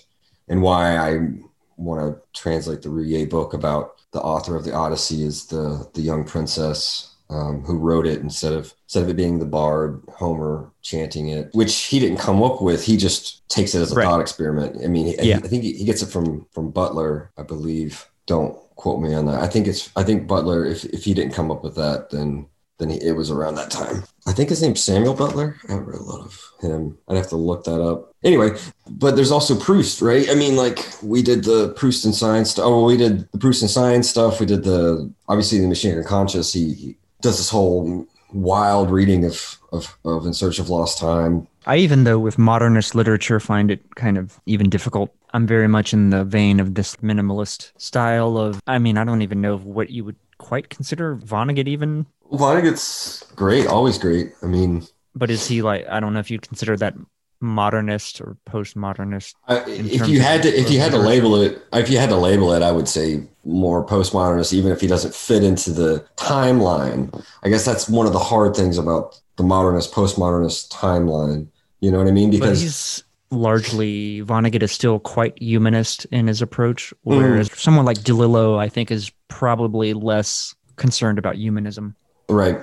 and 0.47 0.61
why 0.61 0.97
I 0.97 1.29
want 1.77 2.01
to 2.01 2.39
translate 2.39 2.81
the 2.81 2.89
Rouillet 2.89 3.29
book 3.29 3.53
about 3.53 3.95
the 4.11 4.21
author 4.21 4.55
of 4.55 4.65
the 4.65 4.73
Odyssey 4.73 5.23
is 5.23 5.45
the 5.45 5.87
the 5.93 6.01
young 6.01 6.25
princess 6.25 7.08
um, 7.29 7.63
who 7.63 7.77
wrote 7.77 8.07
it 8.07 8.21
instead 8.21 8.53
of 8.53 8.73
instead 8.85 9.03
of 9.03 9.09
it 9.09 9.15
being 9.15 9.39
the 9.39 9.45
bard 9.45 10.01
Homer 10.09 10.71
chanting 10.81 11.29
it, 11.29 11.49
which 11.53 11.75
he 11.85 11.99
didn't 11.99 12.17
come 12.17 12.41
up 12.41 12.61
with. 12.61 12.83
He 12.83 12.97
just 12.97 13.47
takes 13.49 13.75
it 13.75 13.81
as 13.81 13.91
a 13.91 13.95
Right. 13.95 14.05
thought 14.05 14.21
experiment. 14.21 14.83
I 14.83 14.87
mean, 14.87 15.15
Yeah. 15.21 15.37
I 15.43 15.47
think 15.47 15.63
he, 15.63 15.83
gets 15.85 16.01
it 16.01 16.07
from 16.09 16.45
from 16.51 16.71
Butler, 16.71 17.31
I 17.37 17.43
believe. 17.43 18.07
Don't 18.25 18.57
quote 18.75 19.01
me 19.01 19.13
on 19.13 19.25
that. 19.25 19.41
I 19.41 19.47
think 19.47 19.67
it's 19.67 19.89
I 19.95 20.03
think 20.03 20.27
Butler. 20.27 20.65
If 20.65 20.85
if 20.85 21.03
he 21.03 21.13
didn't 21.13 21.33
come 21.33 21.51
up 21.51 21.63
with 21.63 21.75
that, 21.75 22.09
then 22.09 22.47
then 22.79 22.89
he, 22.91 22.97
it 23.03 23.11
was 23.11 23.29
around 23.29 23.55
that 23.55 23.69
time. 23.69 24.03
I 24.25 24.31
think 24.31 24.49
his 24.49 24.61
name's 24.61 24.81
Samuel 24.81 25.13
Butler. 25.13 25.57
I 25.67 25.73
haven't 25.73 25.87
read 25.87 25.99
a 25.99 26.03
lot 26.03 26.21
of 26.25 26.41
him. 26.61 26.97
I'd 27.09 27.17
have 27.17 27.27
to 27.29 27.35
look 27.35 27.65
that 27.65 27.81
up. 27.81 28.13
Anyway, 28.23 28.51
but 28.89 29.15
there's 29.17 29.31
also 29.31 29.55
Proust, 29.59 30.01
right? 30.01 30.29
I 30.29 30.35
mean, 30.35 30.55
like 30.55 30.85
we 31.03 31.21
did 31.21 31.43
the 31.43 31.69
Proust 31.73 32.05
and 32.05 32.15
science 32.15 32.51
stuff. 32.51 32.65
Oh, 32.65 32.85
we 32.85 32.95
did 32.95 33.29
the 33.33 33.37
Proust 33.37 33.61
and 33.63 33.69
science 33.71 34.09
stuff. 34.09 34.39
We 34.39 34.45
did 34.45 34.63
the 34.63 35.11
obviously 35.27 35.59
the 35.59 35.67
Machine 35.67 35.97
Unconscious. 35.97 36.53
He, 36.53 36.73
he 36.73 36.97
does 37.21 37.37
this 37.37 37.49
whole 37.49 38.07
wild 38.31 38.91
reading 38.91 39.25
of, 39.25 39.59
of 39.71 39.97
of 40.05 40.25
In 40.25 40.33
Search 40.33 40.59
of 40.59 40.69
Lost 40.69 40.97
Time. 40.99 41.47
I 41.65 41.77
even 41.77 42.03
though 42.03 42.19
with 42.19 42.37
modernist 42.37 42.95
literature 42.95 43.39
find 43.39 43.71
it 43.71 43.95
kind 43.95 44.17
of 44.17 44.39
even 44.45 44.69
difficult. 44.69 45.13
I'm 45.33 45.45
very 45.45 45.67
much 45.67 45.93
in 45.93 46.09
the 46.09 46.23
vein 46.23 46.59
of 46.59 46.73
this 46.73 46.95
minimalist 46.97 47.71
style 47.77 48.37
of 48.37 48.61
I 48.67 48.79
mean, 48.79 48.97
I 48.97 49.03
don't 49.03 49.21
even 49.21 49.41
know 49.41 49.57
what 49.57 49.89
you 49.89 50.03
would 50.05 50.15
quite 50.37 50.69
consider 50.69 51.17
Vonnegut 51.17 51.67
even, 51.67 52.05
Vonnegut's 52.31 53.23
great, 53.35 53.67
always 53.67 53.97
great. 53.97 54.33
I 54.41 54.45
mean, 54.45 54.85
but 55.15 55.29
is 55.29 55.47
he 55.47 55.61
like 55.61 55.87
I 55.89 55.99
don't 55.99 56.13
know 56.13 56.19
if 56.19 56.29
you'd 56.31 56.47
consider 56.47 56.77
that 56.77 56.95
modernist 57.41 58.21
or 58.21 58.37
postmodernist. 58.45 59.35
In 59.49 59.89
if 59.89 60.07
you 60.07 60.19
had 60.19 60.43
to, 60.43 60.49
if 60.49 60.69
you 60.69 60.79
had 60.79 60.91
to 60.91 60.97
label 60.97 61.35
it, 61.35 61.61
if 61.73 61.89
you 61.89 61.97
had 61.97 62.09
to 62.09 62.17
label 62.17 62.53
it, 62.53 62.61
I 62.61 62.71
would 62.71 62.87
say 62.87 63.23
more 63.45 63.85
postmodernist, 63.85 64.53
even 64.53 64.71
if 64.71 64.81
he 64.81 64.87
doesn't 64.87 65.15
fit 65.15 65.43
into 65.43 65.71
the 65.71 66.05
timeline. 66.17 67.23
I 67.43 67.49
guess 67.49 67.65
that's 67.65 67.89
one 67.89 68.05
of 68.05 68.13
the 68.13 68.19
hard 68.19 68.55
things 68.55 68.77
about 68.77 69.19
the 69.37 69.43
modernist, 69.43 69.93
postmodernist 69.93 70.69
timeline. 70.69 71.47
You 71.79 71.91
know 71.91 71.97
what 71.97 72.07
I 72.07 72.11
mean? 72.11 72.31
But 72.31 72.39
Because 72.39 72.61
he's 72.61 73.03
largely 73.31 74.21
Vonnegut 74.23 74.63
is 74.63 74.71
still 74.71 74.99
quite 74.99 75.41
humanist 75.41 76.05
in 76.05 76.27
his 76.27 76.41
approach, 76.41 76.93
whereas 77.03 77.49
mm. 77.49 77.55
someone 77.55 77.85
like 77.85 77.99
DeLillo, 77.99 78.57
I 78.57 78.69
think, 78.69 78.91
is 78.91 79.11
probably 79.27 79.93
less 79.93 80.55
concerned 80.75 81.19
about 81.19 81.35
humanism. 81.35 81.95
right, 82.27 82.59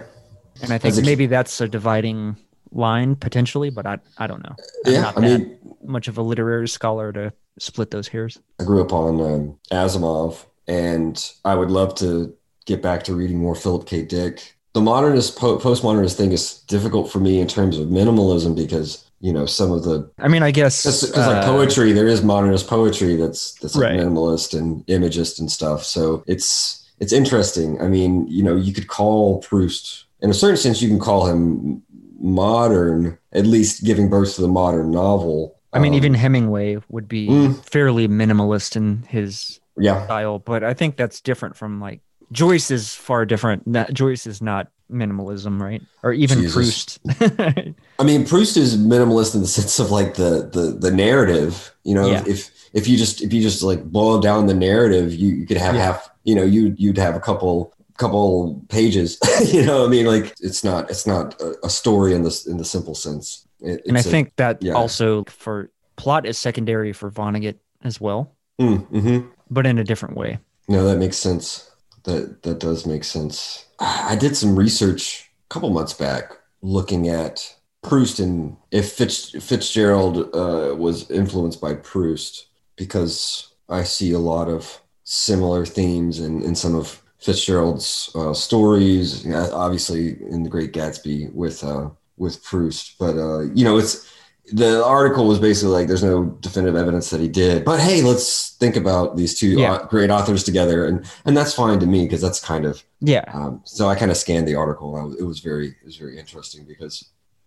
And 0.63 0.73
I 0.73 0.79
think 0.79 0.97
a- 0.97 1.03
maybe 1.03 1.27
that's 1.27 1.61
a 1.61 1.69
dividing 1.69 2.37
line 2.73 3.17
potentially, 3.17 3.71
but 3.71 3.87
I 3.87 3.99
I 4.19 4.27
don't 4.27 4.43
know. 4.43 4.55
I'm 4.87 4.93
yeah. 4.93 5.01
not 5.03 5.19
I 5.19 5.21
that 5.21 5.41
mean, 5.41 5.59
much 5.85 6.09
of 6.09 6.19
a 6.19 6.23
literary 6.23 6.69
scholar 6.69 7.13
to 7.13 7.33
split 7.59 7.91
those 7.91 8.09
hairs. 8.09 8.39
I 8.61 8.65
grew 8.65 8.83
up 8.83 8.93
on 8.93 9.21
um, 9.21 9.59
Asimov, 9.71 10.45
and 10.67 11.33
I 11.45 11.55
would 11.55 11.71
love 11.71 11.95
to 11.97 12.35
get 12.67 12.83
back 12.83 13.05
to 13.05 13.15
reading 13.15 13.39
more 13.39 13.55
Philip 13.55 13.87
K. 13.87 14.03
Dick. 14.03 14.57
The 14.75 14.81
modernist, 14.83 15.39
po- 15.39 15.59
postmodernist 15.59 16.17
thing 16.17 16.33
is 16.33 16.59
difficult 16.67 17.11
for 17.11 17.19
me 17.19 17.41
in 17.41 17.49
terms 17.49 17.79
of 17.79 17.89
minimalism 17.89 18.55
because 18.55 19.09
you 19.21 19.33
know 19.33 19.47
some 19.47 19.73
of 19.73 19.85
the 19.85 20.11
I 20.19 20.29
mean, 20.29 20.43
I 20.43 20.51
guess 20.51 20.83
because 20.83 21.17
like 21.17 21.45
uh, 21.45 21.47
poetry, 21.47 21.93
there 21.93 22.09
is 22.09 22.23
modernist 22.23 22.69
poetry 22.69 23.17
that's 23.17 23.55
that's 23.55 23.75
like 23.75 23.91
Right. 23.91 24.01
minimalist 24.01 24.59
and 24.59 24.85
imagist 24.89 25.41
and 25.41 25.51
stuff. 25.51 25.83
So 25.85 26.23
it's 26.27 26.87
it's 27.01 27.13
interesting. 27.13 27.81
I 27.81 27.89
mean, 27.89 28.27
you 28.29 28.43
know, 28.43 28.57
you 28.57 28.75
could 28.75 28.89
call 28.89 29.41
Proust 29.41 30.07
in 30.21 30.31
a 30.31 30.35
certain 30.35 30.57
sense, 30.57 30.81
you 30.81 30.89
can 30.89 30.99
call 30.99 31.27
him 31.27 31.83
modern, 32.19 33.19
at 33.33 33.47
least 33.47 33.85
giving 33.85 34.09
birth 34.09 34.35
to 34.37 34.43
the 34.43 34.49
modern 34.49 34.91
novel. 34.91 35.57
I 35.73 35.79
mean, 35.79 35.93
Um, 35.93 35.97
even 35.97 36.15
Hemingway 36.15 36.79
would 36.89 37.09
be 37.09 37.29
Mm. 37.29 37.63
fairly 37.65 38.09
minimalist 38.09 38.77
in 38.77 39.05
his 39.09 39.61
yeah, 39.77 40.05
style, 40.07 40.39
but 40.39 40.65
I 40.65 40.73
think 40.75 40.97
that's 40.97 41.21
different 41.21 41.57
from 41.57 41.81
like 41.81 42.01
Joyce 42.33 42.71
is 42.71 42.93
far 42.95 43.25
different. 43.25 43.71
That 43.73 43.93
Joyce 43.95 44.27
is 44.27 44.41
not 44.43 44.69
minimalism, 44.91 45.61
right? 45.61 45.83
Or 46.03 46.13
even 46.13 46.41
Jesus. 46.41 46.99
Proust. 47.05 47.75
I 47.99 48.03
mean, 48.05 48.25
Proust 48.27 48.57
is 48.57 48.77
minimalist 48.77 49.35
in 49.35 49.43
the 49.43 49.47
sense 49.47 49.79
of 49.79 49.91
like 49.91 50.15
the 50.15 50.49
the 50.53 50.77
the 50.79 50.91
narrative. 50.91 51.73
You 51.85 51.95
know, 51.95 52.07
Yeah. 52.11 52.25
if 52.27 52.51
if 52.73 52.89
you 52.89 52.97
just 52.97 53.23
if 53.23 53.33
you 53.33 53.41
just 53.43 53.63
like 53.63 53.85
boil 53.85 54.19
down 54.21 54.47
the 54.47 54.55
narrative, 54.55 55.15
you 55.15 55.29
you 55.35 55.47
could 55.47 55.57
have 55.59 55.75
Yeah. 55.75 55.83
half. 55.85 56.11
You 56.25 56.35
know, 56.35 56.43
you 56.43 56.75
you'd 56.79 56.99
have 56.99 57.15
a 57.15 57.21
couple 57.21 57.73
couple 57.97 58.63
pages. 58.69 59.19
you 59.53 59.65
know, 59.65 59.85
I 59.85 59.89
mean, 59.89 60.07
like 60.07 60.35
it's 60.41 60.65
not 60.65 60.91
it's 60.91 61.07
not 61.07 61.41
a, 61.41 61.55
a 61.65 61.71
story 61.71 62.15
in 62.15 62.23
this 62.23 62.47
in 62.47 62.57
the 62.57 62.65
simple 62.65 62.95
sense. 62.95 63.47
It, 63.61 63.83
and 63.87 63.97
I 63.97 64.03
think 64.03 64.37
that 64.37 64.63
yeah. 64.63 64.75
also 64.75 65.25
for 65.25 65.71
plot 65.97 66.27
is 66.27 66.39
secondary 66.39 66.93
for 66.93 67.11
Vonnegut 67.11 67.57
as 67.85 68.01
well, 68.01 68.33
Mm, 68.61 68.87
mhm. 68.91 69.31
but 69.51 69.67
in 69.67 69.79
a 69.79 69.85
different 69.85 70.17
way. 70.17 70.39
No, 70.69 70.85
that 70.85 70.99
makes 70.99 71.17
sense. 71.17 71.71
That 72.05 72.43
that 72.43 72.59
does 72.59 72.87
make 72.87 73.05
sense. 73.05 73.67
I 73.79 74.13
I 74.13 74.17
did 74.17 74.37
some 74.37 74.57
research 74.57 75.31
a 75.49 75.55
couple 75.55 75.71
months 75.71 75.95
back 75.95 76.33
looking 76.63 77.09
at 77.09 77.57
Proust 77.83 78.19
and 78.19 78.57
if 78.73 78.93
Fitz, 78.93 79.31
Fitzgerald 79.31 80.35
uh, 80.35 80.75
was 80.75 81.09
influenced 81.11 81.61
by 81.61 81.75
Proust 81.75 82.49
because 82.77 83.55
I 83.69 83.85
see 83.85 84.13
a 84.13 84.19
lot 84.19 84.49
of 84.49 84.81
similar 85.05 85.65
themes 85.65 86.19
in, 86.19 86.43
in 86.43 86.55
some 86.55 86.75
of 86.75 87.03
Fitzgerald's 87.19 88.11
uh, 88.15 88.33
stories. 88.35 89.27
Obviously, 89.35 90.21
in 90.31 90.43
The 90.43 90.51
Great 90.51 90.73
Gatsby 90.73 91.33
with 91.33 91.65
uh, 91.65 91.91
with 92.17 92.43
Proust, 92.45 92.99
but 92.99 93.17
uh, 93.17 93.41
you 93.55 93.65
know, 93.65 93.79
it's 93.79 94.11
the 94.53 94.85
article 94.85 95.27
was 95.27 95.41
basically 95.41 95.73
like 95.73 95.89
there's 95.89 96.05
no 96.05 96.25
definitive 96.41 96.77
evidence 96.77 97.11
that 97.11 97.19
he 97.21 97.27
did 97.27 97.65
but 97.65 97.81
hey 97.81 98.01
let's 98.01 98.51
think 98.61 98.77
about 98.77 99.17
these 99.17 99.37
two 99.37 99.49
Yeah. 99.59 99.85
great 99.91 100.09
authors 100.09 100.45
together 100.45 100.87
and 100.87 101.05
and 101.25 101.37
that's 101.37 101.53
fine 101.53 101.81
to 101.81 101.87
me 101.87 102.05
because 102.05 102.21
that's 102.21 102.39
kind 102.39 102.65
of 102.65 102.81
Yeah. 103.01 103.25
um, 103.35 103.61
so 103.65 103.89
i 103.89 103.97
kind 103.97 104.13
of 104.13 104.17
scanned 104.17 104.47
the 104.47 104.55
article 104.55 104.95
and 104.95 105.03
I 105.03 105.05
was- 105.07 105.17
it 105.19 105.25
was 105.25 105.41
very 105.41 105.71
it 105.71 105.85
was 105.85 105.97
very 105.97 106.17
interesting 106.17 106.65
because 106.65 107.07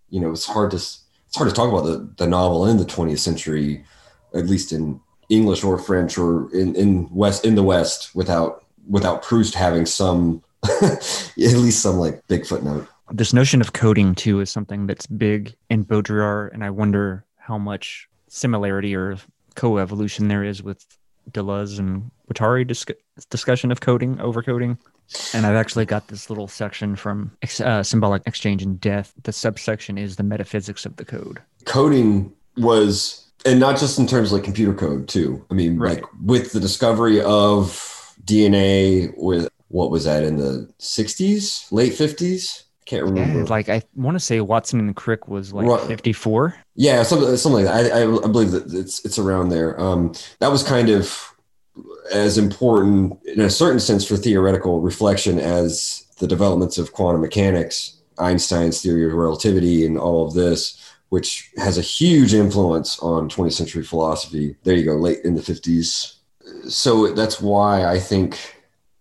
you 0.09 0.19
know 0.19 0.29
it's 0.31 0.45
hard 0.45 0.71
to 0.71 0.75
it's 0.75 1.37
hard 1.37 1.47
to 1.47 1.55
talk 1.55 1.69
about 1.71 1.85
the, 1.85 2.09
the 2.17 2.27
novel 2.27 2.65
in 2.65 2.75
the 2.75 2.83
20th 2.83 3.19
century 3.19 3.85
at 4.33 4.47
least 4.47 4.73
in 4.73 4.99
english 5.29 5.63
or 5.63 5.77
french 5.77 6.17
or 6.17 6.53
in, 6.53 6.75
in 6.75 7.07
west 7.13 7.45
in 7.45 7.55
the 7.55 7.63
west 7.63 8.13
without 8.13 8.65
without 8.89 9.21
proust 9.23 9.53
having 9.55 9.85
some 9.85 10.43
at 10.81 11.31
least 11.37 11.81
some 11.81 11.95
like 11.97 12.21
big 12.27 12.45
footnote 12.45 12.85
This 13.11 13.33
notion 13.33 13.61
of 13.61 13.73
coding 13.73 14.13
too 14.15 14.39
is 14.41 14.49
something 14.49 14.87
that's 14.87 15.07
big 15.07 15.55
in 15.69 15.85
Baudrillard, 15.85 16.53
and 16.53 16.63
I 16.63 16.69
wonder 16.69 17.23
how 17.37 17.57
much 17.57 18.07
similarity 18.27 18.95
or 18.95 19.17
co-evolution 19.55 20.27
there 20.27 20.43
is 20.43 20.61
with 20.61 20.85
Deleuze 21.31 21.79
and 21.79 22.11
Guattari 22.31 22.65
disc- 22.67 22.91
discussion 23.29 23.71
of 23.71 23.79
coding, 23.81 24.17
overcoding. 24.17 24.77
And 25.33 25.45
I've 25.45 25.55
actually 25.55 25.85
got 25.85 26.07
this 26.07 26.29
little 26.29 26.47
section 26.47 26.95
from 26.95 27.31
ex- 27.41 27.59
uh, 27.61 27.81
symbolic 27.81 28.21
exchange 28.27 28.61
and 28.61 28.79
death. 28.79 29.11
The 29.23 29.31
subsection 29.31 29.97
is 29.97 30.15
the 30.17 30.23
metaphysics 30.23 30.85
of 30.85 30.95
the 30.97 31.05
code. 31.05 31.39
coding 31.65 32.31
was 32.57 33.25
and 33.45 33.59
not 33.59 33.79
just 33.79 33.97
in 33.99 34.05
terms 34.05 34.27
of 34.29 34.33
like 34.33 34.43
computer 34.43 34.73
code 34.73 35.07
too 35.07 35.43
i 35.49 35.53
mean 35.53 35.79
Right. 35.79 35.95
like 35.95 36.03
with 36.25 36.51
the 36.51 36.59
discovery 36.59 37.21
of 37.21 37.98
dna 38.25 39.13
with 39.17 39.49
what 39.69 39.91
was 39.91 40.05
that 40.05 40.23
in 40.23 40.37
the 40.37 40.71
60s 40.79 41.71
late 41.71 41.93
50s 41.93 42.63
can't 42.85 43.03
remember. 43.03 43.39
Yeah, 43.41 43.45
like 43.45 43.69
I 43.69 43.83
want 43.93 44.15
to 44.15 44.19
say 44.19 44.41
Watson 44.41 44.79
and 44.79 44.95
Crick 44.95 45.27
was 45.27 45.53
like 45.53 45.67
Right. 45.67 45.87
54. 45.87 46.55
yeah 46.73 47.03
something, 47.03 47.37
something 47.37 47.63
like 47.63 47.71
that. 47.71 47.93
I, 47.93 47.99
I, 47.99 48.03
I 48.03 48.27
believe 48.27 48.49
that 48.49 48.73
it's 48.73 49.05
it's 49.05 49.19
around 49.19 49.49
there. 49.49 49.79
Um 49.79 50.13
that 50.39 50.51
was 50.51 50.63
kind 50.63 50.89
of 50.89 51.31
as 52.11 52.39
important 52.39 53.19
in 53.25 53.41
a 53.41 53.49
certain 53.51 53.79
sense 53.79 54.07
for 54.07 54.17
theoretical 54.17 54.81
reflection 54.81 55.39
as 55.39 56.07
the 56.17 56.25
developments 56.25 56.79
of 56.79 56.91
quantum 56.91 57.21
mechanics 57.21 58.01
einstein's 58.17 58.81
theory 58.81 59.05
of 59.05 59.13
relativity 59.13 59.85
and 59.85 59.99
all 59.99 60.25
of 60.27 60.33
this 60.33 60.75
which 61.09 61.51
has 61.57 61.77
a 61.77 61.81
huge 61.81 62.33
influence 62.33 62.99
on 62.99 63.29
20th 63.29 63.53
century 63.53 63.83
philosophy. 63.83 64.55
There 64.63 64.75
you 64.75 64.85
go 64.85 64.95
late 64.95 65.19
in 65.23 65.35
the 65.35 65.41
50s 65.41 66.15
so 66.69 67.13
that's 67.13 67.41
why 67.41 67.85
i 67.85 67.99
think 67.99 68.35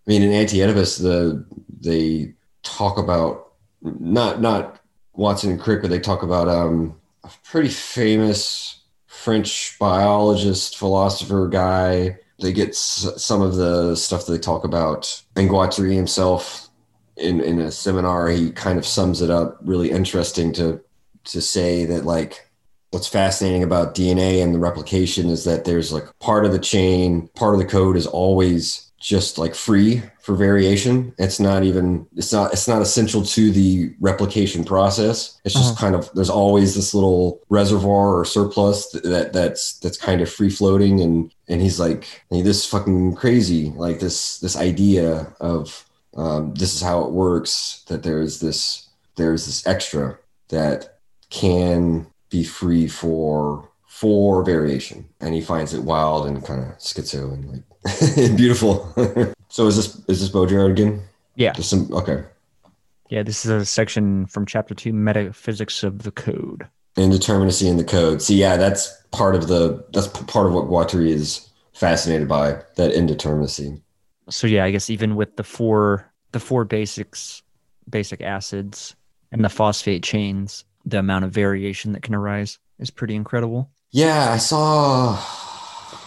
i 0.05 0.09
mean 0.09 0.21
in 0.21 0.31
anti-oedipus 0.31 0.97
the 0.97 1.45
they 1.79 2.33
talk 2.63 2.97
about 2.97 3.53
not 3.81 4.41
not 4.41 4.81
watson 5.13 5.51
and 5.51 5.59
crick 5.61 5.81
but 5.81 5.89
they 5.89 5.99
talk 5.99 6.23
about 6.23 6.47
um 6.47 6.99
a 7.23 7.29
pretty 7.43 7.69
famous 7.69 8.79
French 9.19 9.77
biologist, 9.77 10.77
philosopher 10.77 11.49
guy. 11.49 12.17
They 12.41 12.53
get 12.53 12.69
s- 12.69 13.11
some 13.17 13.41
of 13.41 13.55
the 13.55 13.95
stuff 13.95 14.25
that 14.25 14.31
they 14.31 14.39
talk 14.39 14.63
about. 14.63 15.21
And 15.35 15.49
Guattari 15.49 15.93
himself, 15.93 16.69
in, 17.17 17.41
in 17.41 17.59
a 17.59 17.69
seminar, 17.69 18.29
he 18.29 18.51
kind 18.51 18.79
of 18.79 18.85
sums 18.85 19.21
it 19.21 19.29
up 19.29 19.57
really 19.61 19.91
interesting 19.91 20.53
to 20.53 20.79
to 21.25 21.41
say 21.41 21.85
that 21.85 22.05
like 22.05 22.48
what's 22.91 23.07
fascinating 23.07 23.63
about 23.63 23.95
DNA 23.95 24.43
and 24.43 24.53
the 24.53 24.59
replication 24.59 25.29
is 25.29 25.43
that 25.43 25.65
there's 25.65 25.93
like 25.93 26.07
part 26.19 26.45
of 26.45 26.51
the 26.51 26.59
chain, 26.59 27.27
part 27.35 27.53
of 27.53 27.59
the 27.59 27.65
code 27.65 27.95
is 27.95 28.07
always 28.07 28.89
just 28.99 29.37
like 29.37 29.55
free 29.55 30.01
for 30.21 30.35
variation. 30.35 31.13
It's 31.17 31.39
not 31.39 31.63
even 31.63 32.05
it's 32.15 32.33
not 32.33 32.51
it's 32.51 32.67
not 32.67 32.81
essential 32.81 33.23
to 33.23 33.51
the 33.51 33.93
replication 33.99 34.63
process. 34.63 35.39
It's 35.45 35.55
just 35.55 35.77
kind 35.77 35.95
of 35.95 36.11
there's 36.13 36.29
always 36.29 36.75
this 36.75 36.93
little 36.93 37.41
reservoir 37.49 38.19
or 38.19 38.25
surplus 38.25 38.89
that, 38.91 39.03
that 39.03 39.33
that's 39.33 39.79
that's 39.79 39.97
kind 39.97 40.21
of 40.21 40.29
free 40.29 40.49
floating 40.49 40.99
and 41.01 41.33
and 41.47 41.61
he's 41.61 41.79
like 41.79 42.23
"Hey, 42.29 42.41
this 42.41 42.57
is 42.57 42.65
fucking 42.65 43.15
crazy 43.15 43.69
like 43.75 43.99
this 43.99 44.39
this 44.39 44.57
idea 44.57 45.33
of 45.39 45.85
um, 46.17 46.53
this 46.55 46.73
is 46.73 46.81
how 46.81 47.03
it 47.03 47.11
works 47.11 47.83
that 47.87 48.03
there's 48.03 48.39
this 48.39 48.89
there's 49.15 49.45
this 49.45 49.65
extra 49.65 50.17
that 50.49 50.99
can 51.29 52.07
be 52.29 52.43
free 52.43 52.87
for 52.87 53.67
for 53.87 54.43
variation. 54.43 55.07
And 55.19 55.33
he 55.33 55.41
finds 55.41 55.73
it 55.73 55.83
wild 55.83 56.27
and 56.27 56.43
kind 56.45 56.61
of 56.63 56.77
schizo 56.77 57.33
and 57.33 57.51
like 57.51 58.37
beautiful. 58.37 58.93
So 59.51 59.65
is 59.65 59.75
this 59.77 59.95
is 60.07 60.19
this 60.21 60.29
Baudrillard 60.29 60.71
again? 60.71 61.01
Yeah. 61.35 61.53
just 61.53 61.71
some 61.71 61.91
okay. 61.91 62.23
Yeah, 63.09 63.23
this 63.23 63.45
is 63.45 63.49
a 63.51 63.65
section 63.65 64.27
from 64.27 64.45
chapter 64.45 64.75
two, 64.75 64.93
metaphysics 64.93 65.81
of 65.83 66.03
the 66.03 66.11
code. 66.11 66.67
indeterminacy 66.95 67.67
in 67.67 67.77
the 67.77 67.83
code. 67.83 68.21
See 68.21 68.35
yeah 68.35 68.57
that's 68.57 68.95
part 69.11 69.33
of 69.33 69.47
the 69.47 69.83
that's 69.91 70.07
part 70.07 70.45
of 70.45 70.53
what 70.53 70.65
Guattari 70.65 71.09
is 71.09 71.49
fascinated 71.73 72.27
by 72.27 72.61
that 72.75 72.93
indeterminacy. 72.93 73.81
So 74.29 74.45
yeah, 74.45 74.65
I 74.65 74.69
guess 74.71 74.91
even 74.91 75.15
with 75.15 75.35
the 75.35 75.43
four 75.43 76.05
the 76.31 76.39
four 76.39 76.63
basics 76.63 77.41
basic 77.89 78.21
acids 78.21 78.95
and 79.31 79.43
the 79.43 79.49
phosphate 79.49 80.03
chains, 80.03 80.63
the 80.89 80.99
amount 80.99 81.25
of 81.25 81.31
variation 81.31 81.93
that 81.93 82.03
can 82.03 82.15
arise 82.15 82.59
is 82.79 82.89
pretty 82.89 83.15
incredible. 83.15 83.69
Yeah, 83.91 84.31
I 84.31 84.37
saw 84.37 85.17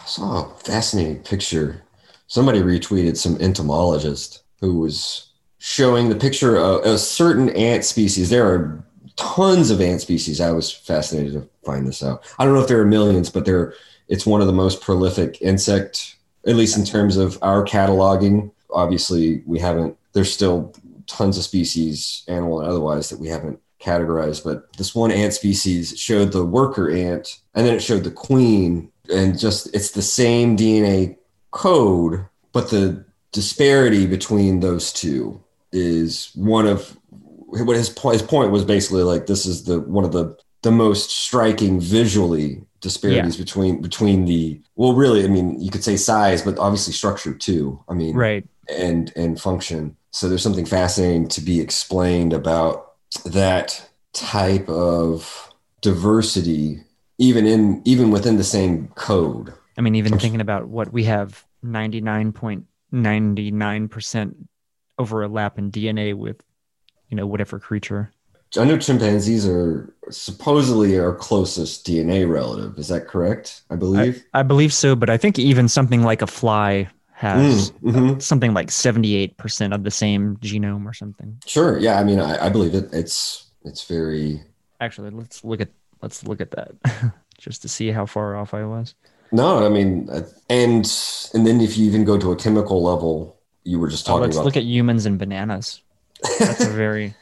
saw 0.06 0.44
a 0.44 0.58
fascinating 0.58 1.22
picture. 1.22 1.82
Somebody 2.26 2.60
retweeted 2.60 3.16
some 3.16 3.36
entomologist 3.40 4.42
who 4.60 4.78
was 4.78 5.28
showing 5.58 6.08
the 6.08 6.16
picture 6.16 6.56
of 6.56 6.84
a 6.84 6.98
certain 6.98 7.50
ant 7.50 7.84
species. 7.84 8.30
There 8.30 8.46
are 8.46 8.84
tons 9.16 9.70
of 9.70 9.80
ant 9.80 10.00
species. 10.00 10.40
I 10.40 10.50
was 10.50 10.70
fascinated 10.70 11.34
to 11.34 11.48
find 11.64 11.86
this 11.86 12.02
out. 12.02 12.24
I 12.38 12.44
don't 12.44 12.54
know 12.54 12.60
if 12.60 12.68
there 12.68 12.80
are 12.80 12.86
millions, 12.86 13.30
but 13.30 13.44
there 13.44 13.74
it's 14.08 14.26
one 14.26 14.40
of 14.40 14.46
the 14.46 14.52
most 14.52 14.80
prolific 14.80 15.40
insect, 15.40 16.16
at 16.46 16.56
least 16.56 16.76
in 16.76 16.84
terms 16.84 17.16
of 17.16 17.38
our 17.42 17.64
cataloging. 17.64 18.50
Obviously, 18.70 19.42
we 19.46 19.58
haven't 19.58 19.96
there's 20.12 20.32
still 20.32 20.74
tons 21.06 21.38
of 21.38 21.44
species, 21.44 22.24
animal 22.28 22.60
and 22.60 22.68
otherwise, 22.68 23.08
that 23.10 23.20
we 23.20 23.28
haven't 23.28 23.60
categorized, 23.82 24.44
but 24.44 24.72
this 24.76 24.94
one 24.94 25.10
ant 25.10 25.34
species 25.34 25.98
showed 25.98 26.32
the 26.32 26.44
worker 26.44 26.90
ant 26.90 27.40
and 27.54 27.66
then 27.66 27.74
it 27.74 27.82
showed 27.82 28.04
the 28.04 28.10
queen 28.10 28.90
and 29.12 29.38
just 29.38 29.74
it's 29.74 29.90
the 29.90 30.02
same 30.02 30.56
DNA 30.56 31.16
code, 31.50 32.24
but 32.52 32.70
the 32.70 33.04
disparity 33.32 34.06
between 34.06 34.60
those 34.60 34.92
two 34.92 35.42
is 35.72 36.30
one 36.34 36.66
of 36.66 36.96
what 37.10 37.76
his 37.76 37.90
point 37.90 38.14
his 38.14 38.22
point 38.22 38.50
was 38.50 38.64
basically 38.64 39.02
like 39.02 39.26
this 39.26 39.46
is 39.46 39.64
the 39.64 39.80
one 39.80 40.04
of 40.04 40.12
the 40.12 40.36
the 40.62 40.70
most 40.70 41.10
striking 41.10 41.80
visually 41.80 42.62
disparities 42.80 43.36
between 43.36 43.80
between 43.82 44.24
the 44.26 44.60
well 44.76 44.94
really 44.94 45.24
I 45.24 45.28
mean 45.28 45.60
you 45.60 45.70
could 45.70 45.84
say 45.84 45.96
size 45.96 46.42
but 46.42 46.58
obviously 46.58 46.92
structure 46.92 47.34
too. 47.34 47.82
I 47.88 47.94
mean 47.94 48.14
Right. 48.14 48.46
and 48.68 49.12
and 49.16 49.40
function. 49.40 49.96
So 50.10 50.28
there's 50.28 50.42
something 50.42 50.66
fascinating 50.66 51.28
to 51.28 51.40
be 51.40 51.60
explained 51.60 52.32
about 52.32 52.91
that 53.24 53.88
type 54.12 54.68
of 54.68 55.50
diversity, 55.80 56.84
even 57.18 57.46
in 57.46 57.82
even 57.84 58.10
within 58.10 58.36
the 58.36 58.44
same 58.44 58.88
code. 58.94 59.52
I 59.76 59.80
mean, 59.80 59.94
even 59.94 60.18
thinking 60.18 60.40
about 60.40 60.68
what 60.68 60.92
we 60.92 61.04
have 61.04 61.44
99.99% 61.64 64.34
overlap 64.98 65.58
in 65.58 65.70
DNA 65.70 66.14
with, 66.14 66.42
you 67.08 67.16
know, 67.16 67.26
whatever 67.26 67.58
creature. 67.58 68.12
I 68.58 68.64
know 68.64 68.76
chimpanzees 68.76 69.48
are 69.48 69.94
supposedly 70.10 70.98
our 70.98 71.14
closest 71.14 71.86
DNA 71.86 72.30
relative. 72.30 72.78
Is 72.78 72.88
that 72.88 73.08
correct? 73.08 73.62
I 73.70 73.76
believe. 73.76 74.26
I 74.34 74.42
believe 74.42 74.74
so, 74.74 74.94
but 74.94 75.08
I 75.08 75.16
think 75.16 75.38
even 75.38 75.68
something 75.68 76.02
like 76.02 76.20
a 76.20 76.26
fly 76.26 76.90
has 77.22 77.70
Mm, 77.70 77.92
mhm. 77.92 78.22
something 78.22 78.52
like 78.52 78.68
78% 78.70 79.72
of 79.74 79.84
the 79.84 79.90
same 79.90 80.36
genome 80.42 80.84
or 80.86 80.92
something. 80.92 81.38
Sure. 81.46 81.78
Yeah. 81.78 81.98
I 82.00 82.04
mean, 82.04 82.18
I, 82.20 82.46
I 82.46 82.48
believe 82.50 82.74
it. 82.74 82.90
It's 82.92 83.46
it's 83.64 83.84
very 83.86 84.42
Actually, 84.80 85.10
let's 85.10 85.44
look 85.46 85.60
at 85.62 85.70
let's 86.02 86.26
look 86.26 86.40
at 86.42 86.50
that 86.52 86.74
just 87.38 87.62
to 87.62 87.68
see 87.68 87.92
how 87.94 88.04
far 88.06 88.34
off 88.36 88.52
I 88.54 88.64
was. 88.66 88.94
no. 89.30 89.64
I 89.64 89.68
mean, 89.70 90.08
uh, 90.10 90.26
and 90.50 90.84
and 91.34 91.46
then 91.46 91.60
if 91.62 91.78
you 91.78 91.86
even 91.86 92.04
go 92.04 92.18
to 92.18 92.32
a 92.32 92.36
chemical 92.36 92.82
level, 92.82 93.38
you 93.64 93.78
were 93.78 93.88
just 93.88 94.04
Oh, 94.08 94.18
talking 94.18 94.22
let's 94.26 94.36
about. 94.36 94.44
look 94.46 94.56
at 94.58 94.64
humans 94.64 95.06
and 95.06 95.18
bananas. 95.18 95.80
That's 96.38 96.64
a 96.66 96.70
very 96.84 97.14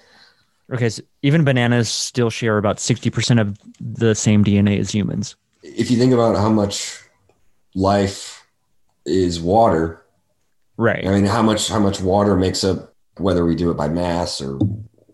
okay. 0.72 0.89
So 0.89 1.02
even 1.22 1.44
bananas 1.44 1.89
still 1.93 2.31
share 2.31 2.56
about 2.56 2.78
60% 2.78 3.40
of 3.40 3.59
the 3.81 4.14
same 4.14 4.43
DNA 4.44 4.78
as 4.81 4.90
humans. 4.90 5.36
if 5.62 5.90
you 5.90 5.98
think 6.01 6.12
about 6.16 6.36
how 6.36 6.48
much 6.48 7.05
life 7.74 8.39
is 9.05 9.40
water, 9.40 10.05
Right. 10.81 11.06
I 11.06 11.10
mean, 11.10 11.27
how 11.27 11.43
much 11.43 11.68
how 11.68 11.78
much 11.78 12.01
water 12.01 12.36
makes 12.36 12.64
up 12.64 12.94
whether 13.18 13.44
we 13.44 13.55
do 13.55 13.70
it 13.70 13.77
by 13.77 13.89
mass 13.89 14.40
or 14.40 14.59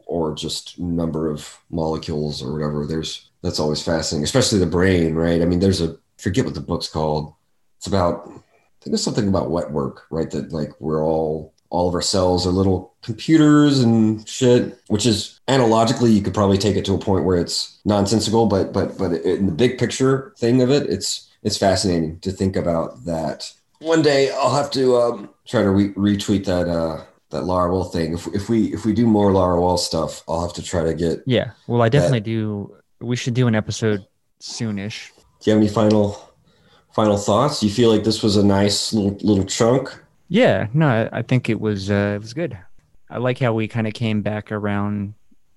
or 0.07 0.33
just 0.33 0.79
number 0.79 1.29
of 1.29 1.59
molecules 1.71 2.41
or 2.41 2.53
whatever. 2.53 2.87
There's 2.87 3.31
that's 3.43 3.59
always 3.59 3.83
fascinating, 3.83 4.23
especially 4.23 4.61
the 4.61 4.67
brain, 4.67 5.17
right? 5.17 5.43
I 5.43 5.45
mean, 5.45 5.59
there's 5.59 5.81
a 5.81 5.97
forget 6.19 6.45
what 6.45 6.55
the 6.55 6.61
book's 6.61 6.89
called. 6.89 7.35
It's 7.79 7.89
about 7.89 8.29
I 8.29 8.85
think 8.85 8.95
it's 8.95 9.03
something 9.03 9.27
about 9.27 9.51
wet 9.51 9.73
work, 9.73 10.07
right? 10.09 10.31
That 10.31 10.53
like 10.53 10.71
we're 10.81 11.05
all 11.05 11.53
all 11.71 11.89
of 11.89 11.95
our 11.97 12.01
cells 12.01 12.47
are 12.47 12.51
little 12.51 12.95
computers 13.03 13.81
and 13.81 14.27
shit, 14.29 14.79
which 14.87 15.05
is 15.05 15.41
analogically 15.49 16.13
you 16.13 16.23
could 16.23 16.33
probably 16.33 16.59
take 16.59 16.77
it 16.77 16.85
to 16.85 16.95
a 16.95 16.99
point 16.99 17.25
where 17.25 17.39
it's 17.39 17.81
nonsensical, 17.85 18.47
but 18.47 18.73
but 18.73 18.97
but 18.97 19.13
in 19.13 19.47
the 19.47 19.53
big 19.53 19.79
picture 19.79 20.33
thing 20.39 20.63
of 20.63 20.71
it, 20.71 20.89
it's 20.89 21.29
it's 21.43 21.59
fascinating 21.59 22.21
to 22.21 22.31
think 22.31 22.55
about 22.55 23.05
that. 23.05 23.53
One 23.81 24.03
day 24.03 24.31
I'll 24.31 24.55
have 24.55 24.71
to 24.73 24.97
um, 24.97 25.31
try 25.47 25.63
to 25.63 25.71
re- 25.71 25.93
retweet 25.93 26.45
that 26.47 26.69
uh, 26.69 27.05
that 27.31 27.45
Laruelle 27.45 27.93
thing. 27.93 28.15
If 28.15 28.27
if 28.29 28.49
we 28.49 28.73
if 28.73 28.85
we 28.85 28.93
do 28.93 29.07
more 29.07 29.31
Laruelle 29.31 29.79
stuff, 29.79 30.23
I'll 30.29 30.41
have 30.41 30.55
to 30.55 30.63
try 30.63 30.83
to 30.83 30.95
get. 30.95 31.23
Yeah, 31.27 31.51
well, 31.67 31.83
I 31.83 31.89
definitely 31.89 32.21
do. 32.21 32.77
We 33.01 33.17
should 33.17 33.35
do 33.35 33.47
an 33.47 33.55
episode 33.55 34.07
soonish. 34.41 35.11
Do 35.41 35.51
you 35.51 35.53
have 35.53 35.63
any 35.63 35.69
final 35.69 36.33
final 36.95 37.19
thoughts? 37.19 37.61
Do 37.61 37.67
you 37.67 37.73
feel 37.73 37.93
like 37.93 38.05
this 38.05 38.23
was 38.23 38.37
a 38.37 38.45
nice 38.45 38.93
little 38.93 39.19
little 39.23 39.45
chunk? 39.45 39.95
Yeah, 40.29 40.67
no, 40.75 41.09
I, 41.13 41.23
think 41.23 41.49
it 41.49 41.61
was 41.61 41.91
uh, 41.91 42.15
it 42.17 42.21
was 42.21 42.35
good. 42.35 42.59
I 43.11 43.19
like 43.19 43.39
how 43.39 43.53
we 43.53 43.69
kind 43.69 43.87
of 43.87 43.93
came 43.95 44.23
back 44.23 44.51
around 44.51 45.15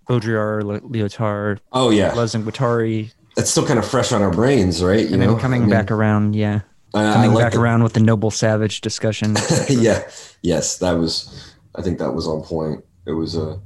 Baudrillard, 0.08 0.64
Le- 0.64 0.82
Lyotard, 0.82 1.60
Oh 1.72 1.90
yeah, 1.90 2.14
Luz 2.14 2.36
and 2.36 2.46
Guattari, 2.46 3.12
that's 3.36 3.50
still 3.50 3.66
kind 3.66 3.80
of 3.80 3.88
fresh 3.88 4.12
on 4.12 4.22
our 4.22 4.32
brains, 4.32 4.84
right? 4.84 5.00
You 5.00 5.14
and 5.14 5.22
know, 5.22 5.32
then 5.32 5.40
coming 5.40 5.62
I 5.62 5.66
mean, 5.66 5.70
back 5.72 5.90
around, 5.92 6.36
yeah, 6.36 6.62
I- 6.94 7.10
I 7.10 7.14
coming 7.14 7.34
like 7.34 7.44
back 7.46 7.54
the- 7.54 7.60
around 7.60 7.84
with 7.84 7.94
the 7.94 8.00
noble 8.00 8.32
savage 8.32 8.82
discussion. 8.82 9.36
yeah, 9.70 10.04
yes, 10.42 10.78
that 10.80 10.94
was. 10.94 11.54
I 11.76 11.82
think 11.82 12.00
that 12.00 12.12
was 12.14 12.28
on 12.28 12.42
point. 12.44 12.84
It 13.06 13.12
was 13.14 13.36
a. 13.36 13.60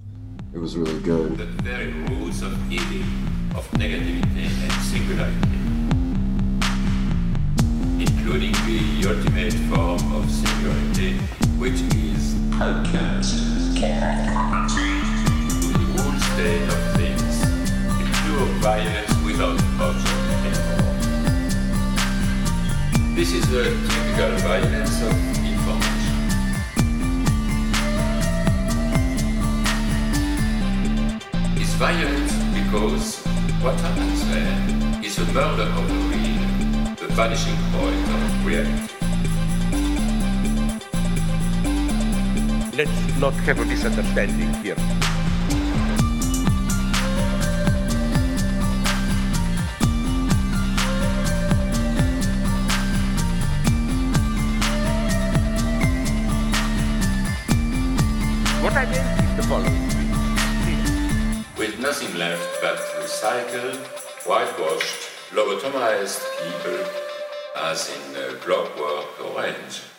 it 0.53 0.59
was 0.59 0.75
really 0.77 0.99
good. 1.01 1.37
the 1.37 1.45
very 1.63 1.91
roots 1.91 2.41
of 2.41 2.51
evil, 2.71 3.01
of 3.57 3.65
negativity 3.71 4.45
and 4.63 4.71
singularity, 4.83 5.59
including 8.03 8.51
the 8.67 9.07
ultimate 9.09 9.53
form 9.71 10.01
of 10.13 10.29
singularity, 10.29 11.13
which 11.57 11.79
is 11.95 12.35
outcast. 12.61 13.51
To 13.73 13.79
the 15.73 15.85
whole 15.95 16.19
state 16.31 16.67
of 16.69 16.81
things, 16.95 17.41
the 17.97 18.05
pure 18.23 18.45
violence 18.61 19.13
without 19.25 19.59
object 19.81 20.07
anymore. 20.07 20.22
This 23.15 23.31
is 23.31 23.47
the 23.51 23.63
typical 23.63 24.31
violence 24.41 25.01
of 25.03 25.13
information. 25.45 26.17
It's 31.61 31.73
violent 31.75 32.31
because 32.57 33.23
what 33.61 33.75
happens 33.81 34.27
there 34.29 35.05
is 35.05 35.19
a 35.19 35.25
murder 35.31 35.69
of 35.77 35.87
the 35.87 35.99
real, 36.09 36.95
the 36.95 37.13
vanishing 37.13 37.55
point 37.71 38.07
of 38.15 38.45
reality. 38.47 38.89
Let's 42.75 43.19
not 43.19 43.33
have 43.45 43.59
a 43.59 43.65
misunderstanding 43.65 44.51
here. 44.63 44.75
Left 62.23 62.61
but 62.61 62.77
recycled, 63.01 63.81
whitewashed, 64.25 65.01
lobotomized 65.35 66.21
people, 66.41 66.79
as 67.69 67.79
in 67.95 68.15
uh, 68.15 68.33
Clockwork 68.43 69.09
Orange. 69.27 69.92